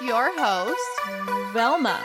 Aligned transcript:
with 0.00 0.08
your 0.08 0.30
hosts, 0.38 1.00
Velma. 1.52 2.00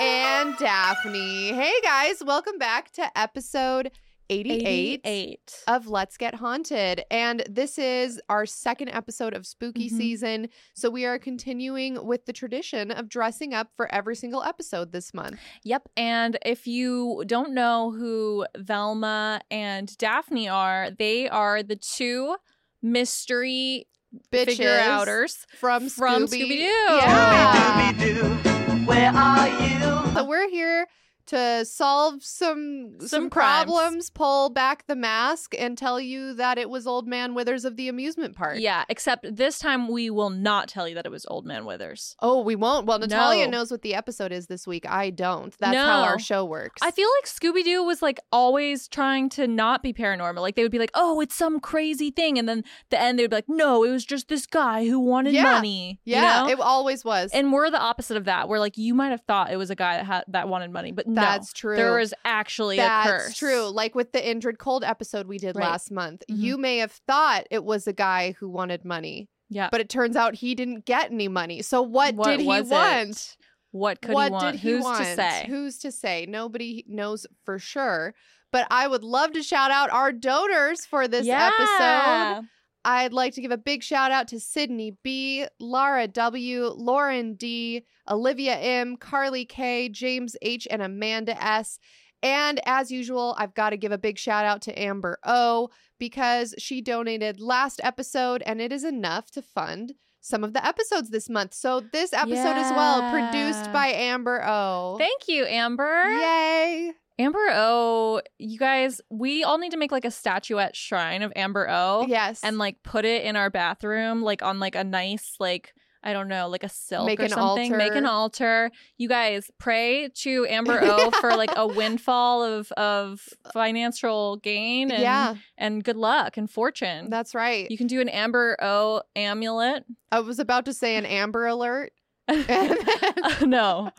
and 0.00 0.56
Daphne. 0.58 1.52
Hey 1.52 1.72
guys, 1.82 2.22
welcome 2.24 2.58
back 2.58 2.90
to 2.92 3.18
episode 3.18 3.90
88, 4.28 5.00
88. 5.04 5.62
of 5.66 5.86
Let's 5.86 6.16
Get 6.16 6.36
Haunted. 6.36 7.04
And 7.10 7.42
this 7.48 7.78
is 7.78 8.20
our 8.28 8.46
second 8.46 8.88
episode 8.90 9.34
of 9.34 9.46
spooky 9.46 9.88
Mhm. 9.90 9.96
season. 9.96 10.48
So 10.74 10.88
we 10.90 11.04
are 11.04 11.18
continuing 11.18 12.04
with 12.06 12.26
the 12.26 12.32
tradition 12.32 12.90
of 12.90 13.08
dressing 13.08 13.52
up 13.54 13.70
for 13.76 13.92
every 13.92 14.16
single 14.16 14.42
episode 14.42 14.92
this 14.92 15.12
month. 15.14 15.38
Yep. 15.64 15.88
And 15.96 16.38
if 16.44 16.66
you 16.66 17.24
don't 17.26 17.52
know 17.52 17.90
who 17.92 18.46
Velma 18.56 19.40
and 19.50 19.96
Daphne 19.98 20.48
are, 20.48 20.90
they 20.90 21.28
are 21.28 21.62
the 21.62 21.76
two 21.76 22.36
mystery 22.82 23.86
Bitches 24.32 24.46
figure 24.46 24.78
outers 24.78 25.46
from 25.58 25.88
from 25.88 26.24
Scooby. 26.24 26.40
Scooby 26.40 26.48
Doo. 26.48 26.64
Yeah. 26.64 27.92
Scooby-Doo, 27.92 28.86
where 28.86 29.12
are 29.14 29.48
you? 29.48 30.14
So 30.14 30.24
we're 30.24 30.48
here 30.50 30.86
to 31.30 31.64
solve 31.64 32.22
some 32.22 32.94
some, 33.00 33.08
Some 33.08 33.30
problems, 33.30 34.10
pull 34.10 34.50
back 34.50 34.86
the 34.86 34.96
mask, 34.96 35.54
and 35.58 35.76
tell 35.76 36.00
you 36.00 36.34
that 36.34 36.58
it 36.58 36.70
was 36.70 36.86
Old 36.86 37.06
Man 37.08 37.34
Withers 37.34 37.64
of 37.64 37.76
the 37.76 37.88
amusement 37.88 38.36
park. 38.36 38.58
Yeah, 38.60 38.84
except 38.88 39.36
this 39.36 39.58
time 39.58 39.88
we 39.88 40.10
will 40.10 40.30
not 40.30 40.68
tell 40.68 40.88
you 40.88 40.94
that 40.94 41.06
it 41.06 41.10
was 41.10 41.26
Old 41.26 41.46
Man 41.46 41.64
Withers. 41.64 42.14
Oh, 42.20 42.42
we 42.42 42.56
won't. 42.56 42.86
Well, 42.86 42.98
Natalia 42.98 43.46
No. 43.46 43.58
knows 43.58 43.70
what 43.70 43.82
the 43.82 43.94
episode 43.94 44.32
is 44.32 44.46
this 44.46 44.66
week. 44.66 44.88
I 44.88 45.10
don't. 45.10 45.54
That's 45.58 45.76
how 45.76 46.02
our 46.02 46.18
show 46.18 46.44
works. 46.44 46.80
I 46.82 46.90
feel 46.90 47.08
like 47.20 47.26
Scooby 47.26 47.64
Doo 47.64 47.82
was 47.82 48.02
like 48.02 48.20
always 48.32 48.88
trying 48.88 49.28
to 49.30 49.46
not 49.46 49.82
be 49.82 49.92
paranormal. 49.92 50.40
Like 50.40 50.56
they 50.56 50.62
would 50.62 50.72
be 50.72 50.78
like, 50.78 50.90
"Oh, 50.94 51.20
it's 51.20 51.34
some 51.34 51.60
crazy 51.60 52.10
thing," 52.10 52.38
and 52.38 52.48
then 52.48 52.58
at 52.60 52.64
the 52.90 53.00
end 53.00 53.18
they 53.18 53.24
would 53.24 53.30
be 53.30 53.36
like, 53.36 53.48
"No, 53.48 53.84
it 53.84 53.90
was 53.90 54.04
just 54.04 54.28
this 54.28 54.46
guy 54.46 54.86
who 54.86 54.98
wanted 55.00 55.34
Yeah. 55.34 55.44
money." 55.44 56.00
you 56.04 56.14
yeah, 56.14 56.42
know? 56.42 56.48
it 56.48 56.60
always 56.60 57.04
was. 57.04 57.30
and 57.32 57.52
we're 57.52 57.70
the 57.70 57.80
opposite 57.80 58.16
of 58.16 58.24
that. 58.24 58.48
We're 58.48 58.58
like, 58.58 58.76
you 58.76 58.94
might 58.94 59.10
have 59.10 59.22
thought 59.22 59.52
it 59.52 59.56
was 59.56 59.70
a 59.70 59.74
guy 59.74 59.96
that 59.98 60.06
had 60.06 60.24
that 60.28 60.48
wanted 60.48 60.70
money, 60.70 60.92
but 60.92 61.06
no, 61.06 61.19
That's 61.20 61.52
true. 61.52 61.76
There 61.76 61.92
was 61.96 62.12
actually 62.24 62.76
That's 62.76 63.08
a 63.08 63.10
curse. 63.12 63.36
true. 63.36 63.68
Like 63.68 63.94
with 63.94 64.12
the 64.12 64.20
Indrid 64.20 64.58
Cold 64.58 64.84
episode 64.84 65.26
we 65.26 65.38
did 65.38 65.56
Right. 65.56 65.70
last 65.70 65.90
month, 65.90 66.22
Mhm. 66.30 66.36
you 66.38 66.58
may 66.58 66.78
have 66.78 66.92
thought 67.06 67.46
it 67.50 67.64
was 67.64 67.86
a 67.86 67.92
guy 67.92 68.32
who 68.38 68.48
wanted 68.48 68.84
money, 68.84 69.28
Yeah. 69.48 69.68
but 69.70 69.80
it 69.80 69.88
turns 69.88 70.16
out 70.16 70.36
he 70.36 70.54
didn't 70.54 70.84
get 70.84 71.10
any 71.10 71.28
money. 71.28 71.62
So 71.62 71.82
what, 71.82 72.14
What 72.14 72.28
did 72.28 72.40
he 72.40 72.46
was 72.46 72.70
it? 72.70 72.74
want? 72.74 73.36
What 73.72 74.00
could 74.02 74.14
what 74.14 74.24
he 74.26 74.30
want? 74.32 74.52
did 74.52 74.60
he 74.60 74.70
Who's 74.70 74.82
want? 74.84 74.98
to 75.04 75.14
say? 75.14 75.44
Who's 75.48 75.78
to 75.78 75.92
say? 75.92 76.26
Nobody 76.28 76.84
knows 76.88 77.26
for 77.44 77.58
sure. 77.58 78.14
But 78.52 78.66
I 78.68 78.88
would 78.88 79.04
love 79.04 79.32
to 79.34 79.44
shout 79.44 79.70
out 79.70 79.90
our 79.90 80.10
donors 80.12 80.84
for 80.84 81.06
this 81.06 81.24
yeah. 81.24 81.50
episode. 81.54 82.48
I'd 82.84 83.12
like 83.12 83.34
to 83.34 83.42
give 83.42 83.50
a 83.50 83.58
big 83.58 83.82
shout 83.82 84.10
out 84.10 84.28
to 84.28 84.40
Sydney 84.40 84.96
B, 85.02 85.46
Lara 85.58 86.08
W, 86.08 86.68
Lauren 86.68 87.34
D, 87.34 87.84
Olivia 88.08 88.56
M, 88.56 88.96
Carly 88.96 89.44
K, 89.44 89.88
James 89.88 90.36
H, 90.40 90.66
and 90.70 90.80
Amanda 90.80 91.42
S. 91.42 91.78
And 92.22 92.60
as 92.66 92.90
usual, 92.90 93.34
I've 93.38 93.54
got 93.54 93.70
to 93.70 93.76
give 93.76 93.92
a 93.92 93.98
big 93.98 94.18
shout 94.18 94.44
out 94.44 94.62
to 94.62 94.78
Amber 94.78 95.18
O 95.24 95.70
because 95.98 96.54
she 96.58 96.80
donated 96.80 97.40
last 97.40 97.80
episode 97.82 98.42
and 98.44 98.60
it 98.60 98.72
is 98.72 98.84
enough 98.84 99.30
to 99.32 99.42
fund 99.42 99.94
some 100.20 100.44
of 100.44 100.52
the 100.52 100.64
episodes 100.64 101.10
this 101.10 101.30
month. 101.30 101.54
So 101.54 101.80
this 101.80 102.12
episode 102.12 102.56
as 102.56 102.70
well, 102.72 103.10
produced 103.10 103.72
by 103.72 103.88
Amber 103.88 104.42
O. 104.46 104.96
Thank 104.98 105.28
you, 105.28 105.46
Amber. 105.46 106.10
Yay. 106.10 106.92
Amber 107.20 107.46
O, 107.52 108.20
you 108.38 108.58
guys, 108.58 109.00
we 109.10 109.44
all 109.44 109.58
need 109.58 109.70
to 109.72 109.76
make 109.76 109.92
like 109.92 110.04
a 110.04 110.10
statuette 110.10 110.74
shrine 110.74 111.22
of 111.22 111.32
Amber 111.36 111.68
O 111.70 112.06
Yes. 112.08 112.40
and 112.42 112.58
like 112.58 112.82
put 112.82 113.04
it 113.04 113.24
in 113.24 113.36
our 113.36 113.50
bathroom, 113.50 114.22
like 114.22 114.42
on 114.42 114.58
like 114.58 114.74
a 114.74 114.84
nice, 114.84 115.34
like, 115.38 115.72
I 116.02 116.14
don't 116.14 116.28
know, 116.28 116.48
like 116.48 116.64
a 116.64 116.68
silk 116.70 117.04
Make 117.04 117.20
or 117.20 117.24
an 117.24 117.28
something. 117.28 117.76
Make 117.76 117.94
an 117.94 118.06
altar. 118.06 118.70
You 118.96 119.06
guys 119.06 119.50
pray 119.58 120.08
to 120.22 120.46
Amber 120.48 120.80
O 120.82 121.10
for 121.20 121.30
like 121.36 121.50
a 121.56 121.66
windfall 121.66 122.42
of 122.42 122.72
of 122.72 123.20
financial 123.52 124.38
gain 124.38 124.90
and 124.90 125.02
yeah, 125.02 125.34
and 125.58 125.84
good 125.84 125.96
luck 125.98 126.38
and 126.38 126.50
fortune. 126.50 127.10
that's 127.10 127.34
right. 127.34 127.70
You 127.70 127.76
can 127.76 127.86
do 127.86 128.00
an 128.00 128.08
Amber 128.08 128.56
O 128.62 129.02
amulet. 129.14 129.84
I 130.10 130.20
was 130.20 130.38
about 130.38 130.64
to 130.64 130.72
say 130.72 130.96
an 130.96 131.04
Amber 131.04 131.46
alert. 131.46 131.92
no, 133.46 133.90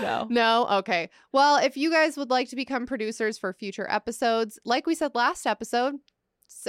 no. 0.00 0.26
No? 0.30 0.66
Okay. 0.78 1.10
Well, 1.32 1.56
if 1.56 1.76
you 1.76 1.90
guys 1.90 2.16
would 2.16 2.30
like 2.30 2.48
to 2.50 2.56
become 2.56 2.86
producers 2.86 3.38
for 3.38 3.52
future 3.52 3.86
episodes, 3.90 4.58
like 4.64 4.86
we 4.86 4.94
said 4.94 5.14
last 5.14 5.46
episode, 5.46 5.94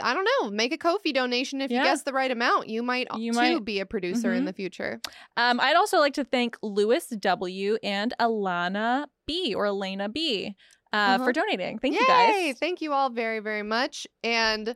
I 0.02 0.14
don't 0.14 0.28
know, 0.42 0.50
make 0.50 0.72
a 0.74 0.78
Ko-fi 0.78 1.12
donation 1.12 1.62
if 1.62 1.70
Yeah. 1.70 1.80
you 1.80 1.84
guess 1.84 2.04
the 2.04 2.14
right 2.14 2.32
amount. 2.32 2.68
You 2.70 2.84
might 2.84 3.08
You 3.18 3.32
too 3.34 3.38
might- 3.38 3.66
be 3.66 3.80
a 3.80 3.86
producer 3.86 4.34
in 4.34 4.44
Mhm. 4.44 4.48
the 4.48 4.54
future. 4.54 5.02
Um, 5.38 5.60
I'd 5.60 5.76
also 5.76 6.00
like 6.00 6.14
to 6.14 6.24
thank 6.24 6.58
Lewis 6.62 7.08
W 7.08 7.78
and 7.84 8.14
Alana 8.20 9.08
B 9.28 9.54
or 9.54 9.66
Elena 9.66 10.08
B 10.10 10.56
uh, 10.94 10.96
Uh-huh. 10.96 11.26
for 11.26 11.34
donating. 11.34 11.80
Thank 11.80 11.96
Yay! 11.96 12.02
you 12.02 12.08
guys. 12.08 12.60
Thank 12.60 12.82
you 12.82 12.94
all 12.94 13.10
very, 13.10 13.40
very 13.40 13.64
much. 13.64 14.08
And 14.24 14.76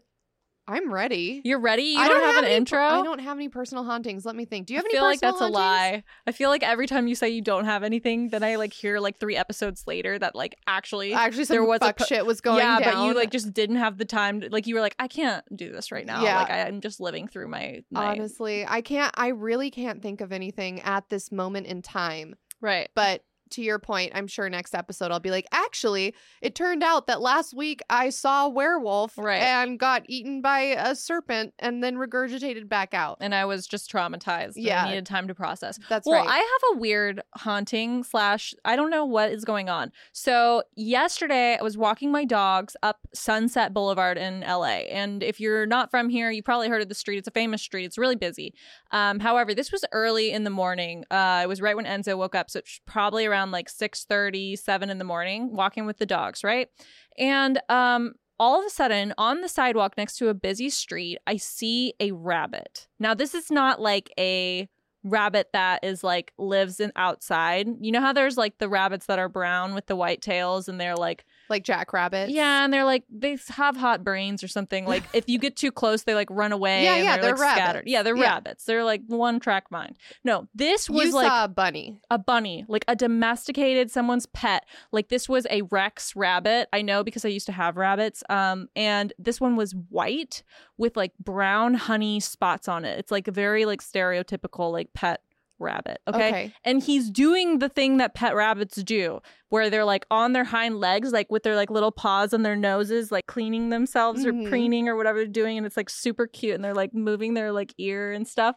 I'm 0.69 0.91
ready. 0.91 1.41
You're 1.45 1.59
ready. 1.59 1.83
You 1.83 1.99
I 1.99 2.09
don't, 2.09 2.21
have, 2.21 2.37
an 2.37 2.45
any, 2.45 2.55
intro. 2.55 2.83
I 2.83 3.01
don't 3.01 3.19
have 3.19 3.37
any 3.37 3.47
personal 3.47 3.85
hauntings. 3.85 4.25
Let 4.25 4.35
me 4.35 4.43
think. 4.43 4.67
Do 4.67 4.73
you 4.73 4.79
have 4.79 4.85
any? 4.85 4.97
I 4.97 4.97
any 4.97 4.99
feel 4.99 5.09
like 5.09 5.19
that's 5.21 5.41
a 5.41 5.47
lie. 5.47 6.03
I 6.25 6.31
feel 6.33 6.49
like 6.49 6.61
every 6.61 6.87
time 6.87 7.07
you 7.07 7.15
say 7.15 7.29
you 7.29 7.41
don't 7.41 7.63
have 7.65 7.83
anything, 7.83 8.29
then 8.29 8.43
I 8.43 8.55
like 8.55 8.73
hear 8.73 8.99
like 8.99 9.17
three 9.17 9.37
episodes 9.37 9.85
later 9.87 10.19
that 10.19 10.35
like 10.35 10.57
actually 10.67 11.13
Actually, 11.13 11.45
some 11.45 11.55
there 11.55 11.63
was 11.63 11.77
a 11.81 11.85
fuck 11.85 11.97
per- 11.99 12.05
shit 12.05 12.25
was 12.25 12.41
going 12.41 12.59
yeah, 12.59 12.79
down. 12.79 12.93
but 12.93 13.05
you 13.05 13.13
like 13.13 13.31
just 13.31 13.53
didn't 13.53 13.77
have 13.77 13.97
the 13.97 14.05
time. 14.05 14.41
To, 14.41 14.49
like 14.49 14.67
you 14.67 14.75
were 14.75 14.81
like, 14.81 14.95
I 14.99 15.07
can't 15.07 15.43
do 15.55 15.71
this 15.71 15.91
right 15.91 16.05
now. 16.05 16.21
Yeah. 16.21 16.39
Like 16.41 16.49
I, 16.49 16.61
I'm 16.63 16.81
just 16.81 16.99
living 16.99 17.27
through 17.29 17.47
my, 17.47 17.83
my 17.89 18.07
Honestly, 18.07 18.65
I 18.67 18.81
can't. 18.81 19.13
I 19.15 19.29
really 19.29 19.71
can't 19.71 20.01
think 20.01 20.19
of 20.19 20.33
anything 20.33 20.81
at 20.81 21.07
this 21.09 21.31
moment 21.31 21.67
in 21.67 21.81
time. 21.81 22.35
right. 22.59 22.89
But 22.93 23.23
to 23.51 23.61
your 23.61 23.79
point, 23.79 24.11
I'm 24.15 24.27
sure 24.27 24.49
next 24.49 24.73
episode 24.75 25.11
I'll 25.11 25.19
be 25.19 25.31
like, 25.31 25.45
actually, 25.51 26.13
it 26.41 26.55
turned 26.55 26.83
out 26.83 27.07
that 27.07 27.21
last 27.21 27.53
week 27.55 27.81
I 27.89 28.09
saw 28.09 28.45
a 28.45 28.49
werewolf 28.49 29.17
Right. 29.17 29.41
and 29.41 29.79
got 29.79 30.03
eaten 30.07 30.41
by 30.41 30.59
a 30.59 30.95
serpent 30.95 31.53
and 31.59 31.83
then 31.83 31.95
regurgitated 31.95 32.67
back 32.69 32.93
out. 32.93 33.17
And 33.21 33.33
I 33.35 33.45
was 33.45 33.67
just 33.67 33.91
traumatized. 33.91 34.53
Yeah. 34.55 34.83
I 34.83 34.89
needed 34.89 35.05
time 35.05 35.27
to 35.27 35.35
process. 35.35 35.79
That's 35.89 36.05
well, 36.07 36.23
right. 36.25 36.29
I 36.29 36.37
have 36.37 36.75
a 36.75 36.79
weird 36.79 37.21
haunting 37.35 38.03
slash 38.03 38.53
I 38.65 38.75
don't 38.75 38.89
know 38.89 39.05
what 39.05 39.31
is 39.31 39.45
going 39.45 39.69
on. 39.69 39.91
So 40.13 40.63
yesterday 40.75 41.57
I 41.59 41.63
was 41.63 41.77
walking 41.77 42.11
my 42.11 42.25
dogs 42.25 42.75
up 42.81 42.99
Sunset 43.13 43.73
Boulevard 43.73 44.17
in 44.17 44.41
LA. 44.41 44.85
And 44.89 45.21
if 45.23 45.39
you're 45.39 45.65
not 45.65 45.91
from 45.91 46.09
here, 46.09 46.31
you 46.31 46.41
probably 46.43 46.69
heard 46.69 46.81
of 46.81 46.89
the 46.89 46.95
street. 46.95 47.17
It's 47.17 47.27
a 47.27 47.31
famous 47.31 47.61
street. 47.61 47.85
It's 47.85 47.97
really 47.97 48.15
busy. 48.15 48.53
Um, 48.91 49.19
however, 49.19 49.53
this 49.53 49.71
was 49.71 49.83
early 49.91 50.31
in 50.31 50.43
the 50.43 50.49
morning. 50.49 51.03
Uh, 51.11 51.41
it 51.43 51.47
was 51.47 51.61
right 51.61 51.75
when 51.75 51.85
Enzo 51.85 52.17
woke 52.17 52.35
up. 52.35 52.49
So 52.49 52.59
it's 52.59 52.79
probably 52.85 53.25
around 53.25 53.36
like 53.51 53.69
6 53.69 54.05
30, 54.05 54.55
7 54.55 54.89
in 54.89 54.97
the 54.97 55.03
morning, 55.03 55.55
walking 55.55 55.85
with 55.85 55.97
the 55.97 56.05
dogs, 56.05 56.43
right? 56.43 56.69
And 57.17 57.59
um 57.69 58.13
all 58.39 58.59
of 58.59 58.65
a 58.65 58.69
sudden, 58.69 59.15
on 59.17 59.41
the 59.41 59.49
sidewalk 59.49 59.97
next 59.97 60.17
to 60.17 60.29
a 60.29 60.33
busy 60.33 60.69
street, 60.69 61.17
I 61.25 61.37
see 61.37 61.93
a 61.99 62.11
rabbit. 62.11 62.87
Now, 62.99 63.15
this 63.15 63.33
is 63.33 63.49
not 63.49 63.81
like 63.81 64.11
a 64.19 64.69
rabbit 65.03 65.49
that 65.53 65.83
is 65.83 66.03
like 66.03 66.33
lives 66.37 66.79
in 66.79 66.91
outside. 66.95 67.67
You 67.79 67.91
know 67.91 68.01
how 68.01 68.13
there's 68.13 68.37
like 68.37 68.57
the 68.57 68.69
rabbits 68.69 69.05
that 69.07 69.19
are 69.19 69.29
brown 69.29 69.73
with 69.73 69.87
the 69.87 69.95
white 69.95 70.21
tails 70.21 70.67
and 70.67 70.79
they're 70.79 70.95
like 70.95 71.25
like 71.49 71.63
jackrabbits. 71.63 72.31
yeah, 72.31 72.63
and 72.63 72.73
they're 72.73 72.83
like 72.85 73.03
they 73.09 73.37
have 73.49 73.75
hot 73.77 74.03
brains 74.03 74.43
or 74.43 74.47
something. 74.47 74.85
Like 74.85 75.03
if 75.13 75.27
you 75.27 75.39
get 75.39 75.55
too 75.55 75.71
close, 75.71 76.03
they 76.03 76.13
like 76.15 76.29
run 76.29 76.51
away. 76.51 76.83
Yeah, 76.83 76.95
and 76.95 77.03
yeah, 77.03 77.13
they're, 77.15 77.21
they're 77.23 77.31
like 77.33 77.41
rabbits. 77.41 77.61
scattered. 77.63 77.83
Yeah, 77.87 78.03
they're 78.03 78.15
Yeah. 78.17 78.23
rabbits. 78.33 78.65
They're 78.65 78.83
like 78.83 79.01
one 79.07 79.39
track 79.39 79.71
mind. 79.71 79.97
No, 80.23 80.47
this 80.55 80.89
was 80.89 81.07
you 81.07 81.13
like 81.13 81.27
saw 81.27 81.43
a 81.45 81.47
bunny. 81.47 82.01
a 82.09 82.17
bunny, 82.17 82.65
like 82.67 82.85
a 82.87 82.95
domesticated 82.95 83.91
someone's 83.91 84.25
pet. 84.27 84.65
Like 84.91 85.09
this 85.09 85.27
was 85.29 85.45
a 85.49 85.61
Rex 85.63 86.15
rabbit. 86.15 86.69
I 86.73 86.81
know 86.81 87.03
because 87.03 87.25
I 87.25 87.29
used 87.29 87.45
to 87.47 87.51
have 87.51 87.77
rabbits. 87.77 88.23
Um, 88.29 88.69
and 88.75 89.13
this 89.19 89.39
one 89.41 89.55
was 89.55 89.73
white 89.89 90.43
with 90.77 90.95
like 90.95 91.13
brown 91.19 91.73
honey 91.73 92.19
spots 92.19 92.67
on 92.67 92.85
it. 92.85 92.99
It's 92.99 93.11
like 93.11 93.27
a 93.27 93.31
very 93.31 93.65
like 93.65 93.81
stereotypical 93.81 94.71
like 94.71 94.93
pet 94.93 95.21
rabbit. 95.59 95.99
Okay? 96.07 96.27
Okay. 96.29 96.53
And 96.63 96.81
he's 96.81 97.09
doing 97.09 97.59
the 97.59 97.69
thing 97.69 97.97
that 97.97 98.13
pet 98.13 98.35
rabbits 98.35 98.75
do, 98.83 99.19
where 99.49 99.69
they're 99.69 99.85
like 99.85 100.05
on 100.11 100.33
their 100.33 100.43
hind 100.43 100.79
legs, 100.79 101.11
like 101.11 101.31
with 101.31 101.43
their 101.43 101.55
like 101.55 101.69
little 101.69 101.91
paws 101.91 102.33
on 102.33 102.43
their 102.43 102.55
noses, 102.55 103.11
like 103.11 103.27
cleaning 103.27 103.69
themselves 103.69 104.25
Mhm. 104.25 104.45
or 104.45 104.49
preening 104.49 104.87
or 104.89 104.95
whatever 104.95 105.19
they're 105.19 105.27
doing. 105.27 105.57
And 105.57 105.65
it's 105.65 105.77
like 105.77 105.89
super 105.89 106.27
cute. 106.27 106.55
And 106.55 106.63
they're 106.63 106.73
like 106.73 106.93
moving 106.93 107.33
their 107.33 107.51
like 107.51 107.73
ear 107.77 108.11
and 108.11 108.27
stuff. 108.27 108.55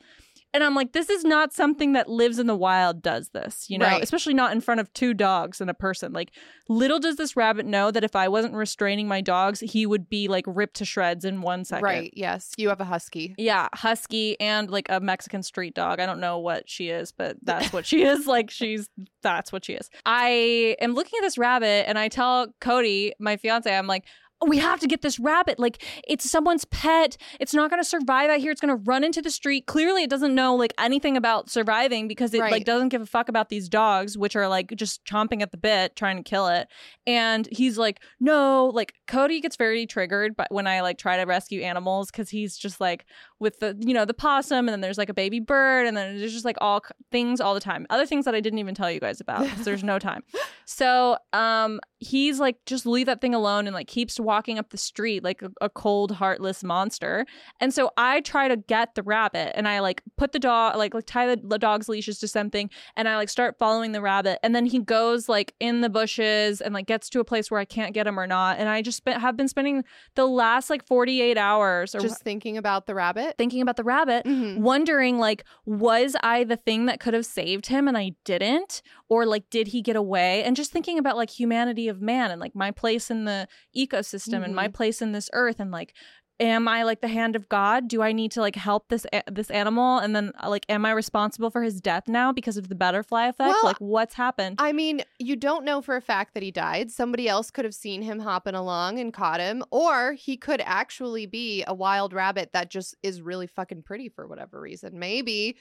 And 0.52 0.64
I'm 0.64 0.74
like, 0.74 0.92
this 0.92 1.08
is 1.10 1.24
not 1.24 1.52
something 1.52 1.92
that 1.92 2.08
lives 2.08 2.38
in 2.38 2.46
the 2.48 2.56
wild 2.56 3.02
does 3.02 3.28
this, 3.30 3.70
you 3.70 3.78
know, 3.78 3.86
Right. 3.86 4.02
especially 4.02 4.34
not 4.34 4.50
in 4.52 4.60
front 4.60 4.80
of 4.80 4.92
two 4.92 5.14
dogs 5.14 5.60
and 5.60 5.70
a 5.70 5.74
person. 5.74 6.12
Like, 6.12 6.32
little 6.68 6.98
does 6.98 7.16
this 7.16 7.36
rabbit 7.36 7.66
know 7.66 7.90
that 7.90 8.02
if 8.02 8.16
I 8.16 8.26
wasn't 8.28 8.54
restraining 8.54 9.06
my 9.06 9.20
dogs, 9.20 9.60
he 9.60 9.86
would 9.86 10.08
be 10.08 10.26
like 10.28 10.44
ripped 10.48 10.74
to 10.76 10.84
shreds 10.84 11.24
in 11.24 11.40
one 11.40 11.64
second. 11.64 11.84
Right. 11.84 12.12
Yes. 12.16 12.52
You 12.56 12.68
have 12.70 12.80
a 12.80 12.84
husky. 12.84 13.34
Yeah, 13.38 13.68
husky 13.74 14.38
and 14.40 14.70
like 14.70 14.86
a 14.88 14.98
Mexican 15.00 15.42
street 15.42 15.74
dog. 15.74 16.00
I 16.00 16.06
don't 16.06 16.20
know 16.20 16.38
what 16.38 16.68
she 16.68 16.88
is, 16.88 17.12
but 17.12 17.36
that's 17.42 17.72
what 17.72 17.86
she 17.86 18.02
is. 18.04 18.26
Like 18.26 18.50
she's 18.50 18.88
that's 19.22 19.52
what 19.52 19.64
she 19.64 19.74
is. 19.74 19.88
I 20.04 20.76
am 20.80 20.94
looking 20.94 21.18
at 21.18 21.22
this 21.22 21.38
rabbit 21.38 21.88
and 21.88 21.98
I 21.98 22.08
tell 22.08 22.52
Cody, 22.60 23.12
my 23.20 23.36
fiance, 23.36 23.72
I'm 23.72 23.86
like, 23.86 24.04
we 24.46 24.58
have 24.58 24.80
to 24.80 24.86
get 24.86 25.02
this 25.02 25.18
rabbit. 25.18 25.58
Like 25.58 25.82
it's 26.08 26.30
someone's 26.30 26.64
pet. 26.66 27.16
It's 27.38 27.52
not 27.52 27.68
going 27.70 27.82
to 27.82 27.88
survive 27.88 28.30
out 28.30 28.38
here. 28.38 28.50
It's 28.52 28.60
going 28.60 28.74
to 28.76 28.82
run 28.84 29.04
into 29.04 29.20
the 29.20 29.30
street. 29.30 29.66
Clearly, 29.66 30.02
it 30.04 30.10
doesn't 30.10 30.34
know 30.34 30.54
like 30.56 30.72
anything 30.78 31.16
about 31.16 31.50
surviving 31.50 32.08
because 32.08 32.32
it 32.32 32.40
Right. 32.40 32.50
like 32.52 32.64
doesn't 32.64 32.88
give 32.88 33.02
a 33.02 33.06
fuck 33.06 33.28
about 33.28 33.48
these 33.50 33.68
dogs, 33.68 34.16
which 34.16 34.34
are 34.36 34.48
like 34.48 34.74
just 34.76 35.04
chomping 35.04 35.42
at 35.42 35.50
the 35.50 35.58
bit, 35.58 35.94
trying 35.96 36.16
to 36.16 36.22
kill 36.22 36.48
it. 36.48 36.68
And 37.06 37.48
he's 37.52 37.76
like, 37.76 38.00
no, 38.18 38.66
like 38.72 38.94
Cody 39.06 39.40
gets 39.40 39.56
very 39.56 39.86
triggered, 39.86 40.36
but 40.36 40.46
when 40.50 40.66
I 40.66 40.80
like 40.80 40.96
try 40.98 41.16
to 41.18 41.24
rescue 41.24 41.60
animals, 41.62 42.10
because 42.10 42.30
he's 42.30 42.56
just 42.56 42.80
like 42.80 43.04
with 43.40 43.58
the 43.60 43.76
you 43.80 43.92
know 43.94 44.04
the 44.04 44.14
possum, 44.14 44.60
and 44.60 44.68
then 44.68 44.80
there's 44.80 44.98
like 44.98 45.08
a 45.08 45.14
baby 45.14 45.40
bird, 45.40 45.86
and 45.86 45.96
then 45.96 46.18
there's 46.18 46.32
just 46.32 46.44
like 46.44 46.56
all 46.60 46.80
c- 46.86 46.92
things 47.12 47.40
all 47.40 47.52
the 47.54 47.60
time. 47.60 47.86
Other 47.90 48.06
things 48.06 48.24
that 48.24 48.34
I 48.34 48.40
didn't 48.40 48.58
even 48.58 48.74
tell 48.74 48.90
you 48.90 49.00
guys 49.00 49.20
about 49.20 49.42
because 49.44 49.64
there's 49.64 49.84
no 49.84 49.98
time. 50.10 50.22
So 50.64 51.18
um 51.32 51.80
he's 51.98 52.38
like 52.40 52.56
just 52.66 52.86
leave 52.86 53.06
that 53.06 53.20
thing 53.20 53.34
alone 53.34 53.66
and 53.66 53.74
like 53.74 53.86
keeps 53.86 54.18
walking 54.30 54.58
up 54.60 54.70
the 54.70 54.76
street 54.90 55.24
like 55.24 55.42
a, 55.42 55.50
a 55.60 55.68
cold 55.68 56.10
heartless 56.12 56.62
monster. 56.62 57.26
And 57.60 57.74
so 57.74 57.90
I 57.96 58.20
try 58.20 58.46
to 58.48 58.56
get 58.56 58.94
the 58.94 59.02
rabbit 59.02 59.48
and 59.56 59.66
I 59.66 59.80
like 59.80 60.02
put 60.16 60.30
the 60.32 60.38
dog 60.38 60.76
like 60.76 60.94
like 60.94 61.04
tie 61.06 61.26
the, 61.34 61.58
dog's 61.58 61.88
leashes 61.88 62.18
to 62.20 62.28
something 62.28 62.70
and 62.96 63.08
I 63.08 63.16
like 63.16 63.28
start 63.28 63.58
following 63.58 63.90
the 63.92 64.00
rabbit 64.00 64.38
and 64.44 64.54
then 64.54 64.66
he 64.66 64.78
goes 64.78 65.28
like 65.28 65.52
in 65.58 65.80
the 65.80 65.88
bushes 65.90 66.60
and 66.60 66.72
like 66.72 66.86
gets 66.86 67.08
to 67.10 67.18
a 67.20 67.24
place 67.24 67.50
where 67.50 67.60
I 67.60 67.64
can't 67.64 67.92
get 67.92 68.06
him 68.06 68.18
or 68.20 68.26
not 68.26 68.58
and 68.58 68.68
I 68.68 68.82
just 68.82 68.98
spent, 68.98 69.20
have 69.20 69.36
been 69.36 69.48
spending 69.48 69.82
the 70.14 70.26
last 70.26 70.70
like 70.70 70.86
48 70.86 71.36
hours 71.36 71.94
or 71.94 72.00
Just 72.00 72.22
thinking 72.22 72.56
about 72.56 72.86
the 72.86 72.94
rabbit. 72.94 73.34
thinking 73.36 73.62
about 73.62 73.76
the 73.76 73.84
rabbit 73.84 74.24
Mhm. 74.26 74.58
wondering 74.58 75.18
like 75.18 75.44
was 75.66 76.14
i 76.22 76.44
the 76.44 76.56
thing 76.56 76.86
that 76.86 77.00
could 77.00 77.14
have 77.14 77.26
saved 77.26 77.66
him 77.66 77.88
and 77.88 77.96
i 77.98 78.12
didn't 78.24 78.82
or 79.08 79.24
like 79.26 79.48
did 79.50 79.66
he 79.68 79.80
get 79.82 79.96
away 79.96 80.44
and 80.44 80.54
just 80.56 80.70
thinking 80.72 80.98
about 80.98 81.16
like 81.16 81.30
humanity 81.30 81.88
of 81.88 82.00
man 82.00 82.30
and 82.30 82.40
like 82.40 82.54
my 82.54 82.70
place 82.70 83.10
in 83.10 83.24
the 83.24 83.48
ecosystem 83.76 84.19
and 84.28 84.54
my 84.54 84.68
place 84.68 85.02
in 85.02 85.12
this 85.12 85.30
earth 85.32 85.60
and 85.60 85.70
like 85.70 85.94
am 86.38 86.66
i 86.66 86.82
like 86.84 87.02
the 87.02 87.08
hand 87.08 87.36
of 87.36 87.48
god? 87.50 87.86
Do 87.86 88.00
i 88.00 88.12
need 88.12 88.32
to 88.32 88.40
like 88.40 88.56
help 88.56 88.88
this 88.88 89.06
a- 89.12 89.22
this 89.30 89.50
animal? 89.50 89.98
And 89.98 90.16
then 90.16 90.32
uh, 90.42 90.48
like 90.48 90.64
am 90.70 90.86
i 90.86 90.90
responsible 90.90 91.50
for 91.50 91.62
his 91.62 91.80
death 91.80 92.08
now 92.08 92.32
because 92.32 92.56
of 92.56 92.68
the 92.68 92.74
butterfly 92.74 93.26
effect? 93.26 93.48
Well, 93.48 93.60
like 93.62 93.76
what's 93.78 94.14
happened? 94.14 94.56
I 94.58 94.72
mean, 94.72 95.02
you 95.18 95.36
don't 95.36 95.64
know 95.66 95.82
for 95.82 95.96
a 95.96 96.00
fact 96.00 96.32
that 96.34 96.42
he 96.42 96.50
died. 96.50 96.90
Somebody 96.90 97.28
else 97.28 97.50
could 97.50 97.66
have 97.66 97.74
seen 97.74 98.00
him 98.00 98.20
hopping 98.20 98.54
along 98.54 98.98
and 98.98 99.12
caught 99.12 99.40
him, 99.40 99.62
or 99.70 100.14
he 100.14 100.38
could 100.38 100.62
actually 100.64 101.26
be 101.26 101.62
a 101.66 101.74
wild 101.74 102.14
rabbit 102.14 102.54
that 102.54 102.70
just 102.70 102.94
is 103.02 103.20
really 103.20 103.46
fucking 103.46 103.82
pretty 103.82 104.08
for 104.08 104.26
whatever 104.26 104.60
reason. 104.60 104.98
Maybe 104.98 105.56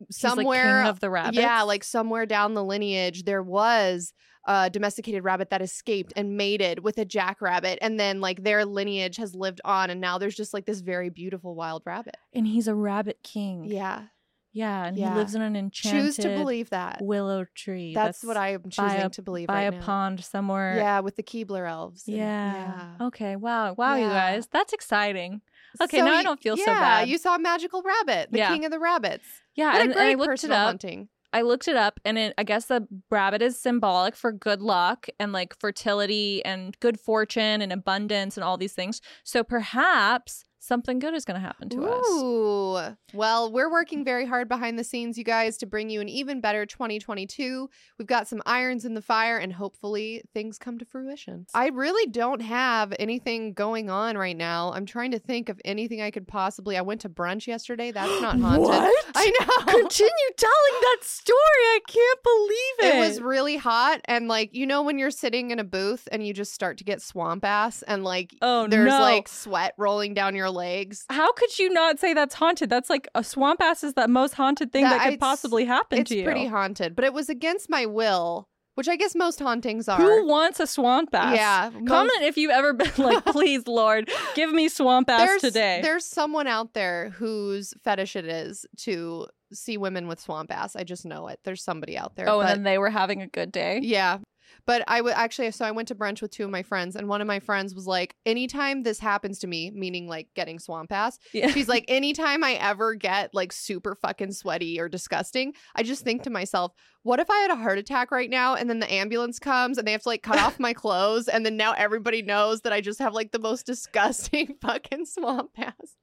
Like, 0.00 0.06
somewhere 0.10 0.80
king 0.82 0.88
of 0.88 1.00
the 1.00 1.10
rabbits 1.10 1.36
Yeah, 1.38 1.62
like 1.62 1.84
somewhere 1.84 2.26
down 2.26 2.54
the 2.54 2.64
lineage, 2.64 3.24
there 3.24 3.42
was 3.42 4.12
a 4.46 4.70
domesticated 4.70 5.22
rabbit 5.22 5.50
that 5.50 5.60
escaped 5.60 6.12
and 6.16 6.36
mated 6.36 6.78
with 6.82 6.96
a 6.98 7.04
jackrabbit, 7.04 7.78
and 7.82 8.00
then 8.00 8.20
like 8.22 8.42
their 8.42 8.64
lineage 8.64 9.16
has 9.18 9.34
lived 9.34 9.60
on, 9.64 9.90
and 9.90 10.00
now 10.00 10.16
there's 10.18 10.34
just 10.34 10.54
like 10.54 10.64
this 10.64 10.80
very 10.80 11.10
beautiful 11.10 11.54
wild 11.54 11.82
rabbit. 11.84 12.16
and 12.32 12.46
he's 12.46 12.66
a 12.66 12.74
rabbit 12.74 13.18
king 13.22 13.64
Yeah, 13.66 14.04
yeah 14.52 14.86
and 14.86 14.96
Yeah. 14.96 15.10
he 15.12 15.18
lives 15.18 15.34
in 15.34 15.42
an 15.42 15.54
enchanted 15.56 16.00
choose 16.00 16.16
to 16.16 16.28
believe 16.30 16.70
that. 16.70 17.02
willow 17.02 17.44
tree 17.54 17.92
That's, 17.94 18.24
what 18.24 18.38
I 18.38 18.54
am 18.54 18.70
choosing 18.70 19.02
a- 19.02 19.10
to 19.10 19.20
believe 19.22 19.48
by 19.48 19.66
right 19.66 19.74
a 19.74 19.76
now. 19.76 19.82
pond 19.84 20.24
somewhere 20.24 20.76
Yeah, 20.76 21.00
with 21.00 21.16
the 21.16 21.22
Keebler 21.22 21.68
elves. 21.68 22.08
and- 22.08 22.16
Yeah. 22.16 22.92
Okay. 23.02 23.36
Wow. 23.36 23.74
Wow, 23.74 23.96
you 23.96 24.08
guys. 24.08 24.48
That's 24.50 24.72
exciting. 24.72 25.42
Okay, 25.80 25.98
So 25.98 26.04
now 26.06 26.14
I 26.14 26.22
don't 26.24 26.40
feel 26.40 26.56
so 26.56 26.64
yeah, 26.66 26.80
bad. 27.00 27.08
you 27.08 27.16
saw 27.18 27.36
a 27.36 27.38
Magical 27.38 27.82
Rabbit, 27.82 28.32
the 28.32 28.38
Yeah. 28.38 28.48
king 28.52 28.64
of 28.64 28.72
the 28.72 28.80
rabbits. 28.80 29.24
Yeah, 29.60 29.74
What 29.74 29.82
and, 29.82 29.92
a 29.92 29.98
and 29.98 30.08
I 30.08 30.14
looked 30.14 30.42
it 30.44 30.50
up. 30.50 30.66
hunting. 30.66 31.08
I 31.34 31.42
looked 31.42 31.68
it 31.68 31.76
up, 31.76 32.00
and 32.04 32.16
it, 32.16 32.32
I 32.38 32.44
guess 32.44 32.64
the 32.64 32.88
rabbit 33.10 33.42
is 33.42 33.60
symbolic 33.60 34.16
for 34.16 34.32
good 34.32 34.62
luck 34.62 35.06
and 35.20 35.32
like 35.32 35.54
fertility 35.60 36.42
and 36.46 36.74
good 36.80 36.98
fortune 36.98 37.60
and 37.60 37.70
abundance 37.72 38.38
and 38.38 38.42
all 38.42 38.56
these 38.56 38.72
things. 38.72 39.02
So 39.22 39.44
perhaps 39.44 40.44
something 40.60 40.98
good 40.98 41.14
is 41.14 41.24
going 41.24 41.40
to 41.40 41.44
happen 41.46 41.68
to 41.70 41.84
us. 41.86 42.06
Ooh. 42.10 42.96
Well, 43.12 43.50
we're 43.50 43.70
working 43.70 44.04
very 44.04 44.26
hard 44.26 44.48
behind 44.48 44.78
the 44.78 44.84
scenes, 44.84 45.18
you 45.18 45.24
guys, 45.24 45.56
to 45.58 45.66
bring 45.66 45.90
you 45.90 46.00
an 46.00 46.08
even 46.08 46.40
better 46.40 46.64
2022. 46.64 47.68
We've 47.98 48.06
got 48.06 48.28
some 48.28 48.40
irons 48.46 48.84
in 48.84 48.94
the 48.94 49.02
fire, 49.02 49.38
and 49.38 49.52
hopefully 49.52 50.22
things 50.32 50.58
come 50.58 50.78
to 50.78 50.84
fruition. 50.84 51.46
I 51.54 51.68
really 51.68 52.08
don't 52.10 52.40
have 52.42 52.92
anything 52.98 53.52
going 53.54 53.90
on 53.90 54.16
right 54.16 54.36
now. 54.36 54.72
I'm 54.72 54.86
trying 54.86 55.10
to 55.12 55.18
think 55.18 55.48
of 55.48 55.60
anything 55.64 56.00
I 56.00 56.10
could 56.10 56.28
possibly. 56.28 56.76
I 56.76 56.82
went 56.82 57.00
to 57.00 57.08
brunch 57.08 57.46
yesterday. 57.46 57.90
That's 57.90 58.20
not 58.20 58.38
haunted. 58.40 58.60
What? 58.68 59.04
I 59.16 59.32
know. 59.40 59.64
Continue 59.72 60.10
telling 60.36 60.80
that 60.82 60.98
story. 61.02 61.36
I 61.38 61.80
can't 61.88 62.22
believe 62.22 62.92
it. 62.92 62.96
It 62.96 62.98
was 63.08 63.20
really 63.20 63.56
hot, 63.56 64.00
and 64.04 64.28
like 64.28 64.54
you 64.54 64.66
know 64.66 64.82
when 64.82 64.98
you're 64.98 65.10
sitting 65.10 65.50
in 65.50 65.58
a 65.58 65.64
booth 65.64 66.06
and 66.12 66.24
you 66.26 66.32
just 66.34 66.52
start 66.52 66.78
to 66.78 66.84
get 66.84 67.02
swamp 67.02 67.44
ass, 67.44 67.82
and 67.82 68.04
like 68.04 68.36
Oh, 68.42 68.68
there's 68.68 68.90
no. 68.90 69.00
like 69.00 69.26
sweat 69.26 69.74
rolling 69.78 70.14
down 70.14 70.34
your 70.36 70.49
legs. 70.50 71.04
How 71.10 71.32
could 71.32 71.58
you 71.58 71.70
not 71.70 71.98
say 71.98 72.14
that's 72.14 72.34
haunted? 72.34 72.70
That's 72.70 72.90
like 72.90 73.08
a 73.14 73.22
swamp 73.24 73.60
ass 73.60 73.82
is 73.84 73.94
the 73.94 74.08
most 74.08 74.34
haunted 74.34 74.72
thing 74.72 74.84
That- 74.84 74.98
that 74.98 75.10
could 75.10 75.20
possibly 75.20 75.64
happen 75.64 75.98
It's 76.00 76.08
to 76.10 76.16
you. 76.18 76.24
pretty 76.24 76.46
haunted, 76.46 76.94
but 76.96 77.04
it 77.04 77.12
was 77.12 77.28
against 77.28 77.68
my 77.70 77.86
will, 77.86 78.48
which 78.74 78.88
I 78.88 78.96
guess 78.96 79.14
most 79.14 79.38
hauntings 79.40 79.88
are. 79.88 80.00
Who 80.00 80.26
wants 80.26 80.60
a 80.60 80.66
swamp 80.66 81.14
ass? 81.14 81.36
Yeah, 81.36 81.70
most- 81.72 81.88
Comment 81.88 82.22
if 82.22 82.36
you've 82.36 82.50
ever 82.50 82.72
been 82.72 82.90
like, 82.98 83.24
please, 83.26 83.66
Lord, 83.66 84.10
give 84.34 84.50
me 84.52 84.68
swamp 84.68 85.10
ass 85.10 85.20
there's 85.26 85.40
today. 85.42 85.80
there's 85.82 86.04
someone 86.04 86.46
out 86.46 86.74
there 86.74 87.10
whose 87.10 87.74
fetish 87.84 88.16
it 88.16 88.24
is 88.26 88.64
to 88.78 89.26
see 89.52 89.76
women 89.76 90.06
with 90.06 90.20
swamp 90.20 90.52
ass. 90.54 90.76
I 90.76 90.84
just 90.84 91.04
know 91.04 91.26
it. 91.28 91.40
There's 91.44 91.62
somebody 91.62 91.98
out 91.98 92.14
there. 92.16 92.28
oh, 92.28 92.38
but- 92.38 92.46
and 92.46 92.58
then 92.58 92.62
they 92.62 92.78
were 92.78 92.90
having 92.90 93.20
a 93.22 93.26
good 93.26 93.50
day. 93.52 93.80
Yeah. 93.82 94.18
But 94.66 94.84
I 94.88 95.00
would 95.00 95.14
actually, 95.14 95.50
so 95.52 95.64
I 95.64 95.70
went 95.70 95.88
to 95.88 95.94
brunch 95.94 96.22
with 96.22 96.30
two 96.30 96.44
of 96.44 96.50
my 96.50 96.62
friends, 96.62 96.96
and 96.96 97.08
one 97.08 97.20
of 97.20 97.26
my 97.26 97.40
friends 97.40 97.74
was 97.74 97.86
like, 97.86 98.14
anytime 98.26 98.82
this 98.82 98.98
happens 98.98 99.38
to 99.40 99.46
me, 99.46 99.70
meaning 99.70 100.06
like 100.08 100.28
getting 100.34 100.58
swamp 100.58 100.92
ass, 100.92 101.18
Yeah. 101.32 101.48
she's 101.50 101.68
like, 101.68 101.84
anytime 101.88 102.44
I 102.44 102.52
ever 102.54 102.94
get 102.94 103.34
like 103.34 103.52
super 103.52 103.94
fucking 103.94 104.32
sweaty 104.32 104.78
or 104.80 104.88
disgusting, 104.88 105.54
I 105.74 105.82
just 105.82 106.04
think 106.04 106.22
to 106.24 106.30
myself, 106.30 106.72
what 107.02 107.20
if 107.20 107.30
I 107.30 107.38
had 107.38 107.50
a 107.50 107.56
heart 107.56 107.78
attack 107.78 108.10
right 108.10 108.28
now 108.28 108.54
and 108.54 108.68
then 108.68 108.78
the 108.78 108.92
ambulance 108.92 109.38
comes 109.38 109.78
and 109.78 109.86
they 109.88 109.92
have 109.92 110.02
to 110.02 110.08
like 110.08 110.22
cut 110.22 110.38
off 110.38 110.60
my 110.60 110.72
clothes, 110.82 111.28
and 111.28 111.44
then 111.46 111.56
now 111.56 111.72
everybody 111.72 112.22
knows 112.22 112.60
that 112.62 112.72
I 112.72 112.80
just 112.80 112.98
have 112.98 113.14
like 113.14 113.32
the 113.32 113.38
most 113.38 113.66
disgusting 113.66 114.54
fucking 114.60 115.06
swamp 115.06 115.50
ass? 115.58 115.96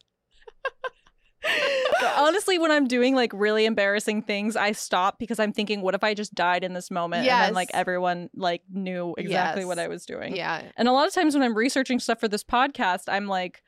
Honestly, 2.18 2.60
when 2.60 2.72
I'm 2.72 2.88
doing 2.88 3.16
like 3.16 3.32
really 3.34 3.66
embarrassing 3.66 4.24
things, 4.24 4.56
I 4.56 4.72
stop 4.72 5.20
because 5.20 5.40
I'm 5.40 5.52
thinking, 5.54 5.82
what 5.82 5.96
if 5.96 6.04
I 6.04 6.14
just 6.14 6.34
died 6.36 6.64
in 6.64 6.74
this 6.74 6.92
moment? 6.92 7.28
And 7.28 7.48
then 7.48 7.54
like 7.54 7.70
everyone 7.74 8.30
like 8.36 8.62
knew 8.72 9.16
exactly 9.18 9.66
what 9.66 9.80
I 9.80 9.88
was 9.88 10.06
doing. 10.06 10.36
Yeah. 10.36 10.64
And 10.78 10.88
a 10.88 10.92
lot 10.92 11.08
of 11.08 11.14
times 11.14 11.34
when 11.36 11.44
I'm 11.44 11.56
researching 11.56 12.00
stuff 12.00 12.20
for 12.20 12.28
this 12.28 12.44
podcast, 12.44 13.04
I'm 13.08 13.28
like, 13.28 13.64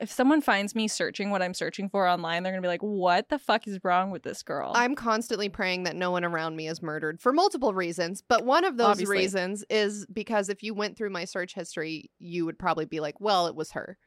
if 0.00 0.10
someone 0.10 0.40
finds 0.40 0.74
me 0.74 0.88
searching 0.88 1.30
what 1.30 1.42
I'm 1.42 1.54
searching 1.54 1.88
for 1.88 2.08
online, 2.08 2.42
they're 2.42 2.52
gonna 2.52 2.62
be 2.62 2.68
like, 2.68 2.82
"What 2.82 3.28
the 3.28 3.38
fuck 3.38 3.66
is 3.66 3.78
wrong 3.84 4.10
with 4.10 4.22
this 4.22 4.42
girl?" 4.42 4.72
I'm 4.74 4.94
constantly 4.94 5.48
praying 5.48 5.82
that 5.84 5.96
no 5.96 6.10
one 6.10 6.24
around 6.24 6.56
me 6.56 6.68
is 6.68 6.82
murdered 6.82 7.20
for 7.20 7.32
multiple 7.32 7.74
reasons. 7.74 8.22
But 8.26 8.44
one 8.44 8.64
of 8.64 8.76
those 8.76 8.92
Obviously. 8.92 9.18
reasons 9.18 9.64
is 9.68 10.06
because 10.06 10.48
if 10.48 10.62
you 10.62 10.74
went 10.74 10.96
through 10.96 11.10
my 11.10 11.24
search 11.24 11.54
history, 11.54 12.10
you 12.18 12.46
would 12.46 12.58
probably 12.58 12.86
be 12.86 13.00
like, 13.00 13.20
well, 13.20 13.46
it 13.46 13.54
was 13.54 13.72
her. 13.72 13.98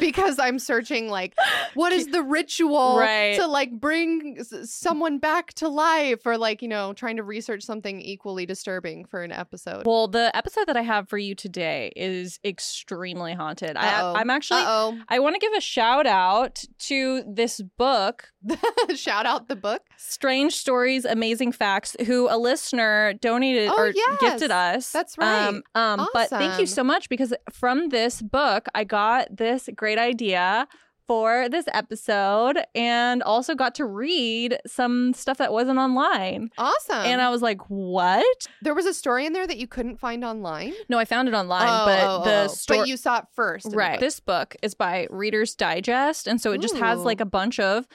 Because 0.00 0.38
I'm 0.38 0.58
searching, 0.58 1.08
like, 1.08 1.34
what 1.74 1.92
is 1.92 2.06
the 2.06 2.22
ritual 2.22 2.98
Right. 2.98 3.36
to 3.36 3.46
like 3.46 3.70
bring 3.72 4.36
s- 4.40 4.70
someone 4.70 5.18
back 5.18 5.52
to 5.54 5.68
life 5.68 6.26
or 6.26 6.36
like, 6.38 6.62
you 6.62 6.68
know, 6.68 6.92
trying 6.92 7.16
to 7.16 7.22
research 7.22 7.62
something 7.62 8.00
equally 8.00 8.46
disturbing 8.46 9.04
for 9.04 9.22
an 9.22 9.32
episode. 9.32 9.86
well, 9.86 10.08
the 10.08 10.34
episode 10.36 10.66
that 10.66 10.76
I 10.76 10.82
have 10.82 11.08
for 11.08 11.18
you 11.18 11.34
today 11.34 11.92
is 11.96 12.38
extremely 12.44 13.32
haunted. 13.34 13.76
Uh-oh. 13.76 14.12
I, 14.14 14.20
I'm 14.20 14.30
actually. 14.30 14.62
Uh 14.62 14.92
I 15.08 15.18
want 15.18 15.34
to 15.34 15.40
give 15.40 15.52
a 15.52 15.60
shout 15.60 16.06
out 16.06 16.64
to 16.80 17.22
this 17.26 17.60
book. 17.78 18.30
Shout 18.94 19.26
out 19.26 19.48
the 19.48 19.56
book. 19.56 19.82
Strange 19.98 20.54
Stories, 20.54 21.04
Amazing 21.04 21.52
Facts, 21.52 21.94
who 22.06 22.26
a 22.30 22.38
listener 22.38 23.12
donated 23.20 23.68
Oh, 23.70 23.74
or 23.76 23.88
yes. 23.94 24.18
gifted 24.20 24.50
us. 24.50 24.90
That's 24.90 25.18
right. 25.18 25.48
Um, 25.48 25.62
um, 25.74 26.08
But 26.14 26.30
thank 26.30 26.58
you 26.58 26.66
so 26.66 26.82
much 26.82 27.08
because 27.10 27.34
from 27.52 27.90
this 27.90 28.22
book, 28.22 28.66
I 28.74 28.84
got 28.84 29.36
this 29.36 29.59
great 29.68 29.98
idea 29.98 30.66
for 31.06 31.48
this 31.48 31.64
episode 31.72 32.56
and 32.72 33.20
also 33.24 33.52
got 33.56 33.74
to 33.74 33.84
read 33.84 34.56
some 34.64 35.12
stuff 35.12 35.38
that 35.38 35.52
wasn't 35.52 35.76
online. 35.76 36.50
Awesome. 36.56 37.04
and 37.04 37.20
I 37.20 37.30
was 37.30 37.42
like, 37.42 37.58
what? 37.68 38.46
there 38.62 38.74
was 38.74 38.86
a 38.86 38.94
story 38.94 39.26
in 39.26 39.32
there 39.32 39.44
that 39.44 39.56
you 39.56 39.66
couldn't 39.66 39.98
find 39.98 40.24
online. 40.24 40.72
No, 40.88 40.98
I 40.98 41.04
found 41.04 41.26
it 41.26 41.34
online, 41.34 41.66
Oh, 41.66 41.84
but 41.86 42.04
oh, 42.04 42.24
the 42.24 42.44
oh. 42.44 42.46
story. 42.46 42.78
But 42.78 42.88
you 42.88 42.96
saw 42.96 43.18
it 43.18 43.24
first. 43.34 43.74
Right. 43.74 43.98
This 43.98 44.20
book 44.20 44.54
is 44.62 44.74
by 44.74 45.08
Reader's 45.10 45.56
Digest. 45.56 46.28
And 46.28 46.40
so 46.40 46.52
it 46.52 46.60
just 46.60 46.76
has 46.76 47.00
like 47.00 47.20
a 47.20 47.26
bunch 47.26 47.58
of 47.58 47.88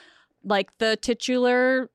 like 0.44 0.76
the 0.78 0.96
titular 0.96 1.90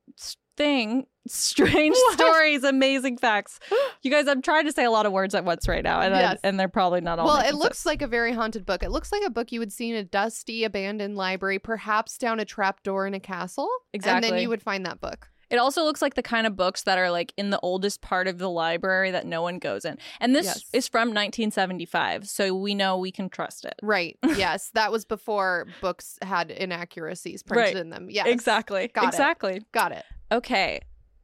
thing 0.57 1.05
strange 1.27 1.95
What? 1.95 2.13
stories, 2.19 2.63
amazing 2.63 3.17
facts. 3.17 3.59
You 4.03 4.09
guys, 4.09 4.27
I'm 4.27 4.41
trying 4.41 4.65
to 4.65 4.71
say 4.71 4.83
a 4.83 4.89
lot 4.89 5.05
of 5.05 5.11
words 5.11 5.35
at 5.35 5.45
once 5.45 5.67
right 5.67 5.83
now, 5.83 6.01
and, 6.01 6.15
I- 6.15 6.37
and 6.43 6.59
they're 6.59 6.67
probably 6.67 7.01
not 7.01 7.19
all. 7.19 7.27
Well, 7.27 7.39
it 7.47 7.53
looks 7.53 7.77
sense. 7.79 7.85
like 7.85 8.01
a 8.01 8.07
very 8.07 8.33
haunted 8.33 8.65
book. 8.65 8.81
It 8.81 8.89
looks 8.89 9.11
like 9.11 9.21
a 9.23 9.29
book 9.29 9.51
you 9.51 9.59
would 9.59 9.71
see 9.71 9.91
in 9.91 9.95
a 9.95 10.03
dusty, 10.03 10.63
abandoned 10.63 11.15
library, 11.15 11.59
perhaps 11.59 12.17
down 12.17 12.39
a 12.39 12.45
trap 12.45 12.81
door 12.81 13.05
in 13.05 13.13
a 13.13 13.19
castle. 13.19 13.69
Exactly, 13.93 14.29
and 14.29 14.35
then 14.37 14.41
you 14.41 14.49
would 14.49 14.63
find 14.63 14.83
that 14.87 14.99
book. 14.99 15.29
It 15.51 15.57
also 15.57 15.83
looks 15.83 16.01
like 16.01 16.15
the 16.15 16.23
kind 16.23 16.47
of 16.47 16.55
books 16.55 16.81
that 16.83 16.97
are 16.97 17.11
like 17.11 17.31
in 17.37 17.51
the 17.51 17.59
oldest 17.59 18.01
part 18.01 18.27
of 18.27 18.39
the 18.39 18.49
library 18.49 19.11
that 19.11 19.27
no 19.27 19.43
one 19.43 19.59
goes 19.59 19.85
in. 19.85 19.97
And 20.19 20.33
this 20.33 20.45
Yes. 20.47 20.63
is 20.73 20.87
from 20.87 21.09
1975, 21.09 22.27
so 22.27 22.55
we 22.55 22.73
know 22.73 22.97
we 22.97 23.11
can 23.11 23.29
trust 23.29 23.65
it. 23.65 23.75
Right. 23.83 24.17
Yes. 24.35 24.71
That 24.73 24.91
was 24.91 25.05
before 25.05 25.67
books 25.81 26.17
had 26.23 26.49
inaccuracies 26.49 27.43
printed 27.43 27.75
Right. 27.75 27.81
in 27.81 27.89
them. 27.91 28.07
Yeah. 28.09 28.25
Exactly. 28.27 28.87
Got 28.87 29.03
it. 29.03 29.07
exactly. 29.09 29.61
Got 29.73 29.91
it. 29.91 30.05
Okay, 30.31 30.79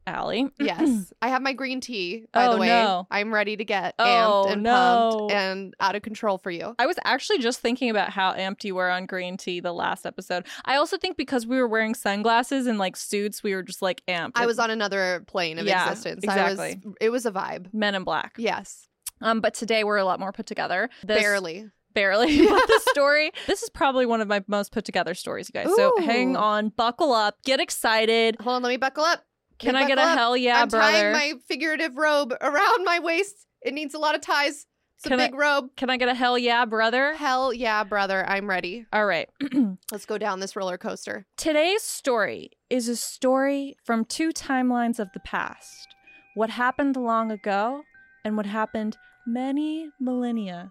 Aly. 0.06 0.48
Yes. 0.58 1.12
I 1.22 1.28
have 1.28 1.42
my 1.42 1.52
green 1.52 1.80
tea, 1.80 2.26
by 2.32 2.46
Oh, 2.46 2.52
the 2.54 2.58
way. 2.58 2.68
no. 2.68 3.06
I'm 3.10 3.32
ready 3.32 3.56
to 3.56 3.64
get 3.64 3.94
Oh, 3.98 4.44
amped 4.48 4.52
and 4.52 4.62
no. 4.62 5.10
pumped 5.18 5.32
and 5.34 5.74
out 5.80 5.96
of 5.96 6.02
control 6.02 6.38
for 6.38 6.50
you. 6.50 6.74
I 6.78 6.86
was 6.86 6.96
actually 7.04 7.38
just 7.38 7.60
thinking 7.60 7.90
about 7.90 8.10
how 8.10 8.32
amped 8.34 8.64
you 8.64 8.74
were 8.74 8.90
on 8.90 9.06
green 9.06 9.36
tea 9.36 9.60
the 9.60 9.72
last 9.72 10.06
episode. 10.06 10.46
I 10.64 10.76
also 10.76 10.96
think 10.98 11.16
because 11.16 11.46
we 11.46 11.58
were 11.58 11.68
wearing 11.68 11.94
sunglasses 11.94 12.66
and 12.66 12.78
like 12.78 12.96
suits, 12.96 13.42
we 13.42 13.54
were 13.54 13.62
just 13.62 13.82
like 13.82 14.02
amped. 14.06 14.32
I 14.34 14.46
was 14.46 14.58
on 14.58 14.70
another 14.70 15.24
plane 15.26 15.58
of 15.58 15.66
Yeah, 15.66 15.90
existence. 15.90 16.24
exactly. 16.24 16.70
I 16.70 16.86
was 16.86 16.94
it 17.00 17.10
was 17.10 17.26
a 17.26 17.32
vibe. 17.32 17.72
Men 17.74 17.94
in 17.94 18.04
Black. 18.04 18.34
Yes. 18.38 18.88
Um, 19.20 19.40
but 19.40 19.52
today 19.54 19.84
we're 19.84 19.96
a 19.96 20.04
lot 20.04 20.20
more 20.20 20.32
put 20.32 20.46
together. 20.46 20.88
This- 21.04 21.18
Barely. 21.20 21.68
Barely. 21.98 22.46
but 22.48 22.66
the 22.66 22.80
story. 22.90 23.32
This 23.46 23.62
is 23.62 23.70
probably 23.70 24.06
one 24.06 24.20
of 24.20 24.28
my 24.28 24.42
most 24.46 24.70
put 24.72 24.84
together 24.84 25.14
stories, 25.14 25.50
you 25.52 25.60
guys. 25.60 25.74
So 25.74 25.94
hang 26.00 26.36
on, 26.36 26.68
buckle 26.70 27.12
up, 27.12 27.42
get 27.44 27.58
excited. 27.60 28.36
Hold 28.40 28.56
on, 28.56 28.62
let 28.62 28.68
me 28.68 28.76
buckle 28.76 29.04
up. 29.04 29.24
Can 29.58 29.74
Let 29.74 29.84
I 29.84 29.86
get 29.88 29.98
a 29.98 30.02
up. 30.02 30.16
hell 30.18 30.36
yeah, 30.36 30.64
brother? 30.66 30.86
I'm 30.86 30.92
tying 30.92 31.12
my 31.12 31.32
figurative 31.48 31.96
robe 31.96 32.32
around 32.40 32.84
my 32.84 33.00
waist. 33.00 33.34
It 33.62 33.74
needs 33.74 33.92
a 33.94 33.98
lot 33.98 34.14
of 34.14 34.20
ties. 34.20 34.66
It's 34.98 35.06
a 35.06 35.08
Can 35.08 35.18
I- 35.18 35.26
big 35.26 35.34
robe. 35.34 35.70
Can 35.76 35.90
I 35.90 35.96
get 35.96 36.08
a 36.08 36.14
hell 36.14 36.38
yeah, 36.38 36.64
brother? 36.64 37.14
Hell 37.14 37.52
yeah, 37.52 37.82
brother. 37.82 38.24
I'm 38.28 38.48
ready. 38.48 38.86
All 38.92 39.04
right. 39.04 39.28
Let's 39.92 40.06
go 40.06 40.16
down 40.18 40.38
this 40.38 40.54
roller 40.54 40.78
coaster. 40.78 41.26
Today's 41.36 41.82
story 41.82 42.50
is 42.70 42.88
a 42.88 42.94
story 42.94 43.76
from 43.84 44.04
two 44.04 44.30
timelines 44.30 45.00
of 45.00 45.08
the 45.12 45.20
past. 45.20 45.88
What 46.36 46.50
happened 46.50 46.96
long 46.96 47.32
ago 47.32 47.82
and 48.24 48.36
what 48.36 48.46
happened 48.46 48.96
many 49.26 49.88
millennia 50.00 50.70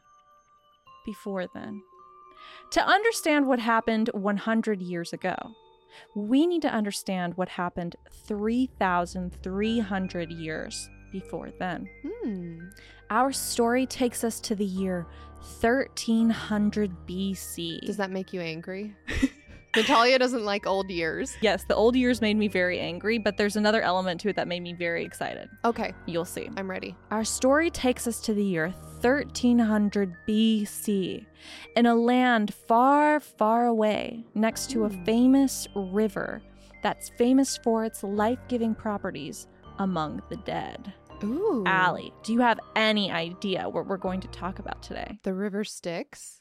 before 1.08 1.48
then. 1.56 1.82
To 2.72 2.86
understand 2.86 3.48
what 3.48 3.60
happened 3.60 4.10
100 4.14 4.82
years 4.82 5.14
ago, 5.14 5.36
we 6.14 6.46
need 6.46 6.62
to 6.64 6.70
understand 6.70 7.38
what 7.38 7.48
happened 7.50 7.96
3,300 8.12 10.32
years 10.32 10.90
before 11.12 11.50
then. 11.58 11.88
Hmm. 12.06 12.68
Our 13.10 13.32
story 13.32 13.86
takes 13.86 14.26
us 14.26 14.42
to 14.42 14.54
the 14.54 14.66
year 14.66 15.08
1300 15.62 16.92
BC. 17.08 17.86
Does 17.86 17.96
that 17.98 18.12
make 18.12 18.34
you 18.34 18.42
angry? 18.42 18.94
Natalia 19.78 20.18
doesn't 20.18 20.44
like 20.44 20.66
old 20.66 20.90
years. 20.90 21.38
Yes, 21.42 21.64
the 21.68 21.76
old 21.76 21.96
years 21.96 22.20
made 22.20 22.36
me 22.36 22.48
very 22.48 22.80
angry, 22.80 23.20
but 23.20 23.38
there's 23.38 23.56
another 23.56 23.82
element 23.82 24.20
to 24.22 24.30
it 24.30 24.36
that 24.36 24.48
made 24.48 24.62
me 24.62 24.74
very 24.74 25.06
excited. 25.06 25.50
Okay, 25.64 25.94
You'll 26.08 26.26
see. 26.26 26.50
I'm 26.58 26.70
ready. 26.70 26.96
Our 27.12 27.24
story 27.24 27.70
takes 27.70 28.08
us 28.08 28.20
to 28.22 28.34
the 28.34 28.44
year 28.44 28.74
1300 29.02 30.16
BC 30.28 31.26
in 31.76 31.86
a 31.86 31.94
land 31.96 32.54
far, 32.54 33.20
far 33.20 33.68
away 33.68 34.24
next 34.34 34.72
to 34.72 34.86
a 34.86 34.90
Hmm. 34.90 35.04
famous 35.04 35.68
river 35.76 36.42
that's 36.82 37.10
famous 37.18 37.58
for 37.58 37.86
its 37.86 38.04
life 38.04 38.40
giving 38.48 38.74
properties 38.74 39.48
among 39.80 40.22
the 40.30 40.38
dead. 40.38 40.92
Ooh. 41.24 41.64
Aly, 41.68 42.12
do 42.24 42.34
you 42.34 42.40
have 42.42 42.60
any 42.76 43.12
idea 43.12 43.70
what 43.70 43.88
we're 43.88 43.98
going 43.98 44.22
to 44.22 44.28
talk 44.30 44.60
about 44.60 44.82
today? 44.84 45.20
The 45.24 45.34
river 45.34 45.64
Styx. 45.64 46.37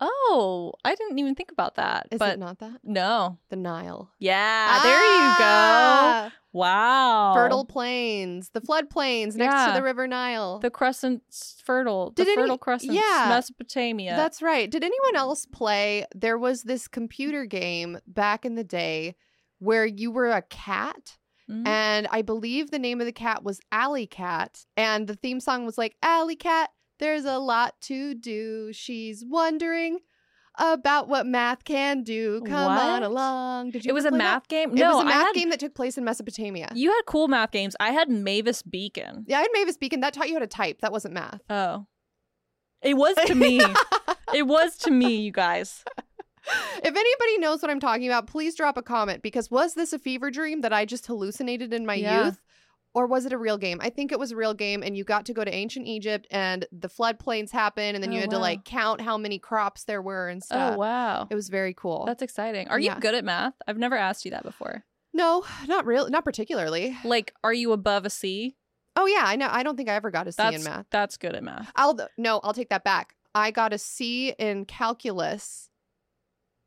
Oh, 0.00 0.72
I 0.84 0.94
didn't 0.94 1.18
even 1.18 1.34
think 1.34 1.50
about 1.52 1.74
that. 1.76 2.08
Is 2.10 2.18
but 2.18 2.34
it 2.34 2.38
not 2.38 2.58
that? 2.60 2.80
no. 2.84 3.38
The 3.50 3.56
Nile. 3.56 4.10
Yeah, 4.18 4.80
there 4.82 5.04
you 5.04 5.28
go. 5.38 5.44
Ah! 5.44 6.32
Wow. 6.52 7.34
Fertile 7.34 7.64
plains, 7.64 8.50
the 8.50 8.60
flood 8.60 8.88
plains 8.90 9.36
next 9.36 9.54
Yeah. 9.54 9.66
to 9.68 9.72
the 9.74 9.82
river 9.82 10.06
Nile. 10.06 10.58
The 10.60 10.70
crescent's 10.70 11.60
fertile. 11.64 12.10
Did 12.10 12.26
the 12.26 12.32
any- 12.32 12.42
fertile 12.42 12.58
crescent. 12.58 12.92
yeah. 12.92 13.26
Mesopotamia. 13.28 14.16
That's 14.16 14.40
right. 14.42 14.70
Did 14.70 14.82
anyone 14.84 15.16
else 15.16 15.46
play? 15.46 16.04
There 16.14 16.38
was 16.38 16.62
this 16.62 16.88
computer 16.88 17.44
game 17.44 17.98
back 18.06 18.44
in 18.44 18.54
the 18.54 18.64
day 18.64 19.14
where 19.58 19.84
you 19.86 20.10
were 20.10 20.30
a 20.30 20.42
cat. 20.42 21.18
Mhm. 21.50 21.66
And 21.66 22.06
I 22.10 22.22
believe 22.22 22.70
the 22.70 22.78
name 22.78 23.00
of 23.00 23.06
the 23.06 23.12
cat 23.12 23.42
was 23.42 23.60
Alley 23.72 24.06
Cat. 24.06 24.64
And 24.76 25.06
the 25.06 25.16
theme 25.16 25.40
song 25.40 25.64
was 25.64 25.78
like, 25.78 25.96
Alley 26.02 26.36
Cat, 26.36 26.70
there's 26.98 27.24
a 27.24 27.38
lot 27.38 27.80
to 27.82 28.14
do. 28.14 28.72
She's 28.72 29.24
wondering 29.24 29.98
about 30.58 31.08
what 31.08 31.24
math 31.26 31.64
can 31.64 32.02
do. 32.02 32.40
Come 32.44 32.54
on 32.72 33.02
along. 33.02 33.70
Did 33.70 33.84
you 33.84 33.90
it 33.90 33.94
was 33.94 34.04
a 34.04 34.08
play 34.08 34.18
that? 34.18 34.24
math 34.24 34.48
game. 34.48 34.74
No. 34.74 34.90
It 34.90 34.94
was 34.94 35.02
a 35.02 35.06
math 35.06 35.26
had, 35.26 35.34
game 35.34 35.50
that 35.50 35.60
took 35.60 35.74
place 35.74 35.96
in 35.96 36.04
Mesopotamia. 36.04 36.68
You 36.74 36.90
had 36.90 37.02
cool 37.06 37.28
math 37.28 37.52
games. 37.52 37.76
I 37.78 37.90
had 37.92 38.10
Mavis 38.10 38.62
Beacon. 38.62 39.24
yeah, 39.28 39.38
I 39.38 39.42
had 39.42 39.50
Mavis 39.54 39.76
Beacon. 39.76 40.00
That 40.00 40.14
taught 40.14 40.28
you 40.28 40.34
how 40.34 40.40
to 40.40 40.46
type. 40.48 40.80
That 40.80 40.90
wasn't 40.92 41.14
math. 41.14 41.40
Oh, 41.48 41.86
it 42.82 42.96
was 42.96 43.16
to 43.26 43.34
me. 43.34 43.60
it 44.34 44.46
was 44.46 44.76
to 44.78 44.90
me, 44.90 45.16
you 45.16 45.30
guys. 45.32 45.84
if 46.76 46.84
anybody 46.84 47.38
knows 47.38 47.60
what 47.62 47.70
I'm 47.70 47.80
talking 47.80 48.06
about, 48.06 48.26
please 48.26 48.54
drop 48.54 48.76
a 48.76 48.82
comment 48.82 49.22
because 49.22 49.50
was 49.50 49.74
this 49.74 49.92
a 49.92 49.98
fever 49.98 50.30
dream 50.30 50.62
that 50.62 50.72
I 50.72 50.84
just 50.84 51.06
hallucinated 51.06 51.72
in 51.72 51.86
my 51.86 51.94
Yeah. 51.94 52.24
youth? 52.26 52.40
Or 52.94 53.06
was 53.06 53.26
it 53.26 53.32
a 53.32 53.38
real 53.38 53.58
game? 53.58 53.78
I 53.82 53.90
think 53.90 54.10
it 54.12 54.18
was 54.18 54.32
a 54.32 54.36
real 54.36 54.54
game, 54.54 54.82
and 54.82 54.96
you 54.96 55.04
got 55.04 55.26
to 55.26 55.34
go 55.34 55.44
to 55.44 55.54
ancient 55.54 55.86
Egypt, 55.86 56.26
and 56.30 56.66
the 56.72 56.88
floodplains 56.88 57.50
happened, 57.50 57.94
and 57.96 58.02
then 58.02 58.10
you 58.12 58.18
Oh, 58.18 58.22
had 58.22 58.30
to 58.30 58.38
like 58.38 58.64
count 58.64 59.00
how 59.02 59.16
many 59.18 59.38
crops 59.38 59.84
there 59.84 60.02
were 60.02 60.28
and 60.28 60.42
oh, 60.42 60.46
stuff. 60.46 60.74
Oh 60.74 60.78
wow, 60.78 61.26
It 61.30 61.34
was 61.34 61.48
very 61.48 61.74
cool. 61.74 62.04
that's 62.06 62.22
exciting. 62.22 62.66
Are 62.68 62.78
Yeah. 62.80 62.94
you 62.94 63.00
good 63.00 63.14
at 63.14 63.24
math? 63.24 63.54
I've 63.68 63.78
never 63.78 63.96
asked 63.96 64.24
you 64.24 64.30
that 64.32 64.42
before. 64.42 64.84
no, 65.12 65.44
not 65.66 65.84
real, 65.86 66.08
not 66.08 66.24
particularly. 66.24 66.96
Like, 67.04 67.34
are 67.44 67.52
you 67.52 67.72
above 67.72 68.04
a 68.06 68.10
C? 68.10 68.56
Oh 68.96 69.06
yeah, 69.06 69.22
I 69.24 69.36
know. 69.36 69.48
I 69.50 69.62
don't 69.62 69.76
think 69.76 69.88
I 69.88 69.94
ever 69.94 70.10
got 70.10 70.26
a 70.26 70.32
C 70.32 70.36
That's 70.38 70.56
in 70.56 70.64
math. 70.64 70.86
that's 70.90 71.16
good 71.18 71.34
at 71.36 71.44
math. 71.44 71.70
I'll 71.76 71.96
no, 72.16 72.40
I'll 72.42 72.54
take 72.54 72.70
that 72.70 72.84
back. 72.84 73.14
I 73.34 73.50
got 73.52 73.72
a 73.72 73.78
C 73.78 74.30
in 74.38 74.64
calculus, 74.64 75.70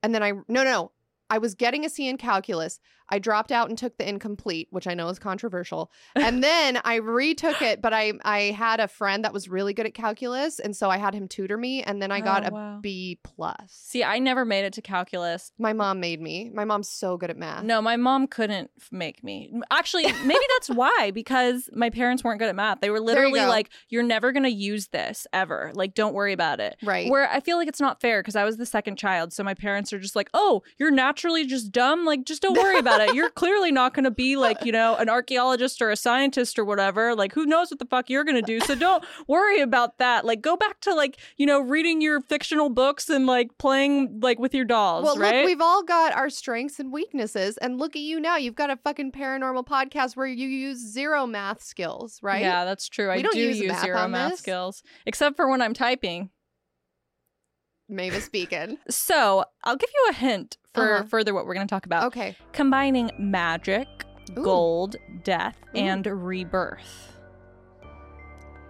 and 0.03 0.13
then 0.15 0.23
I 0.23 0.31
no 0.31 0.41
no. 0.47 0.63
no. 0.63 0.91
I 1.29 1.37
was 1.37 1.55
getting 1.55 1.85
a 1.85 1.89
C 1.89 2.07
in 2.09 2.17
calculus. 2.17 2.79
I 3.11 3.19
dropped 3.19 3.51
out 3.51 3.69
and 3.69 3.77
took 3.77 3.97
the 3.97 4.07
incomplete, 4.07 4.67
which 4.71 4.87
I 4.87 4.93
know 4.93 5.09
is 5.09 5.19
controversial. 5.19 5.91
And 6.15 6.43
then 6.51 6.79
I 6.83 6.95
retook 6.95 7.61
it, 7.61 7.81
but 7.81 7.93
I 7.93 8.13
I 8.23 8.39
had 8.57 8.79
a 8.79 8.87
friend 8.87 9.23
that 9.25 9.33
was 9.33 9.49
really 9.49 9.73
good 9.73 9.85
at 9.85 9.93
calculus, 9.93 10.59
and 10.59 10.75
so 10.75 10.89
I 10.89 10.97
had 10.97 11.13
him 11.13 11.27
tutor 11.27 11.57
me, 11.57 11.83
and 11.83 12.01
then 12.01 12.11
I 12.11 12.21
got 12.21 12.31
Oh, 12.51 12.55
wow. 12.55 12.79
B 12.81 13.19
plus. 13.23 13.55
See, 13.69 14.03
I 14.03 14.19
never 14.19 14.45
made 14.45 14.65
it 14.65 14.73
to 14.73 14.81
calculus. 14.81 15.51
My 15.59 15.73
mom 15.73 15.99
made 15.99 16.21
me. 16.21 16.49
My 16.53 16.65
mom's 16.65 16.89
so 16.89 17.17
good 17.17 17.29
at 17.29 17.37
math. 17.37 17.63
No, 17.63 17.81
my 17.81 17.97
mom 17.97 18.27
couldn't 18.27 18.71
make 18.91 19.23
me. 19.23 19.53
Actually, 19.69 20.03
maybe 20.03 20.45
that's 20.55 20.69
why 20.75 21.11
because 21.13 21.69
my 21.73 21.89
parents 21.89 22.23
weren't 22.23 22.39
good 22.39 22.49
at 22.49 22.55
math. 22.55 22.79
They 22.81 22.89
were 22.89 22.99
literally 23.01 23.41
go. 23.41 23.47
like, 23.47 23.69
"You're 23.89 24.03
never 24.03 24.31
gonna 24.31 24.47
use 24.49 24.87
this 24.87 25.27
ever. 25.33 25.71
Like, 25.75 25.93
don't 25.93 26.13
worry 26.13 26.33
about 26.33 26.59
it." 26.59 26.77
Right. 26.83 27.09
Where 27.09 27.29
I 27.29 27.41
feel 27.41 27.57
like 27.57 27.67
it's 27.67 27.81
not 27.81 27.99
fair 28.01 28.21
because 28.21 28.35
I 28.35 28.45
was 28.45 28.57
the 28.57 28.65
second 28.65 28.97
child, 28.97 29.33
so 29.33 29.43
my 29.43 29.53
parents 29.53 29.91
are 29.91 29.99
just 29.99 30.15
like, 30.15 30.29
"Oh, 30.33 30.63
you're 30.77 30.91
naturally 30.91 31.45
just 31.45 31.71
dumb. 31.71 32.05
Like, 32.05 32.25
just 32.25 32.41
don't 32.41 32.57
worry 32.57 32.79
about 32.79 33.00
it. 33.00 33.00
You're 33.13 33.29
clearly 33.29 33.71
not 33.71 33.93
going 33.93 34.03
to 34.05 34.11
be 34.11 34.35
like, 34.35 34.63
you 34.65 34.71
know, 34.71 34.95
an 34.95 35.09
archaeologist 35.09 35.81
or 35.81 35.89
a 35.89 35.95
scientist 35.95 36.57
or 36.59 36.65
whatever. 36.65 37.15
Like, 37.15 37.33
who 37.33 37.45
knows 37.45 37.69
what 37.71 37.79
the 37.79 37.85
fuck 37.85 38.09
you're 38.09 38.23
going 38.23 38.35
to 38.35 38.41
do? 38.41 38.59
So 38.61 38.75
don't 38.75 39.03
worry 39.27 39.59
about 39.61 39.97
that. 39.99 40.25
Like, 40.25 40.41
go 40.41 40.55
back 40.55 40.79
to 40.81 40.93
like, 40.93 41.17
you 41.37 41.45
know, 41.45 41.59
reading 41.59 42.01
your 42.01 42.21
fictional 42.21 42.69
books 42.69 43.09
and 43.09 43.25
like 43.25 43.57
playing 43.57 44.19
like 44.21 44.39
with 44.39 44.53
your 44.53 44.65
dolls, 44.65 45.03
Well, 45.05 45.17
right? 45.17 45.37
look, 45.37 45.45
we've 45.45 45.61
all 45.61 45.83
got 45.83 46.13
our 46.13 46.29
strengths 46.29 46.79
and 46.79 46.91
weaknesses, 46.91 47.57
and 47.57 47.77
look 47.79 47.95
at 47.95 48.01
you 48.01 48.19
now. 48.19 48.37
You've 48.37 48.55
got 48.55 48.69
a 48.69 48.77
fucking 48.77 49.11
paranormal 49.11 49.65
podcast 49.65 50.15
where 50.15 50.27
you 50.27 50.47
use 50.47 50.77
zero 50.79 51.25
math 51.25 51.61
skills, 51.63 52.19
right? 52.21 52.41
Yeah, 52.41 52.65
that's 52.65 52.87
true. 52.89 53.07
We 53.07 53.13
I 53.19 53.21
don't 53.21 53.33
do 53.33 53.39
use 53.39 53.59
use, 53.59 53.67
math 53.71 53.81
zero 53.83 54.07
math 54.07 54.31
this. 54.31 54.39
skills, 54.39 54.83
except 55.05 55.35
for 55.35 55.49
when 55.49 55.61
I'm 55.61 55.73
typing. 55.73 56.29
Mavis 57.89 58.29
Beacon. 58.29 58.77
So 58.89 59.43
I'll 59.63 59.75
give 59.75 59.89
you 59.93 60.07
a 60.11 60.13
hint 60.13 60.57
for 60.73 60.95
Uh-huh. 60.95 61.03
further 61.05 61.33
what 61.33 61.45
we're 61.45 61.53
going 61.53 61.67
to 61.67 61.71
talk 61.73 61.85
about. 61.85 62.05
Okay. 62.05 62.35
Combining 62.53 63.11
magic, 63.17 63.87
Ooh. 64.37 64.43
gold, 64.43 64.95
death, 65.23 65.57
Ooh. 65.75 65.79
and 65.79 66.05
rebirth. 66.05 67.17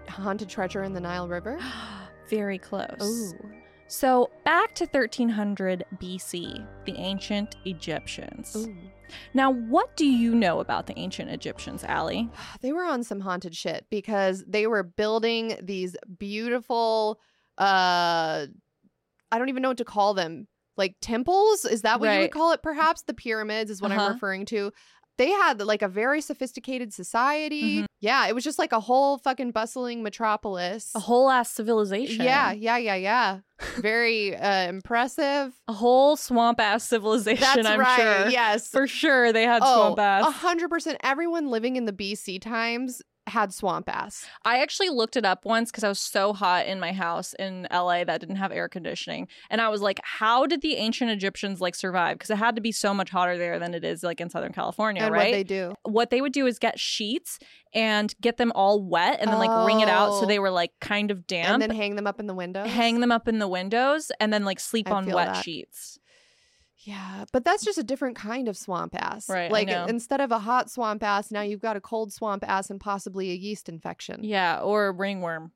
Haunted 0.09 0.49
treasure 0.49 0.83
in 0.83 0.93
the 0.93 0.99
Nile 0.99 1.27
River. 1.27 1.59
Very 2.29 2.57
close. 2.57 2.87
Ooh. 3.01 3.51
So 3.87 4.29
back 4.45 4.73
to 4.75 4.85
1300 4.85 5.83
BC, 5.97 6.65
the 6.85 6.95
ancient 6.95 7.55
Egyptians. 7.65 8.55
Ooh. 8.55 8.73
Now, 9.33 9.51
what 9.51 9.97
do 9.97 10.05
you 10.05 10.33
know 10.33 10.61
about 10.61 10.87
the 10.87 10.97
ancient 10.97 11.29
Egyptians, 11.29 11.83
Aly? 11.87 12.29
They 12.61 12.71
were 12.71 12.85
on 12.85 13.03
some 13.03 13.19
haunted 13.19 13.55
shit 13.55 13.85
because 13.89 14.43
they 14.47 14.65
were 14.67 14.83
building 14.83 15.57
these 15.61 15.95
beautiful 16.17 17.19
uh 17.57 18.47
I 19.33 19.37
don't 19.37 19.49
even 19.49 19.61
know 19.61 19.69
what 19.69 19.77
to 19.77 19.85
call 19.85 20.13
them. 20.13 20.47
Like 20.77 20.95
temples? 21.01 21.65
Is 21.65 21.81
that 21.83 21.99
what 21.99 22.13
you 22.13 22.19
would 22.21 22.31
call 22.31 22.51
it 22.53 22.61
perhaps? 22.63 23.03
The 23.03 23.13
pyramids 23.13 23.69
is 23.71 23.81
what 23.81 23.91
Uh-huh. 23.91 24.01
I'm 24.07 24.13
referring 24.13 24.45
to. 24.47 24.71
They 25.17 25.29
had 25.29 25.61
like 25.61 25.81
a 25.83 25.87
very 25.87 26.21
sophisticated 26.21 26.93
society. 26.93 27.81
Mhm. 27.81 27.85
Yeah, 27.99 28.25
it 28.27 28.33
was 28.33 28.43
just 28.43 28.57
like 28.57 28.71
a 28.71 28.79
whole 28.79 29.19
fucking 29.19 29.51
bustling 29.51 30.01
metropolis. 30.01 30.91
A 30.95 30.99
whole 30.99 31.29
ass 31.29 31.51
civilization. 31.51 32.25
Yeah, 32.25 32.51
yeah, 32.53 32.77
yeah, 32.77 32.95
yeah. 32.95 33.39
Very 33.77 34.35
uh, 34.35 34.67
impressive. 34.69 35.53
A 35.67 35.73
whole 35.73 36.15
swamp 36.15 36.59
ass 36.59 36.85
civilization, 36.85 37.41
That's 37.41 37.67
I'm 37.67 37.79
right. 37.79 37.97
sure. 38.23 38.29
Yes. 38.29 38.69
For 38.69 38.87
sure 38.87 39.31
they 39.31 39.43
had 39.43 39.61
oh, 39.63 39.75
swamp 39.75 39.99
ass. 39.99 40.25
a 40.27 40.31
hundred 40.31 40.69
percent. 40.69 40.97
Everyone 41.03 41.49
living 41.49 41.75
in 41.75 41.85
the 41.85 41.93
BC 41.93 42.41
times 42.41 43.01
had 43.31 43.53
swamp 43.53 43.89
ass. 43.89 44.25
I 44.45 44.59
actually 44.59 44.89
looked 44.89 45.15
it 45.17 45.25
up 45.25 45.45
once 45.45 45.71
because 45.71 45.83
I 45.83 45.89
was 45.89 45.99
so 45.99 46.33
hot 46.33 46.65
in 46.67 46.79
my 46.79 46.93
house 46.93 47.33
in 47.39 47.67
LA 47.71 48.03
that 48.03 48.19
didn't 48.19 48.35
have 48.37 48.51
air 48.51 48.69
conditioning. 48.69 49.27
And 49.49 49.59
I 49.59 49.69
was 49.69 49.81
like, 49.81 49.99
how 50.03 50.45
did 50.45 50.61
the 50.61 50.75
ancient 50.75 51.09
Egyptians 51.11 51.59
like 51.59 51.75
survive? 51.75 52.15
Because 52.17 52.29
it 52.29 52.37
had 52.37 52.55
to 52.55 52.61
be 52.61 52.71
so 52.71 52.93
much 52.93 53.09
hotter 53.09 53.37
there 53.37 53.59
than 53.59 53.73
it 53.73 53.83
is 53.83 54.03
like 54.03 54.21
in 54.21 54.29
Southern 54.29 54.53
California, 54.53 55.01
and 55.03 55.11
right? 55.13 55.27
what 55.27 55.31
they 55.31 55.43
do. 55.43 55.73
what 55.83 56.09
they 56.09 56.21
would 56.21 56.33
do 56.33 56.45
is 56.45 56.59
get 56.59 56.79
sheets 56.79 57.39
and 57.73 58.13
get 58.21 58.37
them 58.37 58.51
all 58.53 58.83
wet 58.83 59.19
and 59.21 59.29
then 59.31 59.39
like 59.39 59.65
wring 59.65 59.79
it 59.79 59.87
out 59.89 60.11
so 60.19 60.23
Oh. 60.23 60.25
they 60.27 60.39
were 60.39 60.51
like 60.51 60.71
kind 60.81 61.09
of 61.09 61.25
damp. 61.25 61.49
And 61.49 61.61
then 61.61 61.69
hang 61.71 61.95
them 61.95 62.05
up 62.07 62.19
in 62.19 62.27
the 62.27 62.33
window. 62.35 62.65
hang 62.65 62.99
them 62.99 63.11
up 63.11 63.27
in 63.27 63.39
the 63.39 63.47
windows 63.47 64.11
and 64.19 64.31
then 64.33 64.43
like 64.43 64.59
sleep 64.59 64.89
I 64.89 64.93
on 64.95 65.05
wet 65.09 65.27
that. 65.35 65.43
sheets. 65.45 65.97
Yeah, 66.83 67.25
but 67.31 67.45
that's 67.45 67.63
just 67.63 67.77
a 67.77 67.83
different 67.83 68.15
kind 68.15 68.47
of 68.47 68.57
swamp 68.57 68.95
ass. 68.95 69.29
Right, 69.29 69.51
Like 69.51 69.67
instead 69.87 70.21
of 70.21 70.31
a 70.31 70.39
hot 70.39 70.69
swamp 70.71 71.03
ass, 71.03 71.31
now 71.31 71.41
you've 71.41 71.61
got 71.61 71.77
a 71.77 71.81
cold 71.81 72.11
swamp 72.11 72.43
ass 72.47 72.69
and 72.69 72.79
possibly 72.79 73.31
a 73.31 73.35
yeast 73.35 73.69
infection. 73.69 74.23
Yeah, 74.23 74.61
or 74.61 74.87
a 74.87 74.91
ringworm. 74.91 75.51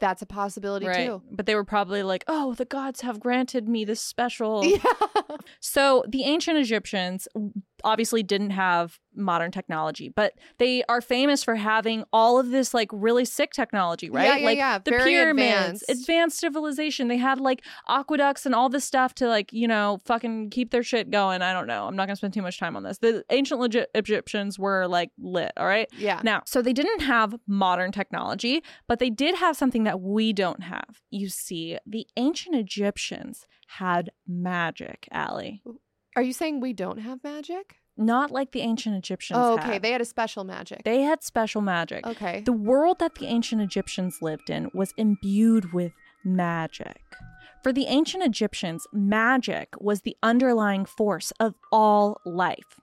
That's 0.00 0.22
a 0.22 0.26
possibility 0.26 0.86
Right. 0.86 1.06
too. 1.06 1.22
But 1.30 1.46
they 1.46 1.54
were 1.54 1.64
probably 1.64 2.02
like, 2.02 2.24
oh, 2.28 2.54
the 2.54 2.64
gods 2.64 3.00
have 3.02 3.20
granted 3.20 3.68
me 3.68 3.84
this 3.84 4.00
special. 4.00 4.64
Yeah. 4.64 5.36
So 5.60 6.04
the 6.08 6.24
ancient 6.24 6.58
Egyptians 6.58 7.28
obviously 7.84 8.22
didn't 8.24 8.50
have 8.50 8.98
modern 9.14 9.50
technology, 9.52 10.08
but 10.08 10.32
they 10.58 10.82
are 10.88 11.00
famous 11.00 11.42
for 11.44 11.54
having 11.56 12.04
all 12.12 12.38
of 12.38 12.50
this 12.50 12.74
like 12.74 12.88
really 12.92 13.24
sick 13.24 13.52
technology, 13.52 14.10
right? 14.10 14.26
Yeah, 14.26 14.36
yeah, 14.36 14.44
like 14.46 14.58
yeah. 14.58 14.78
the 14.78 14.90
Very 14.90 15.10
pyramids, 15.10 15.84
advanced. 15.88 16.38
civilization. 16.40 17.08
They 17.08 17.16
had 17.18 17.40
like 17.40 17.64
aqueducts 17.88 18.46
and 18.46 18.54
all 18.54 18.68
this 18.68 18.84
stuff 18.84 19.14
to 19.16 19.28
like, 19.28 19.52
you 19.52 19.68
know, 19.68 20.00
fucking 20.04 20.50
keep 20.50 20.70
their 20.70 20.82
shit 20.82 21.10
going. 21.10 21.40
I 21.42 21.52
don't 21.52 21.66
know. 21.66 21.86
I'm 21.86 21.94
not 21.96 22.06
going 22.06 22.14
to 22.14 22.16
spend 22.16 22.34
too 22.34 22.42
much 22.42 22.58
time 22.58 22.76
on 22.76 22.82
this. 22.82 22.98
The 22.98 23.24
ancient 23.30 23.60
Legi- 23.60 23.86
Egyptians 23.94 24.58
were 24.58 24.86
like 24.88 25.10
lit, 25.18 25.52
all 25.56 25.66
right? 25.66 25.88
Yeah. 25.96 26.20
Now, 26.24 26.42
so 26.46 26.62
they 26.62 26.72
didn't 26.72 27.00
have 27.00 27.34
modern 27.46 27.92
technology, 27.92 28.62
but 28.88 28.98
they 28.98 29.10
did 29.10 29.36
have 29.36 29.56
something 29.56 29.77
that 29.84 30.00
we 30.00 30.32
don't 30.32 30.62
have. 30.62 31.00
You 31.10 31.28
see, 31.28 31.78
the 31.86 32.06
ancient 32.16 32.56
Egyptians 32.56 33.46
had 33.68 34.10
magic, 34.26 35.08
Aly. 35.12 35.62
Are 36.16 36.22
you 36.22 36.32
saying 36.32 36.60
we 36.60 36.72
don't 36.72 36.98
have 36.98 37.22
magic? 37.22 37.76
Not 37.96 38.30
like 38.30 38.52
the 38.52 38.60
ancient 38.60 38.96
Egyptians. 38.96 39.40
Oh, 39.42 39.54
okay. 39.54 39.74
had. 39.74 39.82
They 39.82 39.90
had 39.90 40.00
a 40.00 40.04
special 40.04 40.44
magic. 40.44 40.84
They 40.84 41.02
had 41.02 41.22
special 41.22 41.60
magic. 41.60 42.06
okay. 42.06 42.42
The 42.42 42.52
world 42.52 43.00
that 43.00 43.16
the 43.16 43.26
ancient 43.26 43.60
Egyptians 43.60 44.18
lived 44.22 44.50
in 44.50 44.70
was 44.72 44.94
imbued 44.96 45.72
with 45.72 45.92
magic. 46.24 47.00
For 47.64 47.72
the 47.72 47.86
ancient 47.86 48.22
Egyptians, 48.24 48.86
magic 48.92 49.70
was 49.80 50.02
the 50.02 50.16
underlying 50.22 50.84
force 50.84 51.32
of 51.40 51.54
all 51.72 52.20
life. 52.24 52.80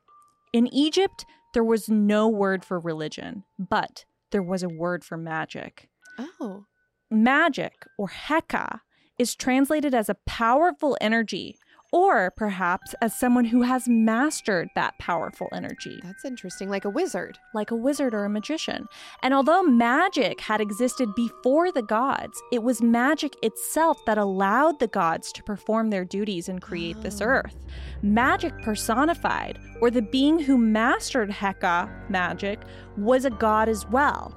In 0.52 0.68
Egypt, 0.74 1.26
there 1.54 1.64
was 1.64 1.88
no 1.88 2.28
word 2.28 2.66
for 2.66 2.78
religion, 2.78 3.46
but 3.58 4.04
there 4.32 4.44
was 4.44 4.64
a 4.64 4.70
word 4.70 5.06
for 5.06 5.16
magic. 5.18 5.88
oh. 6.20 6.66
Magic, 7.12 7.74
or 7.98 8.08
Heka, 8.10 8.80
is 9.18 9.36
translated 9.36 9.94
as 9.94 10.10
a 10.10 10.18
powerful 10.26 10.98
energy, 11.00 11.56
or 11.92 12.32
perhaps 12.36 12.94
as 13.02 13.18
someone 13.18 13.46
who 13.46 13.62
has 13.62 13.88
mastered 13.88 14.68
that 14.76 14.98
powerful 15.00 15.48
energy 15.54 15.98
That's 16.04 16.26
interesting. 16.26 16.70
Like 16.70 16.84
a 16.84 16.90
wizard. 16.90 17.38
like 17.54 17.72
a 17.72 17.76
wizard 17.76 18.14
or 18.14 18.26
a 18.26 18.30
magician. 18.30 18.88
And 19.24 19.34
although 19.34 19.64
magic 19.64 20.42
had 20.42 20.60
existed 20.60 21.08
before 21.16 21.72
the 21.72 21.84
gods, 21.84 22.42
it 22.52 22.64
was 22.64 22.82
magic 22.82 23.36
itself 23.42 23.98
that 24.08 24.18
allowed 24.18 24.80
the 24.80 24.88
gods 24.88 25.32
to 25.34 25.44
perform 25.44 25.90
their 25.90 26.04
duties 26.04 26.50
and 26.50 26.62
create 26.62 27.00
this 27.02 27.22
Oh. 27.22 27.26
earth. 27.26 27.56
Magic 28.02 28.52
personified, 28.62 29.58
or 29.80 29.90
the 29.90 30.02
being 30.02 30.40
who 30.40 30.58
mastered 30.58 31.30
Heka 31.30 31.88
magic, 32.10 32.60
was 32.98 33.24
a 33.24 33.30
god 33.30 33.70
as 33.70 33.88
well. 33.88 34.36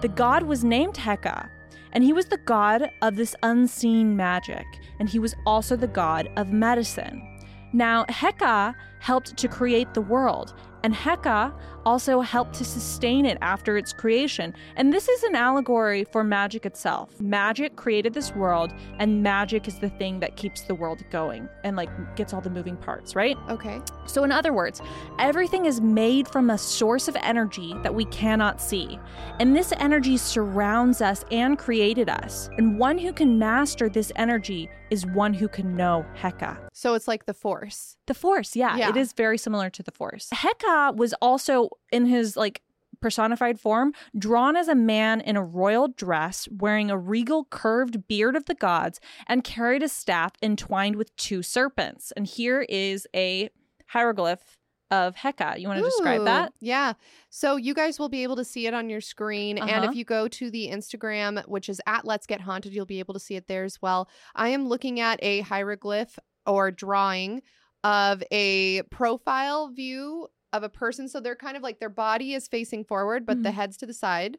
The 0.00 0.08
god 0.08 0.44
was 0.44 0.62
named 0.62 0.94
Heka, 0.94 1.48
and 1.92 2.04
he 2.04 2.12
was 2.12 2.26
the 2.26 2.38
god 2.38 2.90
of 3.02 3.16
this 3.16 3.34
unseen 3.42 4.16
magic, 4.16 4.66
and 4.98 5.08
he 5.08 5.18
was 5.18 5.34
also 5.46 5.76
the 5.76 5.86
god 5.86 6.30
of 6.36 6.52
medicine. 6.52 7.26
Now, 7.72 8.04
Heka 8.06 8.74
helped 8.98 9.36
to 9.36 9.48
create 9.48 9.94
the 9.94 10.00
world, 10.00 10.54
and 10.82 10.94
Heka 10.94 11.52
also 11.86 12.20
helped 12.20 12.54
to 12.54 12.64
sustain 12.64 13.26
it 13.26 13.38
after 13.40 13.76
its 13.76 13.92
creation. 13.92 14.54
And 14.76 14.92
this 14.92 15.08
is 15.08 15.22
an 15.24 15.34
allegory 15.34 16.04
for 16.04 16.22
magic 16.24 16.66
itself. 16.66 17.20
Magic 17.20 17.76
created 17.76 18.14
this 18.14 18.34
world, 18.34 18.72
and 18.98 19.22
magic 19.22 19.68
is 19.68 19.78
the 19.78 19.90
thing 19.90 20.20
that 20.20 20.36
keeps 20.36 20.62
the 20.62 20.74
world 20.74 21.02
going 21.10 21.48
and 21.64 21.76
like 21.76 21.90
gets 22.16 22.32
all 22.32 22.40
the 22.40 22.50
moving 22.50 22.76
parts, 22.76 23.14
right? 23.16 23.36
Okay. 23.48 23.80
So, 24.06 24.24
in 24.24 24.32
other 24.32 24.52
words, 24.52 24.80
everything 25.18 25.66
is 25.66 25.80
made 25.80 26.28
from 26.28 26.50
a 26.50 26.58
source 26.58 27.08
of 27.08 27.16
energy 27.22 27.74
that 27.82 27.94
we 27.94 28.04
cannot 28.06 28.60
see. 28.60 28.98
And 29.38 29.56
this 29.56 29.72
energy 29.78 30.16
surrounds 30.16 31.00
us 31.00 31.24
and 31.30 31.58
created 31.58 32.08
us. 32.08 32.48
And 32.58 32.78
one 32.78 32.98
who 32.98 33.12
can 33.12 33.38
master 33.38 33.88
this 33.88 34.12
energy 34.16 34.68
is 34.90 35.06
one 35.06 35.32
who 35.32 35.48
can 35.48 35.76
know 35.76 36.04
Heka. 36.20 36.58
So 36.72 36.94
it's 36.94 37.06
like 37.06 37.26
the 37.26 37.34
force. 37.34 37.96
The 38.06 38.14
Force, 38.14 38.56
yeah, 38.56 38.76
Yeah. 38.76 38.88
it 38.88 38.96
is 38.96 39.12
very 39.12 39.38
similar 39.38 39.70
to 39.70 39.82
the 39.84 39.92
Force. 39.92 40.28
Heka 40.34 40.96
was 40.96 41.14
also 41.22 41.69
in 41.92 42.06
his 42.06 42.36
like 42.36 42.62
personified 43.00 43.58
form 43.58 43.94
drawn 44.18 44.56
as 44.56 44.68
a 44.68 44.74
man 44.74 45.22
in 45.22 45.34
a 45.34 45.42
royal 45.42 45.88
dress 45.88 46.46
wearing 46.50 46.90
a 46.90 46.98
regal 46.98 47.46
curved 47.46 48.06
beard 48.06 48.36
of 48.36 48.44
the 48.44 48.54
gods 48.54 49.00
and 49.26 49.42
carried 49.42 49.82
a 49.82 49.88
staff 49.88 50.32
entwined 50.42 50.96
with 50.96 51.14
two 51.16 51.42
serpents. 51.42 52.12
And 52.14 52.26
here 52.26 52.60
is 52.68 53.06
a 53.16 53.48
hieroglyph 53.86 54.58
of 54.90 55.14
Heka. 55.14 55.58
You 55.58 55.68
want 55.68 55.78
to 55.78 55.84
describe 55.84 56.24
that? 56.24 56.52
Yeah. 56.60 56.94
So 57.30 57.56
you 57.56 57.74
guys 57.74 57.98
will 57.98 58.08
be 58.08 58.22
able 58.24 58.36
to 58.36 58.44
see 58.44 58.66
it 58.66 58.74
on 58.74 58.90
your 58.90 59.00
screen. 59.00 59.56
And 59.56 59.70
Uh-huh. 59.70 59.88
if 59.88 59.94
you 59.96 60.04
go 60.04 60.26
to 60.28 60.50
the 60.50 60.68
Instagram, 60.68 61.46
which 61.48 61.68
is 61.68 61.80
at 61.86 62.04
Let's 62.04 62.26
Get 62.26 62.40
Haunted, 62.40 62.74
you'll 62.74 62.86
be 62.86 62.98
able 62.98 63.14
to 63.14 63.20
see 63.20 63.36
it 63.36 63.46
there 63.46 63.64
as 63.64 63.80
well. 63.80 64.10
I 64.34 64.48
am 64.48 64.66
looking 64.66 65.00
at 65.00 65.18
a 65.22 65.40
hieroglyph 65.40 66.18
or 66.44 66.70
drawing 66.72 67.42
of 67.84 68.22
a 68.30 68.82
profile 68.90 69.68
view 69.68 70.28
of 70.52 70.62
a 70.62 70.68
person. 70.68 71.08
So 71.08 71.20
they're 71.20 71.36
kind 71.36 71.56
of 71.56 71.62
like 71.62 71.78
their 71.80 71.88
body 71.88 72.34
is 72.34 72.48
facing 72.48 72.84
forward, 72.84 73.26
but 73.26 73.42
the 73.42 73.50
Mhm. 73.50 73.54
head's 73.54 73.76
to 73.78 73.86
the 73.86 73.94
side, 73.94 74.38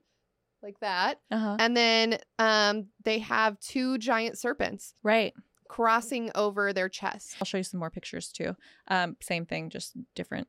like 0.62 0.80
that. 0.82 1.22
Uh-huh. 1.32 1.56
And 1.60 1.76
then 1.76 2.20
um, 2.40 2.88
they 3.04 3.20
have 3.20 3.60
two 3.60 3.98
giant 3.98 4.38
serpents 4.38 4.94
Right. 5.04 5.34
crossing 5.68 6.32
over 6.36 6.74
their 6.74 6.90
chest. 6.90 7.36
I'll 7.40 7.46
show 7.46 7.58
you 7.58 7.64
some 7.64 7.80
more 7.80 7.90
pictures 7.90 8.32
too. 8.32 8.56
Um, 8.88 9.16
same 9.22 9.46
thing, 9.46 9.70
just 9.70 9.94
different. 10.16 10.48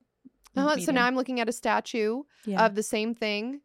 Oh, 0.56 0.76
so 0.76 0.92
now 0.92 1.06
I'm 1.06 1.16
looking 1.16 1.40
at 1.40 1.48
a 1.48 1.52
statue 1.52 2.24
Yeah. 2.44 2.66
of 2.66 2.74
the 2.74 2.82
same 2.82 3.14
thing. 3.14 3.62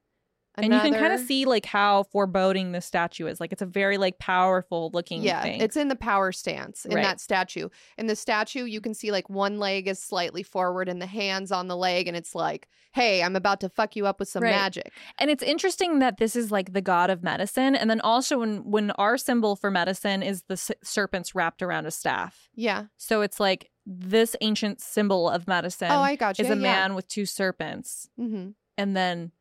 And 0.58 0.74
you 0.74 0.80
can 0.82 0.94
kind 0.94 1.14
of 1.14 1.20
see 1.20 1.46
like 1.46 1.66
how 1.66 2.04
foreboding 2.04 2.72
the 2.72 2.82
statue 2.82 3.28
is. 3.28 3.40
Like 3.40 3.52
it's 3.52 3.62
a 3.62 3.66
very 3.66 3.98
like 3.98 4.18
powerful 4.20 4.90
looking 4.94 5.22
Yeah, 5.22 5.42
thing. 5.44 5.62
it's 5.62 5.76
in 5.78 5.88
the 5.88 5.96
power 5.96 6.32
stance 6.32 6.86
in 6.86 6.94
Right. 6.96 7.04
that 7.04 7.20
statue. 7.22 7.70
In 7.98 8.08
the 8.08 8.16
statue, 8.16 8.66
you 8.66 8.82
can 8.82 8.94
see 8.94 9.12
like 9.12 9.30
one 9.30 9.60
leg 9.60 9.88
is 9.88 10.00
slightly 10.02 10.44
forward 10.44 10.90
and 10.90 11.02
the 11.02 11.06
hands 11.06 11.52
on 11.52 11.68
the 11.68 11.78
leg, 11.78 12.08
and 12.08 12.18
it's 12.18 12.34
like, 12.34 12.68
"Hey, 12.94 13.22
I'm 13.24 13.36
about 13.36 13.60
to 13.62 13.70
fuck 13.70 13.96
you 13.96 14.08
up 14.08 14.20
with 14.20 14.30
some 14.30 14.44
Right. 14.44 14.52
magic." 14.52 14.92
And 15.20 15.30
it's 15.30 15.44
interesting 15.44 16.00
that 16.00 16.18
this 16.18 16.36
is 16.36 16.52
like 16.52 16.74
the 16.74 16.82
god 16.82 17.10
of 17.10 17.24
medicine, 17.24 17.76
and 17.76 17.90
then 17.90 18.02
also 18.02 18.40
when 18.40 18.58
when 18.70 18.92
our 18.92 19.18
symbol 19.18 19.56
for 19.56 19.70
medicine 19.72 20.24
is 20.24 20.44
the 20.48 20.54
s- 20.54 20.72
serpents 20.84 21.36
wrapped 21.36 21.62
around 21.62 21.86
a 21.86 21.92
staff. 21.92 22.50
Yeah. 22.56 22.86
So 22.98 23.22
it's 23.22 23.40
like 23.40 23.70
this 23.86 24.36
ancient 24.42 24.82
symbol 24.82 25.30
of 25.30 25.48
medicine 25.48 25.92
oh, 25.92 26.02
I 26.02 26.16
got 26.18 26.38
you. 26.40 26.44
is 26.46 26.52
a 26.52 26.56
man 26.56 26.94
with 26.96 27.08
two 27.08 27.26
serpents, 27.26 28.10
hmm 28.18 28.50
and 28.78 28.96
then 28.96 29.32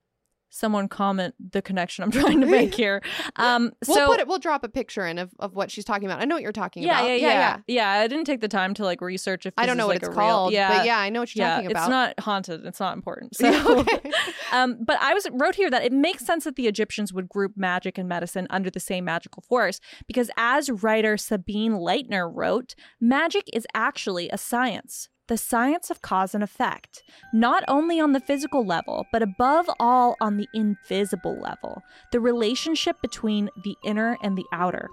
someone 0.57 0.88
comment 0.88 1.35
the 1.53 1.61
connection 1.62 2.05
I'm 2.05 2.11
trying 2.23 2.40
to 2.40 2.47
make 2.47 2.75
here. 2.83 3.03
Um, 3.37 3.73
We'll 3.87 3.97
so 3.97 4.07
put 4.07 4.21
it. 4.21 4.27
We'll 4.29 4.38
drop 4.38 4.64
a 4.64 4.69
picture 4.69 5.07
in 5.07 5.19
of, 5.19 5.33
of 5.38 5.55
what 5.55 5.71
she's 5.71 5.85
talking 5.85 6.07
about. 6.07 6.21
I 6.21 6.25
know 6.25 6.35
what 6.37 6.42
you're 6.42 6.53
talking 6.53 6.83
yeah, 6.83 6.99
about. 7.01 7.09
yeah, 7.11 7.14
yeah, 7.16 7.29
yeah, 7.29 7.59
yeah. 7.66 7.90
I 8.03 8.07
didn't 8.09 8.25
take 8.25 8.40
the 8.40 8.49
time 8.49 8.75
to 8.75 8.85
like 8.85 9.01
research 9.01 9.47
if 9.47 9.55
I 9.59 9.66
don't 9.66 9.77
know 9.77 9.87
what 9.87 9.95
like, 9.97 10.03
it's 10.03 10.09
a 10.09 10.11
real- 10.11 10.19
called, 10.21 10.53
Yeah, 10.53 10.79
but 10.79 10.87
yeah, 10.87 10.99
I 10.99 11.11
know 11.11 11.21
what 11.21 11.35
you're 11.35 11.47
yeah, 11.47 11.55
talking 11.57 11.71
about. 11.71 11.83
it's 11.83 11.90
not 11.90 12.21
haunted. 12.21 12.64
It's 12.66 12.81
not 12.81 12.97
important. 12.97 13.37
So. 13.47 13.81
Okay. 13.81 14.11
Um, 14.53 14.79
but 14.83 14.99
I 15.01 15.12
was 15.14 15.27
wrote 15.33 15.55
here 15.57 15.71
that 15.71 15.85
it 15.85 15.92
makes 15.92 16.25
sense 16.25 16.45
that 16.45 16.57
the 16.57 16.66
Egyptians 16.66 17.12
would 17.12 17.29
group 17.29 17.53
magic 17.57 17.99
and 17.99 18.09
medicine 18.09 18.47
under 18.51 18.71
the 18.71 18.81
same 18.81 19.05
magical 19.05 19.42
force 19.42 19.81
because, 20.07 20.31
as 20.37 20.71
writer 20.71 21.16
Sabine 21.16 21.73
Leitner 21.73 22.31
wrote, 22.33 22.75
magic 23.01 23.45
is 23.53 23.66
actually 23.75 24.29
a 24.31 24.38
science. 24.38 25.09
The 25.28 25.36
science 25.36 25.90
of 25.90 26.02
cause 26.02 26.34
and 26.34 26.44
effect, 26.44 27.02
not 27.32 27.64
only 27.66 27.98
on 27.98 28.12
the 28.12 28.20
physical 28.20 28.64
level, 28.64 29.06
but 29.12 29.22
above 29.22 29.68
all 29.80 30.16
on 30.20 30.36
the 30.36 30.48
invisible 30.54 31.36
level, 31.40 31.82
the 32.12 32.20
relationship 32.20 33.02
between 33.02 33.50
the 33.64 33.74
inner 33.84 34.16
and 34.22 34.38
the 34.38 34.46
outer. 34.52 34.88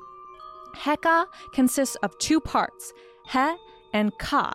Heka 0.75 1.27
consists 1.53 1.95
of 1.97 2.17
two 2.17 2.39
parts, 2.39 2.93
he 3.31 3.55
and 3.93 4.11
ka. 4.17 4.53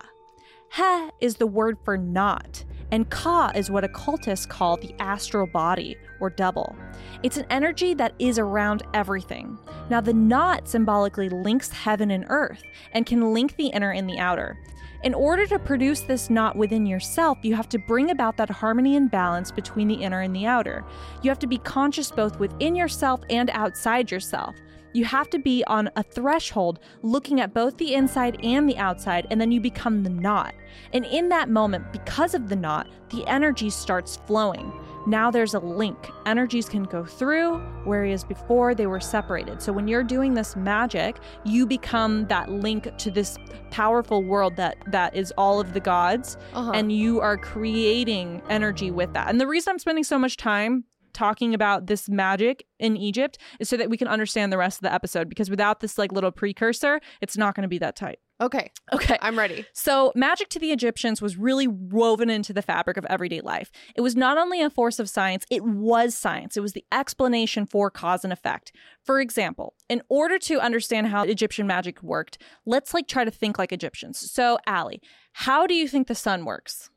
He 0.74 1.10
is 1.20 1.36
the 1.36 1.46
word 1.46 1.78
for 1.84 1.96
knot, 1.96 2.64
And 2.90 3.08
Ka 3.10 3.52
is 3.54 3.70
what 3.70 3.84
occultists 3.84 4.46
call 4.46 4.76
the 4.76 4.94
astral 4.98 5.46
body 5.46 5.96
or 6.20 6.30
double. 6.30 6.74
It's 7.22 7.36
an 7.36 7.46
energy 7.50 7.94
that 7.94 8.14
is 8.18 8.38
around 8.38 8.82
everything. 8.94 9.58
Now, 9.90 10.00
the 10.00 10.14
knot 10.14 10.68
symbolically 10.68 11.28
links 11.28 11.70
heaven 11.70 12.10
and 12.10 12.24
earth 12.28 12.62
and 12.92 13.06
can 13.06 13.34
link 13.34 13.56
the 13.56 13.68
inner 13.68 13.92
and 13.92 14.08
the 14.08 14.18
outer. 14.18 14.58
In 15.04 15.14
order 15.14 15.46
to 15.46 15.60
produce 15.60 16.00
this 16.00 16.28
knot 16.28 16.56
within 16.56 16.84
yourself, 16.84 17.38
you 17.42 17.54
have 17.54 17.68
to 17.68 17.78
bring 17.78 18.10
about 18.10 18.36
that 18.36 18.50
harmony 18.50 18.96
and 18.96 19.08
balance 19.08 19.52
between 19.52 19.86
the 19.86 19.94
inner 19.94 20.22
and 20.22 20.34
the 20.34 20.46
outer. 20.46 20.84
You 21.22 21.30
have 21.30 21.38
to 21.38 21.46
be 21.46 21.58
conscious 21.58 22.10
both 22.10 22.40
within 22.40 22.74
yourself 22.74 23.20
and 23.30 23.48
outside 23.50 24.10
yourself. 24.10 24.56
You 24.92 25.04
have 25.04 25.30
to 25.30 25.38
be 25.38 25.62
on 25.64 25.88
a 25.94 26.02
threshold 26.02 26.80
looking 27.02 27.40
at 27.40 27.54
both 27.54 27.76
the 27.76 27.94
inside 27.94 28.40
and 28.42 28.68
the 28.68 28.78
outside, 28.78 29.28
and 29.30 29.40
then 29.40 29.52
you 29.52 29.60
become 29.60 30.02
the 30.02 30.10
knot. 30.10 30.54
And 30.92 31.04
in 31.04 31.28
that 31.28 31.48
moment, 31.48 31.92
because 31.92 32.34
of 32.34 32.48
the 32.48 32.56
knot, 32.56 32.88
the 33.10 33.24
energy 33.28 33.70
starts 33.70 34.16
flowing. 34.26 34.72
Now 35.06 35.30
there's 35.30 35.54
a 35.54 35.58
link. 35.58 36.10
Energies 36.26 36.68
can 36.68 36.82
go 36.82 37.04
through, 37.04 37.58
whereas 37.84 38.24
before 38.24 38.74
they 38.74 38.86
were 38.86 39.00
separated. 39.00 39.62
So 39.62 39.72
when 39.72 39.88
you're 39.88 40.02
doing 40.04 40.34
this 40.34 40.54
magic, 40.56 41.16
you 41.44 41.66
become 41.66 42.26
that 42.26 42.50
link 42.50 42.94
to 42.98 43.10
this 43.10 43.38
powerful 43.70 44.22
world 44.22 44.56
that 44.56 44.76
that 44.90 45.14
is 45.16 45.32
all 45.38 45.60
of 45.60 45.72
the 45.72 45.80
gods, 45.80 46.36
Uh-huh. 46.52 46.72
and 46.74 46.92
you 46.92 47.20
are 47.20 47.36
creating 47.38 48.42
energy 48.50 48.90
with 48.90 49.12
that. 49.14 49.28
And 49.28 49.40
the 49.40 49.46
reason 49.46 49.70
I'm 49.72 49.78
spending 49.78 50.04
so 50.04 50.18
much 50.18 50.36
time 50.36 50.84
talking 51.14 51.54
about 51.54 51.86
this 51.86 52.08
magic 52.08 52.64
in 52.78 52.96
Egypt 52.96 53.38
is 53.60 53.68
so 53.68 53.76
that 53.76 53.88
we 53.90 53.96
can 53.96 54.08
understand 54.08 54.52
the 54.52 54.58
rest 54.58 54.78
of 54.78 54.82
the 54.82 54.92
episode 54.92 55.28
because 55.28 55.48
without 55.50 55.80
this 55.80 55.96
like 55.98 56.12
little 56.12 56.30
precursor, 56.30 57.00
it's 57.20 57.36
not 57.36 57.54
going 57.54 57.62
to 57.62 57.68
be 57.68 57.78
that 57.78 57.96
tight. 57.96 58.18
Okay, 58.40 58.70
Okay. 58.92 59.18
I'm 59.20 59.36
ready. 59.36 59.66
So, 59.72 60.12
magic 60.14 60.48
to 60.50 60.60
the 60.60 60.70
Egyptians 60.70 61.20
was 61.20 61.36
really 61.36 61.66
woven 61.66 62.30
into 62.30 62.52
the 62.52 62.62
fabric 62.62 62.96
of 62.96 63.04
everyday 63.06 63.40
life. 63.40 63.70
It 63.96 64.00
was 64.00 64.14
not 64.14 64.38
only 64.38 64.62
a 64.62 64.70
force 64.70 65.00
of 65.00 65.10
science, 65.10 65.44
it 65.50 65.64
was 65.64 66.16
science. 66.16 66.56
It 66.56 66.60
was 66.60 66.72
the 66.72 66.84
explanation 66.92 67.66
for 67.66 67.90
cause 67.90 68.22
and 68.22 68.32
effect. 68.32 68.70
For 69.02 69.20
example, 69.20 69.74
in 69.88 70.02
order 70.08 70.38
to 70.38 70.60
understand 70.60 71.08
how 71.08 71.24
Egyptian 71.24 71.66
magic 71.66 72.00
worked, 72.02 72.38
let's 72.64 72.94
like 72.94 73.08
try 73.08 73.24
to 73.24 73.30
think 73.30 73.58
like 73.58 73.72
Egyptians. 73.72 74.30
So, 74.30 74.58
Aly, 74.68 75.02
how 75.32 75.66
do 75.66 75.74
you 75.74 75.88
think 75.88 76.06
the 76.06 76.14
sun 76.14 76.44
works? 76.44 76.90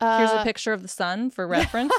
Here's 0.00 0.30
a 0.30 0.36
Uh, 0.38 0.44
picture 0.44 0.72
of 0.72 0.82
the 0.82 0.88
sun 0.88 1.30
for 1.30 1.46
reference. 1.58 1.92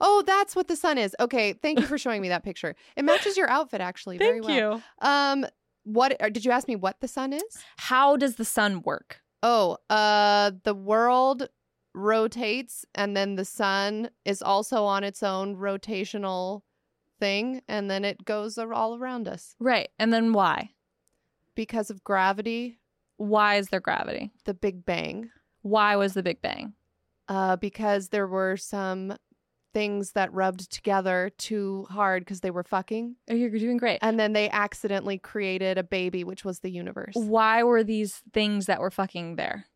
oh, 0.00 0.22
that's 0.26 0.56
what 0.56 0.68
the 0.68 0.74
sun 0.76 0.96
is. 0.98 1.14
Okay, 1.20 1.52
thank 1.52 1.78
you 1.78 1.86
for 1.86 1.98
showing 1.98 2.22
me 2.22 2.28
that 2.30 2.42
picture. 2.42 2.74
It 2.96 3.04
matches 3.04 3.36
your 3.36 3.48
outfit 3.50 3.80
actually 3.80 4.16
very 4.18 4.40
Thank 4.40 4.46
well. 4.48 4.82
you. 5.02 5.06
Um, 5.06 5.46
what 5.86 6.16
did 6.32 6.44
you 6.44 6.50
ask 6.50 6.66
me? 6.68 6.76
What 6.76 7.00
the 7.00 7.08
sun 7.08 7.32
is? 7.32 7.42
How 7.78 8.16
does 8.16 8.36
the 8.36 8.44
sun 8.44 8.82
work? 8.82 9.20
Oh, 9.42 9.78
uh, 9.88 10.50
the 10.64 10.74
world 10.74 11.48
rotates, 11.94 12.84
and 12.94 13.16
then 13.16 13.36
the 13.36 13.44
sun 13.44 14.10
is 14.24 14.42
also 14.42 14.84
on 14.84 15.02
its 15.04 15.22
own 15.22 15.56
rotational 15.56 16.62
thing, 17.18 17.62
and 17.68 17.90
then 17.90 18.04
it 18.04 18.24
goes 18.24 18.58
all 18.58 18.96
around 18.98 19.26
us 19.28 19.54
Right. 19.58 19.88
And 19.98 20.12
then 20.12 20.32
why? 20.32 20.70
because 21.54 21.88
of 21.88 22.04
gravity, 22.04 22.78
Why 23.16 23.56
is 23.56 23.68
there 23.68 23.80
gravity? 23.80 24.30
the 24.44 24.52
Big 24.52 24.84
Bang. 24.84 25.30
Why 25.62 25.96
was 25.96 26.12
the 26.12 26.22
Big 26.22 26.42
Bang? 26.42 26.74
Uh, 27.28 27.56
because 27.56 28.10
there 28.10 28.26
were 28.26 28.56
some 28.58 29.16
things 29.76 30.12
that 30.12 30.32
rubbed 30.32 30.70
together 30.72 31.30
too 31.36 31.86
hard 31.90 32.22
because 32.24 32.40
they 32.40 32.50
were 32.50 32.64
fucking, 32.64 33.16
Oh, 33.28 33.34
you're 33.34 33.50
doing 33.50 33.76
great. 33.76 33.98
and 34.00 34.18
then 34.18 34.32
they 34.32 34.48
accidentally 34.48 35.18
created 35.18 35.76
a 35.76 35.82
baby, 35.82 36.24
which 36.24 36.44
was 36.44 36.60
the 36.60 36.70
universe. 36.70 37.12
Why 37.14 37.62
were 37.62 37.84
these 37.84 38.22
things 38.32 38.66
that 38.66 38.80
were 38.80 38.90
fucking 38.90 39.36
there? 39.36 39.66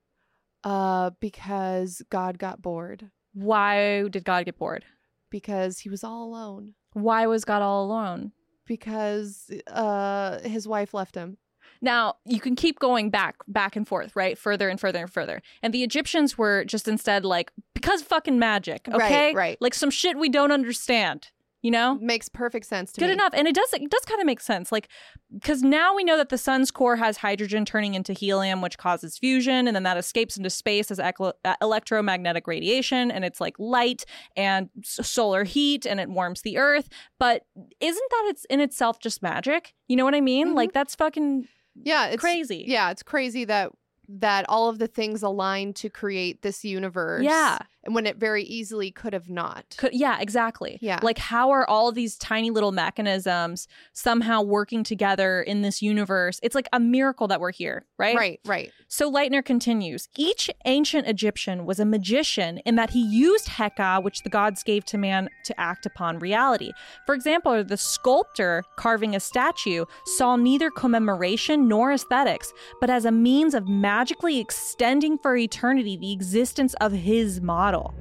Uh, 0.64 1.10
because 1.20 2.02
God 2.10 2.38
got 2.38 2.60
bored 2.62 3.10
Why 3.34 4.08
did 4.08 4.24
God 4.24 4.44
get 4.46 4.58
bored? 4.58 4.84
because 5.30 5.78
he 5.80 5.88
was 5.88 6.02
all 6.02 6.24
alone. 6.24 6.74
Why 6.94 7.26
was 7.26 7.44
God 7.44 7.62
all 7.62 7.84
alone? 7.84 8.32
Because 8.66 9.50
uh, 9.68 10.40
his 10.40 10.66
wife 10.66 10.92
left 10.94 11.14
him. 11.14 11.36
Now, 11.82 12.16
you 12.26 12.40
can 12.40 12.56
keep 12.56 12.78
going 12.78 13.10
back, 13.10 13.36
back 13.48 13.74
and 13.76 13.86
forth, 13.88 14.14
right? 14.14 14.36
Further 14.36 14.68
and 14.68 14.78
further 14.78 15.00
and 15.00 15.10
further. 15.12 15.40
And 15.62 15.72
the 15.72 15.82
Egyptians 15.82 16.36
were 16.36 16.64
just 16.64 16.86
instead 16.86 17.24
like, 17.24 17.50
because 17.74 18.02
fucking 18.02 18.38
magic, 18.38 18.86
okay? 18.88 19.28
Right, 19.28 19.34
right. 19.34 19.58
Like 19.60 19.74
some 19.74 19.90
shit 19.90 20.18
we 20.18 20.28
don't 20.28 20.52
understand, 20.52 21.28
you 21.62 21.70
know? 21.70 21.94
Makes 22.00 22.28
perfect 22.28 22.66
sense 22.66 22.92
to 22.92 23.00
Good 23.00 23.06
me. 23.06 23.12
enough. 23.14 23.32
And 23.34 23.48
it 23.48 23.54
does 23.54 23.72
it 23.72 23.90
does 23.90 24.04
kind 24.04 24.20
of 24.20 24.26
make 24.26 24.40
sense. 24.40 24.70
Like 24.70 24.88
cuz 25.42 25.62
now 25.62 25.94
we 25.94 26.04
know 26.04 26.16
that 26.18 26.28
the 26.28 26.36
sun's 26.38 26.70
core 26.70 26.96
has 26.96 27.18
hydrogen 27.18 27.64
turning 27.64 27.94
into 27.94 28.12
helium 28.12 28.60
which 28.60 28.76
causes 28.76 29.16
fusion 29.16 29.66
and 29.68 29.74
then 29.74 29.84
that 29.84 29.96
escapes 29.96 30.36
into 30.36 30.50
space 30.50 30.90
as 30.90 30.98
eclo- 30.98 31.32
uh, 31.44 31.54
electromagnetic 31.62 32.46
radiation 32.46 33.10
and 33.10 33.24
it's 33.24 33.40
like 33.40 33.54
light 33.58 34.04
and 34.36 34.68
s- 34.82 35.06
solar 35.08 35.44
heat 35.44 35.86
and 35.86 35.98
it 36.00 36.08
warms 36.10 36.42
the 36.42 36.58
earth. 36.58 36.88
But 37.18 37.44
isn't 37.80 38.10
that 38.10 38.24
it's 38.28 38.44
in 38.46 38.60
itself 38.60 38.98
just 39.00 39.22
magic? 39.22 39.74
You 39.88 39.96
know 39.96 40.04
what 40.04 40.14
I 40.14 40.20
mean? 40.20 40.48
Mhm. 40.50 40.56
Like 40.56 40.72
that's 40.72 40.94
fucking 40.94 41.46
Yeah, 41.84 42.06
it's 42.06 42.20
crazy. 42.20 42.64
Yeah, 42.66 42.90
it's 42.90 43.02
crazy 43.02 43.44
that 43.46 43.72
that 44.08 44.44
all 44.48 44.68
of 44.68 44.78
the 44.78 44.88
things 44.88 45.22
align 45.22 45.72
to 45.74 45.88
create 45.88 46.42
this 46.42 46.64
universe. 46.64 47.22
Yeah. 47.22 47.58
And 47.84 47.94
when 47.94 48.06
it 48.06 48.16
very 48.16 48.42
easily 48.44 48.90
could 48.90 49.12
have 49.12 49.28
not. 49.28 49.74
Could, 49.78 49.94
yeah, 49.94 50.18
exactly. 50.20 50.78
Yeah. 50.80 51.00
Like, 51.02 51.18
how 51.18 51.50
are 51.50 51.68
all 51.68 51.88
of 51.88 51.94
these 51.94 52.16
tiny 52.16 52.50
little 52.50 52.72
mechanisms 52.72 53.68
somehow 53.92 54.42
working 54.42 54.84
together 54.84 55.42
in 55.42 55.62
this 55.62 55.80
universe? 55.80 56.40
It's 56.42 56.54
like 56.54 56.68
a 56.72 56.80
miracle 56.80 57.28
that 57.28 57.40
we're 57.40 57.52
here, 57.52 57.86
right? 57.98 58.16
right, 58.16 58.40
right. 58.44 58.72
So 58.88 59.10
Leitner 59.10 59.44
continues 59.44 60.08
Each 60.16 60.50
ancient 60.64 61.06
Egyptian 61.06 61.64
was 61.64 61.80
a 61.80 61.84
magician 61.84 62.58
in 62.58 62.76
that 62.76 62.90
he 62.90 63.00
used 63.00 63.48
Heka, 63.48 64.02
which 64.02 64.22
the 64.22 64.30
gods 64.30 64.62
gave 64.62 64.84
to 64.86 64.98
man 64.98 65.28
to 65.44 65.58
act 65.58 65.86
upon 65.86 66.18
reality. 66.18 66.72
For 67.06 67.14
example, 67.14 67.64
the 67.64 67.76
sculptor 67.76 68.62
carving 68.76 69.14
a 69.14 69.20
statue 69.20 69.84
saw 70.04 70.36
neither 70.36 70.70
commemoration 70.70 71.68
nor 71.68 71.92
aesthetics, 71.92 72.52
but 72.80 72.90
as 72.90 73.04
a 73.04 73.12
means 73.12 73.54
of 73.54 73.68
magically 73.68 74.38
extending 74.38 75.18
for 75.18 75.36
eternity 75.36 75.96
the 75.96 76.12
existence 76.12 76.74
of 76.80 76.92
his 76.92 77.40
model. 77.70 77.94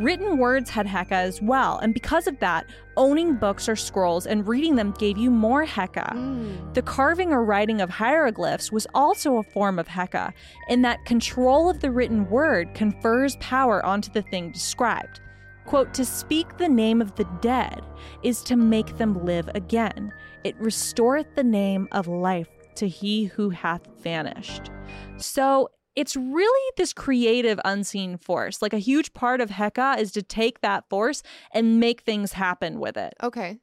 Written 0.00 0.38
words 0.38 0.68
had 0.70 0.86
Heka 0.86 1.12
as 1.12 1.40
well, 1.40 1.78
and 1.78 1.94
because 1.94 2.26
of 2.26 2.38
that, 2.40 2.66
owning 2.96 3.36
books 3.36 3.68
or 3.68 3.76
scrolls 3.76 4.26
and 4.26 4.46
reading 4.48 4.74
them 4.74 4.94
gave 4.98 5.16
you 5.16 5.30
more 5.30 5.64
Heka. 5.64 6.12
Mm. 6.12 6.74
The 6.74 6.82
carving 6.82 7.32
or 7.32 7.44
writing 7.44 7.80
of 7.80 7.88
hieroglyphs 7.90 8.72
was 8.72 8.86
also 8.94 9.36
a 9.36 9.42
form 9.42 9.78
of 9.78 9.86
Heka, 9.86 10.32
in 10.68 10.82
that 10.82 11.04
control 11.04 11.70
of 11.70 11.80
the 11.80 11.90
written 11.90 12.28
word 12.28 12.74
confers 12.74 13.36
power 13.36 13.84
onto 13.84 14.10
the 14.10 14.22
thing 14.22 14.50
described. 14.50 15.20
Quote, 15.66 15.94
to 15.94 16.04
speak 16.04 16.58
the 16.58 16.68
name 16.68 17.00
of 17.00 17.14
the 17.14 17.28
dead 17.40 17.80
is 18.24 18.42
to 18.42 18.56
make 18.56 18.98
them 18.98 19.24
live 19.24 19.48
again. 19.54 20.12
It 20.42 20.56
restoreth 20.58 21.36
the 21.36 21.44
name 21.44 21.86
of 21.92 22.08
life 22.08 22.48
to 22.74 22.88
he 22.88 23.26
who 23.26 23.50
hath 23.50 23.82
vanished. 24.02 24.70
So 25.18 25.68
it's 25.94 26.16
really 26.16 26.72
this 26.76 26.92
creative 26.92 27.60
unseen 27.64 28.16
force. 28.16 28.62
Like 28.62 28.72
a 28.72 28.78
huge 28.78 29.12
part 29.12 29.40
of 29.40 29.50
Heka 29.50 29.98
is 29.98 30.12
to 30.12 30.22
take 30.22 30.60
that 30.60 30.88
force 30.88 31.22
and 31.52 31.78
make 31.80 32.02
things 32.02 32.32
happen 32.32 32.80
with 32.80 32.96
it. 32.96 33.14
Okay. 33.22 33.58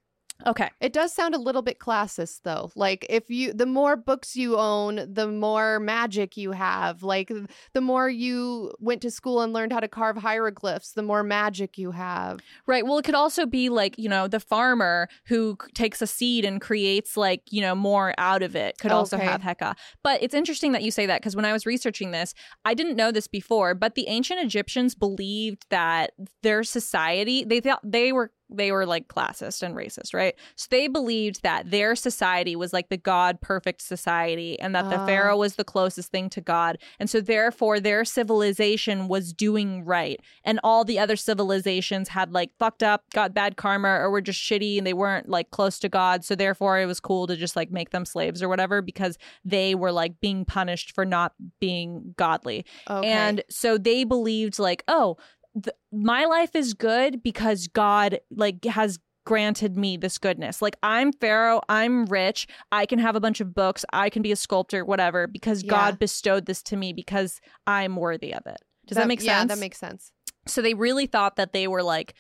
Okay. 0.47 0.69
It 0.80 0.93
does 0.93 1.13
sound 1.13 1.36
a 1.36 1.39
little 1.39 1.62
bit 1.62 1.80
classist 1.80 2.41
though. 2.43 2.71
Like 2.75 3.06
if 3.10 3.30
you 3.30 3.52
the 3.52 3.65
more 3.65 3.95
books 3.95 4.36
you 4.36 4.58
own, 4.58 5.06
the 5.12 5.28
more 5.28 5.80
magic 5.80 6.38
you 6.38 6.52
have. 6.52 7.04
Like 7.04 7.32
the 7.73 7.82
more 7.82 8.10
you 8.10 8.73
went 8.80 9.02
to 9.02 9.12
school 9.12 9.41
and 9.41 9.52
learned 9.52 9.73
how 9.73 9.82
to 9.82 9.88
carve 9.88 10.17
hieroglyphs, 10.17 10.93
the 10.93 11.04
more 11.04 11.23
magic 11.23 11.78
you 11.78 11.91
have. 11.91 12.39
Right. 12.65 12.86
Well, 12.86 12.97
it 12.97 13.06
could 13.06 13.15
also 13.15 13.45
be 13.45 13.69
like, 13.69 13.97
you 13.97 14.08
know, 14.08 14.28
the 14.28 14.39
farmer 14.39 15.10
who 15.25 15.58
takes 15.73 16.02
a 16.02 16.08
seed 16.08 16.45
and 16.45 16.62
creates 16.62 17.17
like, 17.17 17.41
you 17.49 17.62
know, 17.62 17.75
more 17.75 18.13
out 18.17 18.41
of 18.41 18.56
it 18.56 18.78
could 18.78 18.91
also 18.91 19.17
have 19.17 19.41
Heka. 19.41 19.75
But 20.04 20.23
it's 20.23 20.34
interesting 20.34 20.71
that 20.71 20.84
you 20.84 20.91
say 20.91 21.06
that 21.06 21.21
because 21.21 21.36
when 21.36 21.45
I 21.45 21.52
was 21.52 21.65
researching 21.65 22.12
this, 22.12 22.34
I 22.63 22.73
didn't 22.73 22.95
know 22.95 23.12
this 23.12 23.28
before, 23.28 23.75
but 23.75 23.95
the 23.95 24.08
ancient 24.08 24.39
Egyptians 24.39 24.95
believed 24.95 25.65
that 25.69 26.12
their 26.43 26.63
society, 26.63 27.43
they 27.43 27.60
thought 27.60 27.82
they 27.84 28.13
were 28.13 28.32
they 28.50 28.72
were 28.72 28.86
like 28.86 29.08
classist 29.08 29.62
and 29.62 29.76
racist, 29.76 30.14
right? 30.14 30.36
So 30.56 30.68
they 30.72 30.88
believed 30.88 31.44
that 31.44 31.70
their 31.70 31.96
society 31.96 32.56
was 32.56 32.74
like 32.74 32.90
the 32.90 32.98
God 32.98 33.42
perfect 33.42 33.82
society 33.82 34.60
and 34.60 34.74
that 34.76 34.90
the 34.90 34.98
Ah. 35.00 35.06
pharaoh 35.06 35.38
was 35.38 35.56
the 35.56 35.64
closest 35.64 36.12
thing 36.12 36.30
to 36.32 36.42
God. 36.42 36.78
And 37.00 37.10
so 37.10 37.22
therefore 37.22 37.80
their 37.80 38.04
civilization 38.06 39.08
was 39.08 39.34
doing 39.34 39.84
right 39.86 40.20
and 40.44 40.60
all 40.64 40.84
the 40.86 41.00
other 41.00 41.16
civilizations 41.16 42.10
had 42.10 42.32
like 42.32 42.52
fucked 42.58 42.84
up, 42.84 43.04
got 43.14 43.34
bad 43.34 43.58
karma, 43.58 43.90
or 43.90 44.10
were 44.10 44.22
just 44.22 44.40
shitty 44.42 44.78
and 44.78 44.88
they 44.88 44.94
weren't 44.94 45.30
like 45.30 45.52
close 45.52 45.80
to 45.80 45.90
God. 45.90 46.24
So 46.24 46.36
therefore, 46.36 46.80
it 46.80 46.86
was 46.86 47.00
cool 47.00 47.28
to 47.28 47.36
just 47.36 47.56
like 47.56 47.72
make 47.72 47.90
them 47.92 48.06
slaves 48.06 48.42
or 48.42 48.50
whatever 48.50 48.82
because 48.82 49.18
they 49.44 49.76
were 49.76 49.92
like 49.92 50.20
being 50.22 50.46
punished 50.46 50.94
for 50.94 51.06
not 51.06 51.34
being 51.60 52.14
godly. 52.18 52.66
Okay. 52.90 53.08
And 53.10 53.44
so 53.50 53.78
they 53.78 54.04
believed 54.04 54.60
like, 54.60 54.84
oh, 54.88 55.18
th- 55.63 55.76
my 55.91 56.26
life 56.26 56.56
is 56.56 56.74
good 56.74 57.24
because 57.24 57.67
God 57.67 58.19
like 58.32 58.63
has 58.65 59.00
granted 59.26 59.78
me 59.78 59.95
this 59.98 60.17
goodness. 60.17 60.62
Like 60.62 60.76
I'm 60.82 61.12
Pharaoh, 61.13 61.62
I'm 61.69 62.06
rich, 62.06 62.48
I 62.72 62.86
can 62.86 63.00
have 63.00 63.15
a 63.15 63.19
bunch 63.19 63.41
of 63.41 63.54
books, 63.54 63.86
I 63.93 64.10
can 64.10 64.22
be 64.22 64.32
a 64.32 64.36
sculptor, 64.36 64.84
whatever, 64.84 65.28
because 65.28 65.63
Yeah. 65.63 65.69
God 65.69 66.00
bestowed 66.00 66.45
this 66.45 66.63
to 66.63 66.76
me 66.76 66.93
because 66.93 67.39
I'm 67.67 67.95
worthy 67.95 68.34
of 68.34 68.45
it. 68.48 68.58
Does 68.88 68.98
that, 68.98 69.08
make 69.08 69.19
sense? 69.22 69.28
Yeah, 69.28 69.45
that 69.45 69.60
makes 69.60 69.78
sense. 69.78 70.12
So 70.48 70.63
they 70.63 70.74
really 70.74 71.06
thought 71.06 71.36
that 71.36 71.54
they 71.54 71.67
were 71.67 71.84
like 71.84 72.15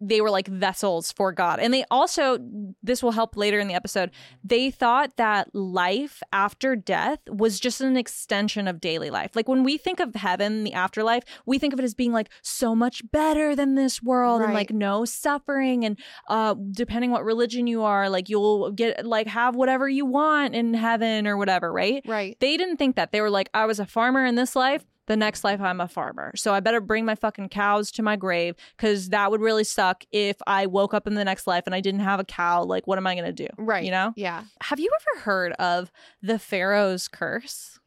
they 0.00 0.20
were 0.20 0.30
like 0.30 0.48
vessels 0.48 1.12
for 1.12 1.32
God. 1.32 1.60
And 1.60 1.74
they 1.74 1.84
also, 1.90 2.38
this 2.82 3.02
will 3.02 3.12
help 3.12 3.36
later 3.36 3.58
in 3.58 3.68
the 3.68 3.74
episode, 3.74 4.10
they 4.42 4.70
thought 4.70 5.16
that 5.16 5.54
life 5.54 6.22
after 6.32 6.74
death 6.74 7.18
was 7.28 7.60
just 7.60 7.80
an 7.80 7.96
extension 7.96 8.66
of 8.66 8.80
daily 8.80 9.10
life. 9.10 9.36
Like 9.36 9.48
when 9.48 9.62
we 9.62 9.76
think 9.76 10.00
of 10.00 10.14
heaven, 10.14 10.64
the 10.64 10.72
afterlife, 10.72 11.24
we 11.44 11.58
think 11.58 11.72
of 11.72 11.78
it 11.78 11.84
as 11.84 11.94
being 11.94 12.12
like 12.12 12.30
so 12.42 12.74
much 12.74 13.02
better 13.12 13.54
than 13.54 13.74
this 13.74 14.02
world 14.02 14.40
and 14.42 14.54
like 14.54 14.70
no 14.70 15.04
suffering. 15.04 15.84
And 15.84 15.98
uh, 16.28 16.54
depending 16.72 17.10
what 17.10 17.24
religion 17.24 17.66
you 17.66 17.82
are, 17.82 18.08
like 18.08 18.28
you'll 18.28 18.72
get 18.72 19.04
like 19.04 19.26
have 19.26 19.54
whatever 19.54 19.88
you 19.88 20.06
want 20.06 20.54
in 20.54 20.74
heaven 20.74 21.26
or 21.26 21.36
whatever, 21.36 21.72
right? 21.72 22.02
Right. 22.06 22.36
They 22.40 22.56
didn't 22.56 22.78
think 22.78 22.96
that. 22.96 23.12
They 23.12 23.20
were 23.20 23.30
like, 23.30 23.50
I 23.52 23.66
was 23.66 23.80
a 23.80 23.86
farmer 23.86 24.24
in 24.24 24.34
this 24.34 24.56
life. 24.56 24.84
The 25.10 25.16
next 25.16 25.42
life, 25.42 25.60
I'm 25.60 25.80
a 25.80 25.88
farmer. 25.88 26.30
So 26.36 26.54
I 26.54 26.60
better 26.60 26.80
bring 26.80 27.04
my 27.04 27.16
fucking 27.16 27.48
cows 27.48 27.90
to 27.90 28.02
my 28.04 28.14
grave 28.14 28.54
because 28.76 29.08
that 29.08 29.32
would 29.32 29.40
really 29.40 29.64
suck 29.64 30.04
if 30.12 30.36
I 30.46 30.66
woke 30.66 30.94
up 30.94 31.08
in 31.08 31.14
the 31.14 31.24
next 31.24 31.48
life 31.48 31.64
and 31.66 31.74
I 31.74 31.80
didn't 31.80 32.02
have 32.02 32.20
a 32.20 32.24
cow. 32.24 32.62
Like, 32.62 32.86
what 32.86 32.96
am 32.96 33.08
I 33.08 33.16
going 33.16 33.26
to 33.26 33.32
do? 33.32 33.48
Right. 33.58 33.84
You 33.84 33.90
know? 33.90 34.12
Yeah. 34.14 34.44
Have 34.60 34.78
you 34.78 34.88
ever 35.00 35.22
heard 35.22 35.50
of 35.54 35.90
the 36.22 36.38
Pharaoh's 36.38 37.08
curse? 37.08 37.80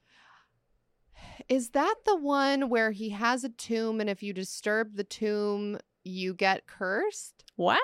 Is 1.47 1.69
that 1.69 1.95
the 2.05 2.17
one 2.17 2.67
where 2.67 2.91
he 2.91 3.11
has 3.11 3.45
a 3.45 3.49
tomb 3.49 4.01
and 4.01 4.09
if 4.09 4.21
you 4.21 4.33
disturb 4.33 4.97
the 4.97 5.05
tomb, 5.05 5.77
you 6.03 6.33
get 6.33 6.67
cursed? 6.67 7.32
Wow. 7.57 7.77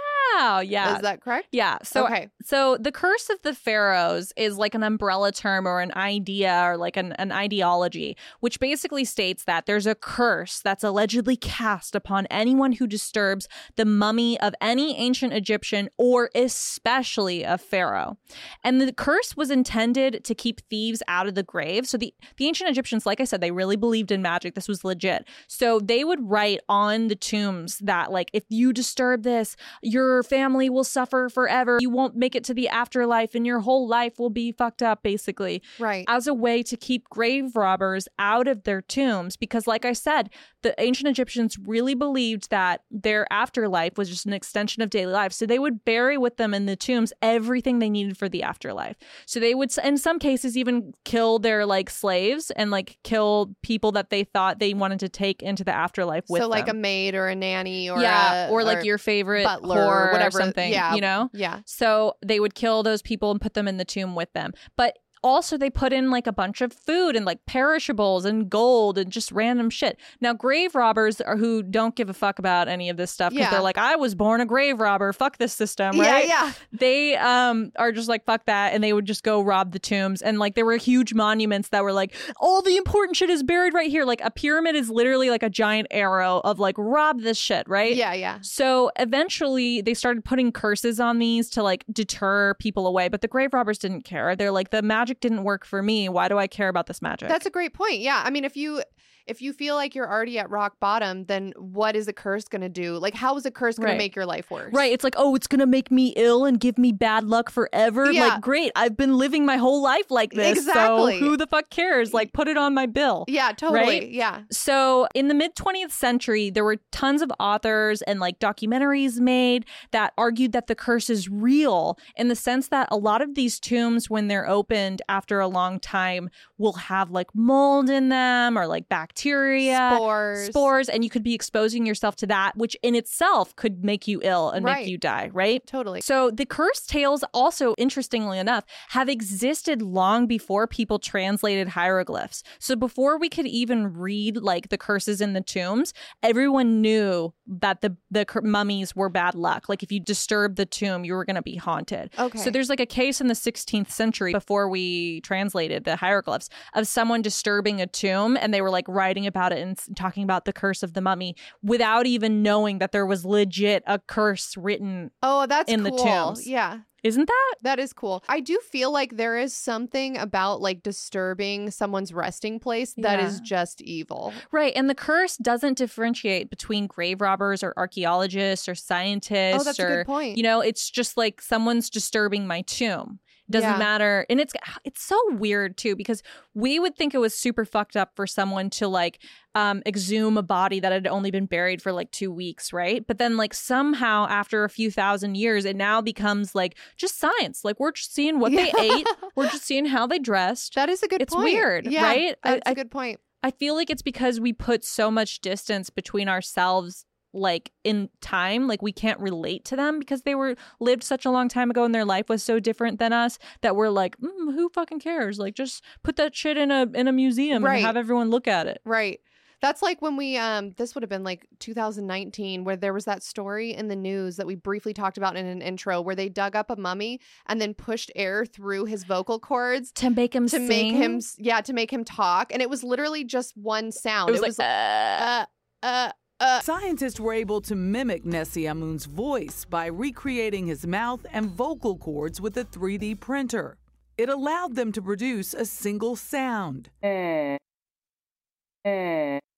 Yeah. 0.64 0.96
Is 0.96 1.02
that 1.02 1.22
correct? 1.22 1.48
yeah. 1.52 1.78
So 1.84 2.06
okay. 2.06 2.30
So 2.44 2.78
the 2.78 2.92
curse 2.92 3.30
of 3.30 3.42
the 3.44 3.54
pharaohs 3.54 4.34
is 4.36 4.58
like 4.58 4.74
an 4.74 4.84
umbrella 4.84 5.32
term 5.32 5.68
or 5.68 5.80
an 5.82 5.92
idea 5.96 6.62
or 6.64 6.78
like 6.78 6.98
an, 6.98 7.14
an 7.14 7.32
ideology, 7.32 8.18
which 8.40 8.60
basically 8.60 9.06
states 9.06 9.44
that 9.46 9.66
there's 9.66 9.86
a 9.86 9.96
curse 9.96 10.62
that's 10.62 10.84
allegedly 10.84 11.36
cast 11.36 11.96
upon 11.96 12.26
anyone 12.28 12.74
who 12.74 12.88
disturbs 12.88 13.48
the 13.76 13.86
mummy 13.86 14.40
of 14.40 14.54
any 14.62 14.98
ancient 14.98 15.34
Egyptian 15.34 15.90
or 15.98 16.30
especially 16.36 17.44
a 17.44 17.58
pharaoh. 17.58 18.18
And 18.64 18.82
the 18.82 18.94
curse 18.94 19.36
was 19.36 19.52
intended 19.52 20.24
to 20.24 20.36
keep 20.36 20.62
thieves 20.70 21.04
out 21.08 21.28
of 21.28 21.36
the 21.36 21.44
grave. 21.44 21.88
So 21.88 21.98
the, 21.98 22.14
the 22.38 22.48
ancient 22.48 22.70
Egyptians, 22.70 23.06
like 23.06 23.20
I 23.20 23.26
said, 23.26 23.42
they 23.42 23.52
really 23.52 23.76
believed 23.76 24.12
in 24.12 24.22
magic. 24.22 24.56
This 24.56 24.68
was 24.68 24.84
legit. 24.84 25.28
So 25.48 25.80
they 25.80 26.04
would 26.04 26.30
write 26.30 26.62
on 26.70 27.08
the 27.08 27.16
tombs 27.16 27.80
that 27.80 28.12
like 28.12 28.30
if 28.34 28.44
you 28.50 28.74
disturb 28.74 29.24
this, 29.24 29.56
your 29.82 30.24
family 30.24 30.70
will 30.70 30.84
suffer 30.84 31.30
forever. 31.30 31.78
You 31.82 31.90
won't 31.90 32.16
make 32.16 32.36
it 32.36 32.44
to 32.46 32.54
the 32.54 32.70
afterlife 32.70 33.36
and 33.36 33.46
your 33.46 33.60
whole 33.60 33.88
life 33.88 34.20
will 34.20 34.30
be 34.30 34.52
fucked 34.52 34.82
up, 34.82 35.04
basically, 35.04 35.62
Right. 35.80 36.06
as 36.08 36.28
a 36.28 36.34
way 36.34 36.64
to 36.64 36.78
keep 36.78 37.10
grave 37.10 37.56
robbers 37.56 38.08
out 38.18 38.48
of 38.48 38.64
their 38.64 38.82
tombs. 38.82 39.36
Because, 39.38 39.68
like 39.68 39.86
I 39.86 39.94
said, 39.94 40.30
the 40.62 40.76
ancient 40.82 41.08
Egyptians 41.08 41.58
really 41.58 41.96
believed 41.96 42.50
that 42.50 42.82
their 42.92 43.26
afterlife 43.32 43.98
was 43.98 44.10
just 44.10 44.26
an 44.26 44.34
extension 44.34 44.82
of 44.84 44.90
daily 44.90 45.12
life. 45.14 45.32
So 45.32 45.46
they 45.46 45.60
would 45.60 45.86
bury 45.86 46.18
with 46.18 46.38
them 46.38 46.54
in 46.54 46.66
the 46.66 46.76
tombs 46.76 47.14
everything 47.22 47.80
they 47.80 47.90
needed 47.90 48.18
for 48.18 48.28
the 48.30 48.44
afterlife. 48.44 48.96
So 49.26 49.40
they 49.40 49.56
would, 49.56 49.72
in 49.84 49.98
some 49.98 50.20
cases, 50.20 50.58
even 50.58 50.94
kill 51.06 51.40
their 51.40 51.66
like 51.66 51.90
slaves 51.90 52.52
and 52.52 52.72
like 52.72 52.98
kill 53.04 53.56
people 53.62 53.92
that 53.94 54.10
they 54.10 54.24
thought 54.24 54.60
they 54.60 54.74
wanted 54.74 55.00
to 55.02 55.10
take 55.10 55.42
into 55.42 55.64
the 55.64 55.74
afterlife 55.74 56.26
with 56.30 56.42
so 56.42 56.48
like 56.48 56.66
them. 56.66 56.78
a 56.78 56.80
maid 56.80 57.16
or 57.16 57.28
a 57.28 57.36
nanny 57.36 57.90
or 57.90 58.02
yeah, 58.02 58.48
a, 58.48 58.52
or 58.52 58.64
like 58.64 58.84
your 58.84 58.98
favorite 58.98 59.44
butler 59.44 59.78
whore 59.78 60.08
or 60.08 60.12
whatever 60.12 60.40
something, 60.40 60.72
Yeah. 60.72 60.96
you 60.96 61.02
know. 61.02 61.30
Yeah. 61.34 61.62
So 61.66 62.16
they 62.26 62.40
would 62.40 62.56
kill 62.56 62.84
those 62.84 63.02
people 63.02 63.32
and 63.32 63.40
put 63.40 63.54
them 63.54 63.68
in 63.68 63.78
the 63.78 63.86
tomb 63.86 64.16
with 64.16 64.32
them. 64.34 64.54
But 64.76 64.98
also 65.22 65.58
they 65.58 65.70
put 65.70 65.92
in 65.94 66.10
like 66.10 66.28
a 66.28 66.32
bunch 66.32 66.62
of 66.62 66.72
food 66.72 67.16
and 67.16 67.26
like 67.26 67.46
perishables 67.46 68.26
and 68.26 68.50
gold 68.50 68.98
and 68.98 69.12
just 69.12 69.32
random 69.32 69.70
shit. 69.70 69.98
Now 70.22 70.34
grave 70.34 70.76
robbers 70.76 71.20
are 71.22 71.36
who 71.38 71.62
don't 71.62 71.96
give 71.96 72.10
a 72.10 72.14
fuck 72.14 72.40
about 72.40 72.68
any 72.68 72.90
of 72.90 72.98
this 72.98 73.12
stuff 73.12 73.32
because 73.32 73.46
Yeah. 73.46 73.52
they're 73.52 73.62
like, 73.62 73.78
I 73.78 73.96
was 73.96 74.16
born 74.16 74.42
a 74.42 74.46
grave 74.46 74.80
robber. 74.80 75.12
Fuck 75.14 75.38
this 75.38 75.54
system, 75.54 75.96
Yeah, 75.98 76.12
right? 76.12 76.28
yeah. 76.28 76.54
They 76.72 77.16
um 77.18 77.72
are 77.76 77.92
just 77.92 78.08
like 78.08 78.26
fuck 78.26 78.46
that 78.46 78.74
and 78.74 78.84
they 78.84 78.94
would 78.94 79.06
just 79.06 79.24
go 79.24 79.42
rob 79.42 79.72
the 79.72 79.80
tombs 79.80 80.22
and 80.22 80.40
like 80.40 80.56
there 80.56 80.66
were 80.66 80.78
huge 80.78 81.14
monuments 81.14 81.70
that 81.70 81.84
were 81.84 81.94
like 81.94 82.16
all 82.40 82.62
the 82.62 82.78
important 82.78 83.18
shit 83.18 83.30
is 83.30 83.44
buried 83.44 83.74
right 83.74 83.90
here. 83.90 84.06
Like 84.06 84.22
a 84.24 84.32
pyramid 84.32 84.76
is 84.76 84.90
literally 84.90 85.30
like 85.30 85.44
a 85.44 85.50
giant 85.50 85.88
arrow 85.92 86.42
of 86.44 86.60
like 86.60 86.76
rob 86.78 87.22
this 87.22 87.38
shit, 87.38 87.68
right? 87.68 87.96
Yeah, 87.96 88.14
yeah. 88.14 88.38
So 88.42 88.92
eventually 88.98 89.82
they 89.82 89.94
started 89.94 90.24
putting 90.24 90.52
curses 90.52 91.00
on 91.00 91.20
these 91.20 91.50
to 91.52 91.64
like 91.64 91.84
deter 91.92 92.54
people 92.56 92.88
away, 92.88 93.10
but 93.10 93.22
the 93.22 93.28
grave 93.28 93.54
robbers 93.54 93.78
didn't 93.78 94.04
care. 94.04 94.36
They're 94.36 94.52
like, 94.52 94.70
the 94.70 94.82
magic 94.82 95.09
didn't 95.20 95.44
work 95.44 95.66
for 95.66 95.82
me. 95.82 96.10
Why 96.10 96.28
do 96.28 96.38
I 96.38 96.48
care 96.48 96.70
about 96.70 96.88
this 96.88 97.02
magic? 97.02 97.30
That's 97.30 97.46
a 97.46 97.50
great 97.50 97.74
point. 97.74 98.00
Yeah. 98.00 98.22
I 98.24 98.30
mean, 98.30 98.44
if 98.46 98.56
you 98.58 98.84
if 99.30 99.42
you 99.42 99.54
feel 99.54 99.76
like 99.76 99.96
you're 99.96 100.10
already 100.10 100.40
at 100.40 100.50
rock 100.50 100.80
bottom, 100.80 101.26
then 101.26 101.54
what 101.58 101.96
is 101.96 102.08
a 102.08 102.14
curse 102.14 102.46
going 102.46 102.62
to 102.62 102.70
do? 102.70 102.98
Like 102.98 103.14
how 103.14 103.38
is 103.38 103.46
a 103.46 103.52
curse 103.52 103.78
going 103.78 103.86
Right. 103.88 103.94
to 103.94 103.98
make 103.98 104.16
your 104.16 104.26
life 104.26 104.50
worse? 104.52 104.74
Right. 104.74 104.92
It's 104.92 105.04
like, 105.04 105.16
oh, 105.18 105.36
it's 105.36 105.48
going 105.48 105.60
to 105.60 105.66
make 105.68 105.92
me 105.92 106.14
ill 106.16 106.46
and 106.46 106.60
give 106.60 106.78
me 106.78 106.92
bad 106.92 107.24
luck 107.26 107.50
forever. 107.50 108.12
Yeah. 108.12 108.28
Like, 108.28 108.42
great. 108.42 108.72
I've 108.76 108.98
been 108.98 109.18
living 109.18 109.46
my 109.46 109.58
whole 109.58 109.82
life 109.82 110.10
like 110.10 110.32
this. 110.32 110.58
Exactly. 110.58 111.20
So 111.20 111.26
who 111.26 111.38
the 111.38 111.48
fuck 111.48 111.70
cares? 111.70 112.14
Like, 112.14 112.34
put 112.34 112.48
it 112.48 112.58
on 112.58 112.74
my 112.74 112.86
bill. 112.86 113.26
Yeah, 113.28 113.52
totally. 113.54 113.80
Right? 113.80 114.10
Yeah. 114.10 114.42
So, 114.52 115.08
in 115.14 115.28
the 115.28 115.34
mid 115.34 115.56
20th 115.56 115.92
century, 115.92 116.50
there 116.50 116.64
were 116.64 116.78
tons 116.92 117.22
of 117.22 117.32
authors 117.40 118.02
and 118.04 118.20
like 118.20 118.40
documentaries 118.40 119.20
made 119.20 119.66
that 119.92 120.14
argued 120.18 120.52
that 120.54 120.68
the 120.68 120.76
curse 120.76 121.10
is 121.10 121.30
real 121.30 121.98
in 122.16 122.28
the 122.28 122.36
sense 122.36 122.68
that 122.70 122.88
a 122.92 122.98
lot 122.98 123.22
of 123.22 123.36
these 123.36 123.60
tombs, 123.60 124.10
when 124.10 124.28
they're 124.28 124.48
opened 124.48 125.02
after 125.08 125.40
a 125.40 125.48
long 125.48 125.80
time, 125.80 126.30
will 126.58 126.74
have 126.74 127.12
like 127.12 127.28
mold 127.36 127.90
in 127.90 128.10
them 128.10 128.58
or 128.58 128.66
like 128.68 128.90
bacteria. 128.90 129.19
Spores. 129.20 130.48
Spores, 130.48 130.90
and 130.90 131.04
you 131.04 131.10
could 131.10 131.24
be 131.24 131.34
exposing 131.34 131.86
yourself 131.86 132.16
to 132.18 132.28
that, 132.28 132.56
which 132.56 132.76
in 132.84 132.96
itself 132.96 133.56
could 133.56 133.84
make 133.84 134.08
you 134.08 134.20
ill 134.24 134.50
and 134.52 134.66
Right. 134.66 134.80
make 134.82 134.88
you 134.88 134.98
die, 134.98 135.30
right? 135.34 135.66
Totally. 135.68 136.02
So 136.02 136.32
the 136.32 136.46
curse 136.46 136.86
tales 136.86 137.24
also, 137.34 137.76
interestingly 137.78 138.40
enough, 138.40 138.66
have 138.90 139.10
existed 139.10 139.82
long 139.82 140.28
before 140.28 140.68
people 140.68 141.00
translated 141.00 141.70
hieroglyphs. 141.70 142.44
So 142.60 142.76
before 142.76 143.18
we 143.18 143.30
could 143.30 143.48
even 143.48 143.94
read 143.94 144.38
like 144.38 144.70
the 144.70 144.78
curses 144.78 145.22
in 145.22 145.34
the 145.34 145.42
tombs, 145.42 145.94
everyone 146.24 146.82
knew 146.82 147.34
that 147.48 147.82
the 147.82 147.96
the 148.12 148.26
mummies 148.44 148.96
were 148.96 149.10
bad 149.10 149.36
luck. 149.36 149.70
Like 149.70 149.84
if 149.84 149.92
you 149.92 150.00
disturbed 150.00 150.56
the 150.58 150.66
tomb, 150.66 151.04
you 151.04 151.14
were 151.14 151.26
going 151.26 151.36
to 151.36 151.42
be 151.42 151.56
haunted. 151.56 152.12
Okay. 152.18 152.38
So 152.38 152.50
there's 152.50 152.70
like 152.70 152.80
a 152.80 152.86
case 152.86 153.22
in 153.22 153.28
the 153.28 153.34
16th 153.34 153.90
century 153.92 154.32
before 154.34 154.70
we 154.70 155.22
translated 155.22 155.84
the 155.84 155.96
hieroglyphs 155.96 156.50
of 156.74 156.88
someone 156.88 157.22
disturbing 157.22 157.82
a 157.82 157.88
tomb 157.88 158.38
and 158.40 158.54
they 158.54 158.62
were 158.62 158.70
like 158.70 158.86
writing 159.10 159.26
about 159.26 159.52
it 159.52 159.58
and 159.60 159.76
talking 159.96 160.24
about 160.24 160.46
the 160.46 160.54
curse 160.54 160.84
of 160.84 160.94
the 160.94 161.02
mummy 161.02 161.36
without 161.64 162.06
even 162.06 162.44
knowing 162.44 162.78
that 162.78 162.92
there 162.92 163.08
was 163.08 163.26
legit 163.26 163.82
a 163.88 163.98
curse 163.98 164.56
written. 164.56 165.10
Oh, 165.24 165.48
that's 165.48 165.72
in 165.72 165.82
the 165.82 165.90
cool. 165.90 165.98
tombs. 166.06 166.46
Yeah. 166.48 166.82
Isn't 167.02 167.28
that? 167.28 167.56
That 167.64 167.80
is 167.80 167.92
cool. 167.94 168.24
I 168.30 168.40
do 168.42 168.60
feel 168.60 168.92
like 168.92 169.16
there 169.16 169.38
is 169.38 169.54
something 169.54 170.18
about 170.18 170.62
like 170.62 170.84
disturbing 170.84 171.72
someone's 171.72 172.14
resting 172.14 172.60
place 172.60 172.94
that 172.98 173.20
is 173.22 173.36
Yeah. 173.38 173.46
just 173.46 173.82
evil. 173.82 174.32
Right. 174.52 174.74
And 174.76 174.88
the 174.90 174.96
curse 174.96 175.38
doesn't 175.38 175.78
differentiate 175.78 176.50
between 176.52 176.86
grave 176.88 177.22
robbers 177.22 177.64
or 177.64 177.74
archaeologists 177.78 178.68
or 178.70 178.76
scientists 178.76 179.62
Oh, 179.62 179.64
that's 179.64 179.80
a 179.80 179.88
good 179.88 180.06
point. 180.06 180.38
you 180.38 180.44
know, 180.44 180.60
it's 180.62 180.88
just 180.90 181.16
like 181.18 181.42
someone's 181.42 181.90
disturbing 181.90 182.46
my 182.46 182.62
tomb. 182.64 183.20
Doesn't 183.50 183.70
Yeah. 183.72 183.78
matter. 183.78 184.26
And 184.30 184.40
it's 184.40 184.54
it's 184.86 185.02
so 185.02 185.18
weird 185.34 185.78
too 185.78 185.96
because 185.96 186.22
we 186.54 186.80
would 186.80 186.96
think 186.96 187.14
it 187.14 187.18
was 187.20 187.36
super 187.36 187.66
fucked 187.66 187.96
up 187.96 188.12
for 188.16 188.28
someone 188.28 188.70
to 188.72 188.88
like 188.88 189.20
um 189.56 189.82
exhume 189.86 190.38
a 190.38 190.44
body 190.44 190.80
that 190.80 190.92
had 190.92 191.08
only 191.08 191.32
been 191.32 191.46
buried 191.48 191.82
for 191.82 191.92
like 191.92 192.12
2 192.12 192.32
weeks, 192.32 192.72
right? 192.72 193.06
But 193.08 193.18
then 193.18 193.38
like 193.38 193.54
somehow 193.54 194.28
after 194.30 194.64
a 194.64 194.70
few 194.70 194.92
thousand 194.92 195.36
years 195.36 195.66
it 195.66 195.76
now 195.76 196.02
becomes 196.02 196.54
like 196.54 196.78
just 196.98 197.18
science. 197.20 197.64
Like 197.66 197.80
we're 197.80 197.92
just 197.92 198.14
seeing 198.14 198.40
what 198.40 198.52
they 198.52 198.72
ate. 198.80 199.08
We're 199.36 199.50
just 199.50 199.64
seeing 199.64 199.86
how 199.86 200.06
they 200.08 200.20
dressed. 200.20 200.76
That 200.76 200.90
is 200.90 201.02
a 201.04 201.08
good 201.08 201.20
point. 201.20 201.22
It's 201.22 201.34
point. 201.34 201.54
weird, 201.54 201.86
yeah, 201.88 202.04
right? 202.04 202.36
I- 202.44 202.50
That's 202.52 202.62
a 202.68 202.70
I- 202.70 202.74
good 202.74 202.92
point. 202.92 203.20
I 203.42 203.52
feel 203.52 203.74
like 203.74 203.90
it's 203.90 204.02
because 204.02 204.38
we 204.42 204.52
put 204.52 204.84
so 204.84 205.10
much 205.10 205.40
distance 205.40 205.90
between 205.90 206.28
ourselves 206.28 207.06
like 207.34 207.72
in 207.84 208.10
time 208.22 208.68
like 208.68 208.82
we 208.82 208.92
can't 208.92 209.20
relate 209.20 209.64
to 209.66 209.76
them 209.76 210.00
because 210.00 210.24
they 210.24 210.34
were 210.36 210.56
lived 210.80 211.04
such 211.04 211.26
a 211.26 211.30
long 211.30 211.48
time 211.48 211.70
ago 211.70 211.84
and 211.84 211.94
their 211.94 212.06
life 212.06 212.28
was 212.30 212.42
so 212.42 212.60
different 212.60 212.98
than 213.00 213.14
us 213.14 213.38
that 213.62 213.76
we're 213.76 213.90
like 213.90 214.18
mm, 214.18 214.54
who 214.56 214.68
fucking 214.70 215.00
cares 215.00 215.38
like 215.38 215.54
just 215.54 215.84
put 216.04 216.16
that 216.16 216.36
shit 216.36 216.58
in 216.58 216.72
a 216.72 216.88
in 216.96 217.08
a 217.08 217.12
museum 217.12 217.64
Right. 217.64 217.78
and 217.78 217.86
have 217.86 217.98
everyone 217.98 218.30
look 218.30 218.48
at 218.48 218.66
it 218.68 218.82
Right. 218.86 219.20
That's 219.62 219.82
like 219.82 220.02
when 220.02 220.16
we 220.16 220.38
um 220.38 220.72
this 220.78 220.96
would 220.96 221.04
have 221.04 221.10
been 221.10 221.26
like 221.26 221.46
2019 221.60 222.64
where 222.64 222.76
there 222.78 222.94
was 222.94 223.06
that 223.06 223.22
story 223.24 223.74
in 223.74 223.90
the 223.90 223.96
news 223.96 224.38
that 224.38 224.48
we 224.48 224.56
briefly 224.56 224.94
talked 224.94 225.18
about 225.18 225.36
in 225.36 225.46
an 225.46 225.62
intro 225.62 226.02
where 226.02 226.16
they 226.16 226.30
dug 226.30 226.56
up 226.56 226.70
a 226.70 226.76
mummy 226.76 227.20
and 227.46 227.60
then 227.62 227.74
pushed 227.74 228.10
air 228.16 228.46
through 228.46 228.86
his 228.86 229.04
vocal 229.04 229.38
cords 229.40 229.92
to 229.94 230.10
make 230.10 230.34
him 230.34 230.48
to 230.48 230.60
make 230.60 230.94
him 230.94 231.20
yeah, 231.38 231.62
to 231.62 231.74
make 231.74 231.92
him 231.92 232.04
talk 232.06 232.52
and 232.54 232.62
it 232.62 232.70
was 232.70 232.84
literally 232.84 233.24
just 233.24 233.56
one 233.58 233.92
sound. 233.92 234.30
it 234.30 234.42
was 234.42 234.58
like 234.58 234.68
uh, 234.68 235.46
uh 235.46 235.46
uh 235.84 236.12
uh 236.40 236.62
Scientists 236.62 237.20
were 237.20 237.34
able 237.34 237.62
to 237.62 237.76
mimic 237.76 238.24
Nesyamun's 238.24 239.06
voice 239.06 239.66
by 239.66 239.88
recreating 239.88 240.68
his 240.68 240.86
mouth 240.88 241.26
and 241.32 241.50
vocal 241.50 241.98
cords 241.98 242.40
with 242.40 242.58
a 242.58 242.66
3D 242.66 243.20
printer. 243.20 243.78
It 244.18 244.30
allowed 244.30 244.76
them 244.76 244.92
to 244.94 245.02
produce 245.02 245.54
a 245.54 245.66
single 245.66 246.16
sound. 246.16 246.90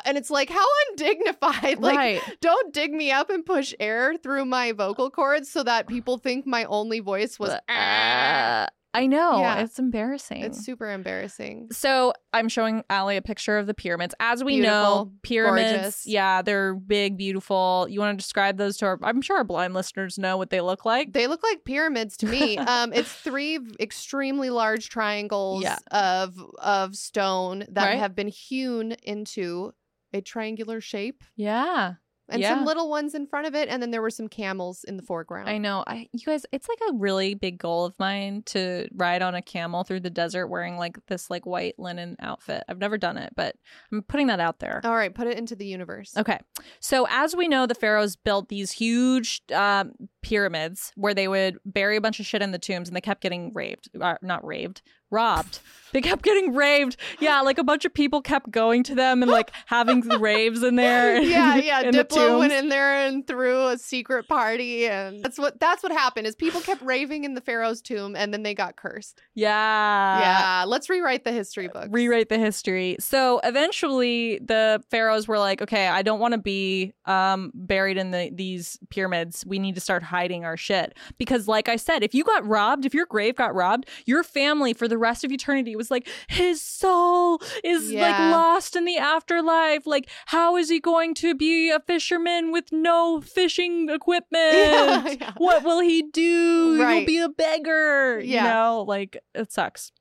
and 0.06 0.18
it's 0.18 0.30
like 0.30 0.50
how 0.50 0.66
undignified. 0.90 1.80
Like 1.82 1.98
right. 1.98 2.22
don't 2.42 2.74
dig 2.74 2.92
me 2.92 3.12
up 3.12 3.30
and 3.30 3.46
push 3.46 3.74
air 3.80 4.18
through 4.18 4.46
my 4.46 4.72
vocal 4.72 5.10
cords 5.10 5.50
so 5.50 5.64
that 5.64 5.88
people 5.88 6.18
think 6.18 6.46
my 6.46 6.66
only 6.66 7.00
voice 7.00 7.40
was 7.40 7.52
Uh, 7.68 8.68
I 8.94 9.08
know. 9.08 9.40
Yeah. 9.40 9.60
It's 9.62 9.80
embarrassing. 9.80 10.42
It's 10.44 10.60
super 10.66 10.92
embarrassing. 10.92 11.70
So 11.72 12.14
I'm 12.34 12.50
showing 12.50 12.84
Aly 12.90 13.16
a 13.18 13.22
picture 13.22 13.58
of 13.58 13.66
the 13.68 13.74
pyramids. 13.74 14.14
As 14.20 14.44
we 14.44 14.60
know, 14.60 15.14
pyramids, 15.24 15.72
gorgeous. 15.72 16.08
yeah, 16.08 16.42
they're 16.42 16.74
big, 16.76 17.18
beautiful. 17.18 17.88
You 17.90 18.00
want 18.02 18.18
to 18.18 18.22
describe 18.22 18.58
those 18.58 18.76
to 18.78 18.86
our? 18.88 19.00
I'm 19.04 19.22
sure 19.22 19.38
our 19.38 19.44
blind 19.46 19.74
listeners 19.74 20.18
know 20.18 20.36
what 20.38 20.50
they 20.50 20.60
look 20.62 20.84
like. 20.84 21.14
They 21.14 21.28
look 21.28 21.42
like 21.44 21.64
pyramids 21.64 22.18
to 22.18 22.26
me. 22.26 22.58
um, 22.58 22.92
it's 22.92 23.12
three 23.12 23.60
extremely 23.80 24.50
large 24.50 24.90
triangles 24.90 25.64
Yeah. 25.64 25.78
of 25.92 26.38
of 26.60 26.96
stone 26.96 27.66
that 27.70 27.86
Right. 27.86 27.98
have 28.00 28.16
been 28.16 28.28
hewn 28.28 28.92
into 29.04 29.74
a 30.14 30.20
triangular 30.20 30.82
shape, 30.82 31.24
Yeah, 31.38 31.94
and 32.32 32.42
Yeah. 32.42 32.56
some 32.56 32.66
little 32.66 32.90
ones 32.90 33.14
in 33.14 33.28
front 33.28 33.46
of 33.48 33.54
it, 33.56 33.70
and 33.70 33.82
then 33.82 33.92
there 33.92 34.02
were 34.02 34.10
some 34.10 34.28
camels 34.28 34.84
in 34.84 34.98
the 34.98 35.04
foreground. 35.04 35.50
I 35.50 35.58
know. 35.58 35.84
I 35.86 36.08
you 36.14 36.26
guys, 36.26 36.46
it's 36.52 36.68
like 36.68 36.80
a 36.90 36.94
really 36.94 37.34
big 37.34 37.58
goal 37.58 37.86
of 37.86 37.98
mine 38.00 38.44
to 38.48 38.88
ride 38.94 39.22
on 39.22 39.36
a 39.36 39.42
camel 39.42 39.84
through 39.84 40.00
the 40.02 40.10
desert 40.10 40.48
wearing 40.48 40.78
like 40.78 40.98
this 41.08 41.30
like 41.30 41.46
white 41.46 41.78
linen 41.78 42.16
outfit. 42.20 42.64
I've 42.68 42.80
never 42.80 42.98
done 42.98 43.18
it, 43.18 43.34
but 43.36 43.56
I'm 43.92 44.02
putting 44.04 44.28
that 44.28 44.40
out 44.40 44.60
there. 44.60 44.82
All 44.84 44.96
right, 44.96 45.14
put 45.14 45.28
it 45.28 45.38
into 45.38 45.56
the 45.56 45.66
universe. 45.66 46.16
Okay. 46.18 46.40
So, 46.80 47.08
as 47.10 47.36
we 47.36 47.48
know, 47.48 47.66
the 47.66 47.76
pharaohs 47.76 48.16
built 48.16 48.50
these 48.50 48.72
huge 48.72 49.42
um, 49.54 49.94
pyramids 50.22 50.92
where 50.96 51.14
they 51.14 51.28
would 51.28 51.58
bury 51.66 51.96
a 51.98 52.02
bunch 52.02 52.20
of 52.20 52.26
shit 52.26 52.42
in 52.42 52.52
the 52.52 52.60
tombs 52.60 52.88
and 52.90 52.96
they 52.96 53.02
kept 53.02 53.22
getting 53.22 53.52
raved. 53.54 53.90
Uh, 54.00 54.16
not 54.22 54.46
raved, 54.46 54.82
robbed. 55.10 55.60
They 55.94 56.02
kept 56.02 56.24
getting 56.24 56.54
raved. 56.54 56.96
Yeah, 57.20 57.42
like 57.42 57.58
a 57.58 57.64
bunch 57.64 57.86
of 57.86 57.94
people 57.94 58.22
kept 58.22 58.50
going 58.50 58.84
to 58.84 58.96
them 58.96 59.22
and 59.22 59.30
like 59.30 59.52
having 59.66 60.00
raves 60.02 60.64
in 60.64 60.76
there. 60.78 61.22
yeah, 61.22 61.58
yeah. 61.58 61.82
in 61.82 61.92
the 61.94 62.06
Diplo 62.06 62.40
went 62.40 62.54
in 62.54 62.70
there 62.70 62.94
and 63.08 63.28
threw 63.28 63.68
a 63.68 63.78
secret 63.78 64.28
party, 64.28 64.88
and 64.88 65.22
that's 65.22 65.38
what 65.38 65.60
that's 65.60 65.84
what 65.84 65.92
happened. 65.92 66.28
Is 66.28 66.36
people 66.36 66.62
kept 66.62 66.82
raving 66.82 67.26
in 67.26 67.34
the 67.34 67.42
pharaoh's 67.42 67.82
tomb, 67.82 68.16
and 68.16 68.34
then 68.34 68.44
they 68.44 68.54
got 68.54 68.78
cursed. 68.78 69.22
Yeah. 69.36 70.20
yeah, 70.20 70.64
let's 70.66 70.90
rewrite 70.90 71.24
the 71.24 71.32
history 71.32 71.68
book. 71.68 71.90
rewrite 71.92 72.30
the 72.30 72.38
history. 72.38 72.96
So 73.00 73.42
eventually 73.44 74.40
the 74.40 74.82
pharaohs 74.92 75.28
were 75.28 75.40
like, 75.40 75.62
okay, 75.62 75.88
I 75.88 76.04
don't 76.04 76.20
want 76.20 76.34
to 76.34 76.40
be 76.40 76.94
um 77.06 77.52
buried 77.54 77.98
in 77.98 78.12
the 78.12 78.32
these 78.34 78.80
pyramids. 78.90 79.46
We 79.46 79.60
need 79.60 79.76
to 79.76 79.82
start 79.82 80.04
hiding 80.12 80.46
our 80.46 80.58
shit. 80.58 80.96
Because 81.18 81.48
like 81.48 81.68
I 81.70 81.76
said, 81.78 82.04
if 82.04 82.14
you 82.14 82.24
got 82.24 82.46
robbed, 82.46 82.86
if 82.86 82.94
your 82.94 83.06
grave 83.06 83.36
got 83.36 83.56
robbed, 83.56 83.88
your 84.06 84.24
family 84.24 84.74
for 84.74 84.88
the 84.88 84.98
rest 84.98 85.24
of 85.24 85.32
eternity 85.32 85.76
was 85.76 85.90
like, 85.90 86.08
his 86.28 86.62
soul 86.62 87.42
is 87.64 87.92
like 87.92 88.18
lost 88.20 88.76
in 88.76 88.86
the 88.86 88.98
afterlife. 88.98 89.88
Like, 89.88 90.10
how 90.28 90.58
is 90.58 90.70
he 90.70 90.80
going 90.80 91.14
to 91.16 91.34
be 91.34 91.70
a 91.72 91.80
fisherman 91.80 92.52
with 92.52 92.72
no 92.72 93.22
fishing 93.22 93.90
equipment? 93.90 94.54
Yeah, 94.54 95.08
yeah. 95.20 95.34
What 95.38 95.64
will 95.64 95.80
he 95.80 96.04
do? 96.04 96.78
He'll 96.78 97.06
be 97.06 97.20
a 97.20 97.30
beggar. 97.30 98.20
You 98.20 98.36
Yeah. 98.36 98.44
know, 98.54 98.86
like 98.88 99.18
it 99.34 99.52
sucks. 99.52 99.92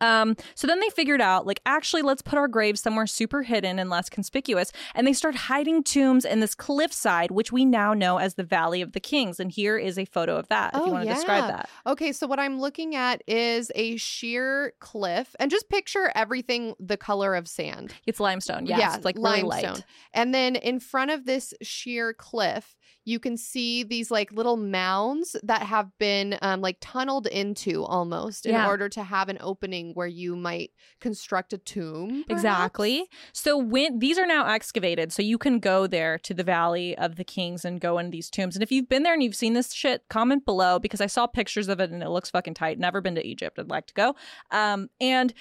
Um, 0.00 0.36
so 0.54 0.66
then 0.66 0.80
they 0.80 0.88
figured 0.90 1.20
out, 1.20 1.46
like, 1.46 1.60
actually, 1.66 2.02
let's 2.02 2.22
put 2.22 2.38
our 2.38 2.48
graves 2.48 2.80
somewhere 2.80 3.06
super 3.06 3.42
hidden 3.42 3.78
and 3.78 3.90
less 3.90 4.08
conspicuous. 4.08 4.72
And 4.94 5.06
they 5.06 5.12
start 5.12 5.34
hiding 5.34 5.82
tombs 5.82 6.24
in 6.24 6.40
this 6.40 6.54
cliffside, 6.54 7.30
which 7.30 7.52
we 7.52 7.64
now 7.64 7.94
know 7.94 8.18
as 8.18 8.34
the 8.34 8.44
Valley 8.44 8.82
of 8.82 8.92
the 8.92 9.00
Kings. 9.00 9.40
And 9.40 9.50
here 9.50 9.76
is 9.76 9.98
a 9.98 10.04
photo 10.04 10.36
of 10.36 10.48
that, 10.48 10.74
if 10.74 10.80
Oh, 10.80 10.86
you 10.86 10.92
want 10.92 11.08
to 11.08 11.14
describe 11.14 11.48
that. 11.48 11.68
Okay, 11.86 12.12
so 12.12 12.26
what 12.26 12.38
I'm 12.38 12.60
looking 12.60 12.94
at 12.94 13.22
is 13.26 13.70
a 13.74 13.96
sheer 13.96 14.72
cliff, 14.80 15.34
and 15.38 15.50
just 15.50 15.68
picture 15.68 16.10
everything 16.14 16.74
the 16.78 16.96
color 16.96 17.34
of 17.34 17.48
sand. 17.48 17.94
It's 18.06 18.20
limestone. 18.20 18.66
Yes, 18.66 18.78
Yeah, 18.78 18.96
it's 18.96 19.04
like 19.04 19.16
really 19.16 19.42
limestone. 19.42 19.74
light. 19.74 19.84
And 20.12 20.34
then 20.34 20.56
in 20.56 20.80
front 20.80 21.10
of 21.10 21.24
this 21.26 21.54
sheer 21.62 22.12
cliff, 22.12 22.76
you 23.08 23.18
can 23.18 23.36
see 23.38 23.82
these 23.82 24.10
like 24.10 24.30
little 24.32 24.56
mounds 24.58 25.34
that 25.42 25.62
have 25.62 25.88
been 25.98 26.36
um, 26.42 26.60
like 26.60 26.76
tunneled 26.80 27.26
into 27.26 27.82
almost 27.84 28.44
in 28.44 28.52
Yeah. 28.52 28.66
order 28.68 28.88
to 28.90 29.02
have 29.02 29.28
an 29.30 29.38
opening 29.40 29.92
where 29.94 30.06
you 30.06 30.36
might 30.36 30.70
construct 31.00 31.52
a 31.54 31.58
tomb. 31.58 32.24
perhaps? 32.28 32.30
Exactly. 32.30 33.06
So 33.32 33.56
when 33.56 33.98
these 33.98 34.18
are 34.18 34.26
now 34.26 34.46
excavated, 34.46 35.12
so 35.12 35.22
you 35.22 35.38
can 35.38 35.58
go 35.58 35.86
there 35.86 36.18
to 36.18 36.34
the 36.34 36.44
Valley 36.44 36.96
of 36.98 37.16
the 37.16 37.24
Kings 37.24 37.64
and 37.64 37.80
go 37.80 37.98
in 37.98 38.10
these 38.10 38.28
tombs. 38.28 38.54
And 38.56 38.62
if 38.62 38.70
you've 38.70 38.88
been 38.88 39.04
there 39.04 39.14
and 39.14 39.22
you've 39.22 39.34
seen 39.34 39.54
this 39.54 39.72
shit, 39.72 40.02
comment 40.10 40.44
below 40.44 40.78
because 40.78 41.00
I 41.00 41.06
saw 41.06 41.26
pictures 41.26 41.68
of 41.68 41.80
it 41.80 41.90
and 41.90 42.02
it 42.02 42.10
looks 42.10 42.30
fucking 42.30 42.54
tight. 42.54 42.78
Never 42.78 43.00
been 43.00 43.14
to 43.14 43.26
Egypt. 43.26 43.58
I'd 43.58 43.70
like 43.70 43.86
to 43.86 43.94
go. 43.94 44.14
Um, 44.50 44.90
and 45.00 45.32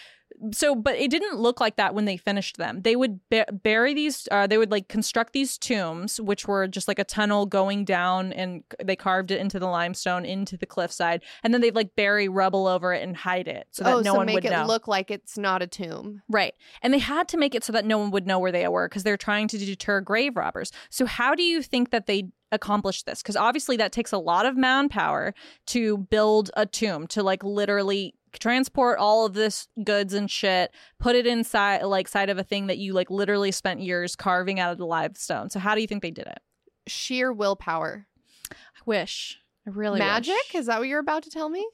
so, 0.51 0.75
but 0.75 0.95
it 0.95 1.09
didn't 1.09 1.37
look 1.39 1.59
like 1.59 1.77
that 1.77 1.95
when 1.95 2.05
they 2.05 2.17
finished 2.17 2.57
them. 2.57 2.81
They 2.81 2.95
would 2.95 3.19
bury 3.63 3.93
these. 3.93 4.27
Uh, 4.29 4.45
they 4.45 4.57
would 4.57 4.71
like 4.71 4.87
construct 4.87 5.33
these 5.33 5.57
tombs, 5.57 6.19
which 6.19 6.47
were 6.47 6.67
just 6.67 6.87
like 6.87 6.99
a 6.99 7.03
tunnel 7.03 7.45
going 7.45 7.85
down, 7.85 8.33
and 8.33 8.63
they 8.83 8.95
carved 8.95 9.31
it 9.31 9.39
into 9.39 9.59
the 9.59 9.67
limestone 9.67 10.25
into 10.25 10.55
the 10.57 10.65
cliffside, 10.65 11.23
and 11.43 11.53
then 11.53 11.61
they'd 11.61 11.75
like 11.75 11.95
bury 11.95 12.27
rubble 12.27 12.67
over 12.67 12.93
it 12.93 13.01
and 13.03 13.17
hide 13.17 13.47
it 13.47 13.67
so 13.71 13.83
that 13.83 13.93
oh, 13.93 13.99
no 14.01 14.13
so 14.13 14.17
one 14.17 14.25
make 14.27 14.35
would 14.35 14.45
it 14.45 14.51
know. 14.51 14.65
look 14.65 14.87
like 14.87 15.09
it's 15.09 15.37
not 15.37 15.61
a 15.61 15.67
tomb. 15.67 16.21
Right. 16.29 16.53
And 16.81 16.93
they 16.93 16.99
had 16.99 17.27
to 17.29 17.37
make 17.37 17.55
it 17.55 17.63
so 17.63 17.73
that 17.73 17.85
no 17.85 17.97
one 17.97 18.11
would 18.11 18.27
know 18.27 18.39
where 18.39 18.51
they 18.51 18.67
were 18.67 18.87
because 18.87 19.03
they're 19.03 19.17
trying 19.17 19.47
to 19.49 19.57
deter 19.57 20.01
grave 20.01 20.37
robbers. 20.37 20.71
So, 20.89 21.05
how 21.05 21.35
do 21.35 21.43
you 21.43 21.61
think 21.61 21.89
that 21.89 22.05
they 22.05 22.29
accomplished 22.51 23.05
this? 23.05 23.21
Because 23.21 23.35
obviously, 23.35 23.77
that 23.77 23.91
takes 23.91 24.11
a 24.11 24.17
lot 24.19 24.45
of 24.45 24.55
manpower 24.55 25.33
to 25.67 25.97
build 25.97 26.51
a 26.55 26.65
tomb, 26.65 27.07
to 27.07 27.23
like 27.23 27.43
literally 27.43 28.13
transport 28.39 28.99
all 28.99 29.25
of 29.25 29.33
this 29.33 29.67
goods 29.83 30.13
and 30.13 30.29
shit, 30.29 30.71
put 30.99 31.15
it 31.15 31.25
inside 31.27 31.83
like 31.83 32.07
side 32.07 32.29
of 32.29 32.37
a 32.37 32.43
thing 32.43 32.67
that 32.67 32.77
you 32.77 32.93
like 32.93 33.09
literally 33.09 33.51
spent 33.51 33.81
years 33.81 34.15
carving 34.15 34.59
out 34.59 34.71
of 34.71 34.77
the 34.77 34.85
limestone. 34.85 35.49
So, 35.49 35.59
how 35.59 35.75
do 35.75 35.81
you 35.81 35.87
think 35.87 36.01
they 36.01 36.11
did 36.11 36.27
it? 36.27 36.39
Sheer 36.87 37.33
willpower. 37.33 38.07
I 38.51 38.55
wish. 38.85 39.39
I 39.65 39.71
really 39.71 39.99
Magic? 39.99 40.35
wish. 40.53 40.61
Is 40.61 40.65
that 40.67 40.79
what 40.79 40.87
you're 40.87 40.99
about 40.99 41.23
to 41.23 41.29
tell 41.29 41.49
me? 41.49 41.67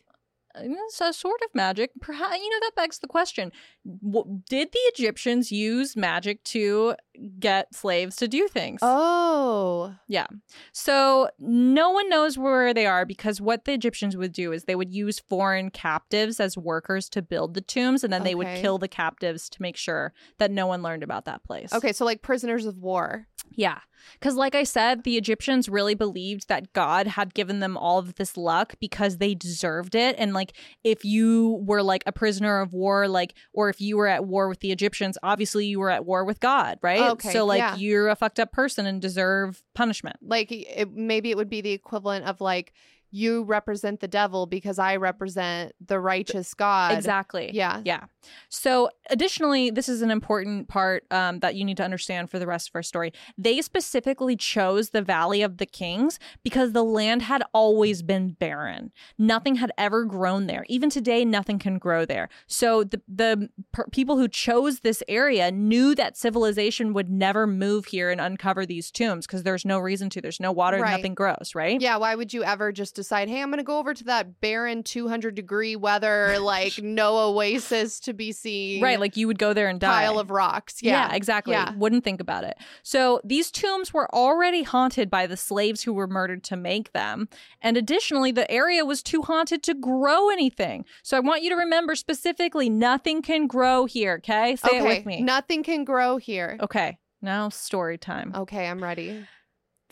Uh, 0.56 0.62
it's 0.66 1.02
a 1.02 1.14
sort 1.14 1.42
of 1.44 1.54
magic. 1.54 1.92
Perhaps 2.02 2.38
you 2.38 2.50
know 2.50 2.60
that 2.62 2.76
begs 2.76 3.00
the 3.00 3.08
question: 3.08 3.52
w- 3.86 4.42
Did 4.50 4.72
the 4.72 4.80
Egyptians 4.80 5.52
use 5.52 5.96
magic 5.96 6.44
to 6.46 6.96
get 7.40 7.74
slaves 7.76 8.16
to 8.18 8.28
do 8.28 8.48
things? 8.48 8.80
Oh. 8.82 9.96
Yeah. 10.08 10.28
So 10.72 11.30
no 11.40 11.92
one 11.92 12.10
knows 12.10 12.38
where 12.38 12.74
they 12.74 12.86
are 12.86 13.06
because 13.06 13.40
what 13.40 13.66
the 13.66 13.74
Egyptians 13.74 14.18
would 14.18 14.32
do 14.32 14.52
is 14.52 14.64
they 14.64 14.76
would 14.76 14.92
use 14.92 15.20
foreign 15.20 15.70
captives 15.70 16.40
as 16.40 16.58
workers 16.58 17.10
to 17.10 17.22
build 17.22 17.54
the 17.54 17.62
tombs, 17.62 18.04
and 18.04 18.12
then 18.12 18.24
they 18.24 18.36
would 18.36 18.48
kill 18.62 18.78
the 18.78 18.88
captives 18.88 19.50
to 19.50 19.62
make 19.62 19.78
sure 19.78 20.14
that 20.40 20.52
no 20.52 20.68
one 20.68 20.82
learned 20.82 21.04
about 21.04 21.26
that 21.26 21.44
place. 21.44 21.74
Okay, 21.74 21.94
so 21.94 22.06
like 22.06 22.22
prisoners 22.22 22.66
of 22.66 22.78
war. 22.78 23.28
Yeah. 23.52 23.80
Because, 24.20 24.36
like 24.36 24.54
I 24.54 24.64
said, 24.64 25.04
the 25.04 25.16
Egyptians 25.16 25.70
really 25.70 25.96
believed 25.96 26.50
that 26.50 26.74
God 26.74 27.08
had 27.08 27.34
given 27.34 27.60
them 27.62 27.78
all 27.78 28.00
of 28.00 28.16
this 28.16 28.36
luck 28.36 28.74
because 28.80 29.18
they 29.18 29.34
deserved 29.34 29.96
it. 29.96 30.16
And, 30.18 30.34
like, 30.34 30.54
if 30.84 31.06
you 31.06 31.64
were 31.66 31.82
like 31.82 32.04
a 32.06 32.12
prisoner 32.12 32.60
of 32.60 32.74
war, 32.74 33.08
like, 33.08 33.34
or 33.54 33.70
if 33.74 33.82
you 33.82 33.98
were 33.98 34.08
at 34.08 34.26
war 34.26 34.48
with 34.48 34.60
the 34.60 34.72
Egyptians, 34.72 35.18
obviously 35.24 35.66
you 35.66 35.80
were 35.80 35.90
at 35.90 36.06
war 36.06 36.24
with 36.24 36.40
God, 36.40 36.78
right? 36.82 37.12
Okay, 37.12 37.32
So, 37.32 37.46
like, 37.46 37.58
yeah. 37.60 37.76
you're 37.76 38.08
a 38.10 38.16
fucked 38.16 38.40
up 38.40 38.52
person 38.52 38.86
and 38.86 39.02
deserve 39.02 39.64
punishment. 39.74 40.18
Like 40.22 40.52
it, 40.52 40.92
maybe 40.94 41.32
it 41.32 41.38
would 41.38 41.50
be 41.50 41.62
the 41.62 41.72
equivalent 41.72 42.26
of 42.26 42.40
like 42.40 42.74
you 43.16 43.44
represent 43.44 44.00
the 44.00 44.08
devil 44.08 44.48
because 44.48 44.80
I 44.80 44.96
represent 44.96 45.74
the 45.86 46.00
righteous 46.00 46.56
God. 46.56 46.98
Exactly. 46.98 47.52
Yeah. 47.54 47.80
Yeah. 47.86 48.06
So, 48.50 48.90
additionally, 49.12 49.70
this 49.70 49.88
is 49.88 50.02
an 50.02 50.10
important 50.10 50.68
part 50.68 51.04
um, 51.12 51.40
that 51.40 51.54
you 51.54 51.64
need 51.64 51.78
to 51.78 51.84
understand 51.84 52.32
for 52.32 52.40
the 52.40 52.48
rest 52.48 52.70
of 52.70 52.76
our 52.76 52.82
story. 52.82 53.14
They 53.38 53.62
specifically 53.62 54.36
chose 54.36 54.90
the 54.90 55.04
Valley 55.04 55.44
of 55.44 55.58
the 55.58 55.66
Kings 55.68 56.18
because 56.44 56.72
the 56.72 56.84
land 56.84 57.22
had 57.22 57.44
always 57.54 58.02
been 58.02 58.30
barren. 58.32 58.92
Nothing 59.20 59.56
had 59.56 59.72
ever 59.78 60.06
grown 60.06 60.48
there. 60.48 60.66
Even 60.68 60.90
today, 60.90 61.24
nothing 61.24 61.60
can 61.60 61.78
grow 61.78 62.06
there. 62.06 62.30
So, 62.48 62.84
the, 62.84 63.00
the 63.08 63.50
per- 63.74 63.88
people 63.92 64.18
who 64.18 64.28
chose 64.28 64.80
this 64.80 65.04
area 65.08 65.52
knew 65.52 65.94
that 65.94 66.18
civilization 66.18 66.94
would 66.94 67.10
never 67.12 67.46
move 67.46 67.86
here 67.86 68.10
and 68.10 68.20
uncover 68.20 68.66
these 68.66 68.90
tombs 68.90 69.28
because 69.28 69.44
there's 69.44 69.66
no 69.66 69.78
reason 69.78 70.10
to. 70.10 70.22
There's 70.22 70.40
no 70.40 70.52
water, 70.52 70.80
Right. 70.80 70.96
nothing 70.96 71.14
grows, 71.14 71.52
right? 71.54 71.80
Yeah, 71.80 71.98
why 71.98 72.16
would 72.16 72.34
you 72.34 72.44
ever 72.44 72.72
just 72.72 72.96
decide, 73.04 73.30
hey, 73.30 73.42
I'm 73.42 73.50
going 73.50 73.60
to 73.60 73.64
go 73.64 73.80
over 73.80 73.94
to 73.94 74.04
that 74.06 74.42
barren 74.42 74.84
200 74.84 75.36
degree 75.36 75.76
weather, 75.76 76.38
like 76.40 76.78
no 76.82 77.18
oasis 77.18 78.00
to 78.02 78.14
be 78.14 78.32
seen? 78.32 78.82
Right. 78.82 79.00
Like 79.00 79.18
you 79.18 79.28
would 79.28 79.40
go 79.40 79.54
there 79.54 79.68
and 79.68 79.80
die. 79.80 79.88
pile 79.88 80.20
of 80.20 80.32
rocks. 80.32 80.82
Yeah. 80.82 81.14
exactly. 81.14 81.54
Yeah. 81.54 81.74
Wouldn't 81.76 82.04
think 82.04 82.22
about 82.22 82.44
it. 82.44 82.58
So 82.82 83.22
these 83.24 83.52
tombs 83.52 83.94
were 83.94 84.14
already 84.14 84.64
haunted 84.64 85.10
by 85.10 85.28
the 85.28 85.38
slaves 85.38 85.84
who 85.84 85.94
were 85.94 86.08
murdered 86.08 86.44
to 86.46 86.56
make 86.56 86.94
them. 86.94 87.30
And 87.62 87.78
additionally, 87.78 88.32
the 88.32 88.50
area 88.50 88.86
was 88.86 89.04
too 89.04 89.22
haunted 89.22 89.64
to 89.64 89.74
grow 89.74 90.30
anything. 90.30 90.86
So 91.04 91.18
I 91.18 91.20
want 91.20 91.44
you 91.44 91.50
to 91.50 91.56
remember 91.56 91.96
specifically 91.96 92.70
nothing 92.70 93.22
can 93.22 93.48
grow 93.48 93.86
here, 93.86 94.16
okay? 94.16 94.56
Say 94.56 94.68
okay. 94.68 94.80
it 94.80 94.84
with 94.84 95.06
me. 95.06 95.22
Nothing 95.22 95.64
can 95.64 95.84
grow 95.84 96.18
here. 96.18 96.58
okay. 96.62 96.98
Now 97.22 97.48
story 97.48 97.98
time. 97.98 98.34
Okay, 98.36 98.68
I'm 98.68 98.84
ready. 98.84 99.26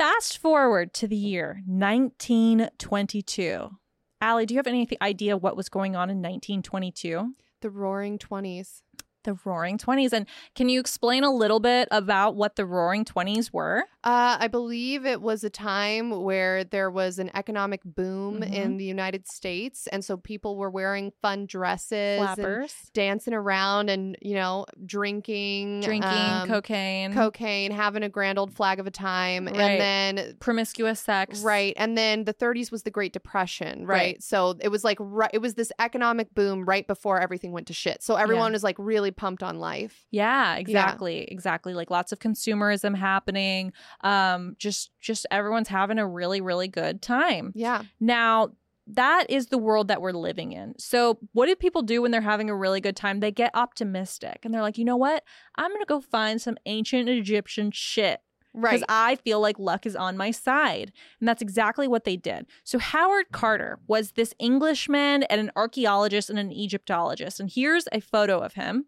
Fast 0.01 0.39
forward 0.39 0.95
to 0.95 1.07
the 1.07 1.15
year 1.15 1.61
1922. 1.67 3.69
Aly, 4.19 4.45
do 4.47 4.55
you 4.55 4.57
have 4.57 4.65
any 4.65 4.87
idea 4.99 5.37
what 5.37 5.55
was 5.55 5.69
going 5.69 5.95
on 5.95 6.09
in 6.09 6.17
1922? 6.17 7.35
The 7.61 7.69
roaring 7.69 8.17
20s. 8.17 8.81
The 9.23 9.37
Roaring 9.45 9.77
Twenties. 9.77 10.11
And 10.11 10.25
can 10.55 10.69
you 10.69 10.79
explain 10.79 11.23
a 11.23 11.31
little 11.31 11.59
bit 11.59 11.87
about 11.91 12.35
what 12.35 12.55
the 12.55 12.65
Roaring 12.65 13.05
Twenties 13.05 13.53
were? 13.53 13.83
Uh, 14.03 14.37
I 14.39 14.47
believe 14.47 15.05
it 15.05 15.21
was 15.21 15.43
a 15.43 15.49
time 15.49 16.23
where 16.23 16.63
there 16.63 16.89
was 16.89 17.19
an 17.19 17.29
economic 17.35 17.81
boom 17.83 18.41
Mhm. 18.41 18.51
in 18.53 18.77
the 18.77 18.83
United 18.85 19.27
States, 19.27 19.85
and 19.87 20.03
so 20.03 20.17
people 20.17 20.57
were 20.57 20.71
wearing 20.71 21.11
fun 21.21 21.45
dresses, 21.45 22.19
and 22.19 22.35
Flappers, 22.35 22.73
dancing 22.93 23.33
around, 23.35 23.89
and 23.89 24.17
you 24.21 24.33
know, 24.33 24.65
drinking, 24.85 25.81
drinking, 25.81 26.09
um, 26.11 26.47
cocaine, 26.47 27.13
cocaine, 27.13 27.71
having 27.71 28.03
a 28.03 28.09
grand 28.09 28.39
old 28.39 28.53
flag 28.53 28.79
of 28.79 28.87
a 28.87 28.91
time, 28.91 29.45
Right. 29.45 29.55
and 29.55 29.81
then 29.81 30.37
promiscuous 30.39 30.99
sex. 30.99 31.41
Right. 31.41 31.73
And 31.77 31.97
then 31.97 32.23
the 32.23 32.33
30s 32.33 32.71
was 32.71 32.83
the 32.83 32.91
Great 32.91 33.13
Depression, 33.13 33.85
right? 33.85 33.97
Right. 33.97 34.23
So 34.23 34.55
it 34.61 34.69
was 34.69 34.83
like 34.83 34.97
right, 34.99 35.29
it 35.33 35.39
was 35.39 35.53
this 35.55 35.71
economic 35.79 36.33
boom 36.33 36.65
right 36.65 36.87
before 36.87 37.19
everything 37.21 37.51
went 37.51 37.67
to 37.67 37.73
shit. 37.73 38.01
So 38.01 38.15
everyone 38.15 38.51
was 38.53 38.63
like 38.63 38.75
really 38.79 39.11
pumped 39.11 39.43
on 39.43 39.59
life. 39.59 40.05
Yeah, 40.11 40.55
exactly. 40.55 41.23
Exactly. 41.25 41.73
Like 41.73 41.91
lots 41.91 42.11
of 42.11 42.19
consumerism 42.19 42.95
happening. 42.97 43.73
Um 44.01 44.55
just 44.57 44.91
just 44.99 45.25
everyone's 45.29 45.67
having 45.67 45.99
a 45.99 46.07
really 46.07 46.41
really 46.41 46.67
good 46.67 47.01
time. 47.01 47.51
Yeah. 47.55 47.83
Now, 47.99 48.51
that 48.87 49.25
is 49.29 49.47
the 49.47 49.57
world 49.57 49.87
that 49.89 50.01
we're 50.01 50.11
living 50.11 50.51
in. 50.53 50.73
So, 50.77 51.19
what 51.33 51.45
do 51.45 51.55
people 51.55 51.81
do 51.81 52.01
when 52.01 52.11
they're 52.11 52.21
having 52.21 52.49
a 52.49 52.55
really 52.55 52.81
good 52.81 52.95
time? 52.95 53.19
They 53.19 53.31
get 53.31 53.51
optimistic 53.53 54.39
and 54.43 54.53
they're 54.53 54.61
like, 54.61 54.77
"You 54.77 54.85
know 54.85 54.97
what? 54.97 55.23
I'm 55.55 55.69
going 55.69 55.81
to 55.81 55.85
go 55.85 56.01
find 56.01 56.41
some 56.41 56.57
ancient 56.65 57.07
Egyptian 57.09 57.71
shit." 57.71 58.21
Right. 58.53 58.71
because 58.71 58.85
I 58.89 59.15
feel 59.15 59.39
like 59.39 59.57
luck 59.59 59.85
is 59.85 59.95
on 59.95 60.17
my 60.17 60.31
side. 60.31 60.91
And 61.21 61.29
that's 61.29 61.41
exactly 61.41 61.87
what 61.87 62.03
they 62.03 62.17
did. 62.17 62.47
So, 62.65 62.79
Howard 62.79 63.27
Carter 63.31 63.79
was 63.87 64.11
this 64.13 64.33
Englishman 64.39 65.23
and 65.23 65.39
an 65.39 65.51
archaeologist 65.55 66.29
and 66.29 66.37
an 66.37 66.51
Egyptologist. 66.51 67.39
And 67.39 67.49
here's 67.49 67.87
a 67.93 68.01
photo 68.01 68.39
of 68.39 68.53
him. 68.55 68.87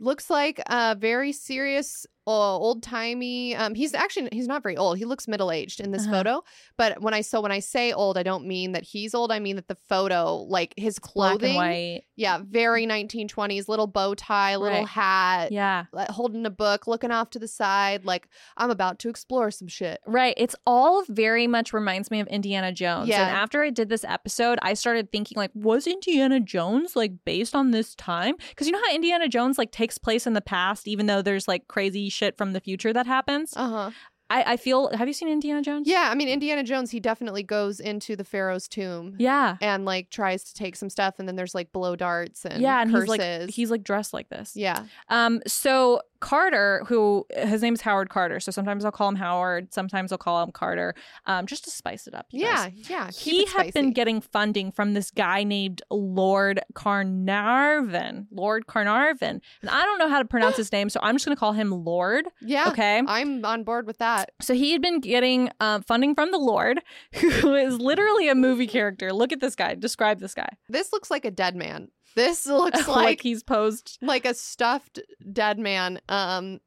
Looks 0.00 0.30
like 0.30 0.60
a 0.66 0.94
very 0.94 1.32
serious, 1.32 2.06
old 2.32 2.82
timey. 2.82 3.54
Um, 3.54 3.74
he's 3.74 3.94
actually 3.94 4.28
he's 4.32 4.46
not 4.48 4.62
very 4.62 4.76
old. 4.76 4.98
He 4.98 5.04
looks 5.04 5.28
middle 5.28 5.50
aged 5.50 5.80
in 5.80 5.90
this 5.90 6.02
Uh-huh. 6.04 6.12
photo. 6.12 6.44
But 6.76 7.00
when 7.02 7.12
I 7.14 7.20
so 7.20 7.40
when 7.40 7.52
I 7.52 7.58
say 7.60 7.92
old, 7.92 8.16
I 8.16 8.22
don't 8.22 8.46
mean 8.46 8.72
that 8.72 8.82
he's 8.82 9.14
old. 9.14 9.30
I 9.32 9.38
mean 9.40 9.56
that 9.56 9.68
the 9.68 9.76
photo, 9.88 10.36
like 10.48 10.74
his 10.76 10.98
Black 10.98 11.12
clothing, 11.12 11.50
and 11.50 11.56
white. 11.56 12.02
yeah, 12.16 12.40
very 12.42 12.86
1920s. 12.86 13.68
Little 13.68 13.86
bow 13.86 14.14
tie, 14.14 14.56
little 14.56 14.78
Right. 14.80 14.88
hat, 14.88 15.52
Yeah. 15.52 15.84
like, 15.92 16.08
holding 16.08 16.46
a 16.46 16.50
book, 16.50 16.86
looking 16.86 17.10
off 17.10 17.30
to 17.30 17.38
the 17.38 17.48
side, 17.48 18.04
like 18.04 18.28
I'm 18.56 18.70
about 18.70 18.98
to 19.00 19.08
explore 19.08 19.50
some 19.50 19.68
shit. 19.68 20.00
Right. 20.06 20.34
It's 20.36 20.56
all 20.66 21.04
very 21.08 21.46
much 21.46 21.72
reminds 21.72 22.10
me 22.10 22.20
of 22.20 22.26
Indiana 22.28 22.72
Jones. 22.72 23.08
Yeah. 23.08 23.26
And 23.26 23.36
after 23.36 23.62
I 23.62 23.70
did 23.70 23.88
this 23.88 24.04
episode, 24.04 24.58
I 24.62 24.74
started 24.74 25.12
thinking 25.12 25.36
like, 25.36 25.50
was 25.54 25.86
Indiana 25.86 26.40
Jones 26.40 26.96
like 26.96 27.12
based 27.24 27.54
on 27.54 27.70
this 27.70 27.94
time? 27.94 28.36
Because 28.48 28.66
you 28.66 28.72
know 28.72 28.80
how 28.86 28.94
Indiana 28.94 29.28
Jones 29.28 29.58
like 29.58 29.70
takes 29.72 29.98
place 29.98 30.26
in 30.26 30.32
the 30.32 30.40
past, 30.40 30.88
even 30.88 31.06
though 31.06 31.22
there's 31.22 31.46
like 31.48 31.68
crazy 31.68 32.08
shit 32.14 32.38
from 32.38 32.52
the 32.52 32.60
future 32.60 32.92
that 32.92 33.06
happens. 33.06 33.52
Uh 33.56 33.68
huh. 33.68 33.90
I, 34.30 34.52
I 34.54 34.56
feel. 34.56 34.88
Have 34.96 35.06
you 35.06 35.12
seen 35.12 35.28
Indiana 35.28 35.60
Jones? 35.60 35.86
Yeah, 35.86 36.08
I 36.10 36.14
mean 36.14 36.28
Indiana 36.28 36.62
Jones, 36.62 36.90
he 36.90 36.98
definitely 36.98 37.42
goes 37.42 37.78
into 37.78 38.16
the 38.16 38.24
Pharaoh's 38.24 38.66
tomb 38.66 39.16
Yeah. 39.18 39.58
and 39.60 39.84
like 39.84 40.08
tries 40.08 40.44
to 40.44 40.54
take 40.54 40.76
some 40.76 40.88
stuff, 40.88 41.16
and 41.18 41.28
then 41.28 41.36
there's 41.36 41.54
like 41.54 41.72
blow 41.72 41.94
darts 41.94 42.46
and 42.46 42.62
yeah, 42.62 42.80
and 42.80 42.90
curses. 42.90 43.12
he's 43.12 43.18
like 43.18 43.50
he's 43.50 43.70
like 43.70 43.84
dressed 43.84 44.14
like 44.14 44.30
this. 44.30 44.56
yeah, 44.56 44.84
Um, 45.10 45.42
so 45.46 46.00
Carter, 46.24 46.82
who 46.88 47.26
his 47.36 47.60
name's 47.60 47.82
Howard 47.82 48.08
Carter, 48.08 48.40
so 48.40 48.50
sometimes 48.50 48.82
I'll 48.86 48.90
call 48.92 49.10
him 49.10 49.16
Howard, 49.16 49.74
sometimes 49.74 50.10
I'll 50.10 50.16
call 50.16 50.42
him 50.42 50.52
Carter, 50.52 50.94
um, 51.26 51.44
just 51.46 51.64
to 51.64 51.70
spice 51.70 52.06
it 52.06 52.14
up. 52.14 52.26
you 52.30 52.46
guys. 52.46 52.72
yeah, 52.74 52.86
yeah. 52.88 53.10
Keep 53.12 53.48
he 53.48 53.54
had 53.54 53.74
been 53.74 53.92
getting 53.92 54.22
funding 54.22 54.72
from 54.72 54.94
this 54.94 55.10
guy 55.10 55.44
named 55.44 55.82
Lord 55.90 56.60
Carnarvon. 56.74 58.28
Lord 58.30 58.66
Carnarvon. 58.66 59.42
And 59.60 59.70
I 59.70 59.84
don't 59.84 59.98
know 59.98 60.08
how 60.08 60.18
to 60.18 60.24
pronounce 60.24 60.56
his 60.56 60.72
name, 60.72 60.88
so 60.88 60.98
I'm 61.02 61.14
just 61.14 61.26
going 61.26 61.36
to 61.36 61.38
call 61.40 61.52
him 61.52 61.70
Lord. 61.70 62.24
yeah. 62.40 62.70
Okay. 62.70 63.02
I'm 63.06 63.44
on 63.44 63.62
board 63.62 63.86
with 63.86 63.98
that. 63.98 64.30
So 64.40 64.54
he 64.54 64.72
had 64.72 64.80
been 64.80 65.00
getting 65.00 65.50
um, 65.60 65.82
funding 65.82 66.14
from 66.14 66.30
the 66.30 66.38
Lord, 66.38 66.80
who 67.12 67.54
is 67.54 67.78
literally 67.78 68.28
a 68.28 68.34
movie 68.34 68.66
character. 68.66 69.12
Look 69.12 69.30
at 69.30 69.40
this 69.40 69.54
guy. 69.54 69.74
Describe 69.74 70.20
this 70.20 70.32
guy. 70.32 70.48
This 70.70 70.90
looks 70.90 71.10
like 71.10 71.26
a 71.26 71.30
dead 71.30 71.54
man. 71.54 71.88
This 72.14 72.46
looks 72.46 72.78
like, 72.88 72.96
like 72.96 73.22
he's 73.22 73.42
posed. 73.42 73.98
like 74.02 74.24
a 74.24 74.34
stuffed 74.34 75.00
dead 75.32 75.58
man. 75.58 76.00
Um, 76.08 76.60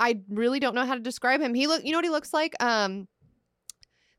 I 0.00 0.20
really 0.28 0.60
don't 0.60 0.74
know 0.74 0.84
how 0.84 0.94
to 0.94 1.00
describe 1.00 1.40
him. 1.40 1.54
He 1.54 1.66
look, 1.66 1.84
you 1.84 1.92
know 1.92 1.98
what 1.98 2.04
he 2.04 2.10
looks 2.10 2.32
like? 2.32 2.54
Um, 2.62 3.08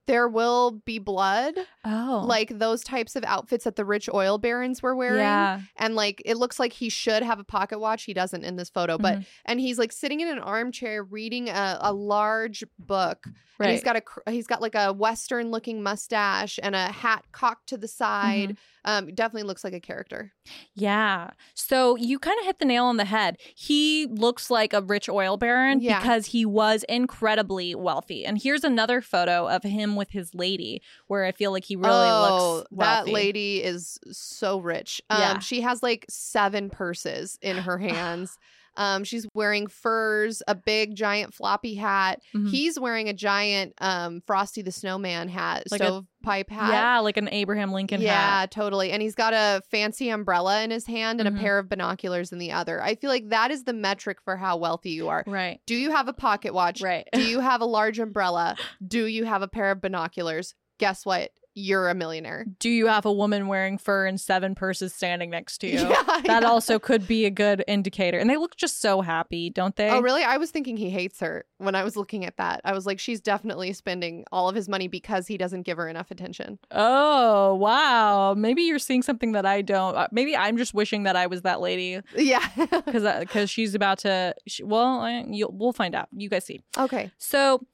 there 0.07 0.27
will 0.27 0.71
be 0.85 0.99
blood, 0.99 1.55
Oh. 1.83 2.23
like 2.27 2.57
those 2.59 2.83
types 2.83 3.15
of 3.15 3.23
outfits 3.23 3.63
that 3.63 3.75
the 3.75 3.85
rich 3.85 4.07
oil 4.13 4.37
barons 4.37 4.81
were 4.83 4.95
wearing. 4.95 5.19
yeah. 5.19 5.61
and 5.77 5.95
like 5.95 6.21
it 6.25 6.37
looks 6.37 6.59
like 6.59 6.73
he 6.73 6.89
should 6.89 7.23
have 7.23 7.39
a 7.39 7.43
pocket 7.43 7.79
watch 7.79 8.03
he 8.03 8.13
doesn't 8.13 8.43
in 8.43 8.55
this 8.55 8.69
photo 8.69 8.97
but 8.97 9.19
Mhm. 9.19 9.25
and 9.45 9.59
he's 9.59 9.77
like 9.79 9.91
sitting 9.91 10.19
in 10.21 10.27
an 10.27 10.39
armchair 10.39 11.03
reading 11.03 11.49
a, 11.49 11.77
a 11.81 11.93
large 11.93 12.63
book 12.79 13.25
and 13.59 13.71
he's 13.71 13.83
Right. 13.83 14.03
got 14.03 14.25
a 14.27 14.31
he's 14.31 14.47
got 14.47 14.61
like 14.61 14.75
a 14.75 14.91
western 14.93 15.49
looking 15.51 15.81
mustache 15.81 16.59
and 16.61 16.75
a 16.75 16.87
hat 16.91 17.23
cocked 17.31 17.67
to 17.69 17.77
the 17.77 17.87
side 17.87 18.57
Mm-hmm. 18.85 19.07
um 19.07 19.15
definitely 19.15 19.43
looks 19.47 19.63
like 19.63 19.73
a 19.73 19.79
character 19.79 20.33
Yeah. 20.75 21.31
So 21.53 21.95
you 21.95 22.19
kind 22.19 22.37
of 22.39 22.45
hit 22.45 22.59
the 22.59 22.65
nail 22.65 22.85
on 22.85 22.97
the 22.97 23.05
head. 23.05 23.37
He 23.55 24.05
looks 24.05 24.51
like 24.51 24.73
a 24.73 24.81
rich 24.81 25.09
oil 25.09 25.37
baron 25.37 25.79
Yeah. 25.81 25.99
because 25.99 26.27
he 26.27 26.45
was 26.45 26.83
incredibly 26.89 27.73
wealthy. 27.73 28.25
And 28.25 28.39
here's 28.41 28.63
another 28.63 29.01
photo 29.01 29.47
of 29.47 29.63
him 29.63 29.94
with 29.95 30.09
his 30.11 30.33
lady 30.35 30.81
where 31.07 31.25
I 31.25 31.31
feel 31.31 31.51
like 31.51 31.65
he 31.65 31.75
really 31.75 31.89
looks. 32.11 32.41
oh 32.41 32.55
looks 32.57 32.67
that 32.77 33.07
lady 33.07 33.63
is 33.63 33.99
so 34.11 34.59
rich 34.59 35.01
um 35.09 35.19
Yeah. 35.19 35.39
she 35.39 35.61
has 35.61 35.81
like 35.83 36.05
seven 36.09 36.69
purses 36.69 37.37
in 37.41 37.57
her 37.57 37.77
hands 37.89 38.37
um 38.77 39.03
she's 39.03 39.25
wearing 39.33 39.67
furs 39.67 40.41
a 40.47 40.55
big 40.55 40.95
giant 40.95 41.33
floppy 41.33 41.75
hat 41.75 42.19
Mhm. 42.33 42.49
he's 42.49 42.79
wearing 42.79 43.09
a 43.09 43.13
giant 43.13 43.73
um 43.79 44.21
frosty 44.25 44.61
the 44.61 44.71
snowman 44.71 45.29
hat 45.29 45.63
Like 45.71 45.81
a- 45.81 45.85
stovepipe 45.85 46.49
hat 46.49 46.71
Yeah, 46.73 46.99
like 46.99 47.17
an 47.17 47.29
Abraham 47.31 47.71
Lincoln 47.71 48.01
hat. 48.01 48.05
yeah, 48.07 48.39
hat. 48.41 48.51
totally. 48.51 48.91
And 48.91 49.01
he's 49.01 49.13
got 49.15 49.33
a 49.33 49.61
fancy 49.69 50.09
umbrella 50.09 50.63
in 50.63 50.71
his 50.71 50.85
hand 50.87 51.21
and 51.21 51.29
Mhm. 51.29 51.37
a 51.37 51.41
pair 51.41 51.59
of 51.59 51.69
binoculars 51.69 52.31
in 52.31 52.39
the 52.39 52.51
other. 52.51 52.81
I 52.81 52.95
feel 52.95 53.09
like 53.09 53.29
that 53.29 53.51
is 53.51 53.63
the 53.63 53.73
metric 53.73 54.17
for 54.23 54.35
how 54.37 54.57
wealthy 54.57 54.89
you 54.91 55.07
are. 55.09 55.23
Right. 55.27 55.59
Do 55.67 55.75
you 55.75 55.91
have 55.91 56.07
a 56.07 56.13
pocket 56.13 56.53
watch? 56.53 56.81
Right. 56.81 57.07
Do 57.13 57.21
you 57.21 57.39
have 57.41 57.61
a 57.61 57.65
large 57.65 57.99
umbrella? 57.99 58.55
Do 58.85 59.05
you 59.05 59.25
have 59.25 59.41
a 59.43 59.47
pair 59.47 59.69
of 59.71 59.81
binoculars? 59.81 60.55
Guess 60.79 61.05
what? 61.05 61.31
You're 61.55 61.89
a 61.89 61.95
millionaire. 61.95 62.45
Do 62.59 62.69
you 62.69 62.87
have 62.87 63.05
a 63.05 63.11
woman 63.13 63.47
wearing 63.47 63.77
fur 63.77 64.05
and 64.05 64.19
seven 64.19 64.55
purses 64.55 64.93
standing 64.93 65.29
next 65.29 65.59
to 65.59 65.67
you? 65.67 65.79
Yeah, 65.95 66.03
That 66.25 66.41
yeah. 66.43 66.47
also 66.49 66.79
could 66.79 67.07
be 67.07 67.25
a 67.25 67.29
good 67.29 67.63
indicator. 67.67 68.17
And 68.19 68.29
they 68.29 68.35
look 68.37 68.55
just 68.57 68.81
so 68.81 68.99
happy, 69.01 69.49
don't 69.49 69.75
they? 69.75 69.89
Oh, 69.89 70.01
really? 70.01 70.23
I 70.23 70.37
was 70.37 70.51
thinking 70.51 70.75
he 70.75 70.89
hates 70.89 71.19
her 71.21 71.45
when 71.59 71.75
I 71.75 71.83
was 71.83 71.95
looking 71.95 72.25
at 72.25 72.35
that. 72.37 72.61
I 72.65 72.73
was 72.73 72.85
like, 72.85 72.99
she's 72.99 73.21
definitely 73.21 73.71
spending 73.73 74.25
all 74.31 74.49
of 74.49 74.55
his 74.55 74.67
money 74.67 74.87
because 74.89 75.27
he 75.27 75.37
doesn't 75.37 75.61
give 75.63 75.77
her 75.77 75.87
enough 75.87 76.11
attention. 76.11 76.59
Oh, 76.71 77.55
wow. 77.55 78.33
Maybe 78.33 78.63
you're 78.63 78.79
seeing 78.79 79.01
something 79.01 79.31
that 79.33 79.45
I 79.45 79.61
don't. 79.61 79.95
Uh, 79.95 80.07
Maybe 80.11 80.35
I'm 80.35 80.57
just 80.57 80.73
wishing 80.73 81.03
that 81.03 81.15
I 81.15 81.27
was 81.27 81.43
that 81.43 81.61
lady. 81.61 82.01
Yeah. 82.15 82.45
because 82.85 83.19
because 83.19 83.49
she's 83.49 83.75
about 83.75 83.99
to. 83.99 84.35
She, 84.47 84.63
well, 84.63 84.99
I, 85.01 85.23
we'll 85.27 85.73
find 85.73 85.95
out. 85.95 86.09
You 86.11 86.29
guys 86.29 86.45
see. 86.45 86.61
okay. 86.77 87.11
So 87.17 87.65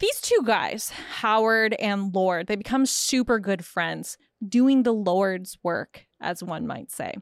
these 0.00 0.20
two 0.20 0.40
guys, 0.44 0.90
Howard 1.20 1.74
and 1.74 2.14
Lord, 2.14 2.46
they 2.46 2.56
become 2.56 2.86
super 2.86 3.38
good 3.38 3.64
friends, 3.64 4.16
doing 4.46 4.82
the 4.82 4.94
Lord's 4.94 5.58
work, 5.62 6.06
as 6.20 6.42
one 6.42 6.66
might 6.66 6.90
say. 6.90 7.14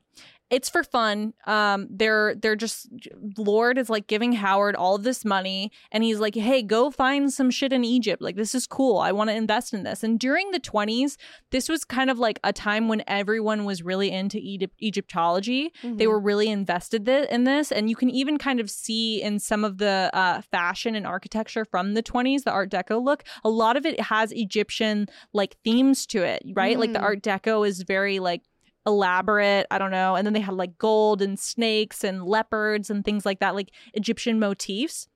It's 0.51 0.69
for 0.71 0.83
fun. 0.83 1.35
Um, 1.47 1.89
they're 1.91 2.35
they're 2.35 2.57
just 2.57 2.89
Lord 3.37 3.77
is 3.77 3.91
like 3.91 4.07
giving 4.07 4.33
Howard 4.33 4.77
all 4.77 4.95
of 4.95 5.03
this 5.03 5.25
money, 5.25 5.71
and 5.93 6.03
he's 6.03 6.21
like, 6.21 6.35
"Hey, 6.35 6.63
go 6.63 6.91
find 6.91 7.31
some 7.33 7.51
shit 7.51 7.73
in 7.73 7.85
Egypt. 7.85 8.23
Like 8.23 8.37
this 8.37 8.55
is 8.55 8.67
cool. 8.67 8.99
I 8.99 9.13
want 9.13 9.29
to 9.31 9.37
invest 9.37 9.75
in 9.75 9.83
this." 9.83 10.03
And 10.03 10.19
during 10.19 10.51
the 10.51 10.59
twenties, 10.59 11.19
this 11.51 11.69
was 11.69 11.85
kind 11.85 12.09
of 12.09 12.19
like 12.19 12.41
a 12.45 12.53
time 12.53 12.89
when 12.89 13.03
everyone 13.07 13.67
was 13.67 13.83
really 13.83 14.11
into 14.11 14.39
Egypt- 14.41 14.81
Egyptology 14.83 15.71
they 15.83 16.05
Mhm. 16.05 16.09
were 16.09 16.21
really 16.21 16.49
invested 16.49 17.05
th- 17.07 17.29
in 17.29 17.45
this 17.45 17.71
and 17.73 17.89
you 17.91 17.97
can 17.97 18.11
even 18.11 18.39
kind 18.39 18.61
of 18.61 18.71
see 18.71 19.23
in 19.23 19.39
some 19.39 19.65
of 19.65 19.79
the 19.79 20.11
uh, 20.13 20.41
fashion 20.51 20.95
and 20.95 21.07
architecture 21.07 21.65
from 21.65 21.95
the 21.95 22.03
20s 22.03 22.45
the 22.45 22.51
art 22.51 22.71
deco 22.71 23.03
look 23.03 23.25
a 23.45 23.49
lot 23.51 23.77
of 23.77 23.85
it 23.87 24.01
has 24.01 24.33
egyptian 24.33 25.07
like 25.33 25.57
themes 25.65 26.07
to 26.07 26.23
it 26.23 26.43
right 26.55 26.79
like 26.79 26.93
the 26.93 26.99
Mm. 26.99 27.03
art 27.03 27.23
deco 27.23 27.67
is 27.67 27.83
very 27.83 28.19
like 28.19 28.43
elaborate 28.89 29.67
i 29.71 29.79
don't 29.79 29.91
know 29.91 30.17
and 30.17 30.27
then 30.27 30.33
they 30.33 30.41
had 30.41 30.55
like 30.55 30.79
gold 30.79 31.21
and 31.21 31.39
snakes 31.39 32.03
and 32.03 32.25
leopards 32.25 32.89
and 32.89 33.05
things 33.05 33.27
like 33.27 33.39
that 33.39 33.55
like 33.55 33.71
egyptian 33.93 34.41
motifs 34.41 35.07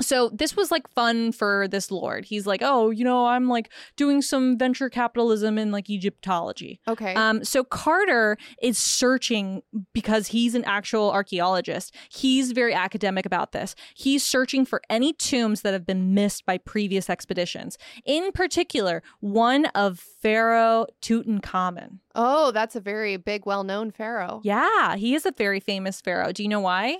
So 0.00 0.30
this 0.30 0.56
was 0.56 0.70
like 0.70 0.88
fun 0.88 1.32
for 1.32 1.68
this 1.68 1.90
lord. 1.90 2.24
He's 2.24 2.46
like, 2.46 2.60
oh, 2.62 2.90
you 2.90 3.04
know, 3.04 3.26
I'm 3.26 3.48
like 3.48 3.70
doing 3.96 4.22
some 4.22 4.56
venture 4.58 4.88
capitalism 4.88 5.58
in 5.58 5.70
like 5.70 5.90
Egyptology. 5.90 6.80
Okay. 6.88 7.14
Um, 7.14 7.44
so 7.44 7.64
Carter 7.64 8.36
is 8.62 8.78
searching 8.78 9.62
because 9.92 10.28
he's 10.28 10.54
an 10.54 10.64
actual 10.64 11.10
archaeologist. 11.10 11.94
He's 12.10 12.52
very 12.52 12.72
academic 12.74 13.26
about 13.26 13.52
this. 13.52 13.74
He's 13.94 14.24
searching 14.24 14.64
for 14.64 14.80
any 14.88 15.12
tombs 15.12 15.62
that 15.62 15.72
have 15.72 15.86
been 15.86 16.14
missed 16.14 16.46
by 16.46 16.58
previous 16.58 17.10
expeditions. 17.10 17.76
In 18.04 18.32
particular, 18.32 19.02
one 19.20 19.66
of 19.74 19.98
Pharaoh 19.98 20.86
Tutankhamun. 21.02 21.98
oh, 22.14 22.50
that's 22.50 22.74
a 22.76 22.80
very 22.80 23.16
big, 23.16 23.46
well-known 23.46 23.90
pharaoh. 23.90 24.40
Yeah, 24.42 24.96
he 24.96 25.14
is 25.14 25.24
a 25.26 25.32
very 25.32 25.60
famous 25.60 26.00
pharaoh. 26.00 26.32
Do 26.32 26.42
you 26.42 26.48
know 26.48 26.60
why? 26.60 26.98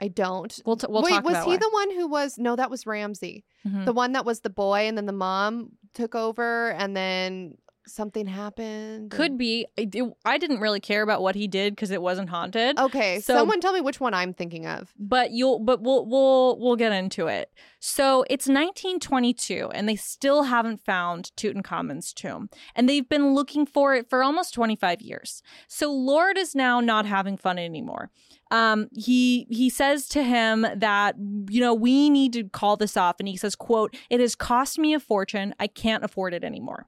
I 0.00 0.08
don't. 0.08 0.58
We'll 0.64 0.76
t- 0.76 0.86
we'll 0.88 1.02
Wait, 1.02 1.22
was 1.22 1.36
he 1.44 1.50
why. 1.50 1.56
the 1.58 1.68
one 1.70 1.90
who 1.94 2.08
was? 2.08 2.38
No, 2.38 2.56
that 2.56 2.70
was 2.70 2.86
Ramses. 2.86 3.42
Mhm. 3.66 3.84
The 3.84 3.92
one 3.92 4.12
that 4.12 4.24
was 4.24 4.40
the 4.40 4.50
boy, 4.50 4.88
and 4.88 4.96
then 4.96 5.06
the 5.06 5.12
mom 5.12 5.72
took 5.94 6.14
over, 6.14 6.70
and 6.72 6.96
then 6.96 7.58
something 7.86 8.26
happened. 8.26 9.10
Could 9.10 9.36
be. 9.36 9.66
I, 9.78 9.88
it- 9.92 10.14
I 10.24 10.38
didn't 10.38 10.60
really 10.60 10.80
care 10.80 11.02
about 11.02 11.22
what 11.22 11.34
he 11.34 11.46
did 11.48 11.74
because 11.74 11.90
it 11.90 12.00
wasn't 12.00 12.30
haunted. 12.30 12.78
Okay, 12.78 13.20
So- 13.20 13.34
someone 13.34 13.60
tell 13.60 13.72
me 13.72 13.80
which 13.80 14.00
one 14.00 14.14
I'm 14.14 14.32
thinking 14.32 14.66
of. 14.66 14.92
but 14.98 15.32
you'll 15.32 15.58
but 15.58 15.82
we'll 15.82 16.06
we'll 16.06 16.58
we'll 16.58 16.76
get 16.76 16.92
into 16.92 17.26
it. 17.26 17.52
So 17.80 18.24
it's 18.28 18.46
1922 18.46 19.70
and 19.74 19.88
they 19.88 19.96
still 19.96 20.44
haven't 20.44 20.84
found 20.84 21.30
Tutankhamun's 21.36 22.12
tomb 22.12 22.50
and 22.76 22.86
they've 22.86 23.08
been 23.08 23.34
looking 23.34 23.64
for 23.64 23.94
it 23.94 24.08
for 24.08 24.22
almost 24.22 24.52
25 24.52 25.00
years. 25.00 25.42
So 25.66 25.90
Lord 25.90 26.36
is 26.36 26.54
now 26.54 26.80
not 26.80 27.06
having 27.06 27.38
fun 27.38 27.58
anymore. 27.58 28.10
Um 28.50 28.88
he 28.94 29.46
he 29.48 29.70
says 29.70 30.08
to 30.08 30.22
him 30.22 30.66
that 30.76 31.14
you 31.48 31.60
know 31.60 31.72
we 31.72 32.10
need 32.10 32.32
to 32.34 32.44
call 32.44 32.76
this 32.76 32.96
off 32.96 33.16
and 33.18 33.28
he 33.28 33.36
says 33.36 33.56
quote 33.56 33.96
it 34.10 34.20
has 34.20 34.34
cost 34.34 34.78
me 34.78 34.92
a 34.92 35.00
fortune 35.00 35.54
I 35.58 35.66
can't 35.66 36.04
afford 36.04 36.34
it 36.34 36.44
anymore. 36.44 36.86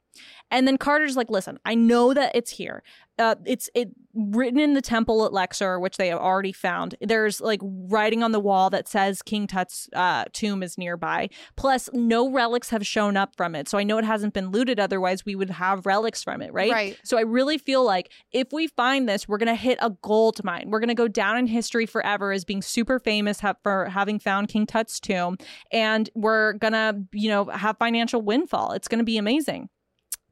And 0.51 0.69
then 0.69 0.77
Carter's 0.77 1.17
like 1.17 1.31
listen 1.31 1.59
I 1.65 1.75
know 1.75 2.13
that 2.13 2.33
it's 2.35 2.51
here 2.51 2.83
uh, 3.23 3.37
it's 3.47 3.71
it 3.75 3.91
written 4.15 4.61
in 4.61 4.75
the 4.75 4.83
temple 4.83 5.25
at 5.25 5.33
Luxor, 5.33 5.81
which 5.81 5.97
they 5.97 6.09
have 6.09 6.19
already 6.19 6.53
found. 6.53 6.95
There's 7.01 7.41
like 7.41 7.61
writing 7.63 8.23
on 8.23 8.33
the 8.33 8.41
wall 8.41 8.69
that 8.71 8.87
says 8.87 9.23
King 9.23 9.47
Tut's 9.47 9.89
uh, 9.95 10.25
tomb 10.33 10.63
is 10.63 10.77
nearby. 10.77 11.31
Plus, 11.57 11.89
no 11.93 12.31
relics 12.31 12.69
have 12.71 12.87
shown 12.87 13.17
up 13.17 13.35
from 13.37 13.55
it, 13.55 13.69
so 13.69 13.79
I 13.79 13.85
know 13.85 13.99
it 13.99 14.05
hasn't 14.05 14.35
been 14.35 14.51
looted. 14.51 14.79
Otherwise, 14.79 15.25
we 15.25 15.35
would 15.35 15.51
have 15.51 15.87
relics 15.87 16.23
from 16.23 16.43
it, 16.43 16.53
right? 16.53 16.73
Right. 16.73 16.99
So 17.05 17.17
I 17.17 17.23
really 17.23 17.59
feel 17.59 17.85
like 17.85 18.11
if 18.33 18.53
we 18.53 18.67
find 18.67 19.09
this, 19.09 19.27
we're 19.27 19.39
gonna 19.39 19.55
hit 19.55 19.79
a 19.81 19.91
gold 20.03 20.43
mine. 20.45 20.67
We're 20.69 20.81
gonna 20.81 20.95
go 20.95 21.09
down 21.09 21.39
in 21.39 21.47
history 21.47 21.87
forever 21.87 22.33
as 22.33 22.45
being 22.45 22.63
super 22.63 22.99
famous 22.99 23.41
ha- 23.41 23.55
for 23.63 23.87
having 23.87 24.19
found 24.19 24.49
King 24.49 24.67
Tut's 24.67 25.01
tomb, 25.01 25.39
and 25.71 26.11
we're 26.15 26.55
gonna, 26.55 26.95
you 27.13 27.29
know, 27.29 27.47
have 27.47 27.79
financial 27.79 28.21
windfall. 28.21 28.73
It's 28.73 28.89
gonna 28.89 29.05
be 29.05 29.17
amazing. 29.17 29.69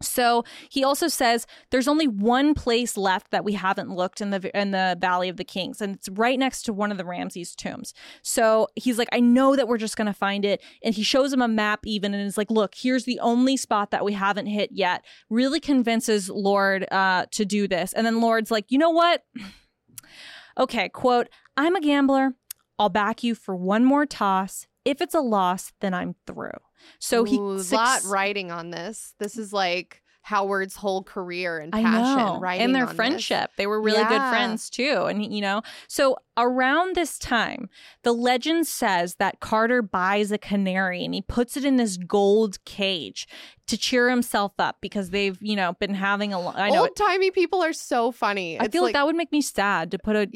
So 0.03 0.45
he 0.71 0.83
also 0.83 1.09
says 1.09 1.47
there's 1.71 1.89
only 1.89 2.09
one 2.09 2.55
place 2.55 2.97
left 2.97 3.31
that 3.31 3.45
we 3.45 3.53
haven't 3.53 3.91
looked 3.91 4.21
in 4.21 4.31
the 4.31 4.59
in 4.59 4.71
the 4.71 4.97
Valley 4.99 5.29
of 5.29 5.37
the 5.37 5.45
Kings, 5.45 5.81
and 5.81 5.95
it's 5.95 6.09
right 6.09 6.39
next 6.39 6.63
to 6.63 6.73
one 6.73 6.91
of 6.91 6.99
the 6.99 7.05
Ramses 7.05 7.55
tombs. 7.55 7.93
So 8.23 8.69
he's 8.77 8.99
like, 8.99 9.09
I 9.13 9.21
know 9.21 9.57
that 9.57 9.69
we're 9.69 9.79
just 9.79 9.97
gonna 9.97 10.15
find 10.15 10.45
it, 10.45 10.63
and 10.83 10.95
he 10.95 11.03
shows 11.03 11.33
him 11.33 11.43
a 11.43 11.49
map 11.49 11.81
even, 11.85 12.15
and 12.15 12.27
is 12.27 12.39
like, 12.39 12.51
look, 12.51 12.75
here's 12.75 13.05
the 13.05 13.21
only 13.21 13.57
spot 13.57 13.91
that 13.91 14.05
we 14.05 14.15
haven't 14.15 14.47
hit 14.47 14.71
yet. 14.73 15.05
Really 15.29 15.61
convinces 15.61 16.31
Lord 16.31 16.91
uh, 16.91 17.27
to 17.33 17.45
do 17.45 17.69
this, 17.69 17.93
and 17.93 18.07
then 18.07 18.21
Lord's 18.21 18.51
like, 18.51 18.67
you 18.69 18.79
know 18.79 18.91
what? 18.91 19.25
okay, 20.59 20.89
quote, 20.89 21.29
I'm 21.57 21.77
a 21.77 21.81
gambler. 21.81 22.35
I'll 22.79 22.89
back 22.89 23.23
you 23.23 23.35
for 23.35 23.55
one 23.55 23.85
more 23.85 24.07
toss. 24.07 24.67
If 24.87 25.03
it's 25.03 25.15
a 25.15 25.21
loss, 25.21 25.73
then 25.81 25.93
I'm 25.93 26.15
through. 26.27 26.59
So 26.99 27.25
he 27.25 27.39
Ooh, 27.39 27.61
suc- 27.61 27.79
lot 27.79 28.03
writing 28.05 28.51
on 28.51 28.71
this. 28.71 29.15
This 29.19 29.37
is 29.37 29.53
like 29.53 30.03
Howard's 30.23 30.77
whole 30.77 31.03
career 31.03 31.59
and 31.59 31.73
passion. 31.73 32.41
Writing 32.41 32.65
and 32.65 32.75
their 32.75 32.83
on 32.83 32.89
this. 32.89 32.97
friendship. 32.97 33.51
They 33.57 33.67
were 33.67 33.81
really 33.81 34.05
good 34.05 34.21
friends 34.31 34.69
too. 34.69 35.07
And, 35.09 35.35
you 35.35 35.41
know, 35.41 35.63
so 35.89 36.17
around 36.37 36.95
this 36.95 37.19
time, 37.19 37.69
the 38.03 38.13
legend 38.13 38.67
says 38.67 39.17
that 39.17 39.41
Carter 39.41 39.83
buys 39.83 40.31
a 40.31 40.39
canary 40.39 41.05
and 41.05 41.15
he 41.15 41.23
puts 41.23 41.57
it 41.57 41.65
in 41.65 41.77
this 41.77 41.97
gold 41.97 42.63
cage 42.65 43.27
to 43.71 43.79
cheer 43.79 44.11
himself 44.11 44.53
up 44.59 44.77
because 44.81 45.11
they've, 45.11 45.39
you 45.41 45.57
know, 45.57 45.73
been 45.75 45.95
having 45.95 46.33
a 46.33 46.41
lot. 46.41 46.57
I 46.59 46.71
know. 46.71 46.83
Old 46.83 46.97
timey 46.97 47.31
people 47.31 47.63
are 47.63 47.73
so 47.73 48.13
funny. 48.13 48.59
I 48.59 48.65
It's 48.65 48.73
feel 48.73 48.83
like, 48.83 48.93
that 48.95 49.07
would 49.07 49.17
make 49.17 49.33
me 49.33 49.41
sad 49.41 49.91
to 49.93 49.99
put 49.99 50.17
a 50.17 50.27
bird 50.27 50.33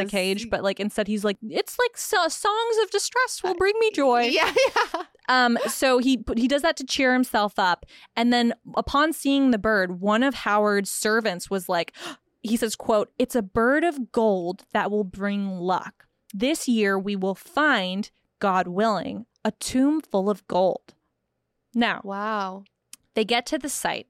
in 0.00 0.06
a 0.06 0.06
cage, 0.06 0.48
but 0.50 0.62
like 0.62 0.80
instead 0.80 1.06
he's 1.06 1.24
like, 1.24 1.36
it's 1.42 1.78
like 1.78 1.96
so- 1.96 2.28
songs 2.28 2.76
of 2.82 2.90
distress 2.90 3.42
will 3.42 3.54
bring 3.54 3.74
me 3.78 3.90
joy. 3.92 4.22
Yeah, 4.22 4.52
yeah. 4.94 5.02
Um, 5.28 5.58
so 5.66 5.98
he 5.98 6.24
he 6.36 6.48
does 6.48 6.62
that 6.62 6.76
to 6.78 6.84
cheer 6.84 7.12
himself 7.12 7.58
up, 7.58 7.84
and 8.16 8.32
then 8.32 8.54
upon 8.76 9.12
seeing 9.12 9.50
the 9.50 9.58
bird, 9.58 10.00
one 10.00 10.22
of 10.22 10.34
Howard's 10.34 10.90
servants 10.90 11.50
was 11.50 11.68
like, 11.68 11.92
he 12.42 12.56
says, 12.56 12.76
"quote 12.76 13.10
It's 13.18 13.34
a 13.34 13.42
bird 13.42 13.84
of 13.84 14.10
gold 14.12 14.64
that 14.72 14.90
will 14.90 15.04
bring 15.04 15.48
luck. 15.50 16.06
This 16.32 16.66
year 16.68 16.98
we 16.98 17.14
will 17.16 17.34
find, 17.34 18.10
God 18.38 18.68
willing, 18.68 19.26
a 19.44 19.50
tomb 19.50 20.00
full 20.00 20.30
of 20.30 20.46
gold." 20.48 20.94
Now 21.78 22.00
Wow. 22.02 22.64
they 23.14 23.24
get 23.24 23.46
to 23.46 23.58
the 23.58 23.68
site 23.68 24.06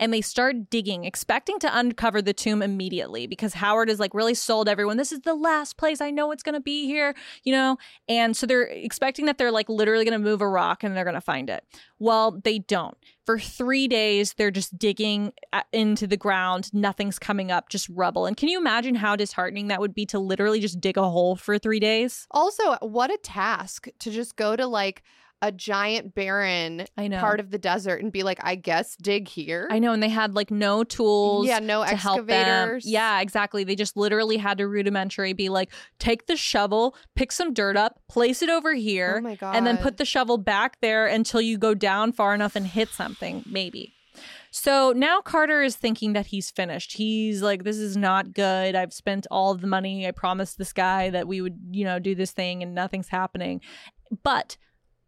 and 0.00 0.12
they 0.14 0.20
start 0.22 0.70
digging, 0.70 1.04
expecting 1.04 1.58
to 1.58 1.78
uncover 1.78 2.22
the 2.22 2.32
tomb 2.32 2.62
immediately 2.62 3.26
because 3.26 3.54
Howard 3.54 3.90
is 3.90 4.00
like 4.00 4.14
really 4.14 4.32
sold 4.34 4.68
everyone. 4.68 4.96
This 4.96 5.12
is 5.12 5.20
the 5.20 5.34
last 5.34 5.76
place 5.76 6.00
I 6.00 6.10
know 6.10 6.32
it's 6.32 6.42
going 6.42 6.54
to 6.54 6.60
be 6.60 6.86
here, 6.86 7.14
you 7.44 7.52
know? 7.52 7.76
And 8.08 8.36
so 8.36 8.46
they're 8.46 8.62
expecting 8.62 9.26
that 9.26 9.36
they're 9.36 9.52
like 9.52 9.68
literally 9.68 10.04
going 10.04 10.18
to 10.18 10.24
move 10.24 10.40
a 10.40 10.48
rock 10.48 10.82
and 10.82 10.96
they're 10.96 11.04
going 11.04 11.14
to 11.14 11.20
find 11.20 11.50
it. 11.50 11.64
Well, 11.98 12.40
they 12.42 12.60
don't. 12.60 12.96
For 13.26 13.38
three 13.38 13.88
days, 13.88 14.34
they're 14.38 14.50
just 14.50 14.78
digging 14.78 15.34
uh, 15.52 15.62
into 15.72 16.06
the 16.06 16.16
ground. 16.16 16.72
Nothing's 16.72 17.18
coming 17.18 17.50
up, 17.50 17.68
just 17.68 17.90
rubble. 17.90 18.24
And 18.24 18.38
can 18.38 18.48
you 18.48 18.58
imagine 18.58 18.94
how 18.94 19.16
disheartening 19.16 19.68
that 19.68 19.80
would 19.80 19.94
be 19.94 20.06
to 20.06 20.18
literally 20.18 20.60
just 20.60 20.80
dig 20.80 20.96
a 20.96 21.10
hole 21.10 21.36
for 21.36 21.58
three 21.58 21.80
days? 21.80 22.26
Also, 22.30 22.76
what 22.80 23.12
a 23.12 23.18
task 23.18 23.88
to 23.98 24.10
just 24.10 24.36
go 24.36 24.56
to 24.56 24.66
like 24.66 25.02
a 25.40 25.52
giant 25.52 26.14
barren 26.14 26.84
I 26.96 27.06
know. 27.08 27.20
part 27.20 27.38
of 27.38 27.50
the 27.50 27.58
desert 27.58 28.02
and 28.02 28.10
be 28.10 28.22
like, 28.24 28.38
I 28.42 28.56
guess 28.56 28.96
dig 28.96 29.28
here. 29.28 29.68
I 29.70 29.78
know. 29.78 29.92
And 29.92 30.02
they 30.02 30.08
had 30.08 30.34
like 30.34 30.50
no 30.50 30.82
tools. 30.82 31.46
Yeah, 31.46 31.60
no 31.60 31.84
to 31.84 31.90
excavators. 31.92 32.84
Yeah, 32.86 33.20
exactly. 33.20 33.62
They 33.64 33.76
just 33.76 33.96
literally 33.96 34.36
had 34.36 34.58
to 34.58 34.66
rudimentary 34.66 35.32
be 35.32 35.48
like, 35.48 35.70
take 35.98 36.26
the 36.26 36.36
shovel, 36.36 36.96
pick 37.14 37.30
some 37.30 37.54
dirt 37.54 37.76
up, 37.76 38.00
place 38.08 38.42
it 38.42 38.50
over 38.50 38.74
here, 38.74 39.16
Oh 39.18 39.20
my 39.22 39.36
god. 39.36 39.54
and 39.54 39.66
then 39.66 39.76
put 39.78 39.96
the 39.96 40.04
shovel 40.04 40.38
back 40.38 40.80
there 40.80 41.06
until 41.06 41.40
you 41.40 41.56
go 41.56 41.72
down 41.74 42.10
far 42.12 42.34
enough 42.34 42.56
and 42.56 42.66
hit 42.66 42.88
something, 42.88 43.44
maybe. 43.46 43.94
So 44.50 44.92
now 44.96 45.20
Carter 45.20 45.62
is 45.62 45.76
thinking 45.76 46.14
that 46.14 46.26
he's 46.26 46.50
finished. 46.50 46.94
He's 46.94 47.42
like, 47.42 47.64
this 47.64 47.76
is 47.76 47.96
not 47.96 48.32
good. 48.32 48.74
I've 48.74 48.92
spent 48.94 49.26
all 49.30 49.52
of 49.52 49.60
the 49.60 49.66
money. 49.66 50.08
I 50.08 50.10
promised 50.10 50.58
this 50.58 50.72
guy 50.72 51.10
that 51.10 51.28
we 51.28 51.40
would, 51.40 51.58
you 51.70 51.84
know, 51.84 51.98
do 51.98 52.14
this 52.14 52.32
thing 52.32 52.62
and 52.62 52.74
nothing's 52.74 53.08
happening. 53.08 53.60
But 54.22 54.56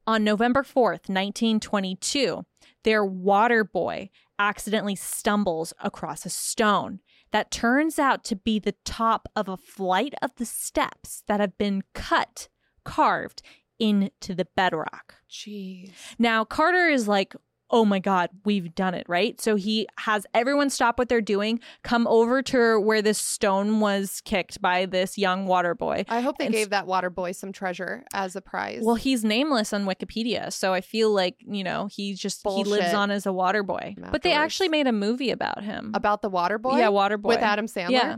on 0.06 0.24
November 0.24 0.62
4th, 0.62 1.08
1922, 1.08 2.44
their 2.84 3.04
water 3.04 3.64
boy 3.64 4.10
accidentally 4.38 4.96
stumbles 4.96 5.72
across 5.82 6.24
a 6.24 6.30
stone 6.30 7.00
that 7.32 7.50
turns 7.50 7.98
out 7.98 8.24
to 8.24 8.36
be 8.36 8.58
the 8.58 8.74
top 8.84 9.28
of 9.36 9.48
a 9.48 9.56
flight 9.56 10.14
of 10.22 10.34
the 10.36 10.46
steps 10.46 11.22
that 11.28 11.40
have 11.40 11.56
been 11.58 11.82
cut, 11.94 12.48
carved 12.84 13.42
into 13.78 14.34
the 14.34 14.46
bedrock. 14.56 15.16
Jeez. 15.30 15.92
Now, 16.18 16.44
Carter 16.44 16.88
is 16.88 17.06
like, 17.06 17.34
oh 17.70 17.84
my 17.84 17.98
God, 17.98 18.30
we've 18.44 18.74
done 18.74 18.94
it, 18.94 19.06
right? 19.08 19.40
So 19.40 19.56
he 19.56 19.86
has 19.98 20.26
everyone 20.34 20.70
stop 20.70 20.98
what 20.98 21.08
they're 21.08 21.20
doing, 21.20 21.60
come 21.82 22.06
over 22.06 22.42
to 22.42 22.80
where 22.80 23.00
this 23.02 23.18
stone 23.18 23.80
was 23.80 24.20
kicked 24.24 24.60
by 24.60 24.86
this 24.86 25.16
young 25.16 25.46
water 25.46 25.74
boy. 25.74 26.04
I 26.08 26.20
hope 26.20 26.38
they 26.38 26.46
And 26.46 26.54
gave 26.54 26.70
that 26.70 26.86
water 26.86 27.10
boy 27.10 27.32
some 27.32 27.52
treasure 27.52 28.04
as 28.12 28.36
a 28.36 28.40
prize. 28.40 28.82
Well, 28.82 28.96
he's 28.96 29.24
nameless 29.24 29.72
on 29.72 29.86
Wikipedia, 29.86 30.52
so 30.52 30.72
I 30.74 30.80
feel 30.80 31.12
like, 31.12 31.36
you 31.46 31.64
know, 31.64 31.86
he 31.90 32.14
just, 32.14 32.42
he 32.46 32.64
lives 32.64 32.92
on 32.94 33.10
as 33.10 33.26
a 33.26 33.32
water 33.32 33.62
boy. 33.62 33.94
But 34.10 34.22
they 34.22 34.32
actually 34.32 34.68
made 34.68 34.86
a 34.86 34.92
movie 34.92 35.30
about 35.30 35.62
him. 35.62 35.92
about 35.94 36.22
the 36.22 36.28
water 36.28 36.58
boy. 36.58 36.78
Yeah, 36.78 36.88
water 36.88 37.18
boy. 37.18 37.28
with 37.28 37.40
Adam 37.40 37.66
Sandler. 37.66 37.90
Yeah. 37.90 38.16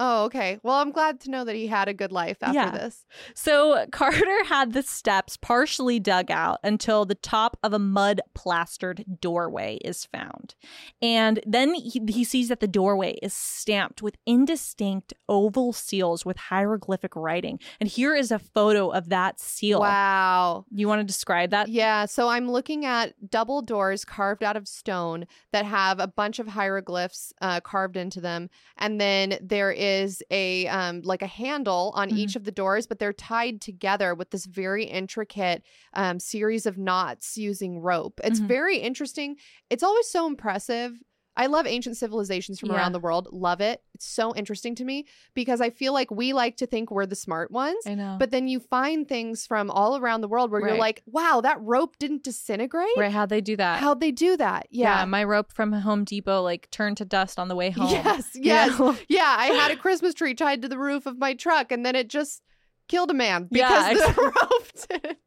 Oh, 0.00 0.24
okay. 0.24 0.58
Well, 0.64 0.74
I'm 0.76 0.90
glad 0.90 1.20
to 1.20 1.30
know 1.30 1.44
that 1.44 1.54
he 1.54 1.68
had 1.68 1.86
a 1.86 1.94
good 1.94 2.10
life 2.10 2.38
after 2.42 2.54
Yeah. 2.58 2.70
this. 2.72 3.06
So 3.34 3.86
Carter 3.92 4.44
had 4.46 4.72
the 4.72 4.82
steps 4.82 5.36
partially 5.36 6.00
dug 6.00 6.32
out 6.32 6.58
until 6.64 7.04
the 7.04 7.14
top 7.14 7.56
of 7.62 7.72
a 7.72 7.78
mud 7.78 8.20
plastered 8.34 9.04
doorway 9.20 9.78
is 9.84 10.04
found. 10.06 10.56
And 11.00 11.38
then 11.46 11.74
he, 11.74 12.02
he 12.08 12.24
sees 12.24 12.48
that 12.48 12.58
the 12.58 12.66
doorway 12.66 13.18
is 13.22 13.32
stamped 13.32 14.02
with 14.02 14.16
indistinct 14.26 15.14
oval 15.28 15.72
seals 15.72 16.26
with 16.26 16.38
hieroglyphic 16.38 17.14
writing. 17.14 17.60
And 17.78 17.88
here 17.88 18.16
is 18.16 18.32
a 18.32 18.40
photo 18.40 18.90
of 18.90 19.10
that 19.10 19.38
seal. 19.38 19.78
Wow. 19.78 20.64
You 20.72 20.88
want 20.88 21.00
to 21.02 21.04
describe 21.04 21.50
that? 21.50 21.68
Yeah, 21.68 22.06
so 22.06 22.28
I'm 22.28 22.50
looking 22.50 22.84
at 22.84 23.30
double 23.30 23.62
doors 23.62 24.04
carved 24.04 24.42
out 24.42 24.56
of 24.56 24.66
stone 24.66 25.26
that 25.52 25.64
have 25.64 26.00
a 26.00 26.08
bunch 26.08 26.40
of 26.40 26.48
hieroglyphs 26.48 27.32
uh, 27.40 27.60
carved 27.60 27.96
into 27.96 28.20
them, 28.20 28.50
and 28.76 29.00
then 29.00 29.38
there 29.40 29.70
is 29.70 29.83
a 30.30 30.66
um 30.68 31.02
like 31.02 31.22
a 31.22 31.26
handle 31.26 31.92
on 31.96 32.10
Mhm. 32.10 32.16
each 32.18 32.36
of 32.36 32.44
the 32.44 32.52
doors, 32.52 32.86
but 32.86 32.98
they're 32.98 33.12
tied 33.12 33.60
together 33.60 34.14
with 34.14 34.30
this 34.30 34.46
very 34.46 34.84
intricate 34.84 35.62
um 35.94 36.18
series 36.20 36.66
of 36.66 36.78
knots 36.78 37.36
using 37.36 37.80
rope. 37.80 38.20
It's 38.24 38.40
Mhm. 38.40 38.48
very 38.48 38.78
interesting. 38.78 39.36
It's 39.70 39.82
always 39.82 40.08
so 40.08 40.26
impressive. 40.26 40.92
I 41.36 41.46
love 41.46 41.66
ancient 41.66 41.96
civilizations 41.96 42.60
from 42.60 42.70
Yeah. 42.70 42.76
around 42.76 42.92
the 42.92 43.00
world. 43.00 43.28
Love 43.32 43.60
it. 43.60 43.82
It's 43.92 44.06
so 44.06 44.34
interesting 44.36 44.74
to 44.76 44.84
me 44.84 45.06
because 45.34 45.60
I 45.60 45.70
feel 45.70 45.92
like 45.92 46.10
we 46.10 46.32
like 46.32 46.56
to 46.58 46.66
think 46.66 46.90
we're 46.92 47.06
the 47.06 47.16
smart 47.16 47.50
ones. 47.50 47.84
I 47.86 47.94
know. 47.94 48.16
But 48.18 48.30
then 48.30 48.46
you 48.46 48.60
find 48.60 49.08
things 49.08 49.44
from 49.46 49.70
all 49.70 49.96
around 49.96 50.20
the 50.20 50.28
world 50.28 50.50
where 50.52 50.60
you're 50.60 50.76
like, 50.78 51.02
wow, 51.06 51.40
that 51.42 51.60
rope 51.60 51.96
didn't 51.98 52.22
disintegrate. 52.22 52.86
right, 52.96 53.10
how'd 53.10 53.30
they 53.30 53.40
do 53.40 53.56
that? 53.56 53.80
How'd 53.80 54.00
they 54.00 54.12
do 54.12 54.36
that? 54.36 54.68
yeah. 54.70 55.00
Yeah. 55.00 55.04
my 55.06 55.24
rope 55.24 55.52
from 55.52 55.72
Home 55.72 56.04
Depot 56.04 56.40
like 56.42 56.70
turned 56.70 56.98
to 56.98 57.04
dust 57.04 57.38
on 57.38 57.48
the 57.48 57.56
way 57.56 57.70
home. 57.70 57.90
Yes, 57.90 58.30
you 58.34 58.42
yes. 58.44 58.78
know? 58.78 58.96
Yeah, 59.08 59.34
I 59.38 59.46
had 59.46 59.72
a 59.72 59.76
Christmas 59.76 60.14
tree 60.14 60.34
tied 60.34 60.62
to 60.62 60.68
the 60.68 60.78
roof 60.78 61.06
of 61.06 61.18
my 61.18 61.34
truck 61.34 61.72
and 61.72 61.84
then 61.84 61.96
it 61.96 62.08
just 62.08 62.42
killed 62.86 63.10
a 63.10 63.14
man 63.14 63.48
Yeah, 63.50 63.92
because 63.92 64.14
the 64.14 64.22
rope 64.22 64.68
didn't, 65.02 65.18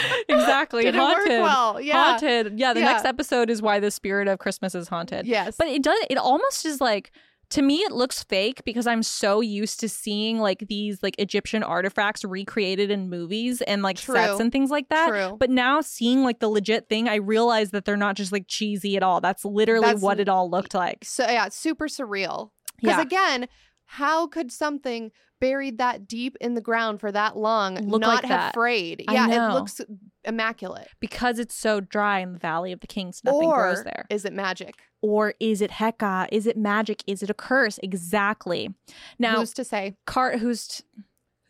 exactly. 0.28 0.82
didn't 0.84 1.00
haunted. 1.00 1.40
well. 1.42 1.80
Yeah. 1.80 1.94
Haunted. 1.94 2.58
Yeah, 2.58 2.72
the 2.72 2.80
Yeah. 2.80 2.86
next 2.92 3.04
episode 3.04 3.50
is 3.50 3.60
why 3.62 3.80
the 3.80 3.90
spirit 3.90 4.28
of 4.28 4.38
Christmas 4.38 4.74
is 4.74 4.88
haunted. 4.88 5.26
Yes. 5.26 5.56
But 5.58 5.68
it 5.68 5.82
does 5.82 5.98
it 6.10 6.18
almost 6.18 6.64
is 6.66 6.80
like 6.80 7.10
to 7.50 7.60
me 7.60 7.76
it 7.80 7.92
looks 7.92 8.22
fake 8.24 8.62
because 8.64 8.86
I'm 8.86 9.02
so 9.02 9.40
used 9.42 9.78
to 9.80 9.88
seeing 9.88 10.38
like 10.38 10.64
these 10.68 11.02
like 11.02 11.14
Egyptian 11.18 11.62
artifacts 11.62 12.24
recreated 12.24 12.90
in 12.90 13.10
movies 13.10 13.60
and 13.62 13.82
like 13.82 13.96
True. 13.98 14.14
sets 14.14 14.40
and 14.40 14.50
things 14.50 14.70
like 14.70 14.88
that. 14.88 15.08
True. 15.08 15.36
But 15.38 15.50
now 15.50 15.82
seeing 15.82 16.22
like 16.24 16.38
the 16.40 16.48
legit 16.48 16.88
thing, 16.88 17.08
I 17.08 17.16
realize 17.16 17.70
that 17.72 17.84
they're 17.84 17.96
not 17.98 18.16
just 18.16 18.32
like 18.32 18.46
cheesy 18.48 18.96
at 18.96 19.02
all. 19.02 19.20
That's 19.20 19.44
literally 19.44 19.84
That's- 19.86 20.02
what 20.02 20.18
it 20.18 20.28
all 20.30 20.48
looked 20.50 20.74
like. 20.74 21.04
so 21.04 21.24
yeah, 21.28 21.44
it's 21.46 21.56
super 21.56 21.88
surreal. 21.88 22.50
Because 22.80 22.96
Yeah. 22.96 23.02
again, 23.02 23.48
how 23.84 24.26
could 24.26 24.50
something 24.50 25.10
buried 25.42 25.78
that 25.78 26.06
deep 26.06 26.36
in 26.40 26.54
the 26.54 26.60
ground 26.60 27.00
for 27.00 27.10
that 27.10 27.36
long 27.36 27.74
Look 27.88 28.00
not 28.00 28.22
like 28.22 28.28
that. 28.28 28.54
I 29.08 29.12
Yeah, 29.12 29.26
know. 29.26 29.50
it 29.50 29.54
looks 29.54 29.80
immaculate. 30.24 30.86
Because 31.00 31.40
it's 31.40 31.54
so 31.54 31.80
dry 31.80 32.20
in 32.20 32.32
the 32.32 32.38
Valley 32.38 32.70
of 32.70 32.78
the 32.78 32.86
Kings, 32.86 33.20
nothing 33.24 33.50
grows 33.50 33.82
there. 33.82 34.06
is 34.08 34.24
it 34.24 34.32
magic? 34.32 34.76
Or 35.02 35.34
is 35.40 35.60
it 35.60 35.72
Heka? 35.72 36.28
Is 36.30 36.46
it 36.46 36.56
magic? 36.56 37.02
Is 37.08 37.24
it 37.24 37.28
a 37.28 37.34
curse? 37.34 37.78
Exactly. 37.82 38.72
Now, 39.18 39.40
who's 39.40 39.52
to 39.54 39.64
say? 39.64 39.96
Cart, 40.06 40.38
who's 40.38 40.68
t- 40.68 40.84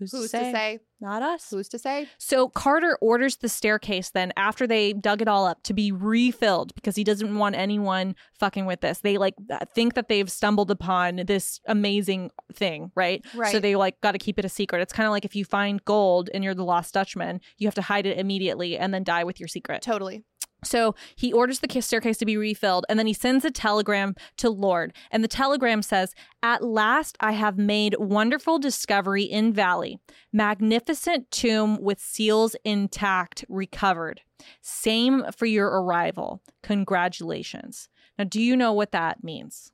who's, 0.02 0.12
Who's 0.12 0.22
to, 0.22 0.28
say? 0.28 0.52
to 0.52 0.56
say? 0.56 0.78
Not 1.00 1.22
us. 1.22 1.50
Who's 1.50 1.68
to 1.70 1.78
say? 1.78 2.08
So 2.18 2.48
Carter 2.48 2.96
orders 3.00 3.36
the 3.36 3.48
staircase 3.48 4.10
then 4.10 4.32
after 4.36 4.66
they 4.66 4.92
dug 4.92 5.20
it 5.20 5.26
all 5.26 5.46
up 5.46 5.62
to 5.64 5.74
be 5.74 5.90
refilled 5.90 6.74
because 6.74 6.94
he 6.94 7.02
doesn't 7.02 7.36
want 7.36 7.56
anyone 7.56 8.14
fucking 8.38 8.66
with 8.66 8.80
this. 8.82 9.00
They 9.00 9.18
like 9.18 9.34
think 9.74 9.94
that 9.94 10.08
they've 10.08 10.30
stumbled 10.30 10.70
upon 10.70 11.22
this 11.26 11.60
amazing 11.66 12.30
thing, 12.52 12.92
right? 12.94 13.24
Right. 13.34 13.50
So 13.50 13.58
they 13.58 13.74
like 13.74 14.00
got 14.00 14.12
to 14.12 14.18
keep 14.18 14.38
it 14.38 14.44
a 14.44 14.48
secret. 14.48 14.80
It's 14.80 14.92
kind 14.92 15.06
of 15.06 15.10
like 15.10 15.24
if 15.24 15.34
you 15.34 15.44
find 15.44 15.84
gold 15.84 16.30
and 16.32 16.44
you're 16.44 16.54
the 16.54 16.64
lost 16.64 16.94
Dutchman, 16.94 17.40
you 17.58 17.66
have 17.66 17.74
to 17.74 17.82
hide 17.82 18.06
it 18.06 18.18
immediately 18.18 18.78
and 18.78 18.94
then 18.94 19.02
die 19.02 19.24
with 19.24 19.40
your 19.40 19.48
secret. 19.48 19.82
Totally. 19.82 20.24
So 20.64 20.94
he 21.16 21.32
orders 21.32 21.60
the 21.60 21.80
staircase 21.80 22.18
to 22.18 22.26
be 22.26 22.36
refilled 22.36 22.86
and 22.88 22.98
then 22.98 23.06
he 23.06 23.12
sends 23.12 23.44
a 23.44 23.50
telegram 23.50 24.14
to 24.38 24.50
Lord. 24.50 24.92
And 25.10 25.22
the 25.22 25.28
telegram 25.28 25.82
says, 25.82 26.14
At 26.42 26.62
last 26.62 27.16
I 27.20 27.32
have 27.32 27.58
made 27.58 27.96
wonderful 27.98 28.58
discovery 28.58 29.24
in 29.24 29.52
Valley. 29.52 29.98
Magnificent 30.32 31.30
tomb 31.30 31.80
with 31.80 32.00
seals 32.00 32.54
intact 32.64 33.44
recovered. 33.48 34.20
Same 34.60 35.24
for 35.36 35.46
your 35.46 35.68
arrival. 35.68 36.42
Congratulations. 36.62 37.88
Now, 38.18 38.24
do 38.24 38.40
you 38.40 38.56
know 38.56 38.72
what 38.72 38.92
that 38.92 39.24
means? 39.24 39.72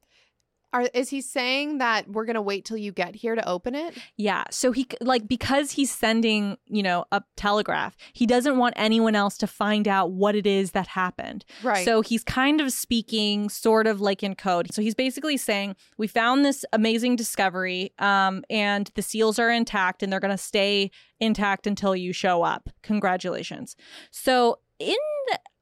Are, 0.73 0.83
is 0.93 1.09
he 1.09 1.21
saying 1.23 1.79
that 1.79 2.11
we're 2.11 2.27
gonna 2.27 2.43
wait 2.43 2.65
till 2.65 2.77
you 2.77 2.93
get 2.93 3.15
here 3.15 3.35
to 3.35 3.49
open 3.49 3.75
it? 3.75 3.97
Yeah. 4.17 4.45
So 4.51 4.73
he 4.73 4.87
like 5.01 5.27
because 5.27 5.73
he's 5.73 5.91
sending, 5.91 6.59
you 6.67 6.83
know, 6.83 7.07
a 7.11 7.23
telegraph, 7.37 7.97
he 8.13 8.27
doesn't 8.27 8.59
want 8.59 8.75
anyone 8.77 9.15
else 9.15 9.39
to 9.39 9.47
find 9.47 9.89
out 9.89 10.11
what 10.11 10.35
it 10.35 10.47
is 10.47 10.73
that 10.73 10.89
happened. 10.89 11.45
Right. 11.63 11.85
So 11.85 12.03
he's 12.03 12.23
kind 12.23 12.61
of 12.61 12.73
speaking 12.73 13.49
sort 13.49 13.87
of 13.87 14.01
like 14.01 14.23
in 14.23 14.35
code. 14.35 14.73
So 14.75 14.83
he's 14.83 14.95
basically 14.95 15.39
saying, 15.39 15.77
We 15.97 16.07
found 16.07 16.45
this 16.45 16.65
amazing 16.73 17.17
discovery, 17.17 17.93
um, 17.99 18.45
and 18.51 18.91
the 18.95 19.03
seals 19.03 19.39
are 19.39 19.51
intact 19.51 20.03
and 20.03 20.13
they're 20.13 20.21
gonna 20.21 20.37
stay 20.37 20.91
intact 21.19 21.67
until 21.67 21.97
you 21.97 22.13
show 22.13 22.43
up. 22.43 22.69
Congratulations. 22.83 23.75
So 24.11 24.59
in 24.79 24.97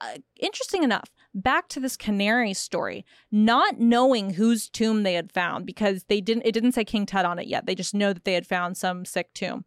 uh, 0.00 0.18
interesting 0.40 0.82
enough, 0.82 1.10
back 1.36 1.68
to 1.68 1.80
this 1.80 1.96
canary 1.96 2.54
story, 2.54 3.04
not 3.30 3.78
knowing 3.78 4.30
whose 4.30 4.68
tomb 4.68 5.02
they 5.02 5.14
had 5.14 5.30
found 5.30 5.66
because 5.66 6.04
they 6.04 6.20
didn't 6.20 6.46
it 6.46 6.52
didn't 6.52 6.72
say 6.72 6.84
King 6.84 7.06
Tut 7.06 7.24
on 7.24 7.38
it 7.38 7.46
yet. 7.46 7.66
They 7.66 7.74
just 7.74 7.94
know 7.94 8.12
that 8.12 8.24
they 8.24 8.34
had 8.34 8.46
found 8.46 8.76
some 8.76 9.04
sick 9.04 9.32
tomb. 9.34 9.64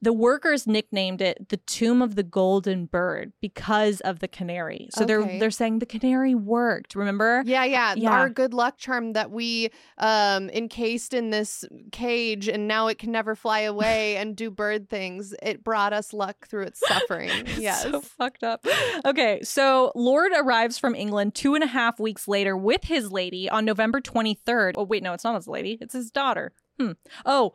The 0.00 0.12
workers 0.12 0.66
nicknamed 0.66 1.20
it 1.20 1.48
the 1.48 1.56
tomb 1.56 2.02
of 2.02 2.14
the 2.14 2.22
golden 2.22 2.86
bird 2.86 3.32
because 3.40 4.00
of 4.02 4.20
the 4.20 4.28
canary. 4.28 4.88
So 4.92 5.02
Okay. 5.04 5.06
they're 5.14 5.38
they're 5.40 5.50
saying 5.50 5.80
the 5.80 5.86
canary 5.86 6.34
worked, 6.34 6.94
remember? 6.94 7.42
yeah, 7.46 7.64
yeah, 7.64 7.94
Yeah. 7.96 8.10
Our 8.12 8.28
good 8.28 8.54
luck 8.54 8.76
charm 8.78 9.14
that 9.14 9.30
we 9.30 9.70
um 9.98 10.50
encased 10.50 11.14
in 11.14 11.30
this 11.30 11.64
cage 11.92 12.48
and 12.48 12.68
now 12.68 12.86
it 12.88 12.98
can 12.98 13.10
never 13.12 13.34
fly 13.34 13.60
away 13.60 14.16
and 14.18 14.36
do 14.36 14.50
bird 14.50 14.88
things. 14.88 15.34
It 15.42 15.64
brought 15.64 15.92
us 15.92 16.12
luck 16.12 16.46
through 16.48 16.64
its 16.64 16.80
suffering. 16.88 17.30
yes. 17.58 17.82
So 17.82 18.00
fucked 18.00 18.44
up. 18.44 18.64
Okay, 19.04 19.40
so 19.42 19.92
Lord 19.94 20.32
arrives 20.36 20.78
from 20.78 20.94
England 20.94 21.34
two 21.34 21.54
and 21.54 21.64
a 21.64 21.68
half 21.68 21.98
weeks 21.98 22.28
later 22.28 22.56
with 22.56 22.84
his 22.84 23.10
lady 23.10 23.48
on 23.50 23.64
November 23.64 24.00
23rd. 24.00 24.72
Oh, 24.76 24.84
wait, 24.84 25.02
no, 25.02 25.12
it's 25.12 25.24
not 25.24 25.34
his 25.34 25.48
lady, 25.48 25.78
it's 25.80 25.94
his 25.94 26.10
daughter. 26.10 26.52
Hmm. 26.78 26.92
Oh, 27.26 27.54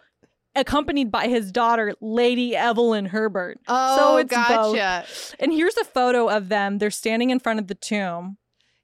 accompanied 0.56 1.12
by 1.12 1.28
his 1.28 1.52
daughter, 1.52 1.94
Lady 2.02 2.56
Evelyn 2.56 3.06
Herbert. 3.06 3.60
oh, 3.68 3.98
so 3.98 4.18
it's 4.18 4.34
both. 4.34 4.76
gotcha. 4.76 5.06
And 5.40 5.52
here's 5.52 5.78
a 5.78 5.84
photo 5.84 6.30
of 6.30 6.50
them. 6.50 6.78
They're 6.78 6.92
standing 6.92 7.30
in 7.30 7.40
front 7.40 7.60
of 7.60 7.68
the 7.68 7.76
tomb. 7.76 8.38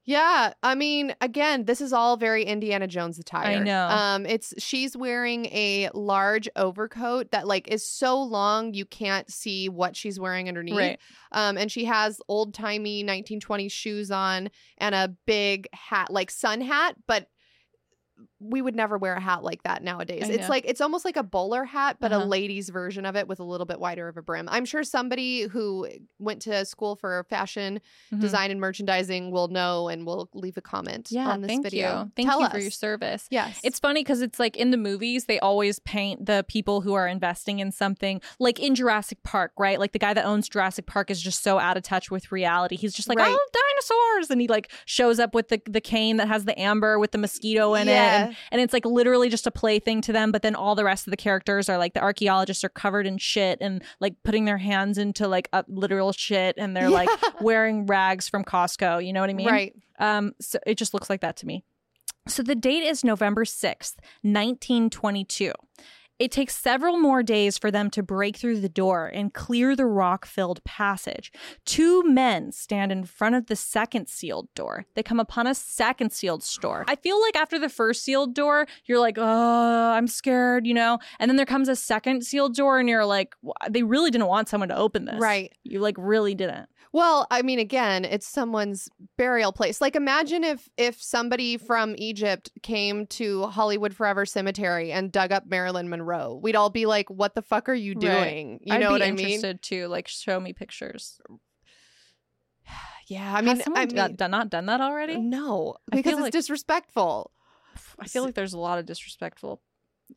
Yeah, 0.10 0.54
I 0.64 0.74
mean, 0.74 1.14
again, 1.22 1.66
this 1.66 1.82
is 1.82 1.94
all 1.94 2.18
very 2.18 2.44
Indiana 2.44 2.88
Jones 2.88 3.20
attire. 3.20 3.58
I 3.58 3.60
know. 3.60 3.86
Um, 3.86 4.26
it's 4.26 4.56
she's 4.58 4.98
wearing 4.98 5.46
a 5.48 5.92
large 5.94 6.50
overcoat 6.56 7.30
that 7.30 7.46
like 7.46 7.68
is 7.68 7.86
so 7.86 8.20
long 8.20 8.74
you 8.74 8.86
can't 8.86 9.32
see 9.32 9.70
what 9.70 9.96
she's 9.96 10.20
wearing 10.20 10.48
underneath. 10.48 10.76
Right. 10.76 11.00
Um, 11.32 11.60
and 11.60 11.72
she 11.72 11.86
has 11.86 12.20
old 12.28 12.56
timey 12.56 13.04
1920s 13.04 13.72
shoes 13.72 14.10
on 14.10 14.50
and 14.80 14.96
a 14.96 15.16
big 15.28 15.68
hat, 15.74 16.12
like 16.12 16.32
sun 16.32 16.62
hat, 16.62 16.96
but 17.06 17.28
we 18.42 18.62
would 18.62 18.76
never 18.76 18.98
wear 18.98 19.16
a 19.16 19.20
hat 19.20 19.44
like 19.44 19.64
that 19.64 19.84
nowadays. 19.84 20.24
I 20.26 20.34
It's 20.34 20.44
know. 20.44 20.48
like 20.50 20.64
it's 20.66 20.80
almost 20.82 21.04
like 21.04 21.18
a 21.18 21.24
bowler 21.24 21.66
hat, 21.66 21.98
but 22.00 22.14
Uh-huh. 22.14 22.24
a 22.24 22.26
lady's 22.26 22.70
version 22.70 23.06
of 23.06 23.16
it 23.18 23.28
with 23.28 23.40
a 23.40 23.44
little 23.44 23.66
bit 23.66 23.80
wider 23.80 24.08
of 24.08 24.16
a 24.18 24.22
brim. 24.22 24.48
I'm 24.50 24.64
sure 24.66 24.84
somebody 24.84 25.44
who 25.44 25.88
went 26.20 26.42
to 26.44 26.64
school 26.66 26.96
for 26.96 27.26
fashion 27.30 27.82
Mhm. 28.14 28.22
design 28.22 28.52
and 28.52 28.60
merchandising 28.62 29.32
will 29.32 29.50
know 29.50 29.90
and 29.90 30.06
will 30.06 30.30
leave 30.34 30.56
a 30.58 30.62
comment 30.62 31.10
Yeah, 31.12 31.28
on 31.30 31.42
this 31.42 31.50
thank 31.50 31.64
video. 31.64 32.04
you. 32.06 32.12
Thank 32.16 32.30
Tell 32.30 32.40
you 32.40 32.46
us. 32.46 32.52
for 32.54 32.60
your 32.60 32.72
service. 32.72 33.28
Yes. 33.30 33.60
It's 33.64 33.80
funny 33.80 34.02
because 34.02 34.22
it's 34.22 34.40
like 34.40 34.56
in 34.56 34.72
the 34.72 34.78
movies, 34.78 35.26
they 35.26 35.40
always 35.40 35.80
paint 35.80 36.26
the 36.26 36.46
people 36.48 36.82
who 36.82 36.94
are 36.94 37.08
investing 37.08 37.60
in 37.60 37.72
something, 37.74 38.22
like 38.40 38.60
in 38.60 38.74
Jurassic 38.76 39.22
Park, 39.24 39.52
right? 39.58 39.80
Like 39.80 39.92
the 39.92 40.00
guy 40.00 40.14
that 40.14 40.24
owns 40.26 40.48
Jurassic 40.48 40.86
Park 40.86 41.12
is 41.12 41.22
just 41.22 41.44
so 41.44 41.60
out 41.60 41.76
of 41.76 41.84
touch 41.84 42.10
with 42.10 42.32
reality. 42.32 42.78
He's 42.78 42.94
just 42.94 43.10
like, 43.10 43.18
Right. 43.20 43.36
oh, 43.38 43.48
dinosaurs. 43.54 44.30
And 44.32 44.40
he 44.40 44.48
like 44.48 44.72
shows 44.86 45.20
up 45.20 45.36
with 45.36 45.50
the, 45.50 45.62
the 45.66 45.82
cane 45.82 46.18
that 46.18 46.28
has 46.30 46.46
the 46.46 46.58
amber 46.60 46.98
with 47.00 47.12
the 47.12 47.18
mosquito 47.18 47.74
in 47.74 47.88
it. 47.90 48.29
Yeah. 48.30 48.36
And, 48.52 48.62
it's 48.62 48.74
like 48.74 48.86
literally 48.86 49.30
just 49.30 49.48
a 49.48 49.52
plaything 49.52 50.02
to 50.02 50.14
them. 50.14 50.32
But 50.32 50.42
then 50.42 50.56
all 50.56 50.76
the 50.76 50.84
rest 50.84 51.08
of 51.08 51.12
the 51.12 51.18
characters 51.18 51.70
are 51.70 51.78
like 51.78 51.94
the 51.94 52.02
archaeologists 52.02 52.64
are 52.64 52.70
covered 52.70 53.08
in 53.08 53.18
shit 53.18 53.58
and 53.62 53.82
like 54.00 54.16
putting 54.24 54.46
their 54.46 54.58
hands 54.58 54.98
into 54.98 55.28
like 55.28 55.50
a 55.54 55.64
literal 55.68 56.12
shit 56.12 56.56
and 56.58 56.76
they're 56.76 56.90
like 56.90 57.10
wearing 57.42 57.86
rags 57.86 58.28
from 58.28 58.44
Costco. 58.44 59.06
You 59.06 59.14
know 59.14 59.22
what 59.22 59.30
I 59.30 59.34
mean? 59.34 59.48
right. 59.48 59.76
Um, 60.00 60.34
so 60.40 60.60
it 60.66 60.76
just 60.76 60.94
looks 60.94 61.10
like 61.10 61.22
that 61.22 61.38
to 61.38 61.46
me. 61.46 61.64
So 62.28 62.44
the 62.44 62.56
date 62.56 62.84
is 62.84 63.04
November 63.04 63.44
6th, 63.44 63.96
1922. 64.22 65.52
It 66.20 66.32
takes 66.32 66.58
several 66.58 67.00
more 67.00 67.24
days 67.24 67.58
for 67.58 67.72
them 67.72 67.90
to 67.92 68.04
break 68.04 68.36
through 68.36 68.60
the 68.60 68.68
door 68.68 69.08
and 69.08 69.34
clear 69.34 69.74
the 69.74 69.86
rock 69.86 70.26
filled 70.26 70.62
passage. 70.66 71.32
Two 71.66 72.04
men 72.04 72.52
stand 72.52 72.92
in 72.92 73.06
front 73.06 73.36
of 73.36 73.48
the 73.48 73.56
second 73.56 74.10
sealed 74.10 74.54
door. 74.54 74.86
They 74.96 75.04
come 75.04 75.22
upon 75.22 75.48
a 75.48 75.56
second 75.56 76.12
sealed 76.12 76.46
door. 76.62 76.84
I 76.90 76.96
feel 76.96 77.22
like 77.22 77.38
after 77.38 77.58
the 77.58 77.70
first 77.70 78.04
sealed 78.04 78.36
door, 78.36 78.68
you're 78.86 79.00
like, 79.00 79.16
oh, 79.18 79.92
I'm 79.92 80.08
scared, 80.08 80.68
you 80.68 80.74
know? 80.74 81.00
And 81.20 81.30
then 81.30 81.38
there 81.38 81.46
comes 81.46 81.70
a 81.70 81.76
second 81.76 82.26
sealed 82.26 82.54
door, 82.54 82.80
and 82.80 82.90
you're 82.90 83.06
like, 83.06 83.34
they 83.70 83.84
really 83.84 84.12
didn't 84.12 84.28
want 84.28 84.50
someone 84.50 84.70
to 84.70 84.78
open 84.78 85.06
this. 85.06 85.20
Right. 85.20 85.54
You 85.64 85.80
like 85.80 85.96
really 85.98 86.36
didn't. 86.36 86.68
Well, 86.92 87.28
I 87.30 87.44
mean, 87.44 87.60
again, 87.60 88.04
it's 88.04 88.28
someone's 88.28 88.90
burial 89.16 89.52
place. 89.52 89.80
Like, 89.80 89.96
imagine 89.96 90.44
if 90.44 90.68
if 90.76 91.00
somebody 91.00 91.56
from 91.56 91.94
Egypt 92.00 92.52
came 92.64 93.06
to 93.08 93.46
Hollywood 93.46 93.94
Forever 93.94 94.26
Cemetery 94.26 94.92
and 94.92 95.12
dug 95.12 95.32
up 95.32 95.46
Marilyn 95.46 95.88
Monroe. 95.88 96.09
We'd 96.42 96.56
all 96.56 96.70
be 96.70 96.86
like, 96.86 97.10
"What 97.10 97.36
the 97.36 97.42
fuck 97.42 97.70
are 97.70 97.74
you 97.74 97.94
Right. 97.94 98.02
doing?" 98.02 98.60
You 98.64 98.74
I'd 98.76 98.82
know 98.82 98.92
what 98.92 99.02
I 99.02 99.12
mean? 99.12 99.20
interested 99.20 99.62
to 99.64 99.88
like 99.88 100.08
show 100.08 100.40
me 100.40 100.54
pictures. 100.54 101.20
Yeah, 103.08 103.34
I 103.34 103.42
mean, 103.42 103.56
Has 103.56 103.64
someone 103.64 103.82
I 103.82 103.86
mean, 103.88 104.16
done- 104.16 104.30
not 104.32 104.50
done 104.52 104.68
that 104.68 104.82
already? 104.82 105.16
Uh, 105.16 105.20
no, 105.20 105.78
I 105.92 105.96
because 105.96 106.14
it's 106.14 106.22
like- 106.22 106.32
disrespectful. 106.32 107.32
I 108.00 108.06
feel 108.08 108.24
like 108.24 108.36
there's 108.36 108.54
a 108.54 108.60
lot 108.60 108.78
of 108.78 108.86
disrespectful 108.86 109.62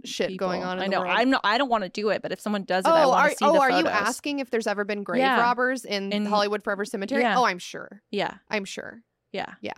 shit 0.04 0.36
going 0.36 0.62
on. 0.62 0.76
In 0.78 0.84
I 0.84 0.86
know. 0.88 1.02
I'm 1.02 1.30
not. 1.30 1.40
I 1.44 1.56
don't 1.58 1.70
want 1.70 1.84
to 1.84 1.88
do 1.88 2.10
it, 2.10 2.20
but 2.22 2.32
if 2.32 2.40
someone 2.40 2.64
does 2.64 2.84
it, 2.84 2.90
I 2.90 3.04
Oh, 3.04 3.08
want 3.10 3.24
are 3.24 3.28
to 3.30 3.36
see 3.36 3.44
oh 3.46 3.52
the 3.54 3.58
are 3.60 3.70
you 3.70 3.86
asking 3.88 4.40
if 4.40 4.50
there's 4.50 4.66
ever 4.66 4.84
been 4.84 5.04
grave 5.04 5.20
Yeah. 5.20 5.40
robbers 5.40 5.84
in, 5.86 6.12
In- 6.12 6.26
Hollywood 6.26 6.62
Forever 6.62 6.84
Cemetery? 6.84 7.22
Yeah. 7.22 7.38
Oh, 7.38 7.44
I'm 7.44 7.58
sure. 7.58 8.02
Yeah, 8.10 8.34
I'm 8.50 8.64
sure. 8.66 9.02
yeah. 9.32 9.54
Yeah. 9.62 9.72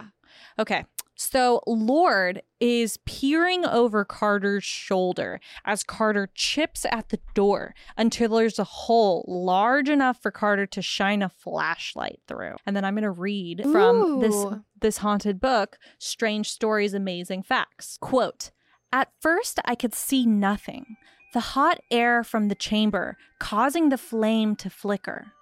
Okay. 0.59 0.85
So 1.31 1.63
Lord 1.67 2.43
is 2.61 2.99
peering 3.07 3.65
over 3.65 4.05
Carter's 4.05 4.63
shoulder 4.63 5.41
as 5.65 5.83
Carter 5.83 6.29
chips 6.35 6.85
at 6.85 7.09
the 7.09 7.19
door 7.33 7.75
until 7.97 8.37
there's 8.37 8.59
a 8.59 8.65
hole 8.65 9.25
large 9.27 9.89
enough 9.89 10.21
for 10.21 10.31
Carter 10.31 10.67
to 10.67 10.83
shine 10.83 11.23
a 11.23 11.31
flashlight 11.31 12.21
through. 12.29 12.57
And 12.67 12.77
then 12.77 12.85
I'm 12.85 12.95
going 12.95 13.05
to 13.05 13.11
read 13.11 13.63
from 13.63 14.21
this 14.21 14.45
this 14.81 14.99
haunted 14.99 15.41
book, 15.41 15.79
Strange 15.99 16.51
Stories 16.51 16.93
Amazing 16.93 17.43
Facts. 17.43 17.97
Quote, 18.03 18.51
"At 18.93 19.09
first 19.19 19.59
I 19.65 19.75
could 19.75 19.95
see 19.95 20.27
nothing. 20.27 20.97
The 21.33 21.41
hot 21.41 21.81
air 21.91 22.23
from 22.23 22.49
the 22.49 22.55
chamber 22.55 23.17
causing 23.41 23.89
the 23.89 23.99
flame 23.99 24.57
to 24.57 24.69
flicker. 24.69 25.33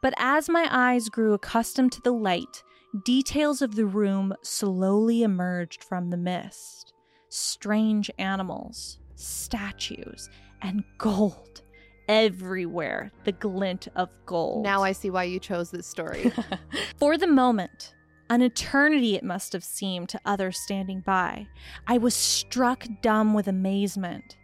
But 0.00 0.14
as 0.16 0.48
my 0.48 0.66
eyes 0.70 1.10
grew 1.10 1.34
accustomed 1.34 1.92
to 1.92 2.00
the 2.00 2.12
light, 2.12 2.64
details 3.04 3.62
of 3.62 3.76
the 3.76 3.86
room 3.86 4.34
slowly 4.42 5.22
emerged 5.22 5.84
from 5.84 6.10
the 6.10 6.16
mist. 6.16 6.92
Strange 7.28 8.10
animals, 8.18 8.98
statues, 9.14 10.30
and 10.62 10.84
gold. 10.98 11.62
Everywhere, 12.08 13.12
the 13.24 13.32
glint 13.32 13.88
of 13.94 14.08
gold. 14.24 14.64
Now 14.64 14.82
I 14.82 14.92
see 14.92 15.10
why 15.10 15.24
you 15.24 15.38
chose 15.38 15.70
this 15.70 15.86
story. 15.86 16.32
For 16.98 17.18
the 17.18 17.26
moment, 17.26 17.92
an 18.30 18.42
eternity 18.42 19.14
it 19.14 19.24
must 19.24 19.52
have 19.52 19.64
seemed 19.64 20.08
to 20.10 20.20
others 20.24 20.58
standing 20.58 21.00
by, 21.00 21.48
I 21.86 21.98
was 21.98 22.14
struck 22.14 22.86
dumb 23.02 23.34
with 23.34 23.48
amazement. 23.48 24.36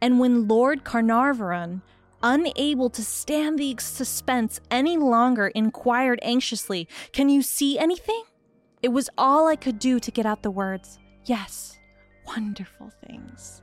And 0.00 0.18
when 0.18 0.48
Lord 0.48 0.84
Carnarvon, 0.84 1.82
unable 2.22 2.90
to 2.90 3.02
stand 3.02 3.58
the 3.58 3.74
suspense 3.78 4.60
any 4.70 4.96
longer, 4.96 5.48
inquired 5.48 6.18
anxiously, 6.22 6.88
Can 7.12 7.28
you 7.28 7.42
see 7.42 7.78
anything? 7.78 8.22
It 8.82 8.88
was 8.88 9.10
all 9.18 9.46
I 9.48 9.56
could 9.56 9.78
do 9.78 10.00
to 10.00 10.10
get 10.10 10.26
out 10.26 10.42
the 10.42 10.50
words, 10.50 10.98
Yes, 11.24 11.78
wonderful 12.26 12.90
things. 13.06 13.62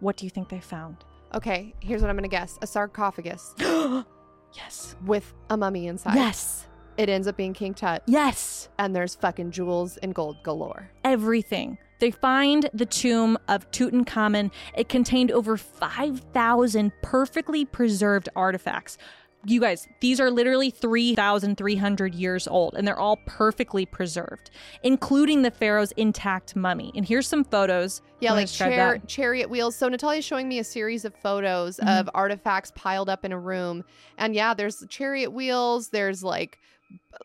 What 0.00 0.16
do 0.16 0.24
you 0.26 0.30
think 0.30 0.48
they 0.48 0.60
found? 0.60 1.04
okay, 1.34 1.74
here's 1.80 2.00
what 2.00 2.08
I'm 2.10 2.16
gonna 2.16 2.28
guess: 2.28 2.58
a 2.62 2.66
sarcophagus 2.66 3.54
yes. 3.58 4.96
with 5.04 5.34
a 5.50 5.56
mummy 5.56 5.86
inside. 5.86 6.14
Yes. 6.14 6.66
It 6.98 7.08
ends 7.08 7.28
up 7.28 7.36
being 7.36 7.54
King 7.54 7.74
Tut, 7.74 8.02
Yes. 8.06 8.68
and 8.76 8.94
there's 8.94 9.14
fucking 9.14 9.52
jewels 9.52 9.96
and 9.98 10.12
gold 10.14 10.42
galore. 10.42 10.90
everything. 11.04 11.78
They 12.00 12.10
find 12.10 12.68
the 12.74 12.86
tomb 12.86 13.38
of 13.48 13.68
Tutankhamun. 13.70 14.50
It 14.76 14.88
contained 14.88 15.30
over 15.32 15.56
5,000 15.56 16.92
perfectly 17.02 17.64
preserved 17.64 18.28
artifacts. 18.36 18.98
You 19.44 19.60
guys, 19.60 19.86
these 20.00 20.20
are 20.20 20.30
literally 20.30 20.70
3,300 20.70 22.14
years 22.14 22.46
old, 22.48 22.74
and 22.74 22.86
they're 22.86 22.98
all 22.98 23.18
perfectly 23.26 23.86
preserved, 23.86 24.50
including 24.82 25.42
the 25.42 25.50
pharaoh's 25.52 25.92
intact 25.92 26.54
mummy. 26.56 26.92
And 26.96 27.06
here's 27.06 27.26
some 27.28 27.44
photos. 27.44 28.02
Yeah, 28.20 28.32
like 28.32 28.48
that? 28.50 29.06
chariot 29.08 29.48
wheels. 29.48 29.76
So 29.76 29.88
Natalia's 29.88 30.24
showing 30.24 30.48
me 30.48 30.58
a 30.58 30.64
series 30.64 31.04
of 31.04 31.14
photos 31.16 31.78
Mhm. 31.78 32.00
of 32.00 32.10
artifacts 32.14 32.72
piled 32.74 33.08
up 33.08 33.24
in 33.24 33.30
a 33.32 33.38
room, 33.38 33.84
and 34.18 34.34
yeah, 34.34 34.54
there's 34.54 34.84
chariot 34.88 35.30
wheels. 35.30 35.88
There's 35.90 36.22
like 36.24 36.58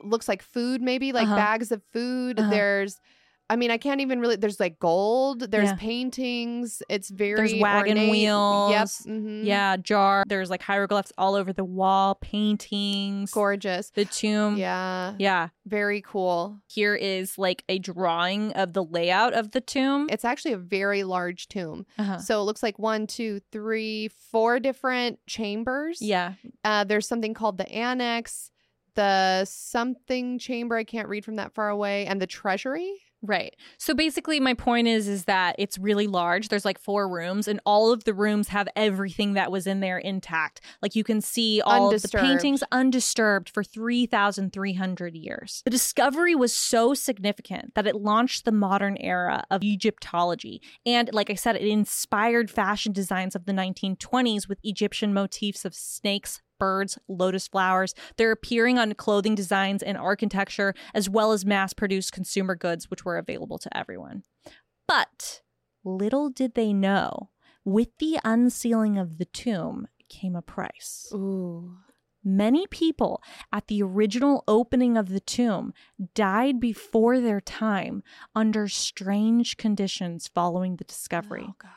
looks 0.01 0.27
like 0.27 0.41
food, 0.41 0.81
maybe 0.81 1.11
like 1.11 1.25
Uh-huh. 1.25 1.35
bags 1.35 1.71
of 1.71 1.81
food. 1.91 2.39
Uh-huh. 2.39 2.49
There's, 2.49 2.99
I 3.49 3.57
mean, 3.57 3.71
I 3.71 3.77
can't 3.77 3.99
even 4.01 4.19
really. 4.21 4.37
There's 4.37 4.59
like 4.59 4.79
gold. 4.79 5.51
There's 5.51 5.69
Yeah. 5.69 5.75
paintings. 5.75 6.81
It's 6.89 7.09
very 7.09 7.59
wagon 7.59 7.97
ornate. 7.97 8.05
Yep. 8.07 8.11
wheels. 8.11 9.01
mhm. 9.05 9.45
Yeah, 9.45 9.75
jar. 9.77 10.23
There's 10.27 10.49
like 10.49 10.61
hieroglyphs 10.63 11.11
all 11.17 11.35
over 11.35 11.51
the 11.53 11.65
wall, 11.65 12.15
paintings, 12.15 13.31
Gorgeous. 13.31 13.89
the 13.91 14.05
tomb. 14.05 14.57
Yeah. 14.57 15.13
Yeah. 15.19 15.49
Very 15.65 16.01
cool. 16.01 16.59
Here 16.67 16.95
is 16.95 17.37
like 17.37 17.63
a 17.69 17.79
drawing 17.79 18.53
of 18.53 18.73
the 18.73 18.83
layout 18.83 19.33
of 19.33 19.51
the 19.51 19.61
tomb. 19.61 20.07
It's 20.09 20.25
actually 20.25 20.53
a 20.53 20.57
very 20.57 21.03
large 21.03 21.47
tomb. 21.47 21.85
Uh-huh. 21.99 22.19
So 22.19 22.39
it 22.41 22.43
looks 22.45 22.63
like 22.63 22.79
one, 22.79 23.07
two, 23.07 23.41
three, 23.51 24.07
four 24.31 24.59
different 24.59 25.19
chambers. 25.27 26.01
Yeah. 26.01 26.33
Uh, 26.63 26.85
there's 26.85 27.07
something 27.07 27.33
called 27.33 27.57
the 27.57 27.69
annex, 27.71 28.51
the 28.95 29.45
something 29.45 30.39
chamber. 30.39 30.75
I 30.75 30.83
can't 30.83 31.07
read 31.07 31.25
from 31.25 31.35
that 31.35 31.53
far 31.53 31.69
away, 31.69 32.05
and 32.05 32.21
the 32.21 32.27
treasury. 32.27 33.01
Right. 33.25 33.55
So 33.77 33.93
basically 33.93 34.41
my 34.41 34.53
point 34.53 34.89
is 34.89 35.07
is 35.07 35.25
that 35.25 35.55
it's 35.57 35.77
really 35.77 36.07
large. 36.07 36.49
There's 36.49 36.65
like 36.65 36.77
four 36.77 37.07
rooms 37.07 37.47
and 37.47 37.61
all 37.65 37.93
of 37.93 38.03
the 38.03 38.13
rooms 38.13 38.49
have 38.49 38.67
everything 38.75 39.33
that 39.33 39.49
was 39.49 39.65
in 39.65 39.79
there 39.79 39.97
intact. 39.97 40.59
Like 40.81 40.93
you 40.93 41.05
can 41.05 41.21
see 41.21 41.61
all 41.61 41.89
the 41.89 42.05
paintings 42.09 42.63
undisturbed 42.69 43.49
for 43.49 43.63
3300 43.63 45.15
years. 45.15 45.61
The 45.63 45.71
discovery 45.71 46.35
was 46.35 46.53
so 46.53 46.93
significant 46.93 47.75
that 47.75 47.87
it 47.87 47.95
launched 47.95 48.43
the 48.43 48.51
modern 48.51 48.97
era 48.97 49.45
of 49.49 49.63
Egyptology 49.63 50.61
and 50.85 51.09
like 51.13 51.29
I 51.29 51.35
said 51.35 51.55
it 51.55 51.61
inspired 51.61 52.51
fashion 52.51 52.91
designs 52.91 53.35
of 53.35 53.45
the 53.45 53.53
1920s 53.53 54.49
with 54.49 54.59
Egyptian 54.63 55.13
motifs 55.13 55.63
of 55.63 55.73
snakes, 55.73 56.41
birds, 56.59 56.97
lotus 57.07 57.47
flowers. 57.47 57.93
They're 58.17 58.31
appearing 58.31 58.77
on 58.77 58.93
clothing 58.93 59.35
designs 59.35 59.83
and 59.83 59.97
architecture, 59.97 60.73
as 60.93 61.09
well 61.09 61.31
as 61.31 61.45
mass 61.45 61.73
produced 61.73 62.11
consumer 62.11 62.55
goods, 62.55 62.89
which 62.89 63.05
were 63.05 63.17
available 63.17 63.57
to 63.59 63.77
everyone. 63.77 64.23
But 64.87 65.41
little 65.83 66.29
did 66.29 66.55
they 66.55 66.73
know, 66.73 67.29
with 67.65 67.89
the 67.99 68.19
unsealing 68.23 68.97
of 68.97 69.17
the 69.17 69.25
tomb 69.25 69.87
came 70.09 70.35
a 70.35 70.41
price. 70.41 71.09
Ooh. 71.13 71.77
Many 72.25 72.67
people 72.67 73.21
at 73.51 73.67
the 73.67 73.83
original 73.83 74.45
opening 74.47 74.95
of 74.95 75.09
the 75.09 75.19
tomb 75.19 75.73
died 76.15 76.59
before 76.59 77.19
their 77.19 77.41
time 77.41 78.01
under 78.33 78.69
strange 78.69 79.57
conditions 79.57 80.29
following 80.33 80.77
the 80.77 80.85
discovery. 80.85 81.47
Oh. 81.49 81.67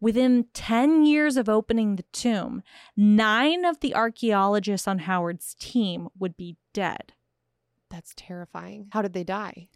Within 0.00 0.46
10 0.54 1.04
years 1.04 1.36
of 1.36 1.48
opening 1.48 1.96
the 1.96 2.04
tomb, 2.12 2.62
nine 2.96 3.64
of 3.64 3.80
the 3.80 3.94
archaeologists 3.94 4.88
on 4.88 5.00
Howard's 5.00 5.54
team 5.58 6.08
would 6.18 6.36
be 6.36 6.56
dead. 6.72 7.12
That's 7.90 8.12
terrifying. 8.16 8.88
How 8.92 9.02
did 9.02 9.12
they 9.12 9.24
die? 9.24 9.68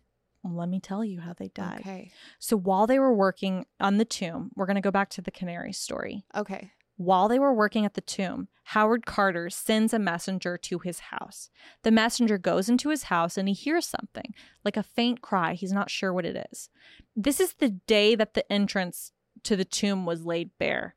Let 0.45 0.69
me 0.69 0.81
tell 0.81 1.05
you 1.05 1.21
how 1.21 1.35
they 1.35 1.49
died. 1.49 1.81
Okay. 1.81 2.11
So, 2.39 2.57
while 2.57 2.87
they 2.87 2.99
were 2.99 3.15
working 3.15 3.67
on 3.81 3.99
the 3.99 4.05
tomb, 4.05 4.51
we're 4.57 4.67
going 4.67 4.75
to 4.75 4.81
go 4.81 4.91
back 4.91 5.09
to 5.11 5.23
the 5.23 5.31
canary 5.31 5.73
story. 5.73 6.25
Okay. 6.35 6.73
While 6.97 7.29
they 7.29 7.39
were 7.39 7.55
working 7.55 7.85
at 7.85 7.95
the 7.95 8.01
tomb, 8.01 8.49
Howard 8.65 9.07
Carter 9.07 9.51
sends 9.51 9.93
a 9.93 9.99
messenger 9.99 10.59
to 10.59 10.79
his 10.81 11.01
house. 11.01 11.49
The 11.83 11.91
messenger 11.91 12.39
goes 12.39 12.69
into 12.69 12.91
his 12.91 13.05
house 13.05 13.37
and 13.37 13.49
he 13.49 13.55
hears 13.55 13.87
something, 13.87 14.35
like 14.65 14.77
a 14.77 14.83
faint 14.83 15.21
cry. 15.21 15.55
He's 15.55 15.73
not 15.73 15.91
sure 15.91 16.13
what 16.13 16.27
it 16.27 16.47
is. 16.53 16.69
This 17.17 17.41
is 17.41 17.55
the 17.55 17.71
day 17.71 18.15
that 18.15 18.35
the 18.35 18.51
entrance 18.53 19.13
to 19.45 19.57
the 19.57 19.65
tomb 19.65 20.07
was 20.07 20.25
laid 20.25 20.51
bare. 20.59 20.95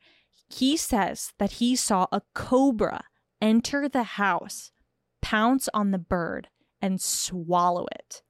He 0.48 0.78
says 0.78 1.34
that 1.38 1.54
he 1.54 1.76
saw 1.76 2.08
a 2.12 2.22
cobra 2.34 3.06
enter 3.42 3.90
the 3.90 4.04
house, 4.04 4.72
pounce 5.22 5.68
on 5.74 5.92
the 5.92 5.98
bird, 5.98 6.50
and 6.82 7.02
swallow 7.02 7.86
it. 7.92 8.22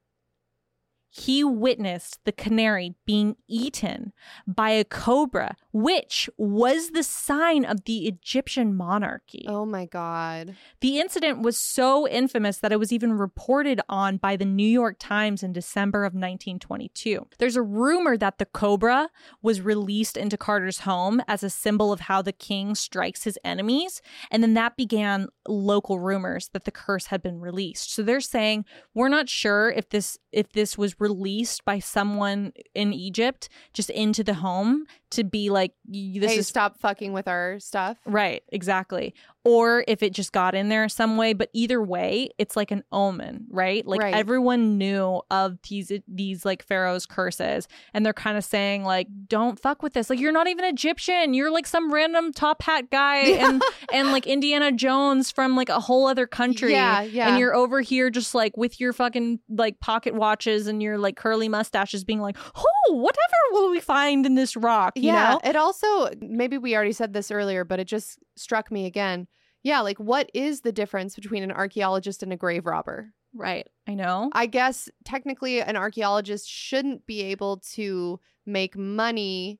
He 1.18 1.45
witnessed 1.45 2.20
the 2.26 2.34
canary 2.34 2.93
being 3.05 3.38
eaten 3.47 4.11
by 4.45 4.72
a 4.72 4.84
cobra, 4.84 5.55
which 5.72 6.30
was 6.38 6.89
the 6.89 7.03
sign 7.03 7.63
of 7.63 7.86
the 7.86 8.05
Egyptian 8.05 8.76
monarchy. 8.76 9.45
Oh 9.47 9.66
my 9.66 9.86
God. 9.86 10.57
The 10.82 10.99
incident 10.99 11.41
was 11.41 11.57
so 11.57 12.05
infamous 12.05 12.57
that 12.57 12.74
it 12.74 12.80
was 12.80 12.91
even 12.91 13.13
reported 13.13 13.80
on 13.88 14.18
by 14.18 14.36
the 14.36 14.43
New 14.43 14.68
York 14.68 14.97
Times 14.99 15.41
in 15.41 15.53
December 15.53 16.03
of 16.03 16.11
1922. 16.11 17.26
There's 17.38 17.55
a 17.55 17.61
rumor 17.61 18.18
that 18.18 18.38
the 18.38 18.45
cobra 18.45 19.09
was 19.41 19.61
released 19.61 20.18
into 20.18 20.36
Carter's 20.36 20.80
home 20.80 21.22
as 21.30 21.43
a 21.43 21.49
symbol 21.49 21.93
of 21.93 22.01
how 22.01 22.22
the 22.22 22.34
king 22.34 22.76
strikes 22.76 23.24
his 23.24 23.39
enemies, 23.45 24.01
and 24.30 24.43
then 24.43 24.53
that 24.55 24.76
began 24.76 25.30
local 25.47 25.97
rumors 25.97 26.49
that 26.49 26.66
the 26.66 26.72
curse 26.72 27.05
had 27.05 27.22
been 27.22 27.39
released. 27.39 27.93
So 27.93 28.03
they're 28.03 28.20
saying 28.20 28.66
we're 28.93 29.07
not 29.07 29.30
sure 29.30 29.70
if 29.70 29.88
this 29.88 30.18
if 30.34 30.51
this 30.51 30.78
was 30.78 30.99
released 31.10 31.64
by 31.66 31.78
someone 31.80 32.51
in 32.74 32.93
Egypt 32.93 33.49
just 33.74 33.89
into 33.89 34.24
the 34.24 34.36
home 34.45 34.86
to 35.16 35.24
be 35.24 35.49
like 35.49 35.74
this 35.88 36.32
hey, 36.32 36.38
is 36.38 36.47
stop 36.47 36.80
fucking 36.80 37.13
with 37.13 37.28
our 37.28 37.59
stuff. 37.59 37.97
Right, 38.05 38.43
exactly. 38.49 39.13
Or 39.43 39.84
if 39.88 40.01
it 40.01 40.11
just 40.11 40.32
got 40.32 40.55
in 40.55 40.70
there 40.70 40.89
some 40.89 41.18
way, 41.18 41.34
but 41.34 41.49
either 41.53 41.80
way, 41.80 42.30
it's 42.39 42.55
like 42.55 42.72
an 42.72 42.84
omen, 42.91 43.45
right? 43.51 43.86
Like 43.86 44.01
Right. 44.01 44.13
everyone 44.16 44.80
knew 44.80 45.22
of 45.30 45.59
these 45.70 45.91
these 46.07 46.45
like 46.45 46.63
pharaoh's 46.63 47.05
curses 47.05 47.68
and 47.93 48.03
they're 48.03 48.11
kind 48.13 48.38
of 48.38 48.43
saying 48.43 48.84
like 48.84 49.07
don't 49.28 49.59
fuck 49.59 49.84
with 49.84 49.93
this. 49.93 50.09
Like 50.09 50.20
you're 50.20 50.32
not 50.32 50.47
even 50.47 50.66
Egyptian. 50.66 51.36
You're 51.36 51.51
like 51.51 51.68
some 51.68 51.93
random 51.93 52.34
top 52.34 52.63
hat 52.63 52.89
guy 52.89 53.18
and 53.45 53.61
and 53.93 54.11
like 54.11 54.26
Indiana 54.26 54.72
Jones 54.72 55.30
from 55.32 55.55
like 55.55 55.70
a 55.70 55.80
whole 55.80 56.07
other 56.07 56.26
country. 56.26 56.72
Yeah, 56.72 57.01
yeah. 57.01 57.30
And 57.30 57.39
you're 57.39 57.53
over 57.55 57.82
here 57.82 58.09
just 58.09 58.34
like 58.34 58.57
with 58.57 58.80
your 58.80 58.93
fucking 58.93 59.39
like 59.49 59.80
pocket 59.80 60.16
watches 60.16 60.66
and 60.66 60.82
your 60.82 60.97
like 60.97 61.18
curly 61.18 61.49
mustaches 61.49 62.03
being 62.03 62.20
like, 62.22 62.36
"Oh, 62.55 62.93
whatever 62.95 63.22
will 63.51 63.70
we 63.70 63.80
find 63.80 64.26
in 64.26 64.34
this 64.34 64.55
rock?" 64.57 64.93
You 64.95 65.05
yeah. 65.06 65.34
know? 65.34 65.41
It 65.43 65.56
also 65.56 66.10
maybe 66.22 66.58
we 66.58 66.76
already 66.76 66.91
said 66.91 67.14
this 67.14 67.32
earlier, 67.32 67.64
but 67.64 67.80
it 67.80 67.88
just 67.88 68.20
struck 68.36 68.72
me 68.72 68.86
again. 68.86 69.28
Yeah, 69.64 69.82
like 69.82 69.97
what 69.97 70.30
is 70.34 70.62
the 70.62 70.72
difference 70.72 71.16
between 71.16 71.43
an 71.43 71.51
archaeologist 71.51 72.22
and 72.22 72.32
a 72.32 72.38
grave 72.38 72.66
robber? 72.66 73.14
Right. 73.34 73.68
I 73.88 73.95
know. 73.95 74.30
I 74.34 74.45
guess 74.45 74.89
technically 75.03 75.62
an 75.62 75.76
archaeologist 75.76 76.49
shouldn't 76.49 77.06
be 77.06 77.22
able 77.24 77.58
to 77.74 78.20
make 78.45 78.78
money 78.78 79.60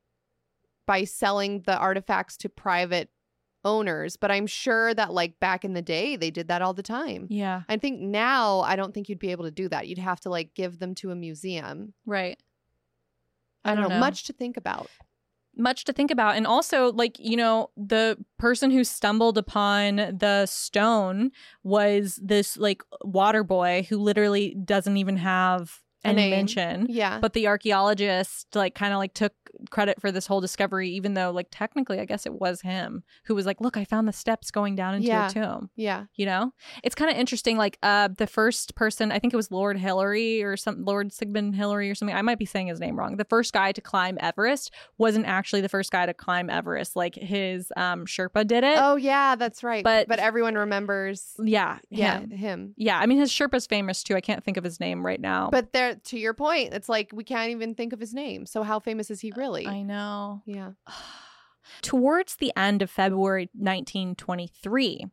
by 0.85 1.03
selling 1.03 1.63
the 1.65 1.75
artifacts 1.75 2.37
to 2.37 2.49
private 2.49 3.09
owners, 3.65 4.15
but 4.15 4.31
I'm 4.31 4.45
sure 4.45 4.93
that 4.93 5.11
like 5.11 5.39
back 5.39 5.65
in 5.65 5.73
the 5.73 5.81
day 5.81 6.15
they 6.15 6.29
did 6.29 6.47
that 6.47 6.61
all 6.61 6.73
the 6.73 6.83
time. 6.83 7.27
yeah. 7.29 7.63
I 7.67 7.77
think 7.77 7.99
now 7.99 8.61
I 8.61 8.75
don't 8.75 8.93
think 8.93 9.09
you'd 9.09 9.19
be 9.19 9.31
able 9.31 9.45
to 9.45 9.51
do 9.51 9.67
that. 9.69 9.87
You'd 9.87 9.97
have 9.97 10.21
to 10.21 10.29
like 10.29 10.53
give 10.53 10.79
them 10.79 10.93
to 10.95 11.11
a 11.11 11.15
museum. 11.15 11.93
Right. 12.05 12.37
I, 13.65 13.73
don't, 13.73 13.83
know. 13.83 13.89
know. 13.89 13.99
Much 13.99 14.25
to 14.25 14.33
think 14.33 14.57
about. 14.57 14.89
Much 15.57 15.85
to 15.85 15.93
think 15.93 16.11
about. 16.11 16.35
And 16.35 16.47
also 16.47 16.91
like 16.91 17.17
you 17.19 17.37
know 17.37 17.69
the 17.77 18.17
person 18.37 18.71
who 18.71 18.83
stumbled 18.83 19.37
upon 19.37 19.95
the 19.95 20.45
stone 20.45 21.31
was 21.63 22.19
this 22.23 22.57
like 22.57 22.83
water 23.03 23.43
boy 23.43 23.85
who 23.89 23.97
literally 23.97 24.55
doesn't 24.63 24.97
even 24.97 25.17
have 25.17 25.81
A 26.05 26.09
any 26.09 26.21
name. 26.23 26.31
mention 26.31 26.87
Yeah. 26.89 27.19
but 27.19 27.33
the 27.33 27.47
archaeologist 27.47 28.55
like 28.55 28.75
kind 28.75 28.93
of 28.93 28.99
like 28.99 29.13
took 29.13 29.33
credit 29.69 30.01
for 30.01 30.11
this 30.11 30.27
whole 30.27 30.41
discovery 30.41 30.89
even 30.89 31.13
though 31.13 31.31
like 31.31 31.47
technically 31.49 31.97
i 32.01 32.05
guess 32.05 32.25
it 32.25 32.33
was 32.33 32.59
him 32.59 33.03
who 33.23 33.33
was 33.33 33.45
like 33.45 33.61
look 33.61 33.77
i 33.77 33.85
found 33.85 34.05
the 34.05 34.11
steps 34.11 34.51
going 34.51 34.75
down 34.75 34.95
into 34.95 35.07
Yeah. 35.07 35.27
a 35.27 35.31
tomb 35.31 35.69
yeah. 35.77 36.05
you 36.15 36.25
know 36.25 36.51
it's 36.83 36.93
kind 36.93 37.09
of 37.09 37.15
interesting 37.15 37.55
like 37.57 37.77
uh 37.81 38.09
the 38.17 38.27
first 38.27 38.75
person 38.75 39.13
i 39.13 39.19
think 39.19 39.33
it 39.33 39.37
was 39.37 39.51
lord 39.51 39.77
hillary 39.77 40.43
or 40.43 40.57
some 40.57 40.83
lord 40.83 41.13
sigmund 41.13 41.55
hillary 41.55 41.89
or 41.89 41.95
something 41.95 42.15
i 42.15 42.21
might 42.21 42.37
be 42.37 42.43
saying 42.45 42.67
his 42.67 42.81
name 42.81 42.99
wrong 42.99 43.15
the 43.15 43.23
first 43.23 43.53
guy 43.53 43.71
to 43.71 43.79
climb 43.79 44.17
everest 44.19 44.71
wasn't 44.97 45.25
actually 45.25 45.61
the 45.61 45.69
first 45.69 45.89
guy 45.89 46.05
to 46.05 46.13
climb 46.13 46.49
everest 46.49 46.97
like 46.97 47.15
his 47.15 47.71
um 47.77 48.05
sherpa 48.05 48.45
did 48.45 48.63
it 48.65 48.77
Oh 48.77 48.97
yeah, 48.97 49.35
that's 49.35 49.63
right. 49.63 49.83
But- 49.85 50.09
but 50.09 50.19
everyone 50.19 50.55
remembers 50.55 51.33
yeah 51.41 51.79
yeah, 51.89 52.19
him. 52.19 52.29
him. 52.31 52.73
yeah 52.75 52.99
i 52.99 53.05
mean 53.05 53.19
his 53.19 53.31
sherpa's 53.31 53.67
famous 53.67 54.03
too 54.03 54.15
i 54.17 54.21
can't 54.21 54.43
think 54.43 54.57
of 54.57 54.65
his 54.65 54.81
name 54.81 55.05
right 55.05 55.21
now 55.21 55.49
But 55.49 55.71
there 55.71 55.94
to 56.05 56.19
your 56.19 56.33
point, 56.33 56.73
it's 56.73 56.89
like 56.89 57.11
we 57.13 57.23
can't 57.23 57.51
even 57.51 57.75
think 57.75 57.93
of 57.93 57.99
his 57.99 58.13
name. 58.13 58.45
So 58.45 58.63
how 58.63 58.79
famous 58.79 59.09
is 59.09 59.21
he 59.21 59.31
uh, 59.31 59.35
really? 59.37 59.67
i 59.67 59.81
know 59.81 60.41
yeah. 60.45 60.71
Towards 61.81 62.35
the 62.35 62.53
end 62.55 62.83
of 62.83 62.91
February 62.91 63.49
1923, 63.53 65.05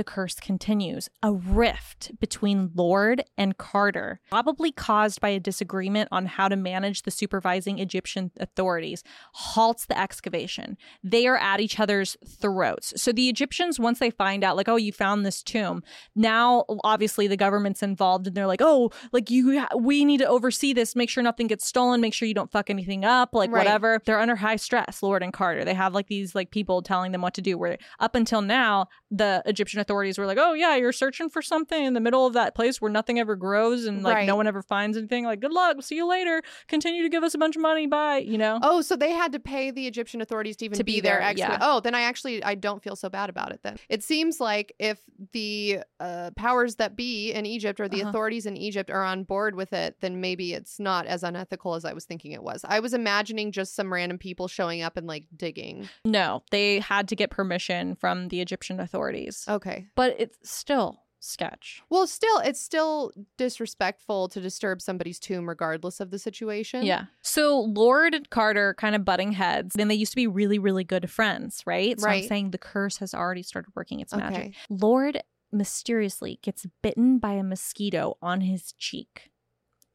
the 0.00 0.04
curse 0.04 0.36
continues. 0.36 1.10
A 1.22 1.30
rift 1.30 2.18
between 2.20 2.70
Lord 2.74 3.22
and 3.36 3.58
Carter, 3.58 4.18
probably 4.30 4.72
caused 4.72 5.20
by 5.20 5.28
a 5.28 5.38
disagreement 5.38 6.08
on 6.10 6.24
how 6.24 6.48
to 6.48 6.56
manage 6.56 7.02
the 7.02 7.10
supervising 7.10 7.78
Egyptian 7.78 8.30
authorities, 8.40 9.04
halts 9.34 9.84
the 9.84 9.98
excavation. 10.00 10.78
They 11.04 11.26
are 11.26 11.36
at 11.36 11.60
each 11.60 11.78
other's 11.78 12.16
throats. 12.26 12.94
So 12.96 13.12
the 13.12 13.28
Egyptians, 13.28 13.78
once 13.78 13.98
they 13.98 14.08
find 14.08 14.42
out, 14.42 14.56
like, 14.56 14.70
oh, 14.70 14.76
you 14.76 14.90
found 14.90 15.26
this 15.26 15.42
tomb, 15.42 15.82
now 16.16 16.64
obviously 16.82 17.26
the 17.26 17.36
government's 17.36 17.82
involved 17.82 18.26
and 18.26 18.34
they're 18.34 18.46
like, 18.46 18.62
oh, 18.62 18.90
like 19.12 19.28
you, 19.30 19.66
we 19.76 20.06
need 20.06 20.20
to 20.20 20.26
oversee 20.26 20.72
this, 20.72 20.96
make 20.96 21.10
sure 21.10 21.22
nothing 21.22 21.46
gets 21.46 21.66
stolen, 21.66 22.00
make 22.00 22.14
sure 22.14 22.26
you 22.26 22.32
don't 22.32 22.50
fuck 22.50 22.70
anything 22.70 23.04
up, 23.04 23.34
like 23.34 23.50
Right. 23.50 23.66
whatever. 23.66 24.00
They're 24.06 24.18
under 24.18 24.36
high 24.36 24.56
stress, 24.56 25.02
Lord 25.02 25.22
and 25.22 25.30
Carter. 25.30 25.62
They 25.62 25.74
have 25.74 25.92
like 25.92 26.06
these 26.06 26.34
like 26.34 26.50
people 26.50 26.80
telling 26.80 27.12
them 27.12 27.20
what 27.20 27.34
to 27.34 27.42
do. 27.42 27.58
Where 27.58 27.76
up 27.98 28.14
until 28.14 28.40
now, 28.40 28.86
the 29.10 29.42
Egyptian 29.44 29.80
authorities 29.80 29.89
were 29.94 30.26
like, 30.26 30.38
oh 30.38 30.52
yeah, 30.52 30.76
you're 30.76 30.92
searching 30.92 31.28
for 31.28 31.42
something 31.42 31.84
in 31.84 31.94
the 31.94 32.00
middle 32.00 32.26
of 32.26 32.32
that 32.34 32.54
place 32.54 32.80
where 32.80 32.90
nothing 32.90 33.18
ever 33.18 33.36
grows 33.36 33.84
and 33.86 34.02
like 34.02 34.14
Right. 34.14 34.26
no 34.26 34.36
one 34.36 34.46
ever 34.46 34.62
finds 34.62 34.96
anything. 34.96 35.24
Like, 35.24 35.40
good 35.40 35.52
luck, 35.52 35.82
see 35.82 35.96
you 35.96 36.06
later. 36.08 36.42
Continue 36.68 37.02
to 37.02 37.08
give 37.08 37.22
us 37.22 37.34
a 37.34 37.38
bunch 37.38 37.56
of 37.56 37.62
money. 37.62 37.86
Bye. 37.86 38.18
You 38.18 38.38
know. 38.38 38.58
Oh, 38.62 38.80
so 38.80 38.96
they 38.96 39.12
had 39.12 39.32
to 39.32 39.40
pay 39.40 39.70
the 39.70 39.86
Egyptian 39.86 40.20
authorities 40.20 40.56
to 40.58 40.64
even 40.66 40.78
To 40.78 40.84
be, 40.84 40.94
be 40.96 41.00
there. 41.00 41.18
there, 41.20 41.32
yeah. 41.36 41.58
Oh, 41.60 41.80
then 41.80 41.94
I 41.94 42.02
actually 42.02 42.42
I 42.44 42.54
don't 42.54 42.82
feel 42.82 42.96
so 42.96 43.08
bad 43.08 43.30
about 43.30 43.52
it. 43.52 43.60
Then 43.62 43.76
it 43.88 44.02
seems 44.02 44.40
like 44.40 44.74
if 44.78 45.00
the 45.32 45.80
uh, 45.98 46.30
powers 46.36 46.76
that 46.76 46.96
be 46.96 47.32
in 47.32 47.46
Egypt 47.46 47.80
or 47.80 47.88
the 47.88 48.00
Uh-huh. 48.00 48.10
authorities 48.10 48.46
in 48.46 48.56
Egypt 48.56 48.90
are 48.90 49.04
on 49.04 49.24
board 49.24 49.54
with 49.54 49.72
it, 49.72 49.96
then 50.00 50.20
maybe 50.20 50.54
it's 50.54 50.78
not 50.80 51.06
as 51.06 51.22
unethical 51.22 51.74
as 51.74 51.84
I 51.84 51.92
was 51.92 52.04
thinking 52.04 52.32
it 52.32 52.42
was. 52.42 52.64
I 52.66 52.80
was 52.80 52.94
imagining 52.94 53.52
just 53.52 53.74
some 53.74 53.92
random 53.92 54.18
people 54.18 54.48
showing 54.48 54.82
up 54.82 54.96
and 54.96 55.06
like 55.06 55.24
digging. 55.36 55.88
No, 56.04 56.42
they 56.50 56.80
had 56.80 57.08
to 57.08 57.16
get 57.16 57.30
permission 57.30 57.94
from 57.96 58.28
the 58.28 58.40
Egyptian 58.40 58.80
authorities. 58.80 59.44
Okay. 59.48 59.79
But 59.94 60.16
it's 60.18 60.38
still 60.42 61.02
sketch. 61.20 61.82
Well, 61.90 62.06
still, 62.06 62.38
it's 62.38 62.60
still 62.60 63.12
disrespectful 63.36 64.28
to 64.28 64.40
disturb 64.40 64.80
somebody's 64.82 65.18
tomb, 65.18 65.48
regardless 65.48 66.00
of 66.00 66.10
the 66.10 66.18
situation. 66.18 66.84
Yeah. 66.84 67.04
So 67.22 67.60
Lord 67.60 68.14
and 68.14 68.28
Carter 68.30 68.74
kind 68.74 68.94
of 68.94 69.04
butting 69.04 69.32
heads, 69.32 69.76
and 69.78 69.90
they 69.90 69.94
used 69.94 70.12
to 70.12 70.16
be 70.16 70.26
really, 70.26 70.58
really 70.58 70.84
good 70.84 71.10
friends, 71.10 71.62
right? 71.66 72.00
So 72.00 72.08
I'm 72.08 72.26
saying 72.26 72.50
the 72.50 72.58
curse 72.58 72.96
has 72.98 73.14
already 73.14 73.42
started 73.42 73.70
working 73.76 74.00
its 74.00 74.14
magic. 74.14 74.38
Okay. 74.38 74.52
Lord 74.68 75.22
mysteriously 75.52 76.38
gets 76.42 76.66
bitten 76.82 77.18
by 77.18 77.32
a 77.32 77.42
mosquito 77.42 78.16
on 78.22 78.40
his 78.42 78.72
cheek. 78.72 79.30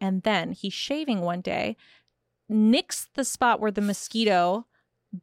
And 0.01 0.23
then 0.23 0.51
he's 0.51 0.73
shaving 0.73 1.21
one 1.21 1.41
day, 1.41 1.77
nicks 2.47 3.09
the 3.15 3.23
spot 3.23 3.59
where 3.59 3.71
the 3.71 3.81
mosquito 3.81 4.67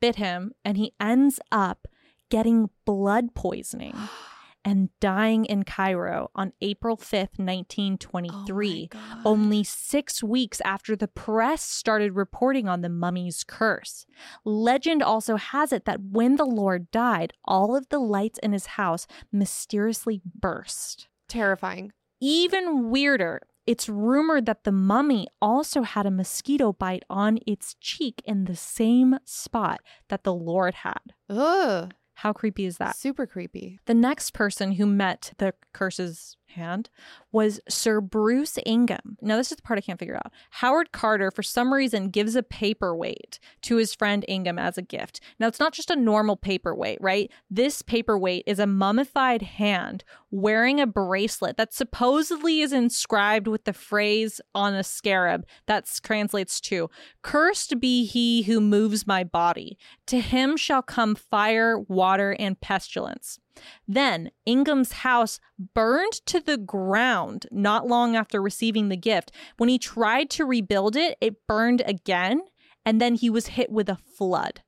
bit 0.00 0.16
him, 0.16 0.52
and 0.64 0.76
he 0.76 0.94
ends 0.98 1.38
up 1.52 1.86
getting 2.30 2.70
blood 2.86 3.34
poisoning 3.34 3.94
and 4.64 4.90
dying 5.00 5.44
in 5.44 5.64
Cairo 5.64 6.30
on 6.34 6.52
April 6.60 6.96
5th, 6.96 7.38
1923 7.38 8.88
Oh 8.92 9.22
only 9.24 9.64
six 9.64 10.22
weeks 10.22 10.60
after 10.64 10.94
the 10.96 11.08
press 11.08 11.62
started 11.62 12.12
reporting 12.14 12.68
on 12.68 12.80
the 12.80 12.88
mummy's 12.88 13.44
curse. 13.44 14.06
Legend 14.44 15.02
also 15.02 15.36
has 15.36 15.72
it 15.72 15.84
that 15.84 16.00
when 16.00 16.36
the 16.36 16.44
Lord 16.44 16.90
died, 16.90 17.32
all 17.44 17.76
of 17.76 17.88
the 17.88 17.98
lights 17.98 18.38
in 18.42 18.52
his 18.52 18.66
house 18.66 19.06
mysteriously 19.30 20.20
burst. 20.24 21.08
terrifying. 21.28 21.92
Even 22.20 22.90
weirder, 22.90 23.40
it's 23.66 23.88
rumored 23.88 24.46
that 24.46 24.64
the 24.64 24.72
mummy 24.72 25.26
also 25.40 25.82
had 25.82 26.06
a 26.06 26.10
mosquito 26.10 26.72
bite 26.72 27.04
on 27.10 27.38
its 27.46 27.74
cheek 27.80 28.22
in 28.24 28.44
the 28.44 28.56
same 28.56 29.18
spot 29.24 29.80
that 30.08 30.22
the 30.24 30.34
Lord 30.34 30.74
had. 30.74 31.14
Ugh. 31.28 31.92
How 32.14 32.32
creepy 32.32 32.66
is 32.66 32.78
that? 32.78 32.96
Super 32.96 33.26
creepy. 33.26 33.80
The 33.86 33.94
next 33.94 34.32
person 34.32 34.72
who 34.72 34.86
met 34.86 35.32
the 35.38 35.54
curse's 35.72 36.36
hand 36.52 36.90
was 37.30 37.60
Sir 37.68 38.00
Bruce 38.00 38.58
Ingham. 38.64 39.16
Now, 39.20 39.36
this 39.36 39.50
is 39.50 39.56
the 39.56 39.62
part 39.62 39.78
I 39.78 39.82
can't 39.82 39.98
figure 39.98 40.16
out. 40.16 40.32
Howard 40.50 40.92
Carter, 40.92 41.30
for 41.30 41.42
some 41.42 41.72
reason, 41.72 42.10
gives 42.10 42.36
a 42.36 42.42
paperweight 42.42 43.38
to 43.62 43.76
his 43.76 43.94
friend 43.94 44.24
Ingham 44.28 44.58
as 44.58 44.78
a 44.78 44.82
gift. 44.82 45.20
Now, 45.38 45.48
it's 45.48 45.60
not 45.60 45.72
just 45.72 45.90
a 45.90 45.96
normal 45.96 46.36
paperweight, 46.36 46.98
right? 47.00 47.30
This 47.50 47.82
paperweight 47.82 48.44
is 48.46 48.58
a 48.58 48.66
mummified 48.66 49.42
hand 49.42 50.04
wearing 50.30 50.80
a 50.80 50.86
bracelet 50.86 51.56
that 51.56 51.74
supposedly 51.74 52.60
is 52.60 52.72
inscribed 52.72 53.46
with 53.46 53.64
the 53.64 53.72
phrase 53.72 54.40
on 54.54 54.74
a 54.74 54.82
scarab 54.82 55.46
that 55.66 55.90
translates 56.02 56.60
to 56.60 56.88
Cursed 57.22 57.80
be 57.80 58.04
he 58.04 58.42
who 58.42 58.60
moves 58.60 59.06
my 59.06 59.24
body. 59.24 59.78
To 60.06 60.20
him 60.20 60.56
shall 60.56 60.82
come 60.82 61.14
fire, 61.14 61.78
water, 61.78 62.36
and 62.38 62.60
pestilence. 62.60 63.38
Then 63.86 64.30
Ingham's 64.46 64.92
house 64.92 65.40
burned 65.74 66.12
to 66.26 66.40
the 66.40 66.56
ground 66.56 67.46
not 67.50 67.86
long 67.86 68.16
after 68.16 68.40
receiving 68.42 68.88
the 68.88 68.96
gift. 68.96 69.32
When 69.56 69.68
he 69.68 69.78
tried 69.78 70.30
to 70.30 70.44
rebuild 70.44 70.96
it, 70.96 71.16
it 71.20 71.46
burned 71.46 71.82
again, 71.86 72.42
and 72.84 73.00
then 73.00 73.14
he 73.14 73.30
was 73.30 73.48
hit 73.48 73.70
with 73.70 73.88
a 73.88 73.96
flood. 73.96 74.62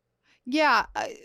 Yeah. 0.46 0.86
I- 0.94 1.18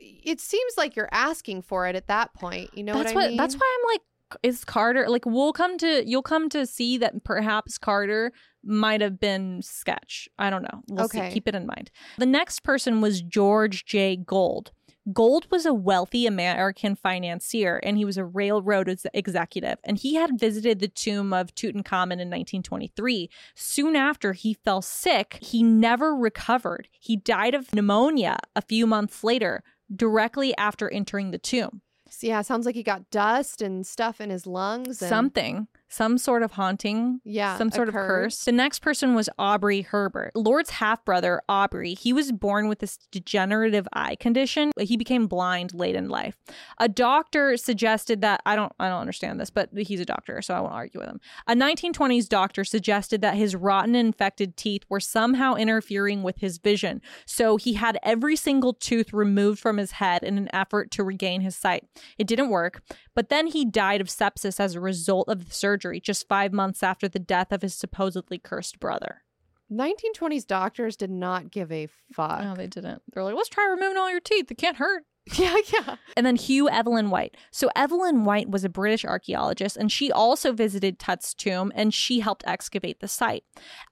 it 0.00 0.40
seems 0.40 0.74
like 0.76 0.94
you're 0.94 1.08
asking 1.10 1.62
for 1.62 1.86
it 1.88 1.96
at 1.96 2.06
that 2.06 2.32
point. 2.34 2.70
You 2.72 2.84
know 2.84 2.94
that's 2.94 3.12
what 3.12 3.24
I 3.24 3.28
mean? 3.28 3.36
That's 3.36 3.54
why 3.56 3.78
I'm 3.78 3.88
like, 3.94 4.02
is 4.42 4.64
Carter 4.64 5.08
like 5.08 5.24
we'll 5.26 5.52
come 5.54 5.78
to 5.78 6.02
you'll 6.06 6.22
come 6.22 6.48
to 6.50 6.66
see 6.66 6.98
that 6.98 7.24
perhaps 7.24 7.78
Carter 7.78 8.30
might 8.62 9.00
have 9.00 9.18
been 9.18 9.60
sketch. 9.62 10.28
I 10.38 10.50
don't 10.50 10.62
know. 10.62 10.82
We'll 10.88 11.06
Okay. 11.06 11.28
see. 11.28 11.34
Keep 11.34 11.48
it 11.48 11.54
in 11.54 11.66
mind. 11.66 11.90
The 12.18 12.26
next 12.26 12.62
person 12.62 13.00
was 13.00 13.22
George 13.22 13.86
J. 13.86 14.16
Gold. 14.16 14.70
Gold 15.12 15.46
was 15.50 15.64
a 15.64 15.72
wealthy 15.72 16.26
American 16.26 16.94
financier 16.94 17.80
and 17.82 17.96
he 17.96 18.04
was 18.04 18.16
a 18.16 18.24
railroad 18.24 18.88
ex- 18.88 19.06
executive. 19.14 19.78
And 19.84 19.96
he 19.96 20.16
had 20.16 20.38
visited 20.38 20.80
the 20.80 20.88
tomb 20.88 21.32
of 21.32 21.54
Tutankhamun 21.54 22.20
in 22.20 22.30
1923. 22.30 23.30
Soon 23.54 23.96
after 23.96 24.32
he 24.32 24.54
fell 24.54 24.82
sick, 24.82 25.38
he 25.40 25.62
never 25.62 26.14
recovered. 26.14 26.88
He 27.00 27.16
died 27.16 27.54
of 27.54 27.74
pneumonia 27.74 28.38
a 28.54 28.62
few 28.62 28.86
months 28.86 29.24
later, 29.24 29.62
directly 29.94 30.56
after 30.56 30.90
entering 30.90 31.30
the 31.30 31.38
tomb. 31.38 31.82
So, 32.10 32.26
yeah, 32.26 32.42
sounds 32.42 32.66
like 32.66 32.74
he 32.74 32.82
got 32.82 33.10
dust 33.10 33.60
and 33.60 33.86
stuff 33.86 34.20
in 34.20 34.30
his 34.30 34.46
lungs. 34.46 35.02
And, 35.02 35.08
Something. 35.08 35.68
Some 35.88 36.18
sort 36.18 36.42
of 36.42 36.52
haunting, 36.52 37.20
Yeah. 37.24 37.56
some 37.56 37.70
sort 37.70 37.88
of 37.88 37.94
curse. 37.94 38.44
The 38.44 38.52
next 38.52 38.80
person 38.80 39.14
was 39.14 39.28
Aubrey 39.38 39.80
Herbert. 39.82 40.32
Lord's 40.34 40.70
half 40.70 41.04
brother, 41.04 41.40
Aubrey, 41.48 41.94
he 41.94 42.12
was 42.12 42.30
born 42.30 42.68
with 42.68 42.80
this 42.80 42.98
degenerative 43.10 43.88
eye 43.92 44.16
condition. 44.16 44.70
He 44.78 44.96
became 44.98 45.26
blind 45.26 45.72
late 45.72 45.94
in 45.96 46.08
life. 46.08 46.36
A 46.78 46.88
doctor 46.88 47.56
suggested 47.56 48.20
that 48.20 48.42
I 48.44 48.54
don't 48.54 48.72
I 48.78 48.88
don't 48.88 49.00
understand 49.00 49.40
this, 49.40 49.50
but 49.50 49.70
he's 49.76 50.00
a 50.00 50.04
doctor, 50.04 50.42
so 50.42 50.54
I 50.54 50.60
won't 50.60 50.74
argue 50.74 51.00
with 51.00 51.08
him. 51.08 51.20
A 51.46 51.54
1920s 51.54 52.28
doctor 52.28 52.64
suggested 52.64 53.22
that 53.22 53.34
his 53.36 53.56
rotten 53.56 53.94
infected 53.94 54.56
teeth 54.56 54.82
were 54.88 55.00
somehow 55.00 55.54
interfering 55.54 56.22
with 56.22 56.38
his 56.38 56.58
vision. 56.58 57.00
So 57.24 57.56
he 57.56 57.74
had 57.74 57.98
every 58.02 58.36
single 58.36 58.74
tooth 58.74 59.12
removed 59.12 59.58
from 59.58 59.78
his 59.78 59.92
head 59.92 60.22
in 60.22 60.36
an 60.36 60.48
effort 60.54 60.90
to 60.92 61.02
regain 61.04 61.40
his 61.40 61.56
sight. 61.56 61.84
It 62.18 62.26
didn't 62.26 62.50
work, 62.50 62.82
but 63.14 63.30
then 63.30 63.46
he 63.46 63.64
died 63.64 64.00
of 64.00 64.08
sepsis 64.08 64.60
as 64.60 64.74
a 64.74 64.80
result 64.80 65.28
of 65.28 65.46
the 65.48 65.54
surgery 65.54 65.77
just 66.02 66.28
five 66.28 66.52
months 66.52 66.82
after 66.82 67.08
the 67.08 67.18
death 67.18 67.52
of 67.52 67.62
his 67.62 67.74
supposedly 67.74 68.38
cursed 68.38 68.80
brother. 68.80 69.22
1920s 69.70 70.46
doctors 70.46 70.96
did 70.96 71.10
not 71.10 71.50
give 71.50 71.70
a 71.70 71.88
fuck. 72.12 72.42
No, 72.42 72.54
they 72.54 72.66
didn't. 72.66 73.02
They're 73.12 73.22
like, 73.24 73.34
let's 73.34 73.48
try 73.48 73.66
removing 73.68 73.98
all 73.98 74.10
your 74.10 74.20
teeth. 74.20 74.50
It 74.50 74.56
can't 74.56 74.78
hurt. 74.78 75.04
yeah, 75.38 75.56
yeah. 75.72 75.96
And 76.16 76.24
then 76.24 76.36
Hugh 76.36 76.68
Evelyn 76.68 77.10
White. 77.10 77.36
So 77.50 77.70
Evelyn 77.74 78.24
White 78.24 78.50
was 78.50 78.64
a 78.64 78.68
British 78.68 79.04
archaeologist 79.04 79.76
and 79.76 79.90
she 79.90 80.10
also 80.10 80.52
visited 80.52 80.98
Tut's 80.98 81.34
tomb 81.34 81.72
and 81.74 81.92
she 81.92 82.20
helped 82.20 82.44
excavate 82.46 83.00
the 83.00 83.08
site. 83.08 83.44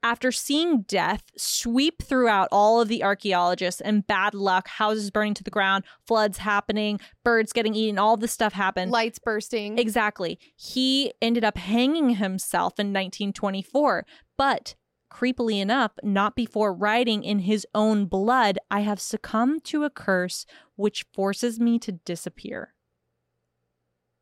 After 0.03 0.33
seeing 0.33 0.83
death 0.83 1.25
sweep 1.37 2.03
throughout 2.03 2.49
all 2.53 2.81
of 2.81 2.89
the 2.89 3.03
archaeologists 3.03 3.81
and 3.81 4.07
bad 4.07 4.35
luck, 4.35 4.69
houses 4.69 5.11
burning 5.11 5.35
to 5.35 5.45
the 5.45 5.51
ground, 5.51 5.85
floods 6.07 6.39
happening, 6.39 7.01
birds 7.25 7.53
getting 7.53 7.75
eaten, 7.75 7.99
all 7.99 8.17
this 8.17 8.33
stuff 8.33 8.53
happened. 8.53 8.91
Lights 8.91 9.19
bursting. 9.19 9.79
Exactly. 9.79 10.39
He 10.55 11.13
ended 11.21 11.45
up 11.45 11.57
hanging 11.59 12.11
himself 12.11 12.79
in 12.79 12.89
1924, 12.89 14.07
but 14.37 14.75
creepily 15.17 15.61
enough, 15.61 15.93
not 16.03 16.35
before 16.37 16.73
writing 16.75 17.25
in 17.25 17.39
his 17.41 17.67
own 17.75 18.07
blood, 18.07 18.59
I 18.71 18.81
have 18.81 19.01
succumbed 19.01 19.65
to 19.65 19.85
a 19.85 19.91
curse 19.91 20.45
which 20.75 21.05
forces 21.15 21.59
me 21.59 21.79
to 21.81 21.93
disappear. 21.93 22.75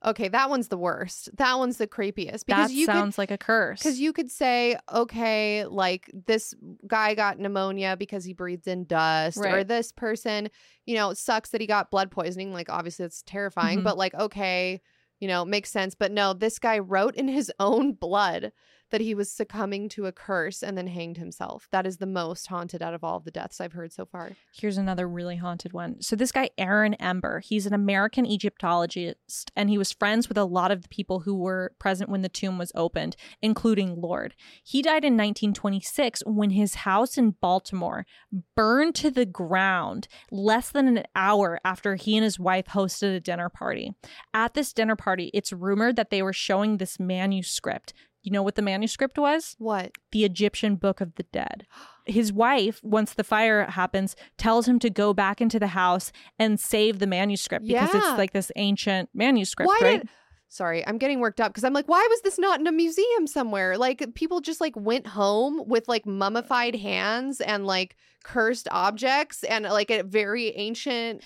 okay, 0.07 0.29
that 0.29 0.51
one's 0.51 0.69
the 0.69 0.77
worst. 0.77 1.31
That 1.39 1.57
one's 1.57 1.79
the 1.79 1.87
creepiest 1.87 2.45
because 2.45 2.69
That 2.69 2.73
you 2.73 2.85
sounds 2.85 3.17
like 3.17 3.31
a 3.31 3.39
curse. 3.39 3.81
because 3.81 3.99
you 3.99 4.13
could 4.13 4.31
say, 4.31 4.77
okay, 4.93 5.65
like 5.65 6.11
this 6.27 6.53
guy 6.87 7.15
got 7.15 7.39
pneumonia 7.39 7.97
because 7.99 8.23
he 8.23 8.35
breathed 8.35 8.69
in 8.69 8.85
dust, 8.85 9.39
or 9.39 9.65
this 9.65 9.93
person, 9.93 10.51
you 10.85 10.95
know, 10.95 11.15
sucks 11.15 11.51
that 11.51 11.63
he 11.63 11.67
got 11.67 11.91
blood 11.91 12.11
poisoning. 12.11 12.53
Like 12.53 12.69
obviously 12.69 13.05
that's 13.07 13.23
terrifying, 13.23 13.81
Mhm. 13.81 13.85
but 13.85 13.97
like 13.97 14.15
okay, 14.15 14.83
you 15.21 15.29
know, 15.29 15.43
makes 15.47 15.71
sense. 15.71 15.95
But 15.95 16.13
no, 16.13 16.35
this 16.35 16.59
guy 16.59 16.81
wrote 16.81 17.15
in 17.17 17.27
his 17.29 17.51
own 17.59 17.95
blood 17.95 18.53
that 18.95 19.01
he 19.01 19.13
was 19.13 19.29
succumbing 19.29 19.89
to 19.89 20.07
a 20.07 20.13
curse 20.13 20.63
and 20.63 20.79
then 20.79 20.87
hanged 20.87 21.17
himself. 21.17 21.67
That 21.73 21.85
is 21.85 21.97
the 21.97 22.07
most 22.07 22.47
haunted 22.47 22.81
out 22.81 22.95
of 22.95 23.03
all 23.03 23.17
of 23.17 23.25
the 23.25 23.33
deaths 23.33 23.61
I've 23.61 23.73
heard 23.73 23.93
so 23.93 24.07
far. 24.07 24.37
Here's 24.55 24.77
another 24.77 25.09
really 25.09 25.35
haunted 25.35 25.73
one. 25.73 26.01
So 26.01 26.15
this 26.15 26.31
guy 26.31 26.51
Aaron 26.57 26.95
Ember, 26.95 27.41
he's 27.41 27.67
an 27.67 27.75
American 27.75 28.25
Egyptologist 28.25 29.51
and 29.57 29.69
he 29.69 29.77
was 29.77 29.91
friends 29.91 30.29
with 30.29 30.39
a 30.39 30.45
lot 30.45 30.71
of 30.71 30.83
the 30.83 30.89
people 30.89 31.19
who 31.19 31.35
were 31.35 31.73
present 31.81 32.09
when 32.09 32.23
the 32.23 32.29
tomb 32.29 32.57
was 32.57 32.71
opened, 32.77 33.17
including 33.43 34.01
Lord. 34.01 34.37
He 34.63 34.81
died 34.81 35.05
in 35.05 35.15
1926 35.15 36.23
when 36.25 36.51
his 36.51 36.77
house 36.77 37.19
in 37.19 37.33
Baltimore 37.33 38.07
burned 38.55 38.95
to 38.95 39.11
the 39.11 39.27
ground 39.27 40.07
less 40.31 40.71
than 40.71 40.87
an 40.87 41.03
hour 41.17 41.59
after 41.65 41.97
he 41.97 42.17
and 42.17 42.23
his 42.23 42.39
wife 42.39 42.67
hosted 42.67 43.17
a 43.17 43.19
dinner 43.19 43.49
party. 43.49 43.91
At 44.33 44.55
this 44.55 44.73
dinner 44.73 44.95
party, 44.95 45.33
it's 45.35 45.53
rumored 45.53 45.97
that 45.97 46.11
they 46.11 46.23
were 46.23 46.33
showing 46.33 46.77
this 46.77 47.01
manuscript. 47.01 47.93
You 48.25 48.33
know 48.33 48.43
what 48.43 48.55
the 48.57 48.63
manuscript 48.63 49.19
was? 49.19 49.55
What? 49.59 49.93
the 50.11 50.25
Egyptian 50.25 50.77
Book 50.77 51.01
of 51.01 51.15
the 51.17 51.25
Dead. 51.25 51.67
His 52.07 52.33
wife, 52.33 52.81
once 52.83 53.15
the 53.15 53.23
fire 53.25 53.65
happens, 53.67 54.17
tells 54.39 54.67
him 54.67 54.79
to 54.81 54.89
go 54.91 55.13
back 55.13 55.41
into 55.41 55.59
the 55.59 55.69
house 55.69 56.11
and 56.39 56.59
save 56.59 56.99
the 57.01 57.07
manuscript 57.07 57.67
because 57.67 57.91
Yeah. 57.93 57.99
it's 57.99 58.19
like 58.19 58.33
this 58.33 58.51
ancient 58.57 59.11
manuscript, 59.15 59.69
Why 59.69 59.79
right? 59.83 60.01
did 60.01 60.09
Sorry, 60.49 60.87
I'm 60.87 60.99
getting 60.99 61.19
worked 61.19 61.41
up 61.41 61.51
because 61.51 61.65
I'm 61.65 61.73
like, 61.73 61.89
why 61.89 62.07
was 62.09 62.21
this 62.21 62.39
not 62.39 62.61
in 62.61 62.67
a 62.69 62.73
museum 62.73 63.27
somewhere? 63.27 63.77
Like 63.77 64.15
people 64.15 64.41
just 64.41 64.61
like 64.61 64.77
went 64.77 65.05
home 65.09 65.63
with 65.67 65.89
like 65.89 66.07
mummified 66.07 66.77
hands 66.77 67.41
and 67.41 67.67
like 67.67 67.97
cursed 68.23 68.69
objects 68.71 69.43
and 69.43 69.65
like 69.65 69.91
a 69.91 70.05
very 70.05 70.51
ancient 70.51 71.23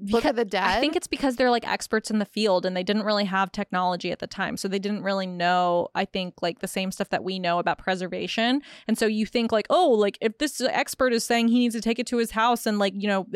Book 0.00 0.22
Because- 0.22 0.30
of 0.30 0.36
the 0.36 0.44
Dead. 0.44 0.62
I 0.64 0.80
think 0.80 0.96
it's 0.96 1.06
because 1.06 1.36
they're 1.36 1.50
like 1.50 1.66
experts 1.68 2.10
in 2.10 2.18
the 2.18 2.24
field 2.24 2.64
and 2.66 2.76
they 2.76 2.82
didn't 2.82 3.02
really 3.04 3.24
have 3.24 3.52
technology 3.52 4.10
at 4.12 4.18
the 4.18 4.26
time. 4.26 4.56
So 4.56 4.68
they 4.68 4.78
didn't 4.78 5.02
really 5.02 5.26
know, 5.26 5.88
I 5.94 6.04
think, 6.04 6.34
like 6.42 6.60
the 6.60 6.68
same 6.68 6.90
stuff 6.92 7.08
that 7.10 7.24
we 7.24 7.38
know 7.38 7.58
about 7.58 7.78
preservation. 7.78 8.62
And 8.86 8.96
so 8.98 9.06
you 9.06 9.26
think, 9.26 9.52
like, 9.52 9.66
oh, 9.70 9.90
like 9.90 10.18
if 10.20 10.38
this 10.38 10.60
expert 10.60 11.12
is 11.12 11.24
saying 11.24 11.48
he 11.48 11.58
needs 11.58 11.74
to 11.74 11.80
take 11.80 11.98
it 11.98 12.06
to 12.08 12.16
his 12.18 12.30
house 12.32 12.66
and, 12.66 12.78
like, 12.78 12.94
you 12.96 13.08
know, 13.08 13.26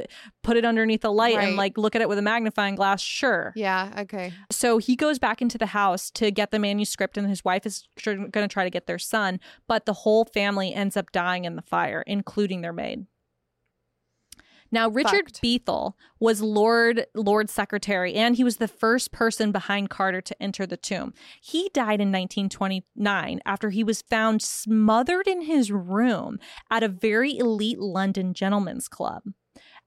put 0.43 0.57
it 0.57 0.65
underneath 0.65 1.05
a 1.05 1.11
light 1.11 1.37
Right. 1.37 1.49
and, 1.49 1.57
like, 1.57 1.77
look 1.77 1.95
at 1.95 2.03
it 2.03 2.09
with 2.09 2.19
a 2.19 2.23
magnifying 2.23 2.75
glass, 2.75 3.01
sure. 3.03 3.53
yeah, 3.57 3.93
okay. 3.99 4.33
So 4.51 4.79
he 4.79 4.97
goes 4.97 5.19
back 5.19 5.43
into 5.43 5.59
the 5.59 5.67
house 5.67 6.11
to 6.13 6.31
get 6.31 6.51
the 6.51 6.59
manuscript, 6.59 7.17
and 7.19 7.29
his 7.29 7.45
wife 7.45 7.67
is 7.67 7.87
going 8.05 8.31
to 8.31 8.49
try 8.49 8.65
to 8.65 8.71
get 8.71 8.87
their 8.87 8.99
son, 8.99 9.41
but 9.67 9.87
the 9.87 9.93
whole 9.93 10.25
family 10.25 10.75
ends 10.75 10.97
up 10.97 11.13
dying 11.13 11.45
in 11.45 11.57
the 11.57 11.63
fire, 11.63 12.03
including 12.07 12.61
their 12.61 12.73
maid. 12.73 13.07
Now, 14.73 14.89
Richard 14.89 15.27
Fucked. 15.27 15.43
Bethell 15.43 15.93
was 16.19 16.41
Lord 16.41 17.07
Lord's 17.15 17.53
secretary, 17.53 18.15
and 18.15 18.35
he 18.35 18.43
was 18.43 18.57
the 18.57 18.67
first 18.67 19.13
person 19.13 19.53
behind 19.53 19.91
Carter 19.91 20.23
to 20.23 20.43
enter 20.43 20.67
the 20.67 20.79
tomb. 20.79 21.13
He 21.43 21.71
died 21.75 22.01
in 22.01 22.11
1929 22.11 23.41
after 23.45 23.69
he 23.71 23.85
was 23.85 24.01
found 24.03 24.41
smothered 24.41 25.29
in 25.29 25.43
his 25.43 25.71
room 25.71 26.39
at 26.71 26.83
a 26.83 26.89
very 26.89 27.37
elite 27.37 27.79
London 27.79 28.33
gentlemen's 28.33 28.89
club. 28.89 29.25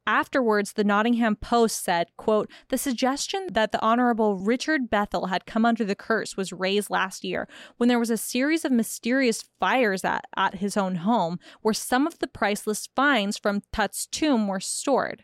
Afterwards, 0.07 0.73
the 0.73 0.83
Nottingham 0.83 1.35
Post 1.35 1.83
said, 1.83 2.07
quote, 2.15 2.49
the 2.69 2.77
suggestion 2.77 3.47
that 3.51 3.71
the 3.71 3.81
Honorable 3.81 4.37
Richard 4.37 4.89
Bethell 4.89 5.29
had 5.29 5.47
come 5.47 5.65
under 5.65 5.83
the 5.83 5.95
curse 5.95 6.37
was 6.37 6.53
raised 6.53 6.91
last 6.91 7.23
year 7.23 7.47
when 7.77 7.89
there 7.89 7.99
was 7.99 8.11
a 8.11 8.17
series 8.17 8.63
of 8.63 8.71
mysterious 8.71 9.43
fires 9.59 10.03
at, 10.03 10.25
at 10.37 10.55
his 10.55 10.77
own 10.77 10.95
home 10.95 11.39
where 11.61 11.73
some 11.73 12.05
of 12.05 12.19
the 12.19 12.27
priceless 12.27 12.87
finds 12.95 13.37
from 13.37 13.63
Tut's 13.71 14.05
tomb 14.05 14.47
were 14.47 14.59
stored. 14.59 15.23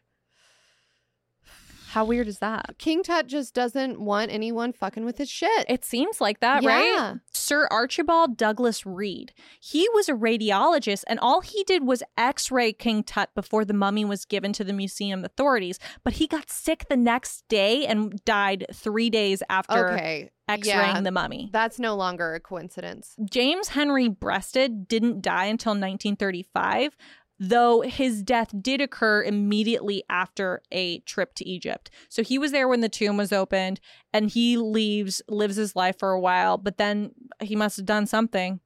How 1.91 2.05
weird 2.05 2.29
is 2.29 2.39
that? 2.39 2.75
King 2.77 3.03
Tut 3.03 3.27
just 3.27 3.53
doesn't 3.53 3.99
want 3.99 4.31
anyone 4.31 4.71
fucking 4.71 5.03
with 5.03 5.17
his 5.17 5.29
shit. 5.29 5.65
It 5.67 5.83
seems 5.83 6.21
like 6.21 6.39
that, 6.39 6.63
Yeah. 6.63 6.69
right? 6.69 7.19
Sir 7.33 7.67
Archibald 7.69 8.37
Douglas 8.37 8.85
Reid. 8.85 9.33
He 9.59 9.89
was 9.93 10.07
a 10.07 10.13
radiologist, 10.13 11.03
and 11.07 11.19
all 11.19 11.41
he 11.41 11.65
did 11.65 11.85
was 11.85 12.01
x 12.17 12.49
ray 12.49 12.71
King 12.71 13.03
Tut 13.03 13.29
before 13.35 13.65
the 13.65 13.73
mummy 13.73 14.05
was 14.05 14.23
given 14.23 14.53
to 14.53 14.63
the 14.63 14.71
museum 14.71 15.25
authorities. 15.25 15.79
But 16.05 16.13
he 16.13 16.27
got 16.27 16.49
sick 16.49 16.85
the 16.89 16.95
next 16.95 17.43
day 17.49 17.85
and 17.85 18.23
died 18.23 18.67
three 18.71 19.09
days 19.09 19.43
after 19.49 19.89
okay. 19.91 20.31
x 20.47 20.67
raying 20.69 20.95
yeah. 20.95 21.01
the 21.01 21.11
mummy. 21.11 21.49
That's 21.51 21.77
no 21.77 21.95
longer 21.95 22.35
a 22.35 22.39
coincidence. 22.39 23.17
James 23.29 23.67
Henry 23.67 24.07
Breasted 24.07 24.87
didn't 24.87 25.21
die 25.21 25.47
until 25.47 25.71
1935, 25.71 26.95
though 27.43 27.81
his 27.81 28.21
death 28.21 28.53
did 28.61 28.81
occur 28.81 29.23
immediately 29.23 30.03
after 30.11 30.61
a 30.71 30.99
trip 30.99 31.33
to 31.33 31.43
Egypt. 31.49 31.89
So 32.07 32.21
he 32.21 32.37
was 32.37 32.51
there 32.51 32.67
when 32.67 32.81
the 32.81 32.87
tomb 32.87 33.17
was 33.17 33.33
opened 33.33 33.79
and 34.13 34.29
he 34.29 34.57
leaves, 34.57 35.23
lives 35.27 35.55
his 35.55 35.75
life 35.75 35.97
for 35.97 36.11
a 36.11 36.19
while, 36.19 36.59
but 36.59 36.77
then 36.77 37.11
he 37.41 37.55
must 37.55 37.77
have 37.77 37.87
done 37.87 38.05
something. 38.05 38.59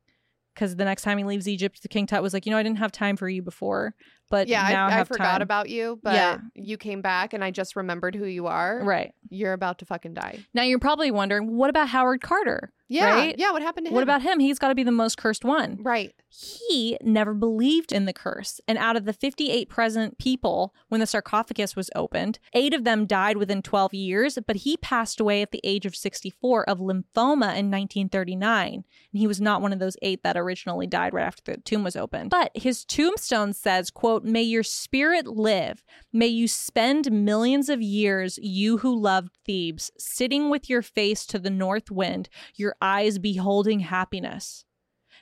Because 0.53 0.75
the 0.75 0.85
next 0.85 1.03
time 1.03 1.17
he 1.17 1.23
leaves 1.23 1.47
Egypt, 1.49 1.81
the 1.81 1.89
King 1.89 2.05
Tut 2.05 2.21
was 2.21 2.33
like, 2.33 2.45
you 2.45 2.51
know, 2.51 2.57
I 2.57 2.63
didn't 2.63 2.77
have 2.79 2.91
time 2.91 3.17
for 3.17 3.27
you 3.27 3.41
before, 3.41 3.93
but 4.29 4.47
yeah, 4.47 4.67
now 4.69 4.87
I, 4.87 4.91
I, 4.91 4.99
I 4.99 5.03
forgot 5.05 5.33
time. 5.33 5.41
about 5.41 5.69
you, 5.69 5.99
but 6.01 6.13
Yeah. 6.13 6.37
you 6.53 6.77
came 6.77 7.01
back 7.01 7.33
and 7.33 7.43
I 7.43 7.51
just 7.51 7.75
remembered 7.75 8.15
who 8.15 8.25
you 8.25 8.47
are. 8.47 8.81
Right. 8.83 9.13
You're 9.29 9.51
about 9.53 9.79
to 9.79 9.85
fucking 9.85 10.13
die. 10.13 10.39
Now 10.53 10.63
you're 10.63 10.79
probably 10.79 11.11
wondering, 11.11 11.55
what 11.57 11.69
about 11.69 11.89
Howard 11.89 12.21
Carter? 12.21 12.71
Yeah. 12.87 13.09
Right? 13.09 13.35
Yeah. 13.37 13.51
What 13.51 13.61
happened 13.61 13.85
to 13.85 13.89
him? 13.89 13.95
What 13.95 14.03
about 14.03 14.21
him? 14.21 14.39
He's 14.39 14.59
got 14.59 14.67
to 14.69 14.75
be 14.75 14.83
the 14.83 14.91
most 14.91 15.17
cursed 15.17 15.43
one. 15.43 15.79
Right. 15.81 16.13
he 16.29 16.97
never 17.01 17.33
believed 17.33 17.91
in 17.91 18.05
the 18.05 18.13
curse. 18.13 18.59
And 18.67 18.77
out 18.77 18.95
of 18.97 19.05
the 19.05 19.13
58 19.13 19.69
present 19.69 20.17
people 20.17 20.73
when 20.89 20.99
the 20.99 21.07
sarcophagus 21.07 21.75
was 21.75 21.89
opened, 21.95 22.39
eight 22.53 22.73
of 22.73 22.83
them 22.83 23.05
died 23.05 23.37
within 23.37 23.61
12 23.61 23.93
years, 23.93 24.37
but 24.45 24.57
he 24.57 24.75
passed 24.77 25.19
away 25.19 25.41
at 25.41 25.51
the 25.51 25.61
age 25.63 25.85
of 25.85 25.95
64 25.95 26.69
of 26.69 26.79
lymphoma 26.79 27.55
in 27.55 27.71
1939. 27.71 28.73
And 28.73 28.83
he 29.13 29.27
was 29.27 29.39
not 29.41 29.61
one 29.61 29.71
of 29.73 29.79
those 29.79 29.97
eight 30.01 30.23
that 30.23 30.37
originally 30.37 30.87
died 30.87 31.13
right 31.13 31.25
after 31.25 31.53
the 31.53 31.61
tomb 31.61 31.83
was 31.83 31.95
opened. 31.95 32.29
But 32.29 32.51
his 32.53 32.83
tombstone 32.85 33.53
says, 33.53 33.89
quote, 33.89 34.23
May 34.23 34.43
your 34.43 34.63
spirit 34.63 35.25
live. 35.27 35.83
May 36.11 36.27
you 36.27 36.47
spend 36.47 37.11
millions 37.11 37.69
of 37.69 37.81
years, 37.81 38.37
you 38.41 38.79
who 38.79 38.93
loved 38.99 39.29
Thebes, 39.45 39.91
sitting 39.97 40.49
with 40.49 40.69
your 40.69 40.81
face 40.81 41.25
to 41.27 41.39
the 41.39 41.49
north 41.49 41.89
wind, 41.89 42.29
your 42.55 42.74
eyes 42.81 43.17
beholding 43.19 43.79
happiness. 43.79 44.65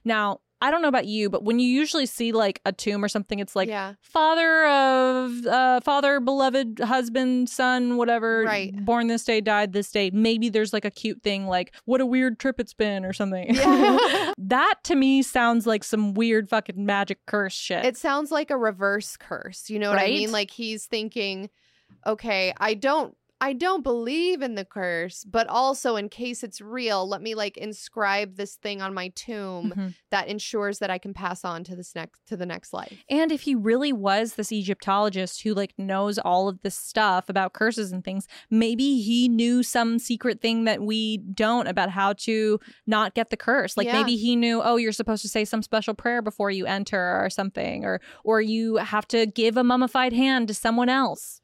Now, 0.06 0.42
I 0.64 0.72
don't 0.72 0.82
know 0.82 0.88
about 0.88 1.08
you, 1.08 1.30
but 1.30 1.44
when 1.44 1.60
you 1.60 1.68
usually 1.68 2.06
see 2.06 2.32
like 2.32 2.62
a 2.66 2.72
tomb 2.72 3.04
or 3.04 3.10
something, 3.10 3.40
it's 3.40 3.54
like 3.54 3.68
yeah. 3.68 3.96
father 4.02 4.66
of 4.66 5.46
uh, 5.46 5.82
father, 5.82 6.22
beloved 6.22 6.80
husband, 6.80 7.50
son, 7.50 7.98
whatever, 7.98 8.44
Right. 8.44 8.74
born 8.86 9.08
this 9.08 9.26
day, 9.26 9.42
died 9.42 9.74
this 9.74 9.92
day. 9.92 10.10
Maybe 10.14 10.48
there's 10.48 10.72
like 10.72 10.86
a 10.86 10.90
cute 10.90 11.22
thing 11.22 11.48
like 11.48 11.76
what 11.84 12.00
a 12.00 12.06
weird 12.06 12.40
trip 12.40 12.62
it's 12.62 12.74
been 12.74 13.04
or 13.04 13.12
something. 13.12 13.54
Yeah. 13.54 14.32
that 14.38 14.76
to 14.86 14.96
me 14.96 15.22
sounds 15.22 15.68
like 15.68 15.84
some 15.84 16.14
weird 16.14 16.48
fucking 16.50 16.86
magic 16.86 17.20
curse 17.28 17.52
shit. 17.54 17.84
It 17.84 17.98
sounds 17.98 18.32
like 18.32 18.50
a 18.50 18.56
reverse 18.58 19.18
curse. 19.18 19.70
You 19.70 19.80
know 19.80 19.90
what 19.90 20.00
I 20.00 20.08
mean? 20.08 20.32
Like 20.32 20.50
he's 20.50 20.86
thinking, 20.86 21.50
okay, 22.08 22.54
I 22.58 22.76
don't 22.76 23.18
I 23.44 23.52
don't 23.52 23.84
believe 23.84 24.42
in 24.42 24.56
the 24.56 24.64
curse, 24.64 25.26
but 25.26 25.48
also 25.48 25.98
in 25.98 26.08
case 26.08 26.44
it's 26.44 26.62
real, 26.62 27.06
let 27.06 27.22
me 27.22 27.36
like 27.36 27.58
inscribe 27.58 28.38
this 28.38 28.56
thing 28.56 28.82
on 28.82 28.94
my 28.94 29.10
tomb 29.10 29.74
Mhm. 29.76 29.96
that 30.12 30.30
ensures 30.30 30.80
that 30.80 30.90
I 30.90 30.98
can 30.98 31.14
pass 31.14 31.44
on 31.44 31.66
to 31.66 31.76
this 31.76 31.94
next 31.94 32.26
to 32.28 32.38
the 32.38 32.46
next 32.46 32.72
life. 32.72 33.04
And 33.10 33.34
if 33.34 33.42
he 33.42 33.54
really 33.54 33.92
was 33.92 34.36
this 34.36 34.52
Egyptologist 34.54 35.42
who 35.44 35.54
like 35.54 35.74
knows 35.78 36.18
all 36.18 36.48
of 36.48 36.62
this 36.62 36.78
stuff 36.78 37.28
about 37.28 37.52
curses 37.52 37.92
and 37.92 38.02
things, 38.02 38.28
maybe 38.50 39.02
he 39.02 39.28
knew 39.28 39.62
some 39.62 40.00
secret 40.00 40.40
thing 40.42 40.64
that 40.64 40.82
we 40.82 41.18
don't 41.18 41.68
about 41.68 41.90
how 41.90 42.14
to 42.14 42.60
not 42.88 43.14
get 43.14 43.30
the 43.30 43.36
curse. 43.38 43.76
Like 43.76 43.88
Yeah. 43.88 43.98
maybe 44.00 44.16
he 44.16 44.38
knew, 44.38 44.62
oh, 44.64 44.78
you're 44.78 44.94
supposed 44.94 45.22
to 45.24 45.28
say 45.28 45.44
some 45.44 45.62
special 45.62 45.94
prayer 45.94 46.22
before 46.22 46.50
you 46.50 46.66
enter 46.66 47.20
or 47.22 47.30
something, 47.30 47.84
or 47.84 48.00
or 48.24 48.40
you 48.40 48.78
have 48.78 49.06
to 49.10 49.26
give 49.26 49.58
a 49.58 49.64
mummified 49.66 50.14
hand 50.14 50.48
to 50.48 50.54
someone 50.54 50.88
else. 50.88 51.42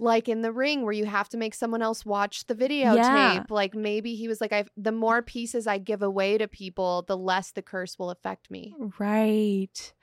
Like 0.00 0.28
in 0.28 0.42
the 0.42 0.50
ring 0.50 0.82
where 0.82 0.92
you 0.92 1.04
have 1.04 1.28
to 1.28 1.36
make 1.36 1.54
someone 1.54 1.82
else 1.82 2.04
watch 2.04 2.46
the 2.46 2.54
videotape. 2.54 2.96
Yeah. 2.96 3.44
Like 3.48 3.74
maybe 3.74 4.14
he 4.14 4.28
was 4.28 4.40
like 4.40 4.52
I 4.52 4.64
the 4.76 4.92
more 4.92 5.22
pieces 5.22 5.66
I 5.66 5.78
give 5.78 6.02
away 6.02 6.38
to 6.38 6.48
people, 6.48 7.04
the 7.06 7.16
less 7.16 7.52
the 7.52 7.62
curse 7.62 7.98
will 7.98 8.10
affect 8.10 8.50
me. 8.50 8.74
Right. 8.98 9.92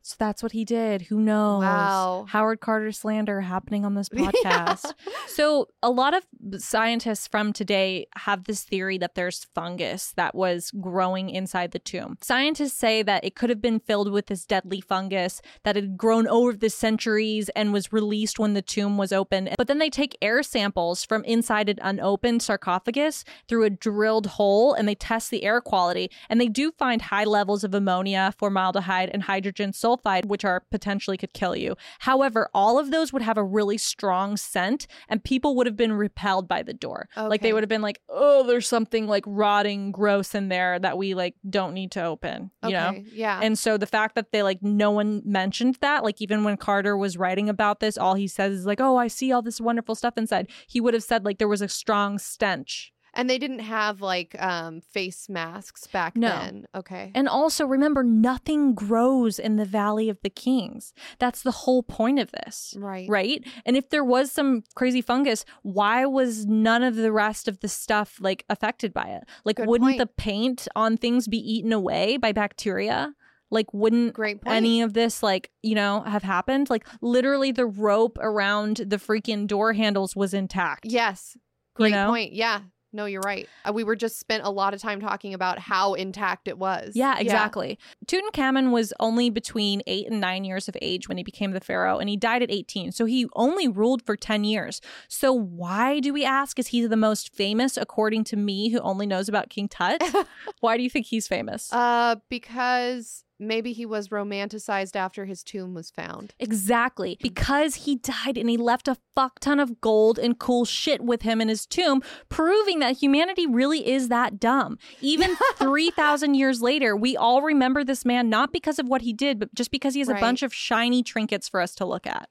So 0.00 0.16
that's 0.18 0.42
what 0.42 0.52
he 0.52 0.64
did. 0.64 1.02
Who 1.02 1.20
knows? 1.20 1.64
Wow. 1.64 2.24
Howard 2.30 2.60
Carter 2.60 2.92
slander 2.92 3.42
happening 3.42 3.84
on 3.84 3.94
this 3.94 4.08
podcast. 4.14 4.94
So, 5.26 5.68
a 5.82 5.90
lot 5.90 6.14
of 6.14 6.24
scientists 6.62 7.26
from 7.26 7.52
today 7.52 8.06
have 8.16 8.44
this 8.44 8.62
theory 8.62 8.96
that 8.98 9.16
there's 9.16 9.46
fungus 9.54 10.14
that 10.16 10.34
was 10.34 10.70
growing 10.80 11.28
inside 11.28 11.72
the 11.72 11.78
tomb. 11.78 12.16
Scientists 12.22 12.72
say 12.72 13.02
that 13.02 13.22
it 13.22 13.34
could 13.34 13.50
have 13.50 13.60
been 13.60 13.80
filled 13.80 14.10
with 14.10 14.28
this 14.28 14.46
deadly 14.46 14.80
fungus 14.80 15.42
that 15.64 15.76
had 15.76 15.98
grown 15.98 16.26
over 16.26 16.54
the 16.54 16.70
centuries 16.70 17.50
and 17.50 17.74
was 17.74 17.92
released 17.92 18.38
when 18.38 18.54
the 18.54 18.62
tomb 18.62 18.96
was 18.96 19.12
open. 19.12 19.37
But 19.56 19.68
then 19.68 19.78
they 19.78 19.90
take 19.90 20.16
air 20.22 20.42
samples 20.42 21.04
from 21.04 21.24
inside 21.24 21.68
an 21.68 21.78
unopened 21.82 22.42
sarcophagus 22.42 23.24
through 23.46 23.64
a 23.64 23.70
drilled 23.70 24.26
hole 24.26 24.74
and 24.74 24.88
they 24.88 24.94
test 24.94 25.30
the 25.30 25.44
air 25.44 25.60
quality. 25.60 26.10
And 26.28 26.40
they 26.40 26.48
do 26.48 26.72
find 26.72 27.02
high 27.02 27.24
levels 27.24 27.64
of 27.64 27.74
ammonia, 27.74 28.34
formaldehyde, 28.38 29.10
and 29.10 29.24
hydrogen 29.24 29.72
sulfide, 29.72 30.24
which 30.26 30.44
are 30.44 30.60
potentially 30.70 31.16
could 31.16 31.32
kill 31.32 31.54
you. 31.54 31.76
However, 32.00 32.48
all 32.54 32.78
of 32.78 32.90
those 32.90 33.12
would 33.12 33.22
have 33.22 33.38
a 33.38 33.44
really 33.44 33.78
strong 33.78 34.36
scent 34.36 34.86
and 35.08 35.22
people 35.22 35.54
would 35.56 35.66
have 35.66 35.76
been 35.76 35.92
repelled 35.92 36.48
by 36.48 36.62
the 36.62 36.74
door. 36.74 37.08
Like 37.16 37.42
they 37.42 37.52
would 37.52 37.62
have 37.62 37.68
been 37.68 37.82
like, 37.82 38.00
oh, 38.08 38.46
there's 38.46 38.66
something 38.66 39.06
like 39.06 39.24
rotting, 39.26 39.92
gross 39.92 40.34
in 40.34 40.48
there 40.48 40.78
that 40.78 40.96
we 40.98 41.14
like 41.14 41.34
don't 41.48 41.74
need 41.74 41.90
to 41.92 42.02
open, 42.04 42.50
you 42.64 42.70
know? 42.70 43.04
Yeah. 43.12 43.40
And 43.42 43.58
so 43.58 43.76
the 43.76 43.86
fact 43.86 44.14
that 44.14 44.32
they 44.32 44.42
like 44.42 44.62
no 44.62 44.90
one 44.90 45.22
mentioned 45.24 45.76
that, 45.80 46.04
like 46.04 46.20
even 46.20 46.44
when 46.44 46.56
Carter 46.56 46.96
was 46.96 47.16
writing 47.16 47.48
about 47.48 47.80
this, 47.80 47.98
all 47.98 48.14
he 48.14 48.26
says 48.28 48.52
is 48.52 48.66
like, 48.66 48.80
"Oh, 48.80 48.96
I 48.96 49.08
see 49.08 49.27
all 49.32 49.42
this 49.42 49.60
wonderful 49.60 49.94
stuff 49.94 50.16
inside." 50.18 50.48
He 50.66 50.80
would 50.80 50.94
have 50.94 51.02
said 51.04 51.24
like 51.24 51.38
there 51.38 51.48
was 51.48 51.62
a 51.62 51.68
strong 51.68 52.18
stench. 52.18 52.92
And 53.14 53.28
they 53.28 53.38
didn't 53.38 53.60
have 53.60 54.00
like 54.02 54.36
um 54.40 54.80
face 54.82 55.28
masks 55.30 55.86
back 55.88 56.14
No. 56.14 56.28
then. 56.28 56.66
Okay. 56.74 57.10
And 57.14 57.26
also 57.28 57.66
remember, 57.66 58.04
nothing 58.04 58.74
grows 58.74 59.38
in 59.38 59.56
the 59.56 59.64
Valley 59.64 60.08
of 60.10 60.18
the 60.22 60.30
Kings. 60.30 60.92
That's 61.18 61.42
the 61.42 61.50
whole 61.50 61.82
point 61.82 62.18
of 62.20 62.30
this. 62.32 62.74
right. 62.78 63.08
Right? 63.08 63.44
And 63.64 63.76
if 63.76 63.88
there 63.88 64.04
was 64.04 64.30
some 64.30 64.62
crazy 64.76 65.00
fungus, 65.00 65.44
why 65.62 66.04
was 66.04 66.46
none 66.46 66.82
of 66.82 66.96
the 66.96 67.10
rest 67.10 67.48
of 67.48 67.60
the 67.60 67.66
stuff 67.68 68.18
like 68.20 68.44
affected 68.50 68.92
by 68.92 69.06
it? 69.06 69.24
Like, 69.44 69.56
Good 69.56 69.66
wouldn't 69.68 69.88
point. 69.92 69.98
the 69.98 70.06
paint 70.06 70.68
on 70.76 70.96
things 70.98 71.26
be 71.28 71.38
eaten 71.38 71.72
away 71.72 72.18
by 72.18 72.32
bacteria? 72.32 73.14
Like, 73.50 73.72
wouldn't 73.72 74.12
Great 74.14 74.42
point. 74.42 74.56
any 74.56 74.82
of 74.82 74.92
this 74.94 75.22
like 75.22 75.50
you 75.62 75.74
know 75.74 76.02
have 76.02 76.22
happened 76.22 76.68
like 76.70 76.86
literally 77.00 77.50
the 77.52 77.66
rope 77.66 78.18
around 78.20 78.76
the 78.76 78.96
freaking 78.96 79.46
door 79.46 79.72
handles 79.72 80.14
was 80.14 80.34
intact 80.34 80.84
yes. 80.86 81.32
You 81.36 81.40
Great 81.74 81.92
know? 81.92 82.08
point. 82.10 82.32
Yeah. 82.32 82.60
No, 82.90 83.04
you're 83.04 83.20
right. 83.20 83.46
Uh, 83.66 83.72
we 83.74 83.84
were 83.84 83.94
just 83.94 84.18
spent 84.18 84.44
a 84.44 84.50
lot 84.50 84.72
of 84.72 84.80
time 84.80 84.98
talking 84.98 85.34
about 85.34 85.58
how 85.58 85.92
intact 85.94 86.48
it 86.48 86.58
was. 86.58 86.96
yeah 86.96 87.18
exactly 87.18 87.78
tutankhamun 88.06 88.70
was 88.72 88.92
only 88.98 89.28
between 89.30 89.82
eight 89.86 90.06
and 90.10 90.20
nine 90.20 90.42
years 90.44 90.68
of 90.68 90.76
age 90.80 91.06
when 91.08 91.18
he 91.18 91.22
became 91.22 91.52
the 91.52 91.60
pharaoh 91.60 91.98
and 91.98 92.08
he 92.08 92.16
died 92.16 92.42
at 92.42 92.50
18 92.50 92.90
so 92.92 93.04
he 93.04 93.26
only 93.36 93.68
ruled 93.68 94.02
for 94.06 94.16
10 94.16 94.42
years 94.44 94.80
so 95.06 95.32
why 95.32 96.00
do 96.00 96.12
we 96.14 96.24
ask 96.24 96.58
is 96.58 96.68
he 96.68 96.86
the 96.86 96.96
most 96.96 97.34
famous 97.34 97.76
according 97.76 98.24
to 98.24 98.36
me 98.36 98.70
who 98.70 98.78
only 98.80 99.06
knows 99.06 99.28
about 99.28 99.50
king 99.50 99.68
tut 99.68 100.02
why 100.60 100.76
do 100.78 100.82
you 100.82 100.90
think 100.90 101.06
he's 101.06 101.28
famous 101.28 101.70
Uh, 101.72 102.16
because 102.30 103.24
maybe 103.38 103.72
he 103.72 103.86
was 103.86 104.08
romanticized 104.08 104.96
after 104.96 105.24
his 105.24 105.42
tomb 105.42 105.74
was 105.74 105.90
found. 105.90 106.34
Exactly. 106.38 107.14
Hmm. 107.20 107.22
Because 107.22 107.74
he 107.76 107.96
died 107.96 108.36
and 108.36 108.48
he 108.50 108.56
left 108.56 108.88
a 108.88 108.96
fuck 109.14 109.40
ton 109.40 109.60
of 109.60 109.80
gold 109.80 110.18
and 110.18 110.38
cool 110.38 110.64
shit 110.64 111.00
with 111.00 111.22
him 111.22 111.40
in 111.40 111.48
his 111.48 111.66
tomb, 111.66 112.02
proving 112.28 112.78
that 112.80 112.96
humanity 112.98 113.46
really 113.46 113.88
is 113.88 114.08
that 114.08 114.38
dumb. 114.40 114.78
Even 115.00 115.36
3,000 115.56 116.34
years 116.34 116.62
later, 116.62 116.96
we 116.96 117.16
all 117.16 117.42
remember 117.42 117.84
this 117.84 118.04
man 118.04 118.28
not 118.28 118.52
because 118.52 118.78
of 118.78 118.88
what 118.88 119.02
he 119.02 119.12
did, 119.12 119.38
but 119.38 119.54
just 119.54 119.70
because 119.70 119.94
he 119.94 120.00
has 120.00 120.08
Right. 120.08 120.18
a 120.18 120.20
bunch 120.20 120.42
of 120.42 120.52
shiny 120.54 121.02
trinkets 121.02 121.48
for 121.48 121.60
us 121.60 121.74
to 121.76 121.84
look 121.84 122.06
at. 122.06 122.28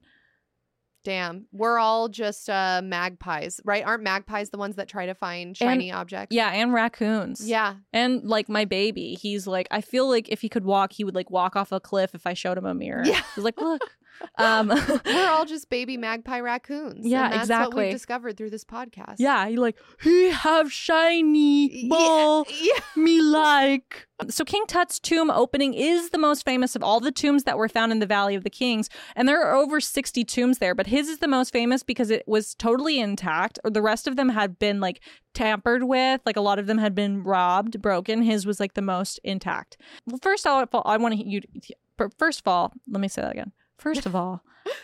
Damn. 1.08 1.46
We're 1.54 1.80
all 1.80 2.10
just 2.10 2.50
uh 2.50 2.82
magpies, 2.84 3.62
right? 3.64 3.82
Aren't 3.86 4.04
magpies 4.04 4.50
the 4.50 4.58
ones 4.58 4.76
that 4.76 4.90
try 4.90 5.06
to 5.06 5.14
find 5.14 5.56
shiny 5.56 5.90
objects? 5.90 6.36
Yeah, 6.36 6.50
and 6.50 6.74
raccoons. 6.74 7.48
Yeah. 7.48 7.76
And 7.94 8.26
like 8.26 8.50
my 8.50 8.66
baby, 8.66 9.14
he's 9.14 9.48
like, 9.48 9.70
I 9.72 9.80
feel 9.80 10.10
like 10.10 10.28
if 10.28 10.42
he 10.42 10.50
could 10.50 10.66
walk, 10.66 10.92
he 10.92 11.06
would 11.06 11.16
like 11.16 11.32
walk 11.32 11.56
off 11.56 11.72
a 11.72 11.80
cliff 11.80 12.14
if 12.14 12.28
I 12.28 12.34
showed 12.34 12.58
him 12.58 12.66
a 12.66 12.74
mirror. 12.74 13.04
Yeah. 13.06 13.22
He's 13.36 13.46
like, 13.46 13.58
look. 13.58 13.96
Um, 14.38 14.68
We're 15.06 15.28
all 15.30 15.46
just 15.46 15.70
baby 15.70 15.98
magpie 15.98 16.40
raccoons. 16.40 17.06
Yeah, 17.06 17.24
that's 17.24 17.34
what 17.36 17.42
exactly. 17.42 17.84
we've 17.86 17.94
discovered 17.94 18.38
through 18.38 18.50
this 18.52 18.64
podcast. 18.64 19.16
yeah, 19.20 19.48
he 19.48 19.58
like, 19.58 19.78
he 20.02 20.30
have 20.32 20.72
shiny 20.72 21.84
Yeah. 21.84 21.90
ball. 21.90 22.46
Yeah. 22.50 22.80
me 22.96 23.22
like. 23.22 24.08
So 24.30 24.44
King 24.44 24.66
Tut's 24.68 25.00
tomb 25.00 25.30
opening 25.30 25.74
is 25.76 26.10
the 26.10 26.18
most 26.18 26.44
famous 26.44 26.76
of 26.76 26.82
all 26.84 27.00
the 27.00 27.12
tombs 27.12 27.44
that 27.44 27.58
were 27.58 27.70
found 27.70 27.92
in 27.92 28.00
the 28.00 28.06
Valley 28.08 28.34
of 28.36 28.44
the 28.44 28.50
Kings, 28.50 28.90
and 29.16 29.28
there 29.28 29.42
are 29.44 29.56
over 29.56 29.80
60 29.80 30.24
tombs 30.24 30.58
there, 30.58 30.74
but 30.74 30.88
his 30.88 31.08
is 31.08 31.20
the 31.20 31.28
most 31.28 31.54
famous 31.54 31.84
because 31.84 32.10
it 32.10 32.24
was 32.28 32.56
totally 32.56 33.00
intact. 33.00 33.60
Or 33.64 33.70
the 33.70 33.82
rest 33.82 34.08
of 34.08 34.16
them 34.16 34.30
had 34.30 34.58
been 34.58 34.80
like 34.80 35.02
tampered 35.36 35.84
with, 35.84 36.22
like 36.26 36.36
a 36.38 36.42
lot 36.42 36.58
of 36.58 36.66
them 36.66 36.80
had 36.80 36.96
been 36.96 37.24
robbed, 37.24 37.80
broken. 37.82 38.24
His 38.24 38.46
was 38.48 38.60
like 38.60 38.74
the 38.74 38.82
most 38.82 39.20
intact. 39.24 39.78
Well, 40.08 40.20
first 40.22 40.48
of 40.48 40.68
all, 40.74 40.82
I 40.86 40.98
want 40.98 41.16
to 41.16 41.24
you 41.28 41.42
first 42.18 42.40
of 42.42 42.48
all, 42.48 42.74
let 42.88 43.02
me 43.02 43.08
say 43.08 43.22
that 43.22 43.32
again. 43.32 43.52
First 43.78 44.06
of 44.06 44.16
all, 44.16 44.44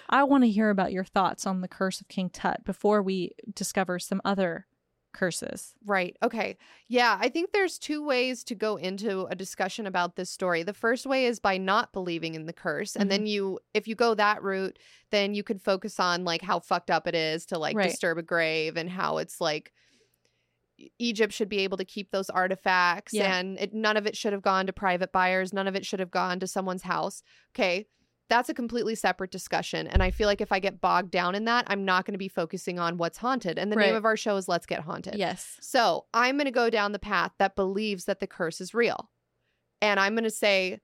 I 0.10 0.24
want 0.24 0.44
to 0.44 0.50
hear 0.50 0.70
about 0.70 0.92
your 0.92 1.04
thoughts 1.04 1.46
on 1.48 1.62
the 1.62 1.68
curse 1.68 2.00
of 2.00 2.08
King 2.08 2.30
Tut 2.30 2.64
before 2.64 3.02
we 3.02 3.32
discover 3.54 4.00
some 4.00 4.22
other 4.24 4.68
curses. 5.14 5.76
Right. 5.86 6.16
Okay. 6.24 6.58
Yeah, 6.88 7.18
I 7.20 7.30
think 7.30 7.52
there's 7.52 7.78
two 7.78 8.04
ways 8.04 8.44
to 8.46 8.56
go 8.56 8.78
into 8.78 9.26
a 9.26 9.36
discussion 9.36 9.86
about 9.86 10.16
this 10.16 10.30
story. 10.32 10.64
The 10.64 10.74
first 10.74 11.06
way 11.06 11.26
is 11.26 11.40
by 11.40 11.58
not 11.58 11.94
believing 11.94 12.34
in 12.34 12.46
the 12.48 12.54
curse. 12.54 12.96
And 12.96 13.04
Mm-hmm. 13.04 13.10
then 13.10 13.26
you 13.28 13.60
if 13.76 13.88
you 13.88 13.94
go 13.96 14.16
that 14.16 14.42
route, 14.42 14.80
then 15.12 15.36
you 15.36 15.44
could 15.44 15.62
focus 15.62 16.00
on 16.00 16.24
like 16.24 16.42
how 16.42 16.60
fucked 16.60 16.90
up 16.90 17.08
it 17.08 17.14
is 17.16 17.46
to 17.48 17.60
like 17.60 17.76
Right. 17.76 17.90
disturb 17.90 18.18
a 18.18 18.24
grave 18.24 18.76
and 18.76 18.90
how 18.90 19.18
it's 19.20 19.40
like 19.40 19.72
Egypt 20.98 21.32
should 21.34 21.50
be 21.50 21.60
able 21.60 21.78
to 21.78 21.86
keep 21.86 22.10
those 22.12 22.30
artifacts 22.32 23.14
Yeah. 23.14 23.38
and 23.38 23.60
it, 23.60 23.74
none 23.74 23.98
of 23.98 24.08
it 24.08 24.18
should 24.18 24.34
have 24.34 24.42
gone 24.42 24.66
to 24.66 24.74
private 24.74 25.12
buyers, 25.12 25.54
none 25.54 25.68
of 25.68 25.76
it 25.76 25.86
should 25.86 26.00
have 26.00 26.12
gone 26.12 26.40
to 26.40 26.48
someone's 26.48 26.82
house. 26.84 27.22
Okay. 27.56 27.88
That's 28.30 28.50
a 28.50 28.54
completely 28.54 28.96
separate 28.96 29.32
discussion. 29.32 29.86
And 29.88 30.02
I 30.02 30.10
feel 30.10 30.28
like 30.28 30.42
if 30.42 30.52
I 30.52 30.60
get 30.60 30.82
bogged 30.82 31.12
down 31.12 31.36
in 31.36 31.46
that, 31.46 31.66
I'm 31.68 31.86
not 31.86 32.06
going 32.06 32.14
to 32.14 32.18
be 32.20 32.30
focusing 32.30 32.80
on 32.80 32.98
what's 32.98 33.18
haunted. 33.18 33.60
And 33.60 33.72
the 33.72 33.76
Right. 33.76 33.88
name 33.88 33.96
of 33.96 34.06
our 34.06 34.18
show 34.18 34.38
is 34.38 34.48
Let's 34.48 34.66
Get 34.66 34.80
Haunted. 34.82 35.16
Yes. 35.16 35.58
So 35.62 36.06
I'm 36.14 36.38
going 36.38 36.46
to 36.46 36.52
go 36.52 36.70
down 36.70 36.94
the 36.94 37.00
path 37.00 37.32
that 37.38 37.56
believes 37.56 38.06
that 38.06 38.20
the 38.20 38.28
curse 38.28 38.62
is 38.62 38.74
real. 38.74 39.10
And 39.82 40.00
I'm 40.00 40.14
going 40.14 40.24
to 40.24 40.30
say 40.32 40.80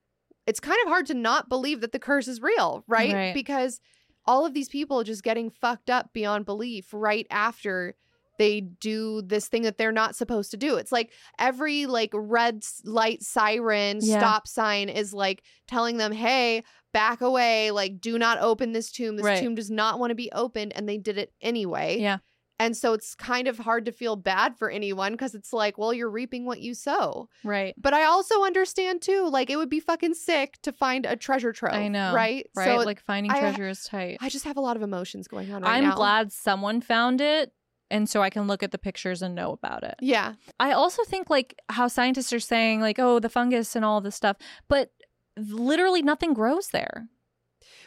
it's 0.45 0.59
kind 0.59 0.77
of 0.83 0.89
hard 0.89 1.05
to 1.07 1.13
not 1.13 1.47
believe 1.49 1.81
that 1.81 1.91
the 1.93 1.99
curse 1.99 2.27
is 2.27 2.41
real, 2.41 2.83
right? 2.87 3.13
Right. 3.13 3.33
Because 3.33 3.79
all 4.25 4.45
of 4.45 4.53
these 4.53 4.69
people 4.69 5.03
just 5.03 5.23
getting 5.23 5.49
fucked 5.49 5.89
up 5.89 6.11
beyond 6.13 6.45
belief 6.45 6.89
right 6.93 7.25
after 7.31 7.95
they 8.39 8.61
do 8.61 9.21
this 9.21 9.47
thing 9.47 9.61
that 9.61 9.77
they're 9.77 9.91
not 9.91 10.15
supposed 10.15 10.49
to 10.51 10.57
do. 10.57 10.77
It's 10.77 10.91
like 10.91 11.11
every 11.37 11.85
like 11.85 12.09
red 12.13 12.63
light 12.83 13.21
siren 13.21 13.99
Yeah. 14.01 14.17
stop 14.17 14.47
sign 14.47 14.89
is 14.89 15.13
like 15.13 15.43
telling 15.67 15.97
them, 15.97 16.11
"Hey, 16.11 16.63
back 16.91 17.21
away, 17.21 17.69
like 17.69 18.01
do 18.01 18.17
not 18.17 18.39
open 18.39 18.71
this 18.71 18.91
tomb. 18.91 19.15
This 19.17 19.23
Right. 19.25 19.39
tomb 19.43 19.53
does 19.53 19.69
not 19.69 19.99
want 19.99 20.09
to 20.09 20.15
be 20.15 20.31
opened." 20.31 20.73
And 20.75 20.89
they 20.89 20.97
did 20.97 21.19
it 21.19 21.31
anyway 21.41 21.99
Yeah. 21.99 22.17
And 22.61 22.75
so 22.75 22.91
it's 22.91 23.15
kind 23.15 23.47
of 23.47 23.57
hard 23.57 23.85
to 23.85 23.93
feel 23.93 24.17
bad 24.17 24.57
for 24.57 24.69
anyone 24.69 25.13
because 25.13 25.33
it's 25.33 25.53
like, 25.53 25.77
well, 25.77 25.93
you're 25.93 26.09
reaping 26.09 26.45
what 26.45 26.59
you 26.59 26.73
sow. 26.73 27.29
Right. 27.45 27.73
But 27.77 27.93
I 27.93 28.03
also 28.03 28.43
understand 28.43 29.01
too, 29.01 29.29
like 29.29 29.49
it 29.49 29.55
would 29.55 29.69
be 29.69 29.79
fucking 29.79 30.13
sick 30.15 30.57
to 30.63 30.73
find 30.73 31.05
a 31.05 31.15
treasure 31.15 31.53
trove. 31.53 31.73
I 31.73 31.87
know. 31.87 32.13
Right? 32.13 32.49
Right. 32.57 32.65
So 32.65 32.83
like 32.85 32.99
finding 32.99 33.31
I- 33.31 33.39
treasure 33.39 33.69
is 33.69 33.85
tight. 33.85 34.17
I 34.19 34.27
just 34.27 34.43
have 34.43 34.57
a 34.57 34.61
lot 34.61 34.75
of 34.75 34.81
emotions 34.81 35.29
going 35.29 35.53
on 35.53 35.61
right 35.61 35.71
I'm 35.77 35.85
now. 35.85 35.95
glad 35.95 36.33
someone 36.33 36.81
found 36.81 37.21
it. 37.21 37.53
And 37.91 38.09
so 38.09 38.21
I 38.21 38.29
can 38.29 38.47
look 38.47 38.61
at 38.63 38.71
the 38.71 38.77
pictures 38.77 39.21
and 39.21 39.35
know 39.35 39.51
about 39.51 39.83
it. 39.83 39.95
Yeah. 39.99 40.35
I 40.59 40.71
also 40.71 41.03
think 41.03 41.29
like 41.29 41.59
how 41.69 41.87
scientists 41.87 42.31
are 42.33 42.39
saying 42.39 42.81
like 42.81 42.99
oh 42.99 43.19
the 43.19 43.29
fungus 43.29 43.75
and 43.75 43.83
all 43.83 44.01
this 44.01 44.15
stuff, 44.15 44.37
but 44.67 44.91
literally 45.37 46.01
nothing 46.01 46.33
grows 46.33 46.67
there. 46.69 47.07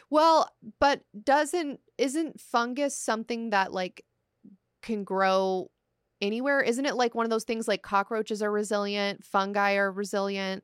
Well, 0.09 0.49
but 0.79 1.01
doesn't 1.23 1.79
isn't 1.97 2.39
fungus 2.39 2.97
something 2.97 3.51
that 3.51 3.71
like 3.71 4.05
can 4.81 5.03
grow 5.03 5.71
anywhere? 6.21 6.61
Isn't 6.61 6.85
it 6.85 6.95
like 6.95 7.15
one 7.15 7.25
of 7.25 7.29
those 7.29 7.43
things 7.43 7.67
like 7.67 7.81
cockroaches 7.81 8.41
are 8.41 8.51
resilient, 8.51 9.23
fungi 9.23 9.75
are 9.75 9.91
resilient? 9.91 10.63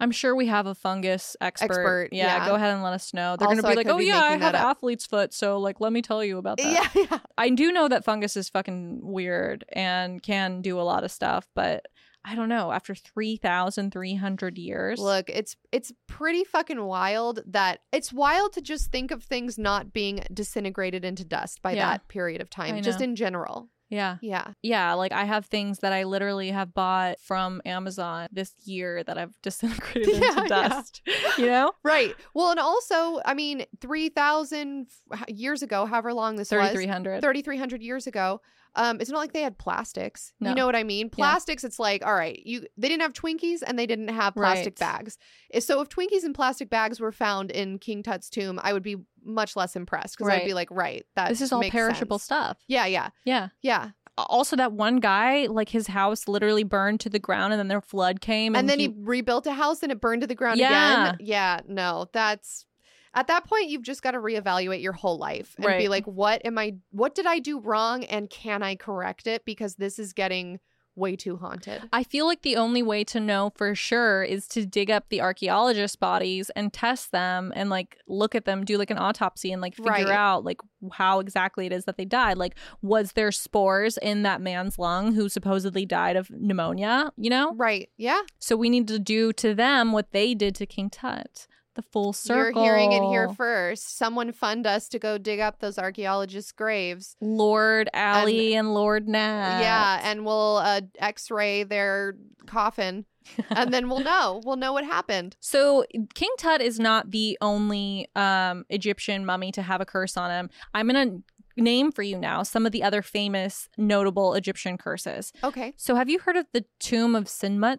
I'm 0.00 0.10
sure 0.10 0.34
we 0.34 0.46
have 0.46 0.66
a 0.66 0.74
fungus 0.74 1.36
expert. 1.40 1.64
Expert, 1.64 2.08
yeah, 2.12 2.38
yeah. 2.38 2.46
go 2.46 2.54
ahead 2.54 2.72
and 2.74 2.82
let 2.82 2.92
us 2.92 3.12
know. 3.14 3.36
They're 3.36 3.48
gonna 3.48 3.66
I 3.66 3.70
be 3.70 3.76
like, 3.76 3.88
oh 3.88 3.98
be 3.98 4.06
yeah, 4.06 4.20
I 4.22 4.36
have 4.36 4.54
up. 4.54 4.60
athlete's 4.60 5.06
foot, 5.06 5.32
so 5.32 5.58
like 5.58 5.80
let 5.80 5.92
me 5.92 6.02
tell 6.02 6.22
you 6.24 6.38
about 6.38 6.58
that. 6.58 6.90
Yeah, 6.94 7.06
yeah. 7.10 7.18
I 7.36 7.50
do 7.50 7.72
know 7.72 7.88
that 7.88 8.04
fungus 8.04 8.36
is 8.36 8.48
fucking 8.48 9.00
weird 9.02 9.64
and 9.72 10.22
can 10.22 10.62
do 10.62 10.80
a 10.80 10.82
lot 10.82 11.04
of 11.04 11.10
stuff, 11.10 11.48
but 11.54 11.86
I 12.24 12.34
don't 12.34 12.48
know. 12.48 12.72
After 12.72 12.94
three 12.94 13.36
thousand 13.36 13.92
three 13.92 14.14
hundred 14.14 14.58
years, 14.58 14.98
Look, 14.98 15.30
it's 15.30 15.56
it's 15.72 15.92
pretty 16.08 16.44
fucking 16.44 16.82
wild 16.82 17.40
that 17.46 17.80
it's 17.92 18.12
wild 18.12 18.52
to 18.54 18.60
just 18.60 18.90
think 18.90 19.10
of 19.10 19.22
things 19.22 19.56
not 19.58 19.92
being 19.92 20.20
disintegrated 20.32 21.04
into 21.04 21.24
dust 21.24 21.62
by 21.62 21.72
Yeah. 21.72 21.90
that 21.90 22.08
period 22.08 22.40
of 22.40 22.50
time, 22.50 22.82
just 22.82 23.00
in 23.00 23.16
general. 23.16 23.68
Yeah, 23.88 24.16
Yeah. 24.20 24.52
yeah. 24.62 24.94
Like 24.94 25.12
I 25.12 25.24
have 25.24 25.46
things 25.46 25.78
that 25.80 25.92
I 25.92 26.04
literally 26.04 26.50
have 26.50 26.74
bought 26.74 27.20
from 27.20 27.60
Amazon 27.64 28.28
this 28.30 28.52
year 28.64 29.02
that 29.04 29.16
I've 29.18 29.34
disintegrated 29.42 30.08
Yeah, 30.14 30.28
into 30.28 30.40
yeah. 30.42 30.46
dust. 30.48 31.02
You 31.38 31.46
know, 31.46 31.72
Right. 31.82 32.14
Well, 32.34 32.50
and 32.50 32.60
also, 32.60 33.20
I 33.24 33.34
mean, 33.34 33.64
3,000 33.80 34.86
years 35.28 35.62
ago, 35.62 35.86
however 35.86 36.12
long 36.12 36.36
this 36.36 36.48
thirty 36.50 36.62
was, 36.64 36.72
three 36.72 36.86
hundred. 36.86 37.20
3,300 37.20 37.82
years 37.82 38.06
ago, 38.06 38.40
um, 38.74 39.00
it's 39.00 39.10
not 39.10 39.18
like 39.18 39.32
they 39.32 39.42
had 39.42 39.58
plastics. 39.58 40.32
No. 40.40 40.50
You 40.50 40.54
know 40.56 40.66
what 40.66 40.76
I 40.76 40.84
mean? 40.84 41.10
Plastics, 41.10 41.64
it's 41.64 41.78
like, 41.78 42.04
all 42.04 42.14
right, 42.14 42.40
you 42.44 42.66
they 42.76 42.88
didn't 42.88 43.02
have 43.02 43.12
Twinkies 43.12 43.60
and 43.66 43.78
they 43.78 43.86
didn't 43.86 44.08
have 44.08 44.34
plastic 44.34 44.78
Right. 44.80 44.98
bags. 44.98 45.18
So 45.60 45.80
if 45.80 45.88
Twinkies 45.88 46.22
and 46.24 46.34
plastic 46.34 46.70
bags 46.70 47.00
were 47.00 47.10
found 47.12 47.50
in 47.50 47.78
King 47.78 48.02
Tut's 48.02 48.28
tomb, 48.28 48.60
I 48.62 48.72
would 48.72 48.82
be 48.82 48.96
much 49.28 49.54
less 49.54 49.76
impressed 49.76 50.16
because 50.18 50.32
I'd 50.32 50.44
be 50.44 50.54
like, 50.54 50.70
right, 50.70 51.04
that 51.14 51.28
This 51.28 51.40
is 51.40 51.52
all 51.52 51.62
perishable 51.62 52.18
sense. 52.18 52.24
stuff. 52.24 52.58
Yeah, 52.66 52.86
yeah, 52.86 53.10
Yeah. 53.24 53.48
yeah. 53.62 53.90
Also, 54.16 54.56
that 54.56 54.72
one 54.72 54.96
guy, 54.96 55.46
like 55.46 55.68
his 55.68 55.86
house 55.86 56.26
literally 56.26 56.64
burned 56.64 56.98
to 57.00 57.08
the 57.08 57.20
ground, 57.20 57.52
and 57.52 57.60
then 57.60 57.68
their 57.68 57.80
flood 57.80 58.20
came, 58.20 58.56
And, 58.56 58.62
and, 58.62 58.68
then 58.68 58.80
he, 58.80 58.86
he 58.86 58.94
rebuilt 58.96 59.46
a 59.46 59.52
house 59.52 59.82
and 59.84 59.92
it 59.92 60.00
burned 60.00 60.22
to 60.22 60.26
the 60.26 60.34
ground 60.34 60.58
Yeah. 60.58 61.10
again. 61.12 61.16
Yeah, 61.20 61.60
no, 61.68 62.08
that's 62.12 62.66
at 63.14 63.28
that 63.28 63.44
point 63.46 63.68
you've 63.68 63.82
just 63.82 64.02
got 64.02 64.10
to 64.12 64.18
reevaluate 64.18 64.82
your 64.82 64.92
whole 64.92 65.18
life 65.18 65.54
and 65.58 65.78
be 65.78 65.88
like, 65.88 66.04
what 66.06 66.44
am 66.44 66.58
I? 66.58 66.74
What 66.90 67.14
did 67.14 67.26
I 67.26 67.38
do 67.38 67.60
wrong, 67.60 68.02
and 68.04 68.28
can 68.28 68.62
I 68.62 68.74
correct 68.74 69.28
it? 69.28 69.44
Because 69.44 69.76
this 69.76 70.00
is 70.00 70.12
getting 70.12 70.58
way 70.98 71.16
too 71.16 71.36
haunted. 71.36 71.88
I 71.92 72.02
feel 72.04 72.26
like 72.26 72.42
the 72.42 72.56
only 72.56 72.82
way 72.82 73.04
to 73.04 73.20
know 73.20 73.52
for 73.56 73.74
sure 73.74 74.22
is 74.22 74.46
to 74.48 74.66
dig 74.66 74.90
up 74.90 75.08
the 75.08 75.20
archaeologists' 75.20 75.96
bodies 75.96 76.50
and 76.50 76.72
test 76.72 77.12
them 77.12 77.52
and 77.56 77.70
like 77.70 77.96
look 78.06 78.34
at 78.34 78.44
them, 78.44 78.64
do 78.64 78.76
like 78.76 78.90
an 78.90 78.98
autopsy 78.98 79.52
and 79.52 79.62
like 79.62 79.74
figure 79.76 79.90
Right. 79.90 80.08
out 80.08 80.44
like 80.44 80.58
how 80.92 81.20
exactly 81.20 81.66
it 81.66 81.72
is 81.72 81.84
that 81.86 81.96
they 81.96 82.04
died. 82.04 82.36
Like, 82.38 82.56
was 82.82 83.12
there 83.12 83.32
spores 83.32 83.96
in 83.98 84.22
that 84.22 84.40
man's 84.40 84.78
lung 84.78 85.14
who 85.14 85.28
supposedly 85.28 85.86
died 85.86 86.16
of 86.16 86.30
pneumonia? 86.30 87.12
You 87.16 87.30
know? 87.30 87.54
Right? 87.54 87.88
Yeah. 87.96 88.20
So 88.38 88.56
we 88.56 88.68
need 88.68 88.88
to 88.88 88.98
do 88.98 89.32
to 89.34 89.54
them 89.54 89.92
what 89.92 90.12
they 90.12 90.34
did 90.34 90.54
to 90.56 90.66
King 90.66 90.90
Tut. 90.90 91.46
The 91.78 91.82
full 91.82 92.12
circle. 92.12 92.64
You're 92.64 92.76
hearing 92.76 92.90
it 92.90 93.04
here 93.04 93.28
first. 93.28 93.96
Someone 93.96 94.32
fund 94.32 94.66
us 94.66 94.88
to 94.88 94.98
go 94.98 95.16
dig 95.16 95.38
up 95.38 95.60
those 95.60 95.78
archaeologists' 95.78 96.50
graves. 96.50 97.14
Lord 97.20 97.88
Aly 97.94 98.56
and, 98.56 98.74
Lord 98.74 99.06
Nat. 99.06 99.60
Yeah, 99.60 100.00
and 100.02 100.24
we'll 100.24 100.56
uh, 100.56 100.80
X-ray 100.98 101.62
their 101.62 102.16
coffin, 102.46 103.04
and 103.50 103.72
then 103.72 103.88
we'll 103.88 104.00
know. 104.00 104.42
We'll 104.44 104.56
know 104.56 104.72
what 104.72 104.84
happened. 104.86 105.36
So 105.38 105.84
King 106.14 106.32
Tut 106.36 106.60
is 106.60 106.80
not 106.80 107.12
the 107.12 107.38
only 107.40 108.08
um, 108.16 108.64
Egyptian 108.70 109.24
mummy 109.24 109.52
to 109.52 109.62
have 109.62 109.80
a 109.80 109.86
curse 109.86 110.16
on 110.16 110.32
him. 110.32 110.50
I'm 110.74 110.88
gonna 110.88 111.20
name 111.56 111.92
for 111.92 112.02
you 112.02 112.18
now 112.18 112.42
some 112.42 112.66
of 112.66 112.72
the 112.72 112.82
other 112.82 113.02
famous, 113.02 113.68
notable 113.78 114.34
Egyptian 114.34 114.78
curses. 114.78 115.32
Okay. 115.44 115.74
So 115.76 115.94
have 115.94 116.08
you 116.08 116.18
heard 116.18 116.36
of 116.36 116.46
the 116.52 116.64
tomb 116.80 117.14
of 117.14 117.26
Senmut? 117.26 117.78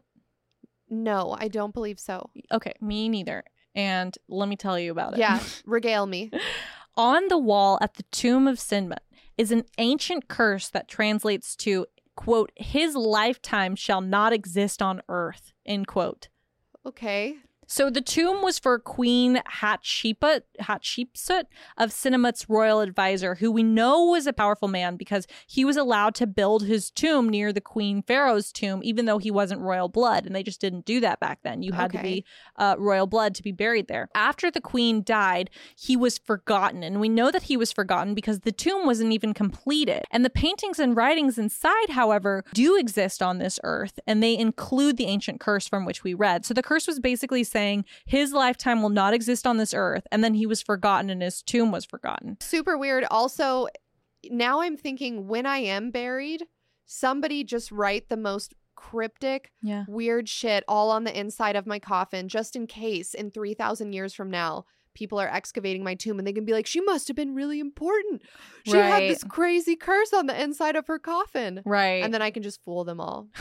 No, 0.90 1.36
I 1.38 1.50
don't 1.50 1.74
believe 1.74 2.00
so. 2.00 2.30
Okay, 2.50 2.72
me 2.80 3.10
neither. 3.10 3.44
And 3.76 4.16
let 4.28 4.50
me 4.50 4.56
tell 4.56 4.80
you 4.80 4.92
about 4.92 5.14
it. 5.14 5.20
Yeah, 5.20 5.40
regale 5.66 6.06
me. 6.06 6.32
On 6.98 7.28
the 7.28 7.38
wall 7.38 7.78
at 7.82 7.96
the 7.96 8.04
tomb 8.12 8.48
of 8.48 8.58
Senmut 8.58 9.00
is 9.38 9.52
an 9.52 9.64
ancient 9.78 10.28
curse 10.28 10.70
that 10.70 10.88
translates 10.88 11.56
to 11.58 11.86
quote 12.16 12.52
his 12.58 12.96
lifetime 12.96 13.76
shall 13.76 14.02
not 14.02 14.34
exist 14.34 14.82
on 14.82 15.02
earth 15.08 15.54
end 15.66 15.88
quote 15.88 16.28
Okay. 16.86 17.38
So 17.72 17.92
the 17.92 18.02
tomb 18.02 18.42
was 18.42 18.58
for 18.58 18.80
Queen 18.80 19.44
Hatshepsut, 19.48 20.42
Hatshepsut 20.60 21.44
of 21.78 21.92
Senenmut's 21.92 22.50
royal 22.50 22.80
advisor, 22.80 23.36
who 23.36 23.52
we 23.52 23.62
know 23.62 24.06
was 24.06 24.26
a 24.26 24.34
powerful 24.34 24.68
man 24.68 24.98
because 24.98 25.28
he 25.46 25.64
was 25.64 25.78
allowed 25.78 26.16
to 26.16 26.26
build 26.26 26.64
his 26.64 26.90
tomb 26.90 27.30
near 27.30 27.54
the 27.54 27.62
Queen 27.62 28.02
Pharaoh's 28.02 28.52
tomb, 28.52 28.82
even 28.84 29.06
though 29.06 29.20
he 29.20 29.30
wasn't 29.30 29.62
royal 29.62 29.88
blood, 29.88 30.26
and 30.26 30.36
they 30.36 30.42
just 30.42 30.60
didn't 30.60 30.86
do 30.86 31.00
that 31.02 31.20
back 31.20 31.42
then. 31.44 31.62
You 31.62 31.74
had 31.74 31.92
to 31.92 32.02
be 32.02 32.26
uh, 32.56 32.76
royal 32.80 33.06
blood 33.06 33.36
to 33.36 33.44
be 33.44 33.52
buried 33.52 33.88
there. 33.88 34.10
After 34.16 34.50
the 34.50 34.62
queen 34.62 35.04
died, 35.04 35.52
he 35.78 35.96
was 35.96 36.18
forgotten, 36.18 36.82
and 36.82 37.00
we 37.00 37.08
know 37.08 37.30
that 37.30 37.44
he 37.44 37.56
was 37.56 37.72
forgotten 37.72 38.16
because 38.16 38.40
the 38.40 38.52
tomb 38.52 38.88
wasn't 38.88 39.14
even 39.14 39.36
completed. 39.36 40.06
And 40.10 40.26
the 40.26 40.32
paintings 40.32 40.80
and 40.80 40.96
writings 40.96 41.38
inside, 41.38 41.92
however, 41.92 42.44
do 42.52 42.76
exist 42.76 43.22
on 43.22 43.38
this 43.38 43.60
earth, 43.64 44.00
and 44.08 44.24
they 44.24 44.36
include 44.36 44.98
the 44.98 45.06
ancient 45.06 45.40
curse 45.40 45.68
from 45.68 45.86
which 45.86 46.04
we 46.04 46.16
read. 46.16 46.48
So 46.48 46.56
the 46.56 46.64
curse 46.64 46.88
was 46.88 47.00
basically 47.00 47.44
saying 47.44 47.59
his 48.06 48.32
lifetime 48.34 48.82
will 48.82 48.90
not 48.90 49.14
exist 49.14 49.46
on 49.48 49.58
this 49.58 49.74
earth, 49.74 50.06
and 50.12 50.24
then 50.24 50.34
he 50.34 50.46
was 50.46 50.62
forgotten, 50.62 51.10
and 51.10 51.22
his 51.22 51.42
tomb 51.42 51.72
was 51.72 51.86
forgotten. 51.86 52.38
Super 52.42 52.78
weird. 52.78 53.06
Also, 53.12 53.68
now 54.30 54.62
I'm 54.62 54.78
thinking 54.78 55.28
when 55.28 55.46
I 55.46 55.60
am 55.60 55.92
buried, 55.92 56.44
somebody 56.86 57.44
just 57.44 57.72
write 57.72 58.10
the 58.10 58.18
most 58.18 58.54
cryptic, 58.76 59.52
Yeah. 59.62 59.84
weird 59.88 60.30
shit 60.30 60.64
all 60.68 60.90
on 60.90 61.04
the 61.04 61.18
inside 61.18 61.56
of 61.56 61.68
my 61.68 61.80
coffin, 61.80 62.28
just 62.30 62.56
in 62.56 62.66
case 62.66 63.14
in 63.14 63.30
3,000 63.32 63.94
years 63.94 64.14
from 64.14 64.32
now, 64.32 64.66
people 64.96 65.20
are 65.20 65.28
excavating 65.28 65.84
my 65.84 65.96
tomb 65.96 66.18
and 66.18 66.28
they 66.28 66.34
can 66.34 66.46
be 66.46 66.54
like, 66.54 66.66
she 66.66 66.82
must 66.82 67.08
have 67.08 67.16
been 67.16 67.36
really 67.36 67.60
important. 67.60 68.22
She 68.66 68.76
had 68.78 69.04
this 69.04 69.24
crazy 69.24 69.76
curse 69.76 70.14
on 70.14 70.26
the 70.28 70.42
inside 70.42 70.76
of 70.76 70.88
her 70.88 70.98
coffin. 71.00 71.62
Right. 71.66 72.04
And 72.04 72.14
then 72.14 72.22
I 72.22 72.32
can 72.32 72.42
just 72.44 72.64
fool 72.64 72.84
them 72.84 73.00
all. 73.00 73.28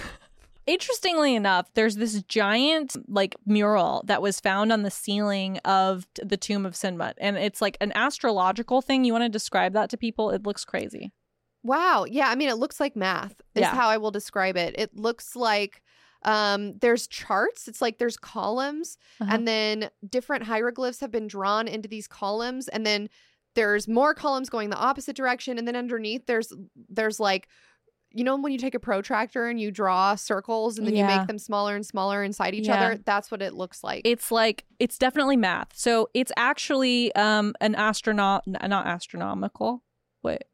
Interestingly 0.68 1.34
enough, 1.34 1.72
there's 1.72 1.96
this 1.96 2.22
giant 2.24 2.94
like 3.08 3.34
mural 3.46 4.02
that 4.06 4.20
was 4.20 4.38
found 4.38 4.70
on 4.70 4.82
the 4.82 4.90
ceiling 4.90 5.56
of 5.64 6.06
the 6.22 6.36
tomb 6.36 6.66
of 6.66 6.74
Senmut, 6.74 7.14
and 7.16 7.38
it's 7.38 7.62
like 7.62 7.78
an 7.80 7.90
astrological 7.94 8.82
thing. 8.82 9.04
You 9.04 9.12
want 9.14 9.24
to 9.24 9.30
describe 9.30 9.72
that 9.72 9.88
to 9.90 9.96
people? 9.96 10.30
It 10.30 10.44
looks 10.46 10.66
crazy. 10.66 11.12
Wow. 11.62 12.04
Yeah. 12.08 12.28
I 12.28 12.34
mean, 12.34 12.50
it 12.50 12.58
looks 12.58 12.80
like 12.80 12.94
math, 12.96 13.40
is 13.54 13.62
Yeah. 13.62 13.74
how 13.74 13.88
I 13.88 13.96
will 13.96 14.10
describe 14.10 14.56
it. 14.58 14.74
It 14.78 14.94
looks 14.94 15.34
like 15.34 15.82
um 16.24 16.76
there's 16.80 17.06
charts 17.06 17.68
it's 17.68 17.80
like 17.80 17.98
there's 17.98 18.16
columns 18.16 18.98
Uh-huh. 19.20 19.30
and 19.32 19.46
then 19.46 19.88
different 20.08 20.42
hieroglyphs 20.42 20.98
have 20.98 21.12
been 21.12 21.28
drawn 21.28 21.68
into 21.68 21.88
these 21.88 22.08
columns 22.08 22.66
and 22.66 22.84
then 22.84 23.08
there's 23.54 23.86
more 23.86 24.14
columns 24.14 24.50
going 24.50 24.68
the 24.68 24.76
opposite 24.76 25.14
direction 25.14 25.58
and 25.58 25.68
then 25.68 25.76
underneath 25.76 26.26
there's 26.26 26.52
there's 26.88 27.20
like 27.20 27.46
you 28.12 28.24
know 28.24 28.36
when 28.36 28.52
you 28.52 28.58
take 28.58 28.74
a 28.74 28.80
protractor 28.80 29.46
and 29.48 29.60
you 29.60 29.70
draw 29.70 30.14
circles 30.14 30.78
and 30.78 30.86
then 30.86 30.96
you 30.96 31.04
make 31.04 31.26
them 31.26 31.38
smaller 31.38 31.76
and 31.76 31.84
smaller 31.84 32.24
inside 32.24 32.54
each 32.54 32.68
Yeah. 32.68 32.76
other 32.76 33.00
that's 33.04 33.30
what 33.30 33.42
it 33.42 33.54
looks 33.54 33.84
like 33.84 34.02
It's 34.04 34.30
like 34.32 34.64
it's 34.78 34.96
definitely 34.98 35.36
math. 35.36 35.68
So 35.74 36.08
it's 36.14 36.32
actually 36.36 37.14
um 37.14 37.54
an 37.60 37.74
astronaut, 37.74 38.44
not 38.46 38.86
astronomical. 38.86 39.82
Wait. 40.22 40.44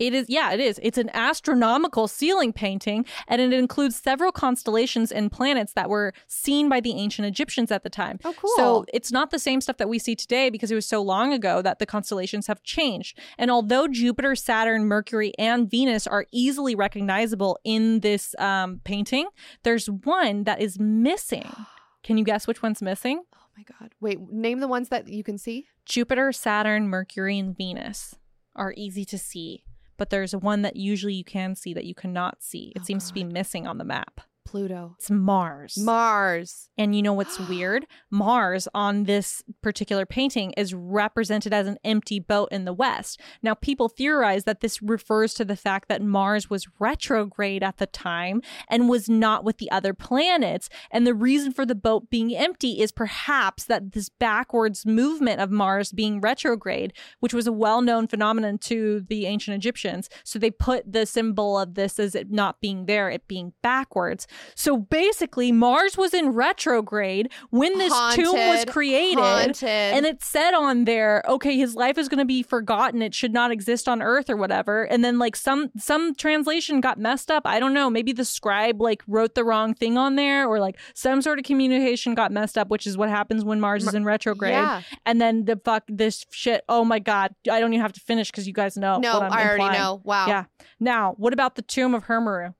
It 0.00 0.14
is, 0.14 0.30
yeah, 0.30 0.52
it 0.52 0.60
is. 0.60 0.80
It's 0.82 0.96
an 0.96 1.10
astronomical 1.12 2.08
ceiling 2.08 2.54
painting, 2.54 3.04
and 3.28 3.40
it 3.40 3.52
includes 3.52 3.96
several 3.96 4.32
constellations 4.32 5.12
and 5.12 5.30
planets 5.30 5.74
that 5.74 5.90
were 5.90 6.14
seen 6.26 6.70
by 6.70 6.80
the 6.80 6.92
ancient 6.92 7.28
Egyptians 7.28 7.70
at 7.70 7.82
the 7.82 7.90
time. 7.90 8.18
oh 8.24 8.32
cool 8.32 8.50
So 8.56 8.86
it's 8.94 9.12
not 9.12 9.30
the 9.30 9.38
same 9.38 9.60
stuff 9.60 9.76
that 9.76 9.90
we 9.90 9.98
see 9.98 10.16
today 10.16 10.48
because 10.48 10.70
it 10.70 10.74
was 10.74 10.86
so 10.86 11.02
long 11.02 11.34
ago 11.34 11.60
that 11.60 11.80
the 11.80 11.86
constellations 11.86 12.46
have 12.46 12.62
changed. 12.62 13.18
And 13.36 13.50
although 13.50 13.86
Jupiter, 13.86 14.34
Saturn, 14.34 14.86
Mercury, 14.86 15.34
and 15.38 15.70
Venus 15.70 16.06
are 16.06 16.24
easily 16.32 16.74
recognizable 16.74 17.58
in 17.62 18.00
this 18.00 18.34
um, 18.38 18.80
painting, 18.84 19.28
there's 19.64 19.90
one 19.90 20.44
that 20.44 20.62
is 20.62 20.78
missing. 20.80 21.48
Can 22.02 22.16
you 22.16 22.24
guess 22.24 22.46
which 22.46 22.62
one's 22.62 22.80
missing? 22.80 23.22
oh 23.34 23.46
my 23.56 23.78
god 23.78 23.90
wait 24.00 24.18
name 24.32 24.60
the 24.60 24.68
ones 24.68 24.88
that 24.88 25.06
you 25.08 25.22
can 25.22 25.36
see 25.36 25.66
Jupiter, 25.84 26.32
Saturn, 26.32 26.88
Mercury, 26.88 27.38
and 27.38 27.54
Venus 27.54 28.14
are 28.54 28.72
easy 28.76 29.04
to 29.04 29.18
see. 29.18 29.64
But 30.00 30.08
there's 30.08 30.34
one 30.34 30.62
that 30.62 30.76
usually 30.76 31.12
you 31.12 31.22
can 31.22 31.54
see 31.54 31.74
that 31.74 31.84
you 31.84 31.94
cannot 31.94 32.42
see. 32.42 32.72
It 32.74 32.80
Oh, 32.80 32.84
seems 32.86 33.06
to 33.08 33.12
be 33.12 33.22
ah. 33.22 33.26
missing 33.26 33.66
on 33.66 33.76
the 33.76 33.84
map. 33.84 34.22
Pluto. 34.44 34.96
It's 34.98 35.10
Mars. 35.10 35.78
Mars. 35.78 36.68
And 36.76 36.94
you 36.94 37.02
know 37.02 37.12
what's 37.12 37.38
weird? 37.48 37.86
Mars 38.10 38.66
on 38.74 39.04
this 39.04 39.42
particular 39.62 40.06
painting 40.06 40.52
is 40.56 40.74
represented 40.74 41.52
as 41.52 41.66
an 41.66 41.78
empty 41.84 42.18
boat 42.18 42.48
in 42.50 42.64
the 42.64 42.72
west. 42.72 43.20
Now, 43.42 43.54
people 43.54 43.88
theorize 43.88 44.44
that 44.44 44.60
this 44.60 44.82
refers 44.82 45.34
to 45.34 45.44
the 45.44 45.56
fact 45.56 45.88
that 45.88 46.02
Mars 46.02 46.50
was 46.50 46.68
retrograde 46.78 47.62
at 47.62 47.78
the 47.78 47.86
time 47.86 48.42
and 48.68 48.88
was 48.88 49.08
not 49.08 49.44
with 49.44 49.58
the 49.58 49.70
other 49.70 49.94
planets. 49.94 50.68
And 50.90 51.06
the 51.06 51.14
reason 51.14 51.52
for 51.52 51.64
the 51.64 51.74
boat 51.74 52.10
being 52.10 52.34
empty 52.34 52.80
is 52.80 52.92
perhaps 52.92 53.64
that 53.64 53.92
this 53.92 54.08
backwards 54.08 54.84
movement 54.84 55.40
of 55.40 55.50
Mars 55.50 55.92
being 55.92 56.20
retrograde, 56.20 56.92
which 57.20 57.34
was 57.34 57.46
a 57.46 57.52
well 57.52 57.82
known 57.82 58.08
phenomenon 58.08 58.58
to 58.58 59.04
the 59.08 59.26
ancient 59.26 59.54
Egyptians. 59.54 60.08
So 60.24 60.38
they 60.38 60.50
put 60.50 60.92
the 60.92 61.06
symbol 61.06 61.58
of 61.58 61.74
this 61.74 61.98
as 61.98 62.14
it 62.14 62.30
not 62.30 62.60
being 62.60 62.86
there, 62.86 63.10
it 63.10 63.28
being 63.28 63.52
backwards. 63.62 64.26
So 64.54 64.76
basically, 64.76 65.52
Mars 65.52 65.96
was 65.96 66.14
in 66.14 66.30
retrograde 66.30 67.30
when 67.50 67.78
this 67.78 67.92
tomb 68.14 68.34
was 68.34 68.64
created. 68.66 69.20
Haunted. 69.20 69.68
And 69.68 70.06
it 70.06 70.22
said 70.22 70.54
on 70.54 70.84
there, 70.84 71.22
okay, 71.28 71.56
his 71.56 71.74
life 71.74 71.98
is 71.98 72.08
going 72.08 72.18
to 72.18 72.24
be 72.24 72.42
forgotten. 72.42 73.02
It 73.02 73.14
should 73.14 73.32
not 73.32 73.50
exist 73.50 73.88
on 73.88 74.02
Earth 74.02 74.30
or 74.30 74.36
whatever. 74.36 74.84
And 74.84 75.04
then 75.04 75.18
like 75.18 75.36
some 75.36 75.70
some 75.76 76.14
translation 76.14 76.80
got 76.80 76.98
messed 76.98 77.30
up. 77.30 77.46
I 77.46 77.60
don't 77.60 77.74
know. 77.74 77.90
Maybe 77.90 78.12
the 78.12 78.24
scribe 78.24 78.80
like 78.80 79.02
wrote 79.06 79.34
the 79.34 79.44
wrong 79.44 79.74
thing 79.74 79.96
on 79.98 80.16
there, 80.16 80.46
or 80.46 80.60
like 80.60 80.78
some 80.94 81.22
sort 81.22 81.38
of 81.38 81.44
communication 81.44 82.14
got 82.14 82.32
messed 82.32 82.56
up, 82.58 82.68
which 82.68 82.86
is 82.86 82.96
what 82.96 83.08
happens 83.08 83.44
when 83.44 83.60
Mars 83.60 83.86
is 83.86 83.94
in 83.94 84.04
retrograde. 84.04 84.52
Yeah. 84.52 84.82
And 85.06 85.20
then 85.20 85.44
the 85.44 85.60
fuck 85.64 85.84
this 85.88 86.26
shit. 86.30 86.64
Oh 86.68 86.84
my 86.84 86.98
god, 86.98 87.34
I 87.50 87.60
don't 87.60 87.72
even 87.72 87.82
have 87.82 87.92
to 87.94 88.00
finish 88.00 88.30
because 88.30 88.46
you 88.46 88.52
guys 88.52 88.76
know. 88.76 88.98
no, 88.98 89.20
I 89.20 89.42
already 89.42 89.62
implying. 89.62 89.78
know. 89.78 90.00
Wow. 90.04 90.26
Yeah. 90.26 90.44
Now, 90.78 91.14
what 91.18 91.32
about 91.32 91.56
the 91.56 91.62
tomb 91.62 91.94
of 91.94 92.04
Hermeru? 92.04 92.54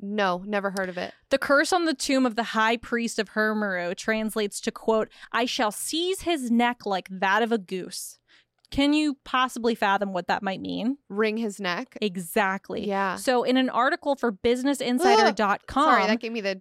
No, 0.00 0.42
never 0.46 0.70
heard 0.70 0.88
of 0.88 0.98
it. 0.98 1.14
The 1.30 1.38
curse 1.38 1.72
on 1.72 1.84
the 1.84 1.94
tomb 1.94 2.26
of 2.26 2.36
the 2.36 2.42
high 2.42 2.76
priest 2.76 3.18
of 3.18 3.30
Hermeru 3.30 3.94
translates 3.94 4.60
to 4.62 4.70
quote, 4.70 5.08
I 5.32 5.44
shall 5.46 5.72
seize 5.72 6.22
his 6.22 6.50
neck 6.50 6.84
like 6.86 7.08
that 7.10 7.42
of 7.42 7.52
a 7.52 7.58
goose. 7.58 8.18
Can 8.70 8.92
you 8.92 9.16
possibly 9.24 9.74
fathom 9.74 10.12
what 10.12 10.26
that 10.26 10.42
might 10.42 10.60
mean? 10.60 10.98
Wring 11.08 11.36
his 11.36 11.60
neck. 11.60 11.96
Exactly. 12.00 12.86
Yeah. 12.86 13.16
So 13.16 13.44
in 13.44 13.56
an 13.56 13.70
article 13.70 14.16
for 14.16 14.32
businessinsider.com, 14.32 15.84
Sorry, 15.84 16.06
that 16.06 16.20
gave 16.20 16.32
me 16.32 16.40
the. 16.40 16.60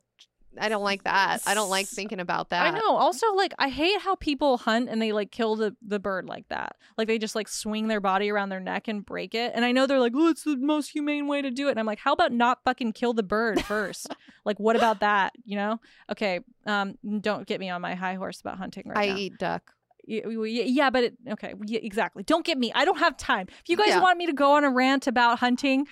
I 0.60 0.70
don't 0.70 0.84
like 0.84 1.04
that. 1.04 1.42
I 1.46 1.54
don't 1.54 1.70
like 1.70 1.88
thinking 1.88 2.20
about 2.20 2.50
that. 2.50 2.66
I 2.66 2.78
know. 2.78 2.96
Also, 2.96 3.34
like, 3.34 3.54
I 3.60 3.70
hate 3.70 4.00
how 4.02 4.16
people 4.16 4.58
hunt 4.58 4.90
and 4.90 5.02
they 5.02 5.12
like 5.12 5.32
kill 5.32 5.56
the, 5.56 5.76
the 5.86 6.00
bird 6.00 6.28
like 6.28 6.48
that. 6.50 6.76
Like, 6.98 7.08
they 7.08 7.18
just 7.18 7.36
like 7.36 7.48
swing 7.48 7.88
their 7.88 8.02
body 8.02 8.30
around 8.30 8.50
their 8.50 8.60
neck 8.60 8.88
and 8.88 9.06
break 9.06 9.36
it. 9.36 9.52
And 9.56 9.66
I 9.66 9.72
know 9.72 9.88
they're 9.88 10.00
like, 10.00 10.14
oh, 10.16 10.30
it's 10.30 10.44
the 10.44 10.58
most 10.58 10.90
humane 10.92 11.28
way 11.28 11.42
to 11.42 11.52
do 11.52 11.68
it. 11.68 11.72
And 11.72 11.80
I'm 11.80 11.86
like, 11.86 12.00
how 12.00 12.14
about 12.14 12.32
not 12.32 12.60
fucking 12.64 12.94
kill 12.94 13.14
the 13.14 13.24
bird 13.24 13.64
first? 13.66 14.16
like, 14.46 14.60
what 14.60 14.76
about 14.76 15.00
that? 15.02 15.34
You 15.44 15.58
know? 15.58 15.80
Okay. 16.12 16.40
Um, 16.66 16.98
don't 17.22 17.46
get 17.46 17.60
me 17.60 17.70
on 17.70 17.82
my 17.82 17.96
high 17.96 18.16
horse 18.16 18.40
about 18.42 18.58
hunting 18.58 18.84
right 18.88 18.98
I 18.98 19.08
now. 19.08 19.18
eat 19.18 19.38
duck. 19.38 19.72
Yeah, 20.08 20.92
but 20.92 21.04
it, 21.04 21.18
okay, 21.32 21.56
yeah, 21.66 21.80
exactly. 21.82 22.22
Don't 22.22 22.46
get 22.46 22.60
me. 22.60 22.72
I 22.76 22.86
don't 22.86 23.00
have 23.00 23.18
time. 23.18 23.48
If 23.50 23.70
you 23.70 23.76
guys 23.76 23.88
Yeah. 23.88 24.02
want 24.02 24.20
me 24.20 24.28
to 24.28 24.34
go 24.34 24.52
on 24.52 24.64
a 24.64 24.70
rant 24.70 25.08
about 25.08 25.40
hunting, 25.40 25.88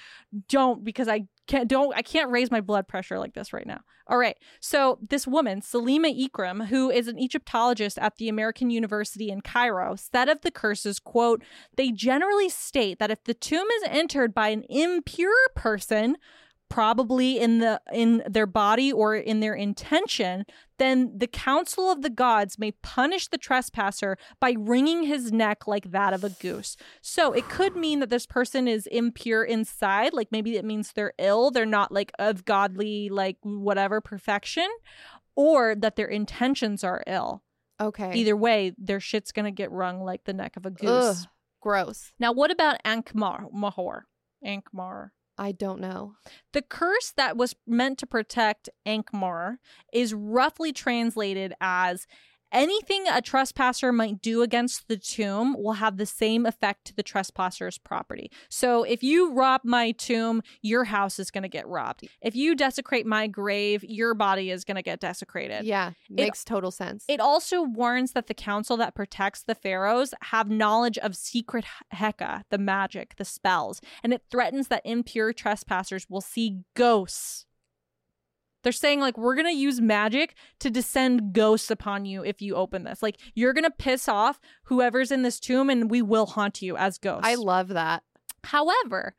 don't 0.49 0.83
because 0.83 1.07
I 1.07 1.25
can't. 1.47 1.67
Don't 1.67 1.95
I 1.95 2.01
can't 2.01 2.31
raise 2.31 2.51
my 2.51 2.61
blood 2.61 2.87
pressure 2.87 3.19
like 3.19 3.33
this 3.33 3.53
right 3.53 3.67
now. 3.67 3.81
All 4.07 4.17
right. 4.17 4.37
So 4.59 4.99
this 5.07 5.25
woman, 5.25 5.61
Salima 5.61 6.11
Ikram, 6.13 6.67
who 6.67 6.89
is 6.89 7.07
an 7.07 7.17
Egyptologist 7.17 7.97
at 7.99 8.17
the 8.17 8.27
American 8.29 8.69
University 8.69 9.29
in 9.29 9.41
Cairo, 9.41 9.95
said 9.95 10.29
of 10.29 10.41
the 10.41 10.51
curses, 10.51 10.99
"quote 10.99 11.43
They 11.75 11.91
generally 11.91 12.49
state 12.49 12.99
that 12.99 13.11
if 13.11 13.23
the 13.23 13.33
tomb 13.33 13.67
is 13.67 13.83
entered 13.87 14.33
by 14.33 14.49
an 14.49 14.63
impure 14.69 15.49
person." 15.55 16.17
Probably 16.73 17.39
in 17.39 17.59
the 17.59 17.79
in 17.93 18.23
their 18.27 18.47
body 18.47 18.91
or 18.91 19.15
in 19.15 19.39
their 19.41 19.53
intention 19.53 20.43
then 20.79 21.15
the 21.15 21.27
council 21.27 21.91
of 21.91 22.01
the 22.01 22.09
gods 22.09 22.57
may 22.57 22.71
punish 22.81 23.27
the 23.27 23.37
trespasser 23.37 24.17
by 24.39 24.55
wringing 24.57 25.03
his 25.03 25.31
neck 25.31 25.67
like 25.67 25.91
that 25.91 26.13
of 26.13 26.23
a 26.23 26.29
goose 26.29 26.75
so 26.99 27.31
it 27.31 27.47
could 27.47 27.75
mean 27.75 27.99
that 27.99 28.09
this 28.09 28.25
person 28.25 28.67
is 28.67 28.87
impure 28.87 29.43
inside 29.43 30.13
like 30.13 30.29
maybe 30.31 30.57
it 30.57 30.65
means 30.65 30.91
they're 30.93 31.13
ill 31.19 31.51
they're 31.51 31.65
not 31.79 31.91
like 31.91 32.11
of 32.17 32.43
godly 32.43 33.07
like 33.07 33.37
whatever 33.43 34.01
perfection 34.01 34.67
or 35.35 35.75
that 35.75 35.95
their 35.95 36.07
intentions 36.07 36.83
are 36.83 37.03
ill 37.05 37.43
Okay. 37.81 38.13
either 38.13 38.35
way 38.35 38.73
their 38.79 38.99
shit's 38.99 39.31
gonna 39.31 39.51
get 39.51 39.71
wrung 39.71 40.01
like 40.03 40.23
the 40.23 40.33
neck 40.33 40.57
of 40.57 40.65
a 40.65 40.71
goose 40.71 40.87
Ugh, 41.21 41.27
gross. 41.61 42.13
now 42.19 42.31
what 42.31 42.49
about 42.49 42.81
ankmar 42.83 43.45
mahor 43.53 44.01
ankmar 44.43 45.09
I 45.37 45.51
don't 45.51 45.81
know. 45.81 46.15
the 46.51 46.61
curse 46.61 47.11
that 47.17 47.37
was 47.37 47.55
meant 47.65 47.97
to 47.99 48.07
protect 48.07 48.69
Ankmar 48.85 49.57
is 49.91 50.13
roughly 50.13 50.71
translated 50.71 51.53
as 51.59 52.05
anything 52.53 53.05
a 53.07 53.21
trespasser 53.21 53.91
might 53.91 54.21
do 54.21 54.41
against 54.41 54.87
the 54.87 54.97
tomb 54.97 55.55
will 55.61 55.73
have 55.73 55.97
the 55.97 56.05
same 56.05 56.45
effect 56.45 56.85
to 56.85 56.95
the 56.95 57.03
trespasser's 57.03 57.77
property. 57.77 58.31
So 58.49 58.83
if 58.83 59.03
you 59.03 59.33
rob 59.33 59.61
my 59.63 59.91
tomb, 59.91 60.41
your 60.61 60.85
house 60.85 61.19
is 61.19 61.31
going 61.31 61.43
to 61.43 61.49
get 61.49 61.67
robbed. 61.67 62.07
If 62.21 62.35
you 62.35 62.55
desecrate 62.55 63.05
my 63.05 63.27
grave, 63.27 63.83
your 63.83 64.13
body 64.13 64.51
is 64.51 64.63
going 64.63 64.75
to 64.75 64.81
get 64.81 64.99
desecrated. 64.99 65.65
Yeah, 65.65 65.91
makes 66.09 66.43
total 66.43 66.71
sense. 66.71 67.05
It 67.07 67.19
also 67.19 67.63
warns 67.63 68.13
that 68.13 68.27
the 68.27 68.33
council 68.33 68.77
that 68.77 68.95
protects 68.95 69.43
the 69.43 69.55
pharaohs 69.55 70.13
have 70.21 70.49
knowledge 70.49 70.97
of 70.99 71.15
secret 71.15 71.65
Heka, 71.93 72.43
the 72.49 72.57
magic, 72.57 73.15
the 73.17 73.25
spells, 73.25 73.81
and 74.03 74.13
it 74.13 74.23
threatens 74.29 74.67
that 74.67 74.81
impure 74.85 75.33
trespassers 75.33 76.09
will 76.09 76.21
see 76.21 76.59
ghosts. 76.75 77.45
They're 78.63 78.71
saying, 78.71 78.99
like, 78.99 79.17
we're 79.17 79.35
going 79.35 79.47
to 79.47 79.55
use 79.55 79.79
magic 79.79 80.35
to 80.59 80.69
descend 80.69 81.33
ghosts 81.33 81.69
upon 81.69 82.05
you 82.05 82.23
if 82.23 82.41
you 82.41 82.55
open 82.55 82.83
this. 82.83 83.03
Like, 83.03 83.17
you're 83.35 83.53
going 83.53 83.63
to 83.63 83.71
piss 83.71 84.07
off 84.07 84.39
whoever's 84.63 85.11
in 85.11 85.21
this 85.21 85.39
tomb 85.39 85.69
and 85.69 85.91
we 85.91 86.01
will 86.01 86.25
haunt 86.25 86.61
you 86.61 86.75
as 86.77 86.97
ghosts. 86.97 87.27
I 87.27 87.35
love 87.35 87.67
that. 87.69 88.03
However, 88.45 89.15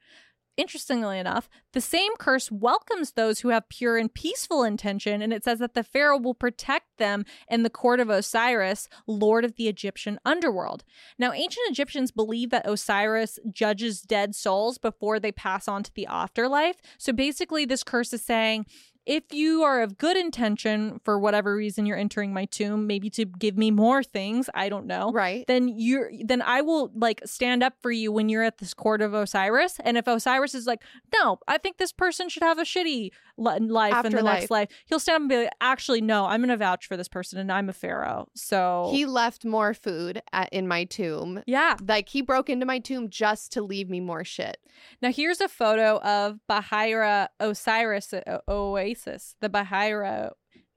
interestingly 0.56 1.18
enough, 1.18 1.48
the 1.72 1.80
same 1.80 2.12
curse 2.18 2.50
welcomes 2.50 3.12
those 3.12 3.40
who 3.40 3.48
have 3.48 3.68
pure 3.68 3.96
and 3.96 4.12
peaceful 4.12 4.62
intention, 4.62 5.20
and 5.20 5.32
it 5.32 5.42
says 5.42 5.58
that 5.58 5.74
the 5.74 5.82
Pharaoh 5.82 6.18
will 6.18 6.34
protect 6.34 6.98
them 6.98 7.24
in 7.48 7.64
the 7.64 7.70
court 7.70 8.00
of 8.00 8.08
Osiris, 8.08 8.88
lord 9.06 9.44
of 9.44 9.56
the 9.56 9.66
Egyptian 9.66 10.20
underworld. 10.24 10.84
Now, 11.18 11.32
ancient 11.32 11.68
Egyptians 11.70 12.12
believe 12.12 12.50
that 12.50 12.68
Osiris 12.68 13.38
judges 13.50 14.00
dead 14.02 14.34
souls 14.34 14.78
before 14.78 15.18
they 15.18 15.32
pass 15.32 15.66
on 15.66 15.82
to 15.82 15.92
the 15.92 16.06
afterlife. 16.06 16.76
So 16.98 17.12
basically, 17.12 17.64
this 17.64 17.82
curse 17.82 18.12
is 18.12 18.22
saying, 18.22 18.66
if 19.06 19.24
you 19.32 19.62
are 19.62 19.82
of 19.82 19.98
good 19.98 20.16
intention 20.16 21.00
for 21.04 21.18
whatever 21.18 21.54
reason 21.54 21.86
you're 21.86 21.98
entering 21.98 22.32
my 22.32 22.46
tomb, 22.46 22.86
maybe 22.86 23.10
to 23.10 23.24
give 23.24 23.56
me 23.56 23.70
more 23.70 24.02
things, 24.02 24.48
I 24.54 24.68
don't 24.68 24.86
know 24.86 25.12
Right. 25.12 25.44
then 25.46 25.68
you're 25.68 26.10
then 26.24 26.42
I 26.42 26.62
will 26.62 26.90
like 26.94 27.20
stand 27.24 27.62
up 27.62 27.74
for 27.80 27.90
you 27.90 28.10
when 28.12 28.28
you're 28.28 28.42
at 28.42 28.58
this 28.58 28.74
court 28.74 29.02
of 29.02 29.14
Osiris. 29.14 29.78
And 29.84 29.96
if 29.96 30.06
Osiris 30.06 30.54
is 30.54 30.66
like, 30.66 30.82
no, 31.12 31.38
I 31.46 31.58
think 31.58 31.76
this 31.76 31.92
person 31.92 32.28
should 32.28 32.42
have 32.42 32.58
a 32.58 32.62
shitty 32.64 33.10
li- 33.36 33.58
life 33.60 33.92
and 34.04 34.14
the 34.14 34.22
next 34.22 34.50
life, 34.50 34.68
he'll 34.86 34.98
stand 34.98 35.16
up 35.16 35.20
and 35.22 35.28
be 35.28 35.36
like, 35.44 35.52
actually, 35.60 36.00
no, 36.00 36.26
I'm 36.26 36.40
gonna 36.40 36.56
vouch 36.56 36.86
for 36.86 36.96
this 36.96 37.08
person, 37.08 37.38
and 37.38 37.50
I'm 37.50 37.68
a 37.68 37.72
pharaoh. 37.72 38.28
So 38.34 38.90
He 38.92 39.06
left 39.06 39.44
more 39.44 39.74
food 39.74 40.22
at, 40.32 40.48
in 40.52 40.66
my 40.68 40.84
tomb. 40.84 41.42
yeah. 41.46 41.76
Like 41.86 42.08
he 42.08 42.22
broke 42.22 42.48
into 42.50 42.66
my 42.66 42.78
tomb 42.78 43.08
just 43.10 43.52
to 43.52 43.62
leave 43.62 43.88
me 43.90 44.00
more 44.00 44.24
shit. 44.24 44.58
Now 45.02 45.10
here's 45.12 45.40
a 45.40 45.48
photo 45.48 45.98
of 46.00 46.40
Bahira 46.50 47.28
Osiris 47.40 48.12
uh, 48.12 48.38
Oasis, 48.48 49.36
the 49.40 49.48
Bahira. 49.48 50.30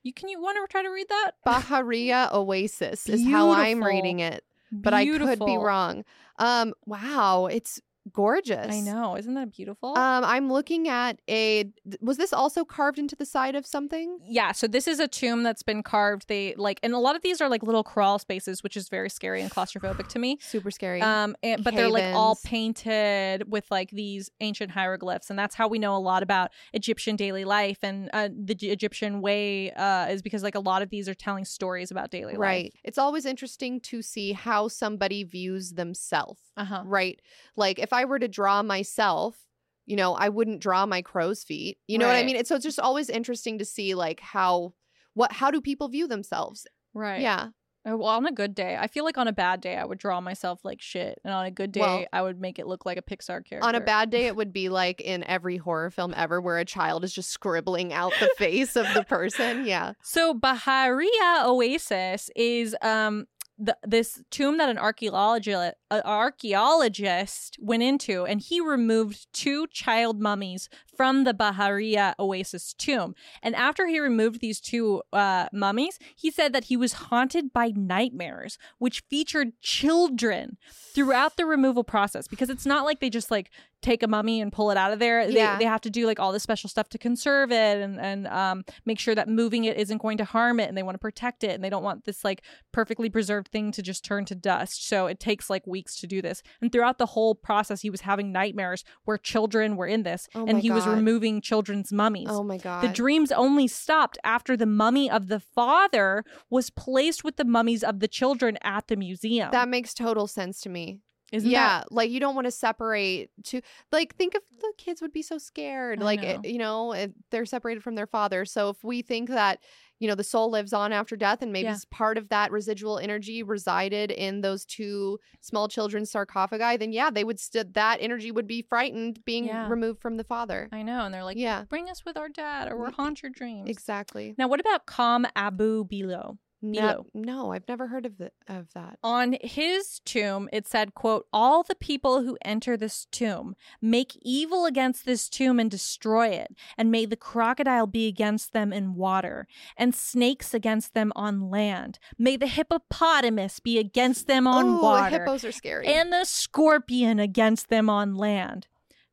You 0.04 0.14
can 0.14 0.30
you 0.30 0.40
want 0.42 0.58
to 0.58 0.72
try 0.72 0.84
to 0.84 0.90
read 0.90 1.08
that? 1.10 1.32
Bahariya 1.46 2.32
Oasis 2.34 3.10
is 3.10 3.26
how 3.28 3.52
I'm 3.52 3.84
reading 3.84 4.20
it, 4.20 4.44
but 4.72 4.94
I 4.94 5.06
could 5.06 5.40
be 5.40 5.58
wrong. 5.58 6.06
Um, 6.40 6.74
wow, 6.86 7.48
it's 7.48 7.82
gorgeous. 8.14 8.74
I 8.74 8.80
know, 8.80 9.16
isn't 9.16 9.34
that 9.36 9.52
beautiful? 9.52 9.98
Um, 9.98 10.24
I'm 10.24 10.52
looking 10.52 10.88
at 10.88 11.20
a. 11.30 11.72
Was 12.02 12.18
this 12.18 12.34
also 12.34 12.64
carved 12.66 13.00
into 13.00 13.16
the 13.16 13.26
side 13.26 13.56
of 13.56 13.66
something? 13.66 14.20
Yeah, 14.26 14.52
so 14.52 14.68
this 14.68 14.88
is 14.88 15.00
a 15.00 15.08
tomb 15.08 15.44
that's 15.44 15.64
been 15.64 15.84
carved. 15.84 16.28
They 16.28 16.54
like, 16.58 16.80
and 16.84 16.94
a 16.94 16.98
lot 17.00 17.16
of 17.16 17.22
these 17.22 17.42
are 17.42 17.50
like 17.50 17.64
little 17.64 17.84
crawl 17.84 18.20
spaces, 18.20 18.64
which 18.64 18.78
is 18.78 18.90
very 18.90 19.10
scary 19.10 19.42
and 19.42 19.52
claustrophobic 19.52 20.08
to 20.10 20.20
me. 20.20 20.38
Super 20.42 20.72
scary. 20.72 21.02
Um, 21.02 21.36
and, 21.44 21.64
but 21.64 21.76
they're 21.76 21.90
like 21.90 22.16
all 22.16 22.38
painted 22.44 23.50
with 23.52 23.70
like 23.72 23.90
these 23.92 24.30
ancient 24.40 24.72
hieroglyphs, 24.72 25.30
and 25.30 25.38
that's 25.38 25.56
how 25.56 25.68
we 25.68 25.80
know 25.80 25.96
a 25.96 26.00
lot 26.00 26.24
about 26.24 26.52
Egyptian 26.74 27.16
daily 27.16 27.46
life 27.46 27.80
and 27.82 28.10
uh, 28.14 28.30
the 28.34 28.56
J- 28.56 28.68
Egyptian 28.70 29.22
way. 29.22 29.72
Uh, 29.72 30.08
is 30.10 30.22
because 30.22 30.44
like 30.44 30.56
a 30.56 30.60
lot 30.60 30.82
of 30.82 30.90
these 30.90 31.08
are 31.10 31.14
telling 31.14 31.46
stories 31.46 31.92
about 31.92 32.12
daily 32.12 32.34
life. 32.34 32.40
right. 32.40 32.74
It's 32.84 32.98
always 32.98 33.26
interesting 33.26 33.80
to 33.82 34.02
see 34.02 34.32
how 34.34 34.68
somebody 34.68 35.24
views 35.24 35.74
themselves. 35.74 36.40
Uh 36.56 36.66
huh. 36.66 36.84
Right. 36.86 37.22
Like 37.56 37.80
if 37.80 37.94
I 37.94 37.97
were 38.06 38.20
to 38.20 38.28
draw 38.28 38.64
myself, 38.64 39.38
you 39.86 39.96
know, 39.96 40.14
I 40.14 40.30
wouldn't 40.30 40.60
draw 40.62 40.86
my 40.86 41.02
crow's 41.02 41.44
feet. 41.44 41.78
You 41.88 41.98
know 41.98 42.08
what 42.08 42.16
I 42.16 42.24
mean? 42.24 42.36
It's 42.36 42.50
so 42.50 42.56
it's 42.56 42.66
just 42.66 42.80
always 42.80 43.10
interesting 43.10 43.58
to 43.60 43.66
see 43.66 43.96
like 43.96 44.20
how 44.20 44.74
what 45.14 45.32
how 45.32 45.50
do 45.52 45.62
people 45.62 45.88
view 45.90 46.08
themselves? 46.08 46.68
Right. 46.94 47.22
Yeah. 47.22 47.50
Oh, 47.90 47.96
well, 47.96 48.10
on 48.10 48.26
a 48.26 48.34
good 48.34 48.54
day, 48.54 48.76
I 48.78 48.88
feel 48.88 49.06
like 49.06 49.18
on 49.18 49.30
a 49.30 49.32
bad 49.32 49.62
day, 49.62 49.78
I 49.78 49.86
would 49.86 49.98
draw 49.98 50.20
myself 50.20 50.60
like 50.66 50.82
shit, 50.82 51.20
and 51.24 51.34
on 51.34 51.46
a 51.46 51.52
good 51.52 51.72
day, 51.72 51.80
Well- 51.80 52.06
I 52.12 52.22
would 52.22 52.38
make 52.42 52.60
it 52.60 52.68
look 52.68 52.86
like 52.86 52.98
a 52.98 53.02
Pixar 53.02 53.46
character. 53.46 53.62
On 53.66 53.76
a 53.76 53.80
bad 53.80 54.10
day, 54.10 54.26
it 54.26 54.36
would 54.40 54.52
be 54.52 54.68
like 54.68 55.00
in 55.00 55.24
every 55.24 55.56
horror 55.56 55.90
film 55.90 56.14
ever 56.18 56.42
where 56.42 56.58
a 56.58 56.66
child 56.66 57.06
is 57.06 57.14
just 57.14 57.30
scribbling 57.30 57.94
out 57.94 58.12
the 58.20 58.30
face 58.38 58.76
of 58.76 58.86
the 58.94 59.04
person. 59.08 59.66
Yeah. 59.66 59.94
So 60.04 60.34
Bahariya 60.34 61.46
Oasis 61.46 62.30
is 62.36 62.76
um 62.82 63.26
the, 63.58 63.78
this 63.84 64.22
tomb 64.30 64.58
that 64.58 64.70
an 64.70 64.78
archaeologist 64.78 65.76
archaeologist 65.92 67.58
went 67.60 67.82
into, 67.82 68.26
and 68.26 68.42
he 68.42 68.60
removed 68.62 69.28
two 69.34 69.68
child 69.68 70.22
mummies 70.22 70.70
from 70.96 71.24
the 71.24 71.34
Bahariya 71.34 72.14
Oasis 72.20 72.74
tomb. 72.74 73.16
And 73.42 73.56
after 73.56 73.88
he 73.88 74.00
removed 74.00 74.42
these 74.42 74.60
two 74.60 75.02
uh, 75.14 75.48
mummies, 75.54 75.98
he 76.16 76.30
said 76.30 76.54
that 76.54 76.66
he 76.66 76.78
was 76.78 76.94
haunted 76.94 77.54
by 77.54 77.72
nightmares, 77.76 78.58
which 78.78 79.04
featured 79.10 79.60
children 79.62 80.58
throughout 80.94 81.38
the 81.38 81.46
removal 81.46 81.84
process. 81.84 82.28
Because 82.28 82.50
it's 82.50 82.66
not 82.66 82.86
like 82.86 83.00
they 83.00 83.10
just 83.10 83.32
like 83.32 83.50
take 83.82 84.02
a 84.04 84.08
mummy 84.08 84.42
and 84.42 84.52
pull 84.52 84.72
it 84.72 84.78
out 84.78 84.92
of 84.92 85.00
there. 85.00 85.22
Yeah. 85.30 85.54
They, 85.54 85.60
they 85.64 85.70
have 85.70 85.82
to 85.82 85.90
do 85.90 86.06
like 86.06 86.20
all 86.20 86.32
this 86.32 86.44
special 86.44 86.70
stuff 86.70 86.90
to 86.90 86.98
conserve 86.98 87.52
it 87.52 87.78
and 87.78 88.00
and 88.00 88.28
um, 88.28 88.66
make 88.86 89.00
sure 89.00 89.14
that 89.16 89.28
moving 89.30 89.66
it 89.66 89.78
isn't 89.78 90.02
going 90.02 90.18
to 90.18 90.26
harm 90.26 90.60
it, 90.60 90.68
and 90.68 90.78
they 90.78 90.84
want 90.84 90.96
to 90.96 91.00
protect 91.00 91.44
it, 91.44 91.52
and 91.52 91.64
they 91.64 91.70
don't 91.70 91.84
want 91.84 92.06
this 92.06 92.24
like 92.24 92.42
perfectly 92.72 93.10
preserved 93.10 93.48
thing 93.50 93.72
to 93.72 93.82
just 93.82 94.04
turn 94.04 94.26
to 94.26 94.36
dust. 94.36 94.88
So 94.88 95.08
it 95.08 95.20
takes 95.20 95.50
like 95.50 95.66
weeks 95.68 96.00
to 96.02 96.08
do 96.08 96.22
this. 96.22 96.42
And 96.62 96.72
throughout 96.72 96.98
the 96.98 97.06
whole 97.08 97.36
process, 97.36 97.82
he 97.82 97.90
was 97.90 98.02
having 98.02 98.32
nightmares 98.32 98.84
where 99.06 99.18
children 99.18 99.76
were 99.76 99.88
in 99.88 100.04
this, 100.04 100.28
Oh 100.36 100.46
and 100.46 100.60
he 100.60 100.72
was 100.72 100.86
removing 100.88 101.42
children's 101.42 101.92
mummies. 101.94 102.28
Oh 102.30 102.44
my 102.44 102.58
God. 102.58 102.84
The 102.84 102.90
dreams 102.90 103.32
only 103.32 103.68
stopped 103.68 104.18
after 104.24 104.58
the 104.58 104.66
mummy 104.66 105.10
of 105.10 105.28
the 105.28 105.40
father 105.40 106.24
was 106.50 106.70
placed 106.70 107.24
with 107.24 107.38
the 107.38 107.46
mummies 107.46 107.84
of 107.84 108.00
the 108.00 108.08
children 108.08 108.58
at 108.64 108.88
the 108.88 108.96
museum. 108.96 109.50
that 109.52 109.70
makes 109.70 109.94
total 109.94 110.28
sense 110.28 110.60
to 110.62 110.70
me. 110.70 111.02
Isn't 111.34 111.50
yeah, 111.52 111.80
that 111.80 111.92
like 111.92 112.10
you 112.10 112.20
don't 112.22 112.36
want 112.36 112.46
to 112.46 112.52
separate 112.52 113.32
to 113.46 113.62
like 113.92 114.16
think 114.16 114.34
if 114.34 114.44
the 114.62 114.72
kids 114.78 115.02
would 115.02 115.12
be 115.12 115.22
so 115.22 115.38
scared, 115.38 116.00
I 116.02 116.04
like 116.06 116.24
eh, 116.24 116.36
know. 116.36 116.42
it, 116.44 116.50
you 116.50 116.58
know, 116.58 116.94
if 116.94 117.12
they're 117.32 117.46
separated 117.46 117.84
from 117.84 117.96
their 117.96 118.08
father. 118.08 118.46
So 118.46 118.70
if 118.70 118.82
we 118.84 119.02
think 119.02 119.28
that 119.30 119.60
you 120.00 120.08
know 120.08 120.16
the 120.16 120.24
soul 120.24 120.50
lives 120.50 120.72
on 120.72 120.94
after 120.94 121.18
death, 121.18 121.42
and 121.42 121.52
maybe 121.52 121.66
Yeah. 121.66 121.78
part 121.92 122.18
of 122.18 122.30
that 122.30 122.52
residual 122.52 122.98
energy 122.98 123.44
resided 123.44 124.10
in 124.12 124.40
those 124.42 124.64
two 124.64 125.20
small 125.42 125.68
children's 125.68 126.12
sarcophagi, 126.12 126.78
then 126.78 126.94
yeah, 126.94 127.10
they 127.10 127.26
would 127.26 127.40
st- 127.42 127.74
that 127.74 127.98
energy 128.00 128.32
would 128.32 128.48
be 128.48 128.62
frightened 128.62 129.26
being 129.26 129.46
Yeah. 129.48 129.68
removed 129.68 130.02
from 130.02 130.16
the 130.16 130.24
father. 130.24 130.70
I 130.72 130.82
know, 130.82 131.04
and 131.04 131.14
they're 131.14 131.24
like, 131.26 131.38
yeah, 131.38 131.66
bring 131.68 131.90
us 131.90 132.06
with 132.06 132.16
our 132.16 132.30
dad, 132.30 132.72
or 132.72 132.78
we'll 132.78 132.92
haunt 132.92 133.22
your 133.22 133.32
dreams. 133.32 133.70
exactly. 133.70 134.34
Now, 134.38 134.48
what 134.48 134.60
about 134.62 134.86
Kom 134.86 135.26
Abu 135.36 135.84
Billo? 135.86 136.38
No, 136.62 136.82
Bilo. 136.82 137.06
no, 137.14 137.52
I've 137.54 137.68
never 137.68 137.88
heard 137.88 138.06
of 138.06 138.18
the, 138.18 138.32
of 138.48 138.74
that. 138.74 138.98
On 139.04 139.38
his 139.42 140.02
tomb, 140.06 140.50
it 140.52 140.66
said, 140.68 140.96
quote, 140.96 141.28
all 141.32 141.62
the 141.62 141.76
people 141.76 142.24
who 142.24 142.38
enter 142.44 142.76
this 142.76 143.06
tomb 143.12 143.56
make 143.80 144.18
evil 144.24 144.66
against 144.66 145.06
this 145.06 145.30
tomb 145.30 145.60
and 145.60 145.70
destroy 145.70 146.30
it, 146.30 146.56
and 146.76 146.90
may 146.92 147.06
the 147.06 147.16
crocodile 147.16 147.86
be 147.86 148.08
against 148.08 148.54
them 148.54 148.74
in 148.74 148.96
water, 148.96 149.48
and 149.78 149.94
snakes 149.94 150.54
against 150.54 150.94
them 150.96 151.12
on 151.16 151.50
land. 151.52 152.00
May 152.18 152.38
the 152.38 152.48
hippopotamus 152.48 153.60
be 153.60 153.78
against 153.78 154.26
them 154.28 154.48
on 154.48 154.66
Ooh, 154.66 154.82
water, 154.82 155.20
hippos 155.20 155.44
are 155.46 155.52
scary. 155.52 155.86
and 155.88 156.12
the 156.12 156.26
scorpion 156.26 157.20
against 157.20 157.70
them 157.70 157.90
on 157.90 158.16
land. 158.16 158.68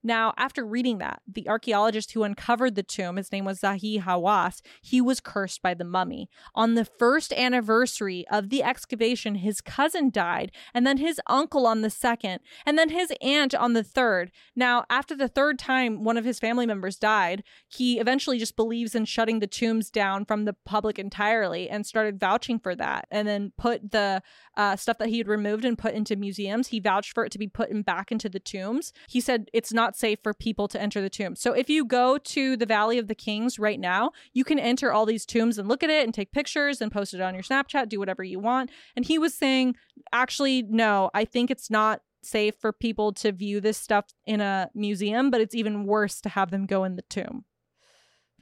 Now, 0.06 0.34
after 0.36 0.66
reading 0.66 0.98
that, 0.98 1.22
the 1.26 1.48
archaeologist 1.48 2.12
who 2.12 2.24
uncovered 2.24 2.74
the 2.74 2.82
tomb, 2.82 3.16
his 3.16 3.32
name 3.32 3.46
was 3.46 3.60
Zahi 3.60 4.02
Hawass, 4.02 4.60
he 4.82 5.00
was 5.00 5.18
cursed 5.18 5.62
by 5.62 5.72
the 5.72 5.84
mummy. 5.84 6.28
On 6.54 6.74
the 6.74 6.84
first 6.84 7.32
anniversary 7.32 8.26
of 8.30 8.50
the 8.50 8.62
excavation, 8.62 9.36
his 9.36 9.62
cousin 9.62 10.10
died, 10.10 10.52
and 10.74 10.86
then 10.86 10.98
his 10.98 11.18
uncle 11.26 11.66
on 11.66 11.80
the 11.80 11.88
second, 11.88 12.40
and 12.66 12.76
then 12.78 12.90
his 12.90 13.10
aunt 13.22 13.54
on 13.54 13.72
the 13.72 13.82
third. 13.82 14.30
Now, 14.54 14.84
after 14.90 15.16
the 15.16 15.26
third 15.26 15.58
time 15.58 16.04
one 16.04 16.18
of 16.18 16.26
his 16.26 16.38
family 16.38 16.66
members 16.66 16.98
died, 16.98 17.42
he 17.66 17.98
eventually 17.98 18.38
just 18.38 18.56
believes 18.56 18.94
in 18.94 19.06
shutting 19.06 19.38
the 19.38 19.46
tombs 19.46 19.88
down 19.88 20.26
from 20.26 20.44
the 20.44 20.52
public 20.66 20.98
entirely 20.98 21.70
and 21.70 21.86
started 21.86 22.20
vouching 22.20 22.58
for 22.58 22.76
that, 22.76 23.06
and 23.10 23.26
then 23.26 23.52
put 23.56 23.90
the 23.92 24.22
uh, 24.56 24.76
stuff 24.76 24.98
that 24.98 25.08
he 25.08 25.16
had 25.16 25.28
removed 25.28 25.64
and 25.64 25.78
put 25.78 25.94
into 25.94 26.14
museums. 26.14 26.68
He 26.68 26.78
vouched 26.78 27.14
for 27.14 27.24
it 27.24 27.32
to 27.32 27.38
be 27.38 27.48
put 27.48 27.70
in 27.70 27.80
back 27.80 28.12
into 28.12 28.28
the 28.28 28.38
tombs. 28.38 28.92
He 29.08 29.22
said 29.22 29.48
it's 29.54 29.72
not 29.72 29.93
safe 29.96 30.18
for 30.22 30.34
people 30.34 30.68
to 30.68 30.80
enter 30.80 31.00
the 31.00 31.10
tombs. 31.10 31.40
So 31.40 31.52
if 31.52 31.68
you 31.68 31.84
go 31.84 32.18
to 32.18 32.56
the 32.56 32.66
Valley 32.66 32.98
of 32.98 33.08
the 33.08 33.14
Kings 33.14 33.58
right 33.58 33.78
now, 33.78 34.10
you 34.32 34.44
can 34.44 34.58
enter 34.58 34.92
all 34.92 35.06
these 35.06 35.26
tombs 35.26 35.58
and 35.58 35.68
look 35.68 35.82
at 35.82 35.90
it 35.90 36.04
and 36.04 36.12
take 36.12 36.32
pictures 36.32 36.80
and 36.80 36.92
post 36.92 37.14
it 37.14 37.20
on 37.20 37.34
your 37.34 37.42
Snapchat, 37.42 37.88
do 37.88 37.98
whatever 37.98 38.24
you 38.24 38.38
want. 38.38 38.70
And 38.96 39.04
he 39.04 39.18
was 39.18 39.34
saying, 39.34 39.76
actually, 40.12 40.62
no, 40.62 41.10
I 41.14 41.24
think 41.24 41.50
it's 41.50 41.70
not 41.70 42.00
safe 42.22 42.54
for 42.60 42.72
people 42.72 43.12
to 43.12 43.32
view 43.32 43.60
this 43.60 43.78
stuff 43.78 44.06
in 44.26 44.40
a 44.40 44.70
museum, 44.74 45.30
but 45.30 45.40
it's 45.40 45.54
even 45.54 45.84
worse 45.84 46.20
to 46.22 46.28
have 46.28 46.50
them 46.50 46.66
go 46.66 46.84
in 46.84 46.96
the 46.96 47.02
tomb. 47.02 47.44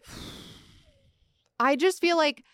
I 1.59 1.77
just 1.77 2.01
feel 2.01 2.16
like 2.16 2.45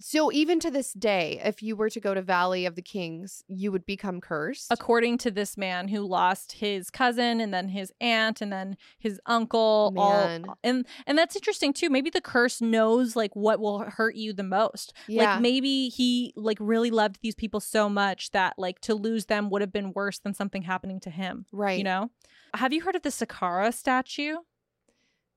so 0.00 0.32
even 0.32 0.58
to 0.60 0.70
this 0.70 0.92
day, 0.92 1.40
if 1.44 1.62
you 1.62 1.76
were 1.76 1.90
to 1.90 2.00
go 2.00 2.14
to 2.14 2.22
Valley 2.22 2.66
of 2.66 2.74
the 2.74 2.82
Kings, 2.82 3.44
you 3.48 3.70
would 3.70 3.84
become 3.84 4.20
cursed. 4.20 4.68
according 4.70 5.18
to 5.18 5.30
this 5.30 5.56
man 5.56 5.88
who 5.88 6.00
lost 6.00 6.52
his 6.52 6.90
cousin 6.90 7.40
and 7.40 7.52
then 7.52 7.68
his 7.68 7.92
aunt 8.00 8.40
and 8.40 8.52
then 8.52 8.76
his 8.98 9.20
oh, 9.26 9.34
uncle 9.34 9.92
Man. 9.94 10.44
all 10.48 10.58
and 10.64 10.86
and 11.06 11.18
that's 11.18 11.36
interesting 11.36 11.72
too 11.72 11.90
maybe 11.90 12.10
the 12.10 12.20
curse 12.20 12.60
knows 12.60 13.16
like 13.16 13.34
what 13.34 13.60
will 13.60 13.80
hurt 13.80 14.14
you 14.14 14.32
the 14.32 14.42
most 14.42 14.92
yeah. 15.06 15.32
like 15.34 15.42
maybe 15.42 15.88
he 15.88 16.32
like 16.36 16.58
really 16.60 16.90
loved 16.90 17.18
these 17.22 17.34
people 17.34 17.60
so 17.60 17.88
much 17.88 18.30
that 18.30 18.54
like 18.58 18.80
to 18.80 18.94
lose 18.94 19.26
them 19.26 19.50
would 19.50 19.60
have 19.60 19.72
been 19.72 19.92
worse 19.92 20.18
than 20.18 20.34
something 20.34 20.62
happening 20.62 21.00
to 21.00 21.10
him 21.10 21.46
right. 21.52 21.78
you 21.78 21.84
know 21.84 22.10
have 22.54 22.72
you 22.72 22.82
heard 22.82 22.96
of 22.96 23.02
the 23.02 23.10
Saqqara 23.10 23.72
statue 23.72 24.36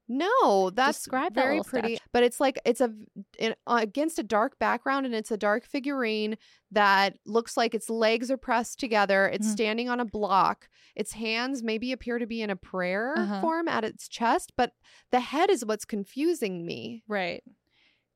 No, 0.09 0.69
that's 0.69 0.99
Describe 0.99 1.33
very 1.33 1.57
little 1.57 1.63
pretty. 1.63 1.95
statue. 1.95 2.05
But 2.11 2.23
it's 2.23 2.39
like 2.39 2.59
it's 2.65 2.81
a 2.81 2.93
in, 3.39 3.55
uh, 3.65 3.79
against 3.81 4.19
a 4.19 4.23
dark 4.23 4.59
background, 4.59 5.05
and 5.05 5.15
it's 5.15 5.31
a 5.31 5.37
dark 5.37 5.65
figurine 5.65 6.37
that 6.71 7.17
looks 7.25 7.55
like 7.55 7.73
its 7.73 7.89
legs 7.89 8.29
are 8.29 8.37
pressed 8.37 8.79
together. 8.79 9.27
It's 9.27 9.47
Mhm. 9.47 9.51
standing 9.51 9.89
on 9.89 9.99
a 9.99 10.05
block. 10.05 10.67
Its 10.95 11.13
hands 11.13 11.63
maybe 11.63 11.91
appear 11.91 12.19
to 12.19 12.25
be 12.27 12.41
in 12.41 12.49
a 12.49 12.55
prayer 12.55 13.13
Uh-huh. 13.17 13.41
form 13.41 13.67
at 13.67 13.83
its 13.85 14.07
chest, 14.07 14.51
but 14.57 14.73
the 15.11 15.19
head 15.21 15.49
is 15.49 15.65
what's 15.65 15.85
confusing 15.85 16.65
me. 16.65 17.03
right 17.07 17.43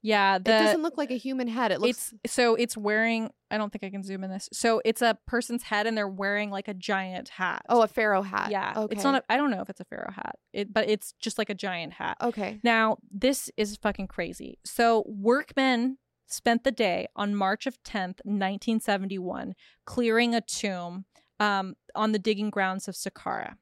yeah 0.07 0.37
the 0.37 0.55
it 0.55 0.59
doesn't 0.59 0.81
look 0.81 0.97
like 0.97 1.11
a 1.11 1.17
human 1.17 1.47
head. 1.47 1.71
It 1.71 1.81
looks 1.81 2.13
it's 2.23 2.33
so 2.33 2.55
it's 2.55 2.77
wearing 2.77 3.31
i 3.49 3.57
don't 3.57 3.71
think 3.71 3.83
i 3.83 3.89
can 3.89 4.03
zoom 4.03 4.25
in 4.25 4.29
this 4.29 4.49
so 4.51 4.81
it's 4.83 5.01
a 5.01 5.17
person's 5.25 5.63
head 5.63 5.87
and 5.87 5.97
they're 5.97 6.07
wearing 6.07 6.51
like 6.51 6.67
a 6.67 6.73
giant 6.73 7.29
hat 7.29 7.61
oh 7.69 7.81
a 7.81 7.87
pharaoh 7.87 8.21
hat. 8.21 8.51
Yeah, 8.51 8.73
okay. 8.75 8.93
it's 8.93 9.03
not. 9.03 9.15
A, 9.15 9.23
I 9.31 9.37
don't 9.37 9.49
know 9.49 9.61
if 9.61 9.69
it's 9.69 9.79
a 9.79 9.85
pharaoh 9.85 10.11
hat, 10.13 10.35
it, 10.53 10.73
but 10.73 10.89
it's 10.89 11.13
just 11.19 11.37
like 11.37 11.49
a 11.49 11.55
giant 11.55 11.93
hat. 11.93 12.17
okay. 12.21 12.59
Now, 12.63 12.97
this 13.11 13.49
is 13.57 13.77
fucking 13.77 14.07
crazy. 14.07 14.59
So, 14.65 15.03
workmen 15.07 15.97
spent 16.27 16.63
the 16.63 16.71
day 16.71 17.07
on 17.15 17.35
March 17.35 17.65
of 17.65 17.81
10th, 17.83 18.19
1971, 18.23 19.55
clearing 19.85 20.35
a 20.35 20.41
tomb 20.41 21.05
um, 21.39 21.75
on 21.95 22.11
the 22.11 22.19
digging 22.19 22.49
grounds 22.49 22.87
of 22.87 22.95
Saqqara. 22.95 23.55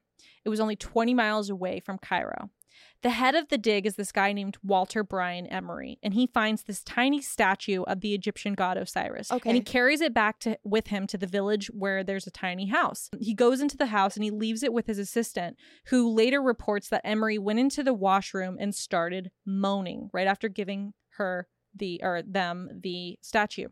It 0.44 0.48
was 0.48 0.60
only 0.60 0.76
20 0.76 1.14
miles 1.14 1.50
away 1.50 1.80
from 1.80 1.98
Cairo. 1.98 2.50
The 3.06 3.10
head 3.10 3.36
of 3.36 3.50
the 3.50 3.56
dig 3.56 3.86
is 3.86 3.94
this 3.94 4.10
guy 4.10 4.32
named 4.32 4.56
Walter 4.64 5.04
Bryan 5.04 5.46
Emery, 5.46 6.00
and 6.02 6.12
he 6.12 6.26
finds 6.26 6.64
this 6.64 6.82
tiny 6.82 7.22
statue 7.22 7.84
of 7.84 8.00
the 8.00 8.14
Egyptian 8.14 8.54
god 8.54 8.76
Osiris. 8.76 9.30
Okay. 9.30 9.48
And 9.48 9.56
he 9.56 9.62
carries 9.62 10.00
it 10.00 10.12
back 10.12 10.40
to 10.40 10.58
with 10.64 10.88
him 10.88 11.06
to 11.06 11.16
the 11.16 11.28
village 11.28 11.68
where 11.68 12.02
there's 12.02 12.26
a 12.26 12.32
tiny 12.32 12.66
house. 12.66 13.08
He 13.20 13.32
goes 13.32 13.60
into 13.60 13.76
the 13.76 13.86
house 13.86 14.16
and 14.16 14.24
he 14.24 14.32
leaves 14.32 14.64
it 14.64 14.72
with 14.72 14.88
his 14.88 14.98
assistant, 14.98 15.56
who 15.86 16.12
later 16.12 16.42
reports 16.42 16.88
that 16.88 17.02
Emery 17.04 17.38
went 17.38 17.60
into 17.60 17.84
the 17.84 17.94
washroom 17.94 18.56
and 18.58 18.74
started 18.74 19.30
moaning 19.46 20.10
right 20.12 20.26
after 20.26 20.48
giving 20.48 20.92
her 21.10 21.46
the 21.72 22.00
or 22.02 22.22
them 22.22 22.70
the 22.82 23.20
statue. 23.22 23.68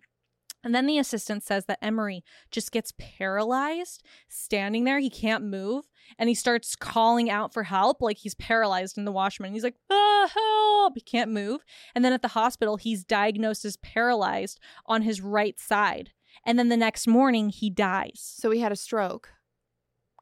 And 0.65 0.75
then 0.75 0.87
the 0.87 0.99
assistant 0.99 1.43
says 1.43 1.67
that 1.67 1.79
Emery 1.83 2.25
just 2.51 2.73
gets 2.73 2.93
paralyzed 2.99 4.03
standing 4.29 4.85
there. 4.85 4.99
He 4.99 5.11
can't 5.11 5.45
move. 5.45 5.85
And 6.19 6.29
he 6.29 6.35
starts 6.35 6.75
calling 6.75 7.31
out 7.31 7.53
for 7.53 7.65
help, 7.65 8.01
like 8.01 8.19
he's 8.19 8.35
paralyzed 8.35 8.99
in 8.99 9.05
the 9.05 9.13
washroom. 9.13 9.47
And 9.47 9.55
he's 9.55 9.65
like, 9.65 9.77
ah, 9.91 10.31
help. 10.33 10.95
He 10.97 11.01
can't 11.03 11.31
move. 11.31 11.65
And 11.95 12.05
then 12.05 12.13
at 12.13 12.23
the 12.23 12.29
hospital, 12.29 12.77
he's 12.77 13.05
diagnosed 13.05 13.65
as 13.65 13.77
paralyzed 13.77 14.59
on 14.87 15.03
his 15.03 15.21
right 15.21 15.59
side. 15.61 16.13
And 16.45 16.59
then 16.59 16.69
the 16.69 16.77
next 16.77 17.07
morning, 17.07 17.51
he 17.51 17.71
dies. 17.71 18.21
So 18.21 18.51
he 18.51 18.61
had 18.61 18.73
a 18.73 18.77
stroke. 18.77 19.31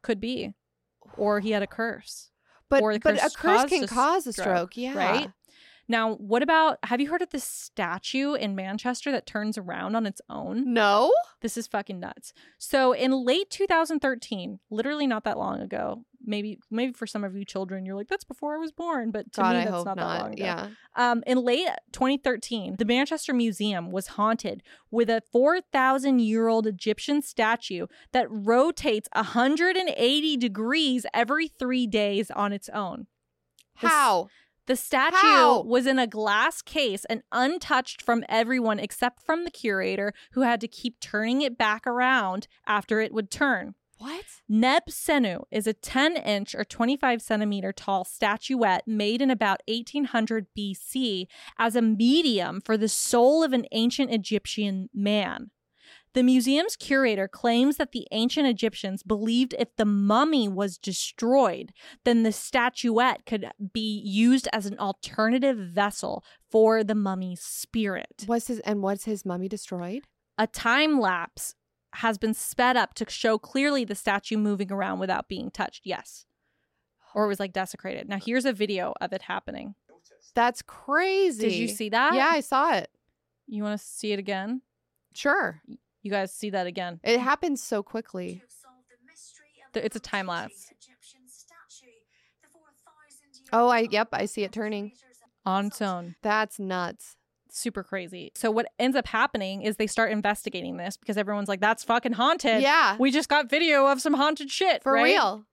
Could 0.02 0.20
be. 0.20 0.54
Or 1.16 1.40
he 1.40 1.52
had 1.52 1.62
a 1.62 1.66
curse. 1.66 2.30
But 2.68 3.02
but 3.02 3.22
a 3.22 3.30
curse 3.36 3.68
can 3.68 3.84
a 3.84 3.86
cause 3.86 4.26
a 4.26 4.32
stroke. 4.32 4.76
Yeah. 4.76 4.96
right? 4.96 5.30
Now, 5.92 6.14
what 6.14 6.42
about 6.42 6.78
have 6.84 7.00
you 7.02 7.10
heard 7.10 7.20
of 7.20 7.28
this 7.30 7.44
statue 7.44 8.32
in 8.32 8.54
Manchester 8.54 9.12
that 9.12 9.26
turns 9.26 9.58
around 9.58 9.94
on 9.94 10.06
its 10.06 10.22
own? 10.30 10.72
No. 10.72 11.12
This 11.42 11.58
is 11.58 11.66
fucking 11.66 12.00
nuts. 12.00 12.32
So, 12.56 12.92
in 12.92 13.12
late 13.12 13.50
2013, 13.50 14.58
literally 14.70 15.06
not 15.06 15.24
that 15.24 15.36
long 15.36 15.60
ago, 15.60 16.04
maybe 16.24 16.58
maybe 16.70 16.92
for 16.94 17.06
some 17.06 17.24
of 17.24 17.36
you 17.36 17.44
children, 17.44 17.84
you're 17.84 17.94
like, 17.96 18.08
that's 18.08 18.24
before 18.24 18.54
I 18.54 18.58
was 18.58 18.72
born. 18.72 19.10
But 19.10 19.32
to 19.34 19.40
God, 19.42 19.54
me, 19.54 19.60
I 19.60 19.64
that's 19.64 19.76
hope 19.76 19.84
not, 19.86 19.96
not. 19.98 20.08
that 20.16 20.22
long 20.22 20.32
ago. 20.32 20.42
Yeah. 20.44 20.68
Um, 20.96 21.22
in 21.26 21.38
late 21.38 21.68
2013, 21.92 22.76
the 22.78 22.84
Manchester 22.86 23.34
Museum 23.34 23.90
was 23.90 24.06
haunted 24.08 24.62
with 24.90 25.10
a 25.10 25.22
4,000 25.30 26.20
year 26.20 26.48
old 26.48 26.66
Egyptian 26.66 27.20
statue 27.20 27.86
that 28.12 28.26
rotates 28.30 29.08
180 29.14 30.36
degrees 30.38 31.04
every 31.12 31.48
three 31.48 31.86
days 31.86 32.30
on 32.30 32.52
its 32.52 32.68
own. 32.70 33.06
The 33.80 33.86
s- 33.86 33.92
How? 33.92 34.28
The 34.66 34.76
statue 34.76 35.16
How? 35.16 35.62
was 35.62 35.86
in 35.86 35.98
a 35.98 36.06
glass 36.06 36.62
case 36.62 37.04
and 37.06 37.22
untouched 37.32 38.00
from 38.00 38.24
everyone 38.28 38.78
except 38.78 39.22
from 39.22 39.44
the 39.44 39.50
curator, 39.50 40.12
who 40.32 40.42
had 40.42 40.60
to 40.60 40.68
keep 40.68 41.00
turning 41.00 41.42
it 41.42 41.58
back 41.58 41.86
around 41.86 42.46
after 42.66 43.00
it 43.00 43.12
would 43.12 43.30
turn. 43.30 43.74
What? 43.98 44.24
Neb 44.48 44.86
Senu 44.88 45.44
is 45.52 45.68
a 45.68 45.72
10 45.72 46.16
inch 46.16 46.54
or 46.54 46.64
25 46.64 47.22
centimeter 47.22 47.72
tall 47.72 48.04
statuette 48.04 48.86
made 48.86 49.22
in 49.22 49.30
about 49.30 49.62
1800 49.68 50.46
BC 50.58 51.26
as 51.56 51.76
a 51.76 51.82
medium 51.82 52.60
for 52.60 52.76
the 52.76 52.88
soul 52.88 53.44
of 53.44 53.52
an 53.52 53.64
ancient 53.70 54.10
Egyptian 54.10 54.88
man. 54.92 55.50
The 56.14 56.22
museum's 56.22 56.76
curator 56.76 57.26
claims 57.26 57.78
that 57.78 57.92
the 57.92 58.06
ancient 58.10 58.46
Egyptians 58.46 59.02
believed 59.02 59.54
if 59.58 59.74
the 59.76 59.86
mummy 59.86 60.46
was 60.48 60.76
destroyed, 60.76 61.72
then 62.04 62.22
the 62.22 62.32
statuette 62.32 63.24
could 63.24 63.50
be 63.72 64.00
used 64.04 64.48
as 64.52 64.66
an 64.66 64.78
alternative 64.78 65.56
vessel 65.56 66.22
for 66.50 66.84
the 66.84 66.94
mummy's 66.94 67.40
spirit. 67.40 68.26
Was 68.28 68.48
his 68.48 68.60
and 68.60 68.82
was 68.82 69.04
his 69.04 69.24
mummy 69.24 69.48
destroyed? 69.48 70.02
A 70.36 70.46
time 70.46 71.00
lapse 71.00 71.54
has 71.94 72.18
been 72.18 72.34
sped 72.34 72.76
up 72.76 72.94
to 72.94 73.08
show 73.08 73.38
clearly 73.38 73.84
the 73.84 73.94
statue 73.94 74.36
moving 74.36 74.70
around 74.70 74.98
without 74.98 75.28
being 75.28 75.50
touched. 75.50 75.82
Yes. 75.84 76.26
Or 77.14 77.24
it 77.24 77.28
was 77.28 77.40
like 77.40 77.52
desecrated. 77.52 78.08
Now 78.08 78.18
here's 78.18 78.44
a 78.44 78.52
video 78.52 78.94
of 79.00 79.12
it 79.12 79.22
happening. 79.22 79.74
That's 80.34 80.62
crazy. 80.62 81.48
Did 81.48 81.54
you 81.54 81.68
see 81.68 81.90
that? 81.90 82.14
Yeah, 82.14 82.28
I 82.30 82.40
saw 82.40 82.74
it. 82.74 82.90
You 83.46 83.62
want 83.62 83.78
to 83.78 83.86
see 83.86 84.12
it 84.12 84.18
again? 84.18 84.62
Sure. 85.14 85.60
You 86.02 86.10
guys 86.10 86.32
see 86.32 86.50
that 86.50 86.66
again. 86.66 87.00
It 87.02 87.20
happens 87.20 87.62
so 87.62 87.82
quickly. 87.82 88.42
It's 89.74 89.96
a 89.96 90.00
time 90.00 90.26
lapse. 90.26 90.72
Oh, 93.52 93.68
I 93.68 93.86
yep, 93.90 94.08
I 94.12 94.26
see 94.26 94.42
it 94.42 94.52
turning. 94.52 94.92
On 95.44 95.66
its 95.66 95.82
own. 95.82 96.14
That's 96.22 96.58
nuts. 96.58 97.16
Super 97.50 97.82
crazy. 97.82 98.32
So 98.34 98.50
what 98.50 98.66
ends 98.78 98.96
up 98.96 99.06
happening 99.06 99.62
is 99.62 99.76
they 99.76 99.86
start 99.86 100.10
investigating 100.10 100.76
this 100.76 100.96
because 100.96 101.18
everyone's 101.18 101.48
like, 101.48 101.60
that's 101.60 101.84
fucking 101.84 102.12
haunted. 102.12 102.62
Yeah. 102.62 102.96
We 102.98 103.10
just 103.10 103.28
got 103.28 103.50
video 103.50 103.86
of 103.86 104.00
some 104.00 104.14
haunted 104.14 104.50
shit. 104.50 104.82
For 104.82 104.92
right? 104.92 105.04
real. 105.04 105.44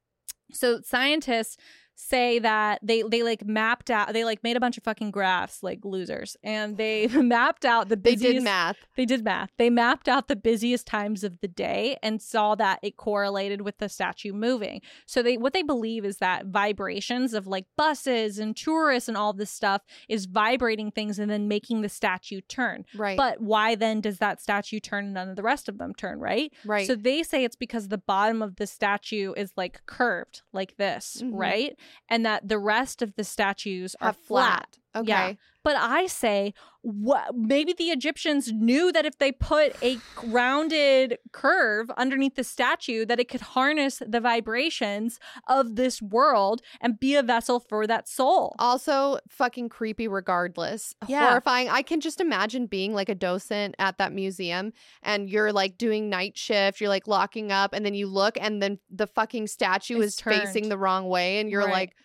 So 0.51 0.81
scientists 0.81 1.57
say 2.01 2.39
that 2.39 2.79
they 2.81 3.01
they 3.01 3.23
like 3.23 3.45
mapped 3.45 3.91
out 3.91 4.13
they 4.13 4.23
like 4.23 4.41
made 4.41 4.55
a 4.55 4.59
bunch 4.59 4.77
of 4.77 4.83
fucking 4.85 5.11
graphs 5.11 5.61
like 5.61 5.83
losers 5.83 6.37
and 6.43 6.77
they 6.77 7.07
mapped 7.13 7.65
out 7.65 7.89
the 7.89 7.97
They 7.97 8.11
busiest 8.13 8.35
did 8.35 8.43
math. 8.43 8.77
they 8.95 9.05
did 9.05 9.21
math 9.23 9.49
they 9.57 9.69
mapped 9.69 10.07
out 10.07 10.29
the 10.29 10.37
busiest 10.37 10.87
times 10.87 11.25
of 11.25 11.41
the 11.41 11.47
day 11.49 11.97
and 12.01 12.21
saw 12.21 12.55
that 12.55 12.79
it 12.81 12.95
correlated 12.95 13.61
with 13.61 13.79
the 13.79 13.89
statue 13.89 14.31
moving 14.31 14.81
so 15.05 15.21
they 15.21 15.35
what 15.35 15.51
they 15.51 15.61
believe 15.61 16.05
is 16.05 16.19
that 16.19 16.45
vibrations 16.45 17.33
of 17.33 17.47
like 17.47 17.65
buses 17.75 18.39
and 18.39 18.55
tourists 18.55 19.09
and 19.09 19.17
all 19.17 19.33
this 19.33 19.51
stuff 19.51 19.81
is 20.07 20.25
vibrating 20.25 20.91
things 20.91 21.19
and 21.19 21.29
then 21.29 21.49
making 21.49 21.81
the 21.81 21.89
statue 21.89 22.39
turn 22.47 22.85
Right. 22.95 23.17
but 23.17 23.41
why 23.41 23.75
then 23.75 23.99
does 23.99 24.19
that 24.19 24.39
statue 24.41 24.79
turn 24.79 25.03
and 25.05 25.13
none 25.15 25.27
of 25.29 25.35
the 25.35 25.43
rest 25.43 25.67
of 25.67 25.77
them 25.77 25.93
turn 25.93 26.19
right 26.19 26.53
right. 26.65 26.87
so 26.87 26.95
they 26.95 27.23
say 27.23 27.43
it's 27.43 27.57
because 27.57 27.89
the 27.89 27.97
bottom 27.97 28.41
of 28.41 28.55
the 28.55 28.67
statue 28.67 29.33
is 29.35 29.51
like 29.57 29.81
curved 29.85 30.43
like 30.53 30.77
this, 30.77 31.21
Mhm. 31.23 31.31
right? 31.33 31.77
And 32.07 32.25
that 32.25 32.47
the 32.47 32.59
rest 32.59 33.01
of 33.01 33.15
the 33.15 33.23
statues 33.23 33.95
are 34.01 34.13
flat. 34.13 34.17
flat. 34.23 34.79
Okay. 34.95 35.07
Yeah. 35.07 35.33
But 35.61 35.75
I 35.75 36.07
say, 36.07 36.53
what? 36.81 37.35
Maybe 37.35 37.73
the 37.73 37.89
Egyptians 37.91 38.51
knew 38.51 38.91
that 38.93 39.05
if 39.05 39.17
they 39.17 39.31
put 39.31 39.75
a 39.83 39.97
rounded 40.23 41.17
curve 41.33 41.91
underneath 41.97 42.35
the 42.35 42.45
statue, 42.45 43.05
that 43.05 43.19
it 43.19 43.27
could 43.27 43.41
harness 43.41 44.01
the 44.05 44.21
vibrations 44.21 45.19
of 45.47 45.75
this 45.75 46.01
world 46.01 46.61
and 46.79 46.97
be 46.99 47.15
a 47.15 47.21
vessel 47.21 47.59
for 47.59 47.85
that 47.85 48.07
soul. 48.07 48.55
Also, 48.57 49.19
fucking 49.27 49.67
creepy 49.69 50.07
regardless. 50.07 50.95
Yeah. 51.07 51.27
Horrifying. 51.29 51.69
I 51.69 51.81
can 51.81 51.99
just 51.99 52.21
imagine 52.21 52.65
being 52.65 52.93
like 52.93 53.09
a 53.09 53.15
docent 53.15 53.75
at 53.77 53.97
that 53.97 54.13
museum 54.13 54.71
and 55.03 55.29
you're 55.29 55.51
like 55.51 55.77
doing 55.77 56.09
night 56.09 56.37
shift, 56.37 56.79
you're 56.79 56.89
like 56.89 57.05
locking 57.07 57.51
up, 57.51 57.73
and 57.73 57.85
then 57.85 57.93
you 57.93 58.07
look 58.07 58.37
and 58.39 58.63
then 58.63 58.79
the 58.89 59.07
fucking 59.07 59.47
statue 59.47 59.99
It's 59.99 60.15
is 60.15 60.21
facing 60.21 60.69
the 60.69 60.77
wrong 60.77 61.09
way, 61.09 61.39
and 61.39 61.51
you're 61.51 61.65
Right. 61.65 61.71
like, 61.73 61.95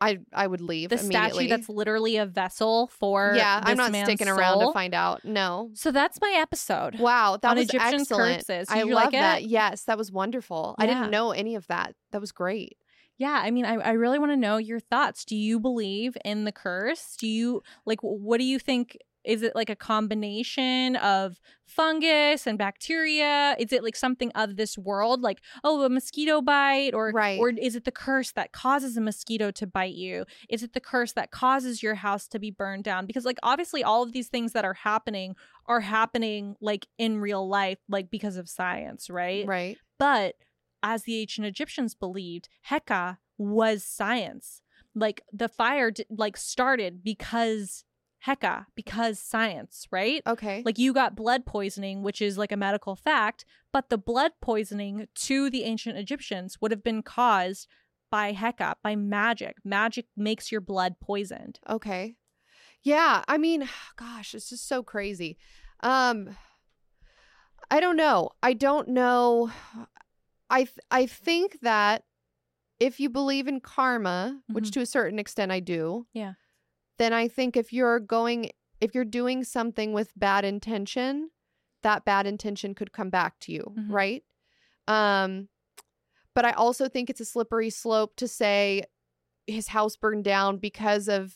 I 0.00 0.18
I 0.32 0.46
would 0.46 0.60
leave 0.60 0.90
the 0.90 0.98
statue 0.98 1.48
that's 1.48 1.68
literally 1.68 2.16
a 2.16 2.26
vessel 2.26 2.88
for 2.88 3.34
yeah, 3.36 3.60
I'm 3.62 3.76
not 3.76 3.94
sticking 3.94 4.28
around 4.28 4.60
to 4.60 4.72
find 4.72 4.94
out. 4.94 5.24
No. 5.24 5.70
So 5.74 5.90
that's 5.90 6.20
my 6.20 6.36
episode. 6.38 6.98
Wow, 6.98 7.38
that 7.42 7.50
On 7.50 7.56
was 7.56 7.68
Egyptian 7.68 8.00
excellent. 8.00 8.46
corpses. 8.46 8.68
I 8.70 8.82
you 8.82 8.94
love 8.94 9.04
like 9.04 9.12
that. 9.12 9.42
it? 9.42 9.48
Yes, 9.48 9.84
that 9.84 9.98
was 9.98 10.12
wonderful. 10.12 10.74
I 10.78 10.86
didn't 10.86 11.10
know 11.10 11.32
any 11.32 11.54
of 11.54 11.66
that. 11.68 11.94
That 12.12 12.20
was 12.20 12.32
great. 12.32 12.76
Yeah, 13.18 13.40
I 13.42 13.50
mean, 13.50 13.64
I, 13.64 13.74
I 13.74 13.90
really 13.92 14.20
want 14.20 14.30
to 14.30 14.36
know 14.36 14.58
your 14.58 14.78
thoughts. 14.78 15.24
Do 15.24 15.34
you 15.34 15.58
believe 15.58 16.16
in 16.24 16.44
the 16.44 16.52
curse? 16.52 17.16
Do 17.18 17.26
you 17.26 17.62
like 17.84 17.98
what 18.00 18.38
do 18.38 18.44
you 18.44 18.60
think? 18.60 18.96
Is 19.28 19.42
it 19.42 19.54
like 19.54 19.68
a 19.70 19.76
combination 19.76 20.96
of 20.96 21.38
fungus 21.66 22.46
and 22.46 22.56
bacteria? 22.56 23.54
Is 23.58 23.72
it 23.72 23.84
like 23.84 23.94
something 23.94 24.32
of 24.32 24.56
this 24.56 24.78
world, 24.78 25.20
like 25.20 25.40
oh, 25.62 25.82
a 25.84 25.88
mosquito 25.90 26.40
bite, 26.40 26.94
or 26.94 27.10
Right. 27.14 27.38
or 27.38 27.50
is 27.50 27.76
it 27.76 27.84
the 27.84 27.92
curse 27.92 28.32
that 28.32 28.52
causes 28.52 28.96
a 28.96 29.00
mosquito 29.00 29.50
to 29.50 29.66
bite 29.66 29.94
you? 29.94 30.24
Is 30.48 30.62
it 30.62 30.72
the 30.72 30.80
curse 30.80 31.12
that 31.12 31.30
causes 31.30 31.82
your 31.82 31.96
house 31.96 32.26
to 32.28 32.38
be 32.38 32.50
burned 32.50 32.84
down? 32.84 33.06
Because 33.06 33.24
like 33.26 33.38
obviously, 33.42 33.84
all 33.84 34.02
of 34.02 34.12
these 34.12 34.28
things 34.28 34.52
that 34.54 34.64
are 34.64 34.74
happening 34.74 35.36
are 35.66 35.80
happening 35.80 36.56
like 36.60 36.86
in 36.96 37.20
real 37.20 37.46
life, 37.46 37.78
like 37.88 38.10
because 38.10 38.36
of 38.38 38.48
science, 38.48 39.10
right? 39.10 39.46
Right. 39.46 39.76
But 39.98 40.36
as 40.82 41.02
the 41.02 41.20
ancient 41.20 41.46
Egyptians 41.46 41.94
believed, 41.94 42.48
Heka 42.70 43.18
was 43.36 43.84
science. 43.84 44.62
Like 44.94 45.22
the 45.32 45.48
fire 45.48 45.90
d- 45.90 46.06
like 46.10 46.36
started 46.36 47.04
because 47.04 47.84
Heka, 48.26 48.66
because 48.74 49.20
science, 49.20 49.86
right? 49.92 50.22
Okay. 50.26 50.62
Like 50.64 50.78
you 50.78 50.92
got 50.92 51.14
blood 51.16 51.46
poisoning, 51.46 52.02
which 52.02 52.20
is 52.20 52.36
like 52.36 52.50
a 52.52 52.56
medical 52.56 52.96
fact, 52.96 53.44
but 53.72 53.88
the 53.90 53.98
blood 53.98 54.32
poisoning 54.40 55.06
to 55.14 55.50
the 55.50 55.62
ancient 55.64 55.96
Egyptians 55.98 56.58
would 56.60 56.70
have 56.72 56.82
been 56.82 57.02
caused 57.02 57.68
by 58.10 58.32
Heka, 58.32 58.74
by 58.82 58.96
magic. 58.96 59.56
Magic 59.64 60.06
makes 60.16 60.50
your 60.50 60.60
blood 60.60 60.96
poisoned. 61.00 61.60
Okay. 61.68 62.16
Yeah, 62.82 63.22
I 63.28 63.38
mean, 63.38 63.68
gosh, 63.96 64.34
it's 64.34 64.48
just 64.48 64.66
so 64.66 64.82
crazy. 64.82 65.38
Um 65.80 66.36
I 67.70 67.80
don't 67.80 67.96
know. 67.96 68.30
I 68.42 68.52
don't 68.54 68.88
know. 68.88 69.50
I 70.50 70.64
th- 70.64 70.78
I 70.90 71.04
think 71.06 71.60
that 71.60 72.04
if 72.80 72.98
you 73.00 73.10
believe 73.10 73.46
in 73.48 73.60
karma, 73.60 74.40
which 74.48 74.68
Mhm. 74.68 74.72
to 74.72 74.80
a 74.80 74.86
certain 74.86 75.18
extent 75.18 75.52
I 75.52 75.60
do. 75.60 76.06
Yeah. 76.12 76.34
Then 76.98 77.12
I 77.12 77.28
think 77.28 77.56
if 77.56 77.72
you're 77.72 78.00
going 78.00 78.50
if 78.80 78.94
you're 78.94 79.04
doing 79.04 79.42
something 79.42 79.92
with 79.92 80.12
bad 80.16 80.44
intention, 80.44 81.30
that 81.82 82.04
bad 82.04 82.26
intention 82.26 82.74
could 82.74 82.92
come 82.92 83.10
back 83.10 83.38
to 83.40 83.52
you, 83.52 83.74
Mhm. 83.76 83.90
right? 83.92 84.24
Um 84.86 85.48
but 86.34 86.44
I 86.44 86.52
also 86.52 86.88
think 86.88 87.10
it's 87.10 87.20
a 87.20 87.24
slippery 87.24 87.70
slope 87.70 88.14
to 88.16 88.28
say 88.28 88.84
his 89.46 89.68
house 89.68 89.96
burned 89.96 90.24
down 90.24 90.58
because 90.58 91.08
of 91.08 91.34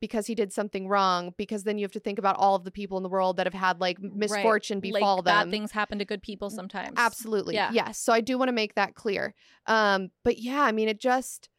because 0.00 0.26
he 0.26 0.34
did 0.34 0.50
something 0.50 0.88
wrong 0.88 1.34
because 1.36 1.64
then 1.64 1.76
you 1.76 1.84
have 1.84 1.92
to 1.92 2.00
think 2.00 2.18
about 2.18 2.34
all 2.36 2.54
of 2.54 2.64
the 2.64 2.70
people 2.70 2.96
in 2.96 3.02
the 3.02 3.08
world 3.08 3.36
that 3.36 3.46
have 3.46 3.52
had 3.54 3.80
like 3.80 4.00
misfortune 4.00 4.80
befall 4.80 5.16
like, 5.16 5.24
them 5.26 5.46
Bad 5.48 5.50
things 5.50 5.72
happen 5.72 5.98
to 5.98 6.06
good 6.06 6.22
people 6.22 6.48
sometimes. 6.48 6.94
absolutely 6.96 7.54
Yeah. 7.56 7.70
yes 7.70 7.98
so 7.98 8.12
i 8.12 8.22
do 8.22 8.38
want 8.38 8.48
to 8.48 8.54
make 8.54 8.74
that 8.76 8.94
clear 8.94 9.34
um 9.66 10.10
but 10.24 10.38
yeah 10.38 10.62
i 10.62 10.72
mean 10.72 10.88
it 10.88 10.98
just 10.98 11.50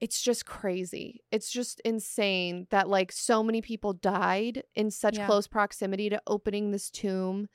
it's 0.00 0.22
just 0.22 0.46
crazy 0.46 1.20
it's 1.32 1.50
just 1.50 1.80
insane 1.84 2.66
that 2.70 2.88
like 2.88 3.10
so 3.12 3.42
many 3.42 3.60
people 3.60 3.92
died 3.92 4.62
in 4.74 4.90
such 4.90 5.16
Yeah. 5.16 5.26
close 5.26 5.46
proximity 5.46 6.08
to 6.08 6.20
opening 6.26 6.70
this 6.70 6.90
tomb 6.90 7.48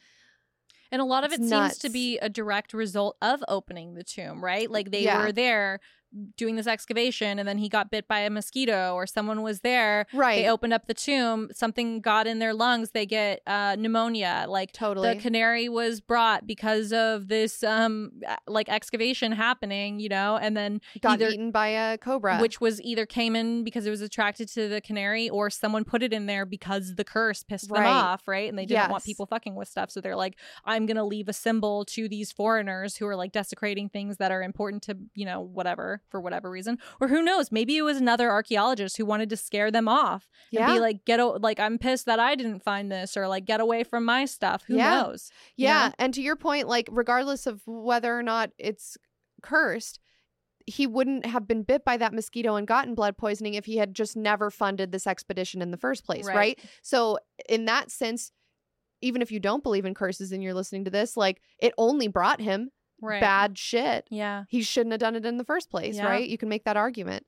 And 0.92 1.02
a 1.02 1.06
lot 1.06 1.24
of 1.24 1.32
It's 1.32 1.42
it 1.42 1.48
seems 1.50 1.78
to 1.80 1.90
be 1.90 2.20
a 2.20 2.30
direct 2.30 2.74
result 2.74 3.18
of 3.22 3.44
opening 3.48 3.96
the 3.96 4.04
tomb, 4.04 4.44
right? 4.44 4.70
Like 4.70 4.92
they 4.92 5.04
Yeah. 5.04 5.18
were 5.18 5.32
there 5.32 5.80
doing 6.38 6.56
this 6.56 6.68
excavation 6.68 7.40
and 7.40 7.48
then 7.48 7.58
he 7.58 7.68
got 7.68 7.90
bit 7.90 8.08
by 8.08 8.20
a 8.20 8.30
mosquito 8.30 8.94
or 8.94 9.08
someone 9.08 9.42
was 9.42 9.62
there 9.62 10.06
Right. 10.14 10.44
they 10.44 10.50
opened 10.50 10.72
up 10.74 10.86
the 10.88 10.94
tomb 10.94 11.50
something 11.54 12.02
got 12.02 12.28
in 12.28 12.40
their 12.40 12.54
lungs 12.54 12.92
they 12.92 13.06
get 13.06 13.42
uh, 13.48 13.76
pneumonia 13.80 14.46
like 14.48 14.72
Totally. 14.74 15.14
the 15.16 15.20
canary 15.20 15.70
was 15.70 16.02
brought 16.02 16.46
because 16.46 16.94
of 16.94 17.28
this 17.30 17.64
um 17.64 18.12
like 18.48 18.70
excavation 18.70 19.32
happening 19.32 20.00
you 20.00 20.10
know 20.10 20.38
and 20.38 20.56
then 20.56 20.82
Got 21.02 21.14
either 21.14 21.30
eaten 21.30 21.52
by 21.52 21.70
a 21.70 21.98
cobra. 21.98 22.38
which 22.40 22.62
was 22.62 22.80
either 22.82 23.06
came 23.08 23.36
in 23.36 23.64
because 23.64 23.86
it 23.88 23.90
was 23.90 24.02
attracted 24.02 24.48
to 24.50 24.70
the 24.70 24.82
canary 24.82 25.30
or 25.30 25.50
someone 25.50 25.84
put 25.84 26.04
it 26.04 26.14
in 26.14 26.28
there 26.28 26.46
because 26.46 26.96
the 26.96 27.04
curse 27.04 27.42
pissed 27.44 27.70
them 27.70 27.78
off 27.88 28.28
right 28.28 28.50
and 28.50 28.58
they 28.60 28.66
didn't 28.66 28.92
want 28.92 29.04
people 29.04 29.26
fucking 29.26 29.56
with 29.56 29.68
stuff 29.68 29.90
so 29.90 30.00
they're 30.00 30.16
like 30.16 30.38
i'm 30.66 30.86
gonna 30.86 31.04
leave 31.06 31.28
a 31.28 31.34
symbol 31.34 31.86
to 31.86 32.08
these 32.08 32.32
foreigners 32.32 32.98
who 32.98 33.08
are 33.08 33.16
like 33.16 33.32
desecrating 33.32 33.90
things 33.90 34.18
that 34.18 34.32
are 34.32 34.44
important 34.44 34.84
to 34.84 34.96
you 35.16 35.26
know 35.26 35.42
whatever 35.42 36.02
for 36.10 36.22
whatever 36.22 36.50
reason 36.50 36.78
or 37.02 37.08
who 37.08 37.22
knows 37.24 37.52
maybe 37.52 37.76
it 37.78 37.82
was 37.82 37.98
another 37.98 38.30
archaeologist 38.30 38.98
who 38.98 39.06
wanted 39.06 39.30
to 39.30 39.38
scare 39.38 39.72
them 39.72 39.88
off 39.88 40.30
and 40.52 40.60
yeah. 40.60 40.74
be 40.74 40.80
like 40.80 41.04
get 41.06 41.20
o- 41.20 41.38
like 41.42 41.60
i'm 41.60 41.78
pissed 41.78 42.06
that 42.06 42.20
i 42.20 42.36
didn't 42.36 42.60
find 42.64 42.92
this 42.92 43.18
or 43.18 43.28
like 43.28 43.46
get 43.46 43.60
away 43.60 43.84
from 43.84 44.06
my 44.06 44.26
stuff 44.26 44.64
who 44.68 44.76
Yeah. 44.76 45.02
knows 45.02 45.32
you 45.56 45.68
Yeah, 45.68 45.88
know? 45.88 45.94
and 46.00 46.14
to 46.14 46.22
your 46.22 46.36
point, 46.36 46.68
like 46.68 46.88
regardless 46.92 47.48
of 47.48 47.62
whether 47.66 48.18
or 48.18 48.24
not 48.24 48.52
it's 48.58 48.98
cursed, 49.42 50.00
he 50.66 50.88
wouldn't 50.88 51.26
have 51.26 51.48
been 51.48 51.64
bit 51.64 51.84
by 51.84 51.98
that 51.98 52.14
mosquito 52.14 52.56
and 52.56 52.66
gotten 52.68 52.96
blood 52.96 53.18
poisoning 53.18 53.56
if 53.56 53.66
he 53.66 53.78
had 53.78 53.94
just 53.94 54.16
never 54.16 54.50
funded 54.50 54.92
this 54.92 55.06
expedition 55.08 55.62
in 55.62 55.72
the 55.72 55.78
first 55.78 56.06
place, 56.06 56.26
right? 56.26 56.36
Right. 56.36 56.60
So, 56.82 57.18
in 57.50 57.66
that 57.66 57.92
sense, 57.92 58.32
even 59.02 59.22
if 59.22 59.32
you 59.32 59.40
don't 59.42 59.62
believe 59.64 59.84
in 59.84 59.94
curses 59.94 60.32
and 60.32 60.42
you're 60.42 60.54
listening 60.54 60.86
to 60.86 60.92
this, 60.92 61.18
like 61.18 61.42
it 61.60 61.74
only 61.78 62.08
brought 62.08 62.40
him 62.40 62.72
right 63.04 63.22
bad 63.22 63.58
shit. 63.58 64.08
yeah 64.10 64.46
He 64.48 64.62
shouldn't 64.64 64.92
have 64.94 65.00
done 65.02 65.16
it 65.16 65.26
in 65.26 65.38
the 65.38 65.44
first 65.46 65.70
place, 65.70 65.98
Yeah. 65.98 66.06
right? 66.08 66.28
You 66.28 66.38
can 66.38 66.50
make 66.50 66.64
that 66.66 66.78
argument. 66.78 67.26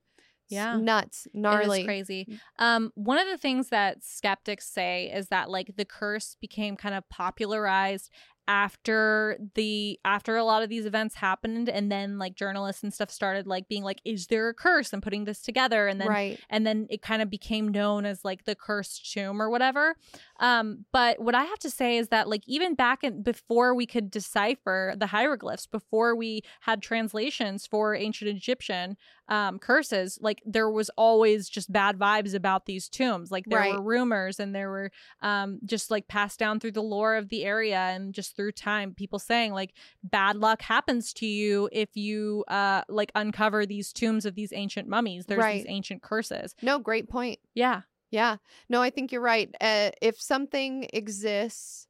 It's 0.48 0.52
Yeah. 0.54 0.76
nuts, 0.76 1.26
gnarly. 1.34 1.84
Crazy. 1.84 2.38
Um, 2.60 2.92
one 2.94 3.18
of 3.18 3.26
the 3.26 3.36
things 3.36 3.68
that 3.70 4.04
skeptics 4.04 4.66
say 4.68 5.10
is 5.12 5.26
that 5.28 5.50
like 5.50 5.74
the 5.76 5.84
curse 5.84 6.36
became 6.40 6.76
kind 6.76 6.94
of 6.94 7.08
popularized 7.08 8.10
after 8.48 9.38
the 9.54 9.98
after 10.04 10.36
a 10.36 10.44
lot 10.44 10.62
of 10.62 10.68
these 10.68 10.86
events 10.86 11.16
happened 11.16 11.68
and 11.68 11.90
then 11.90 12.18
like 12.18 12.34
journalists 12.34 12.82
and 12.82 12.94
stuff 12.94 13.10
started 13.10 13.46
like 13.46 13.68
being 13.68 13.82
like 13.82 14.00
is 14.04 14.28
there 14.28 14.48
a 14.48 14.54
curse 14.54 14.92
and 14.92 15.02
putting 15.02 15.24
this 15.24 15.42
together 15.42 15.88
and 15.88 16.00
then 16.00 16.08
right. 16.08 16.40
and 16.48 16.66
then 16.66 16.86
it 16.88 17.02
kind 17.02 17.22
of 17.22 17.28
became 17.28 17.68
known 17.68 18.04
as 18.04 18.24
like 18.24 18.44
the 18.44 18.54
cursed 18.54 19.12
tomb 19.12 19.42
or 19.42 19.50
whatever 19.50 19.96
um 20.40 20.84
but 20.92 21.20
what 21.20 21.34
i 21.34 21.44
have 21.44 21.58
to 21.58 21.70
say 21.70 21.96
is 21.96 22.08
that 22.08 22.28
like 22.28 22.42
even 22.46 22.74
back 22.74 23.02
in 23.02 23.22
before 23.22 23.74
we 23.74 23.86
could 23.86 24.10
decipher 24.10 24.94
the 24.96 25.06
hieroglyphs 25.06 25.66
before 25.66 26.14
we 26.14 26.42
had 26.60 26.80
translations 26.80 27.66
for 27.66 27.94
ancient 27.94 28.30
egyptian 28.30 28.96
um 29.28 29.58
curses 29.58 30.18
like 30.20 30.40
there 30.46 30.70
was 30.70 30.88
always 30.96 31.48
just 31.48 31.72
bad 31.72 31.98
vibes 31.98 32.34
about 32.34 32.66
these 32.66 32.88
tombs 32.88 33.30
like 33.30 33.44
there 33.46 33.58
Right. 33.58 33.74
were 33.74 33.82
rumors 33.82 34.38
and 34.38 34.54
there 34.54 34.70
were 34.70 34.90
um 35.20 35.58
just 35.64 35.90
like 35.90 36.06
passed 36.08 36.38
down 36.38 36.60
through 36.60 36.72
the 36.72 36.82
lore 36.82 37.16
of 37.16 37.28
the 37.28 37.44
area 37.44 37.76
and 37.78 38.14
just 38.14 38.36
through 38.36 38.52
time 38.52 38.94
people 38.94 39.18
saying 39.18 39.52
like 39.52 39.72
bad 40.04 40.36
luck 40.36 40.62
happens 40.62 41.12
to 41.14 41.26
you 41.26 41.68
if 41.72 41.96
you 41.96 42.44
uh 42.48 42.82
like 42.88 43.10
uncover 43.14 43.66
these 43.66 43.92
tombs 43.92 44.24
of 44.26 44.34
these 44.34 44.52
ancient 44.52 44.88
mummies 44.88 45.26
there's 45.26 45.38
Right. 45.38 45.58
these 45.58 45.66
ancient 45.68 46.02
curses 46.02 46.54
No, 46.62 46.78
great 46.78 47.08
point. 47.08 47.38
yeah 47.54 47.82
Yeah. 48.12 48.36
No, 48.68 48.80
I 48.82 48.90
think 48.90 49.10
you're 49.10 49.20
right. 49.20 49.52
Uh, 49.60 49.90
if 50.00 50.20
something 50.20 50.86
exists 50.92 51.88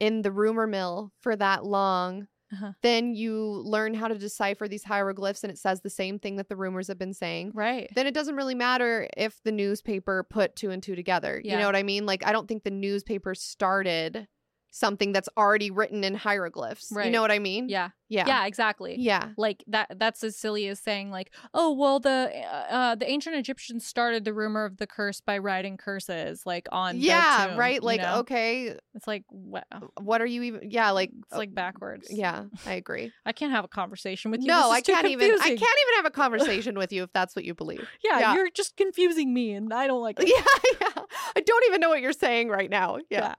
in 0.00 0.22
the 0.22 0.32
rumor 0.32 0.66
mill 0.66 1.12
for 1.20 1.36
that 1.36 1.64
long, 1.64 2.26
Uh-huh. 2.52 2.72
then 2.82 3.14
you 3.14 3.36
learn 3.64 3.92
how 3.94 4.08
to 4.08 4.16
decipher 4.16 4.68
these 4.68 4.84
hieroglyphs 4.84 5.44
and 5.44 5.50
it 5.50 5.58
says 5.58 5.82
the 5.82 5.90
same 5.90 6.18
thing 6.18 6.36
that 6.36 6.48
the 6.48 6.56
rumors 6.56 6.88
have 6.88 6.98
been 6.98 7.12
saying. 7.12 7.52
right 7.54 7.90
Then 7.94 8.06
it 8.06 8.14
doesn't 8.14 8.36
really 8.36 8.54
matter 8.54 9.08
if 9.16 9.40
the 9.44 9.52
newspaper 9.52 10.26
put 10.28 10.56
two 10.56 10.70
and 10.70 10.82
two 10.82 10.96
together. 10.96 11.40
You 11.44 11.56
know 11.58 11.66
what 11.66 11.76
I 11.76 11.82
mean? 11.82 12.06
Like, 12.06 12.26
I 12.26 12.32
don't 12.32 12.48
think 12.48 12.64
the 12.64 12.70
newspaper 12.70 13.34
started 13.34 14.28
something 14.70 15.12
that's 15.12 15.28
already 15.36 15.70
written 15.70 16.04
in 16.04 16.14
hieroglyphs. 16.14 16.88
Right. 16.90 17.06
You 17.06 17.12
know 17.12 17.22
what 17.22 17.30
I 17.30 17.38
mean? 17.38 17.68
yeah 17.68 17.90
Yeah. 18.10 18.26
yeah 18.26 18.46
exactly 18.46 18.96
Yeah. 18.98 19.30
like 19.36 19.62
that 19.66 19.96
that's 19.98 20.24
as 20.24 20.34
silly 20.36 20.66
as 20.68 20.80
saying 20.80 21.10
like 21.10 21.32
oh 21.52 21.72
well 21.72 22.00
the 22.00 22.32
uh, 22.34 22.74
uh 22.74 22.94
the 22.94 23.08
ancient 23.08 23.36
egyptians 23.36 23.84
started 23.86 24.24
the 24.24 24.32
rumor 24.32 24.64
of 24.64 24.78
the 24.78 24.86
curse 24.86 25.20
by 25.20 25.36
writing 25.38 25.76
curses 25.76 26.46
like 26.46 26.66
on 26.72 26.96
Yeah, 26.98 27.48
tomb, 27.48 27.58
right? 27.58 27.74
you 27.74 27.80
Like, 27.86 28.00
know? 28.00 28.16
okay, 28.20 28.74
it's 28.94 29.06
like 29.06 29.24
wow 29.30 29.62
what 30.00 30.22
are 30.22 30.26
you 30.26 30.42
even? 30.42 30.70
Yeah, 30.70 30.90
like, 30.92 31.10
it's 31.28 31.36
like 31.36 31.54
backwards 31.54 32.08
yeah, 32.10 32.44
I 32.66 32.74
agree. 32.74 33.12
i 33.26 33.32
can't 33.32 33.52
have 33.52 33.64
a 33.64 33.68
conversation 33.68 34.30
with 34.30 34.40
you 34.40 34.46
No, 34.46 34.70
I 34.70 34.80
can't 34.80 35.06
even. 35.06 35.30
I 35.30 35.48
can't 35.48 35.60
even 35.60 35.94
have 35.96 36.06
a 36.06 36.10
conversation 36.10 36.76
with 36.82 36.92
you 36.92 37.02
if 37.02 37.12
that's 37.12 37.36
what 37.36 37.44
you 37.44 37.54
believe. 37.54 37.86
yeah, 38.02 38.18
yeah. 38.20 38.34
you're 38.34 38.50
just 38.50 38.76
confusing 38.76 39.34
me 39.34 39.52
and 39.52 39.72
i 39.74 39.86
don't 39.86 40.00
like 40.02 40.18
it 40.22 40.28
Yeah, 40.28 40.78
yeah. 40.80 41.02
I 41.36 41.40
don't 41.40 41.64
even 41.66 41.80
know 41.80 41.88
what 41.90 42.00
you're 42.00 42.12
saying 42.12 42.48
right 42.48 42.70
now. 42.70 42.98
Yeah. 43.10 43.34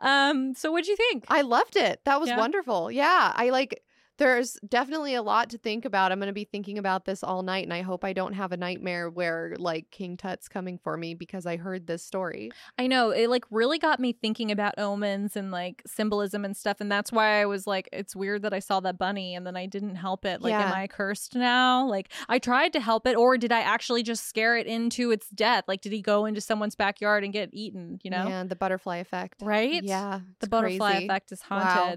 um 0.00 0.54
so 0.54 0.72
what'd 0.72 0.86
you 0.88 0.96
think 0.96 1.24
I 1.28 1.42
loved 1.42 1.76
it. 1.76 2.00
That 2.04 2.20
was 2.20 2.28
Yeah? 2.30 2.38
wonderful. 2.38 2.90
Yeah. 2.90 3.32
I 3.34 3.50
like 3.50 3.82
there's 4.18 4.58
definitely 4.68 5.14
a 5.14 5.22
lot 5.22 5.50
to 5.50 5.58
think 5.58 5.84
about. 5.84 6.12
I'm 6.12 6.18
going 6.18 6.26
to 6.28 6.32
be 6.32 6.44
thinking 6.44 6.76
about 6.78 7.04
this 7.04 7.22
all 7.22 7.42
night 7.42 7.64
and 7.64 7.72
I 7.72 7.82
hope 7.82 8.04
I 8.04 8.12
don't 8.12 8.34
have 8.34 8.52
a 8.52 8.56
nightmare 8.56 9.08
where 9.08 9.54
like 9.58 9.90
King 9.90 10.16
Tut's 10.16 10.48
coming 10.48 10.76
for 10.76 10.96
me 10.96 11.14
because 11.14 11.46
I 11.46 11.56
heard 11.56 11.86
this 11.86 12.04
story. 12.04 12.50
I 12.78 12.86
know 12.86 13.10
it 13.10 13.30
like 13.30 13.44
really 13.50 13.78
got 13.78 14.00
me 14.00 14.12
thinking 14.12 14.50
about 14.50 14.74
omens 14.78 15.36
and 15.36 15.50
like 15.50 15.82
symbolism 15.86 16.44
and 16.44 16.56
stuff, 16.56 16.80
and 16.80 16.90
that's 16.90 17.12
why 17.12 17.40
I 17.40 17.46
was 17.46 17.66
like, 17.66 17.88
it's 17.92 18.14
weird 18.14 18.42
that 18.42 18.52
I 18.52 18.58
saw 18.58 18.80
that 18.80 18.98
bunny 18.98 19.34
and 19.34 19.46
then 19.46 19.56
I 19.56 19.66
didn't 19.66 19.96
help 19.96 20.24
it. 20.24 20.42
Like, 20.42 20.52
am 20.54 20.72
I 20.72 20.86
cursed 20.86 21.34
now? 21.34 21.86
Like, 21.86 22.12
I 22.28 22.38
tried 22.38 22.72
to 22.74 22.80
help 22.80 23.06
it, 23.06 23.16
or 23.16 23.38
did 23.38 23.52
I 23.52 23.60
actually 23.60 24.02
just 24.02 24.26
scare 24.26 24.56
it 24.56 24.66
into 24.66 25.10
its 25.10 25.28
death? 25.30 25.64
Like, 25.68 25.80
did 25.80 25.92
he 25.92 26.02
go 26.02 26.24
into 26.26 26.40
someone's 26.40 26.74
backyard 26.74 27.24
and 27.24 27.32
get 27.32 27.50
eaten? 27.52 28.00
You 28.02 28.10
know, 28.10 28.24
Man, 28.24 28.48
the 28.48 28.56
butterfly 28.56 28.96
effect. 28.96 29.42
right? 29.42 29.82
Yeah. 29.82 30.20
the 30.40 30.48
butterfly 30.48 30.90
crazy. 30.92 31.04
effect 31.04 31.32
is 31.32 31.42
Wow. 31.50 31.96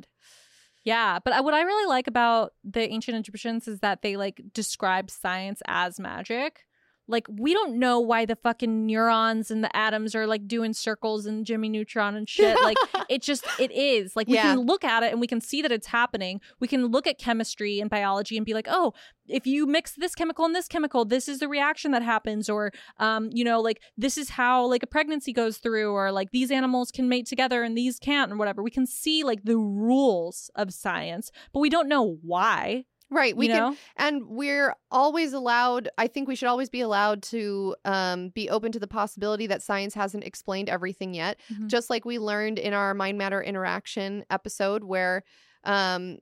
Yeah, 0.83 1.19
but 1.23 1.33
uh, 1.33 1.43
what 1.43 1.53
I 1.53 1.61
really 1.61 1.87
like 1.87 2.07
about 2.07 2.53
the 2.63 2.81
ancient 2.81 3.17
Egyptians 3.17 3.67
is 3.67 3.79
that 3.81 4.01
they 4.01 4.17
like 4.17 4.41
describe 4.53 5.11
science 5.11 5.61
as 5.67 5.99
magic. 5.99 6.65
Like 7.07 7.25
we 7.29 7.53
don't 7.53 7.77
know 7.77 7.99
why 7.99 8.25
the 8.25 8.35
fucking 8.35 8.85
neurons 8.85 9.51
and 9.51 9.63
the 9.63 9.75
atoms 9.75 10.15
are 10.15 10.25
like 10.27 10.47
doing 10.47 10.73
circles 10.73 11.25
and 11.25 11.45
Jimmy 11.45 11.67
Neutron 11.69 12.15
and 12.15 12.29
shit. 12.29 12.57
Like 12.63 12.77
it 13.09 13.21
just 13.21 13.45
it 13.59 13.71
is. 13.71 14.15
Like 14.15 14.27
we 14.27 14.35
Yeah. 14.35 14.53
can 14.55 14.59
look 14.65 14.83
at 14.83 15.03
it 15.03 15.11
and 15.11 15.19
we 15.19 15.27
can 15.27 15.41
see 15.41 15.61
that 15.61 15.71
it's 15.71 15.87
happening. 15.87 16.39
We 16.59 16.67
can 16.67 16.85
look 16.87 17.07
at 17.07 17.17
chemistry 17.17 17.79
and 17.79 17.89
biology 17.89 18.37
and 18.37 18.45
be 18.45 18.53
like, 18.53 18.67
"Oh, 18.69 18.93
if 19.27 19.45
you 19.45 19.65
mix 19.65 19.93
this 19.93 20.15
chemical 20.15 20.45
and 20.45 20.55
this 20.55 20.67
chemical, 20.67 21.03
this 21.05 21.27
is 21.27 21.39
the 21.39 21.47
reaction 21.47 21.91
that 21.91 22.01
happens 22.03 22.49
or 22.49 22.71
um 22.97 23.29
you 23.33 23.43
know, 23.43 23.59
like 23.61 23.81
this 23.97 24.17
is 24.17 24.29
how 24.31 24.65
like 24.65 24.83
a 24.83 24.87
pregnancy 24.87 25.33
goes 25.33 25.57
through 25.57 25.91
or 25.91 26.11
like 26.11 26.31
these 26.31 26.51
animals 26.51 26.91
can 26.91 27.09
mate 27.09 27.25
together 27.25 27.63
and 27.63 27.77
these 27.77 27.99
can't 27.99 28.29
and 28.31 28.39
whatever. 28.39 28.63
We 28.63 28.71
can 28.71 28.85
see 28.87 29.23
like 29.23 29.43
the 29.43 29.57
rules 29.57 30.49
of 30.55 30.73
science, 30.73 31.31
but 31.53 31.59
we 31.59 31.69
don't 31.69 31.89
know 31.89 32.17
why. 32.21 32.85
Right. 33.11 33.35
We 33.35 33.47
you 33.47 33.53
can 33.53 33.77
and 33.97 34.25
we're 34.27 34.73
always 34.89 35.33
allowed 35.33 35.89
i 35.97 36.07
think 36.07 36.27
we 36.29 36.35
should 36.35 36.47
always 36.47 36.69
be 36.69 36.79
allowed 36.81 37.21
to 37.23 37.75
um, 37.85 38.29
be 38.29 38.49
open 38.49 38.71
to 38.71 38.79
the 38.79 38.87
possibility 38.87 39.47
that 39.47 39.61
science 39.61 39.93
hasn't 39.93 40.23
explained 40.23 40.69
everything 40.69 41.13
yet. 41.13 41.37
Mhm. 41.51 41.67
just 41.67 41.89
like 41.89 42.05
we 42.05 42.17
learned 42.19 42.57
in 42.57 42.73
our 42.73 42.93
mind 42.93 43.17
matter 43.17 43.41
interaction 43.43 44.23
episode 44.29 44.85
where 44.85 45.23
um, 45.65 46.17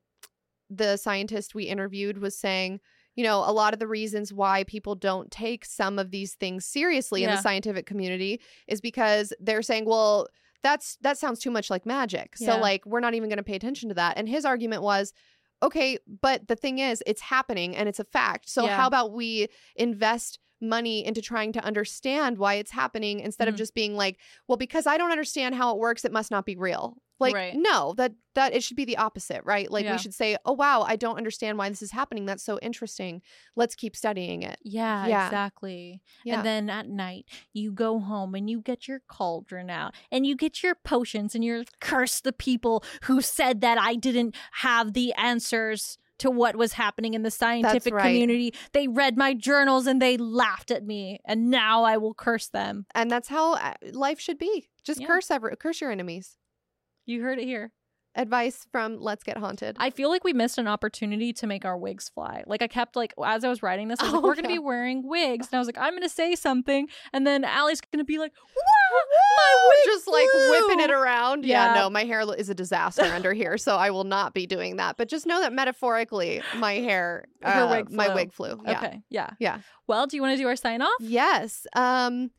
the 0.69 0.97
scientist 0.97 1.53
we 1.55 1.65
interviewed 1.65 2.17
was 2.17 2.35
saying 2.37 2.79
you 3.15 3.23
know 3.23 3.39
a 3.45 3.51
lot 3.53 3.73
of 3.73 3.79
the 3.79 3.87
reasons 3.87 4.33
why 4.33 4.63
people 4.63 4.95
don't 4.95 5.29
take 5.29 5.65
some 5.65 5.99
of 5.99 6.09
these 6.09 6.33
things 6.35 6.65
seriously 6.65 7.23
in 7.23 7.29
the 7.35 7.41
scientific 7.41 7.85
community 7.85 8.41
is 8.67 8.81
because 8.81 9.31
they're 9.39 9.61
saying 9.61 9.85
well 9.85 10.27
that's 10.61 10.97
that 11.01 11.17
sounds 11.17 11.39
too 11.39 11.51
much 11.51 11.69
like 11.69 11.85
magic. 11.85 12.35
So 12.35 12.47
like 12.59 12.85
we're 12.85 12.99
not 12.99 13.13
even 13.13 13.29
going 13.29 13.37
to 13.37 13.43
pay 13.43 13.55
attention 13.55 13.87
to 13.89 13.95
that. 13.95 14.17
And 14.17 14.27
his 14.27 14.43
argument 14.43 14.83
was 14.83 15.13
okay 15.61 15.97
but 16.21 16.47
the 16.47 16.55
thing 16.55 16.79
is 16.79 17.03
it's 17.05 17.21
happening 17.21 17.75
and 17.75 17.89
it's 17.89 17.99
a 17.99 18.03
fact 18.05 18.49
so 18.49 18.65
Yeah. 18.65 18.77
how 18.77 18.87
about 18.87 19.11
we 19.13 19.47
invest 19.75 20.39
money 20.61 21.05
into 21.05 21.21
trying 21.21 21.53
to 21.53 21.63
understand 21.63 22.37
why 22.37 22.55
it's 22.55 22.71
happening 22.71 23.19
instead 23.21 23.47
of 23.47 23.53
Mhm. 23.55 23.57
just 23.59 23.73
being 23.73 23.95
like 23.95 24.19
well 24.47 24.57
because 24.57 24.85
i 24.87 24.97
don't 24.97 25.11
understand 25.11 25.55
how 25.55 25.71
it 25.73 25.77
works 25.79 26.03
it 26.05 26.11
must 26.11 26.31
not 26.31 26.45
be 26.45 26.55
real 26.55 27.01
like 27.19 27.35
Right. 27.35 27.53
no 27.55 27.93
that 27.97 28.13
that 28.35 28.53
it 28.53 28.63
should 28.63 28.77
be 28.77 28.85
the 28.85 28.97
opposite 28.97 29.41
right 29.43 29.69
like 29.69 29.83
Yeah. 29.85 29.93
we 29.93 29.97
should 29.97 30.13
say 30.13 30.37
oh 30.45 30.53
wow 30.53 30.81
i 30.83 30.95
don't 30.95 31.17
understand 31.17 31.57
why 31.57 31.67
this 31.69 31.81
is 31.81 31.91
happening 31.91 32.25
that's 32.25 32.43
so 32.43 32.57
interesting 32.61 33.21
let's 33.55 33.75
keep 33.75 33.95
studying 33.95 34.43
it 34.43 34.57
Yeah, 34.63 35.05
Yeah. 35.07 35.25
exactly. 35.27 36.01
Yeah. 36.23 36.37
And 36.37 36.45
then 36.45 36.69
at 36.69 36.87
night, 36.87 37.25
you 37.53 37.71
go 37.71 37.99
home 37.99 38.35
and 38.35 38.49
you 38.49 38.61
get 38.61 38.87
your 38.87 39.01
cauldron 39.07 39.69
out 39.69 39.93
and 40.11 40.25
you 40.25 40.35
get 40.35 40.63
your 40.63 40.75
potions 40.75 41.35
and 41.35 41.43
you 41.43 41.65
curse 41.81 42.21
the 42.21 42.31
people 42.33 42.83
who 43.03 43.21
said 43.21 43.61
that 43.61 43.77
I 43.77 43.95
didn't 43.95 44.35
have 44.53 44.93
the 44.93 45.13
answers 45.13 45.97
to 46.19 46.29
what 46.29 46.55
was 46.55 46.73
happening 46.73 47.13
in 47.13 47.23
the 47.23 47.31
scientific 47.31 47.93
right. 47.93 48.03
community. 48.03 48.53
They 48.73 48.87
read 48.89 49.17
my 49.17 49.33
journals 49.33 49.87
and 49.87 50.01
they 50.01 50.17
laughed 50.17 50.69
at 50.69 50.85
me, 50.85 51.19
and 51.25 51.49
now 51.49 51.83
I 51.83 51.95
will 51.97 52.13
curse 52.13 52.47
them. 52.49 52.85
and 52.93 53.09
that's 53.09 53.29
how 53.29 53.53
uh, 53.55 53.73
life 53.93 54.19
should 54.19 54.37
be 54.37 54.69
just 54.83 54.99
Yeah. 55.01 55.07
curse 55.07 55.31
every 55.31 55.55
curse 55.57 55.79
your 55.81 55.91
enemies 55.91 56.35
You 57.09 57.23
heard 57.23 57.39
it 57.39 57.45
here. 57.45 57.71
advice 58.15 58.67
from 58.71 58.99
Let's 58.99 59.23
Get 59.23 59.37
Haunted. 59.37 59.77
I 59.79 59.89
feel 59.89 60.09
like 60.09 60.23
we 60.23 60.31
missed 60.33 60.57
an 60.59 60.67
opportunity 60.67 61.31
to 61.33 61.47
make 61.47 61.63
our 61.65 61.75
wigs 61.77 62.07
fly. 62.09 62.43
Like 62.45 62.61
I 62.61 62.67
kept 62.67 62.95
like 62.95 63.13
as 63.25 63.43
I 63.43 63.49
was 63.49 63.63
writing 63.63 63.87
this, 63.87 63.99
I 63.99 64.03
was 64.03 64.13
like, 64.13 64.23
Oh, 64.23 64.27
we're 64.27 64.35
gonna 64.35 64.47
be 64.47 64.59
wearing 64.59 65.07
wigs, 65.07 65.47
and 65.47 65.55
I 65.55 65.59
was 65.59 65.67
like, 65.67 65.77
I'm 65.79 65.93
gonna 65.93 66.07
say 66.09 66.35
something, 66.35 66.87
and 67.13 67.25
then 67.25 67.43
Aly's 67.43 67.81
gonna 67.81 68.03
be 68.03 68.19
like, 68.19 68.31
"Whoa, 68.33 68.99
my 69.37 69.69
wig 69.69 69.85
just 69.85 70.07
like 70.07 70.27
whipping 70.49 70.81
it 70.81 70.91
around. 70.91 71.45
Yeah. 71.45 71.73
Yeah. 71.73 71.81
no, 71.81 71.89
my 71.89 72.03
hair 72.03 72.21
is 72.37 72.49
a 72.49 72.55
disaster 72.55 73.05
under 73.05 73.33
here, 73.33 73.57
so 73.57 73.75
I 73.75 73.89
will 73.89 74.03
not 74.03 74.33
be 74.35 74.45
doing 74.45 74.75
that. 74.75 74.97
But 74.97 75.07
just 75.09 75.25
know 75.25 75.39
that 75.41 75.53
metaphorically, 75.53 76.43
my 76.57 76.73
hair, 76.73 77.25
Her 77.41 77.63
uh, 77.63 77.71
wig 77.71 77.91
my 77.91 78.13
wig 78.13 78.33
flew. 78.33 78.59
Yeah. 78.65 78.77
Okay, 78.77 79.01
yeah, 79.09 79.31
Yeah. 79.39 79.59
Well, 79.87 80.05
do 80.05 80.15
you 80.15 80.21
want 80.21 80.37
to 80.37 80.43
do 80.43 80.47
our 80.47 80.55
sign 80.55 80.81
off? 80.83 80.99
Yes. 80.99 81.65
Um 81.75 82.31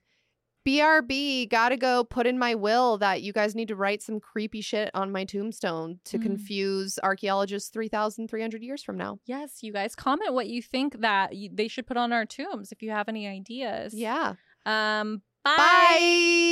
BRB 0.66 1.48
gotta 1.48 1.76
go 1.76 2.04
put 2.04 2.26
in 2.26 2.38
my 2.38 2.54
will 2.54 2.98
that 2.98 3.22
you 3.22 3.32
guys 3.32 3.54
need 3.54 3.68
to 3.68 3.76
write 3.76 4.02
some 4.02 4.20
creepy 4.20 4.60
shit 4.60 4.90
on 4.94 5.10
my 5.10 5.24
tombstone 5.24 6.00
to 6.04 6.18
Mm. 6.18 6.22
confuse 6.22 6.98
archaeologists 7.02 7.70
3,300 7.70 8.62
years 8.62 8.82
from 8.82 8.96
now. 8.98 9.18
Yes, 9.26 9.62
you 9.62 9.72
guys 9.72 9.94
comment 9.96 10.34
what 10.34 10.48
you 10.48 10.60
think 10.62 11.00
that 11.00 11.34
you, 11.34 11.50
they 11.52 11.68
should 11.68 11.86
put 11.86 11.96
on 11.96 12.12
our 12.12 12.26
tombs 12.26 12.72
if 12.72 12.82
you 12.82 12.90
have 12.90 13.08
any 13.08 13.26
ideas. 13.26 13.94
Yeah. 13.94 14.34
Um. 14.66 15.22
Bye. 15.44 15.56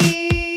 Bye. 0.01 0.57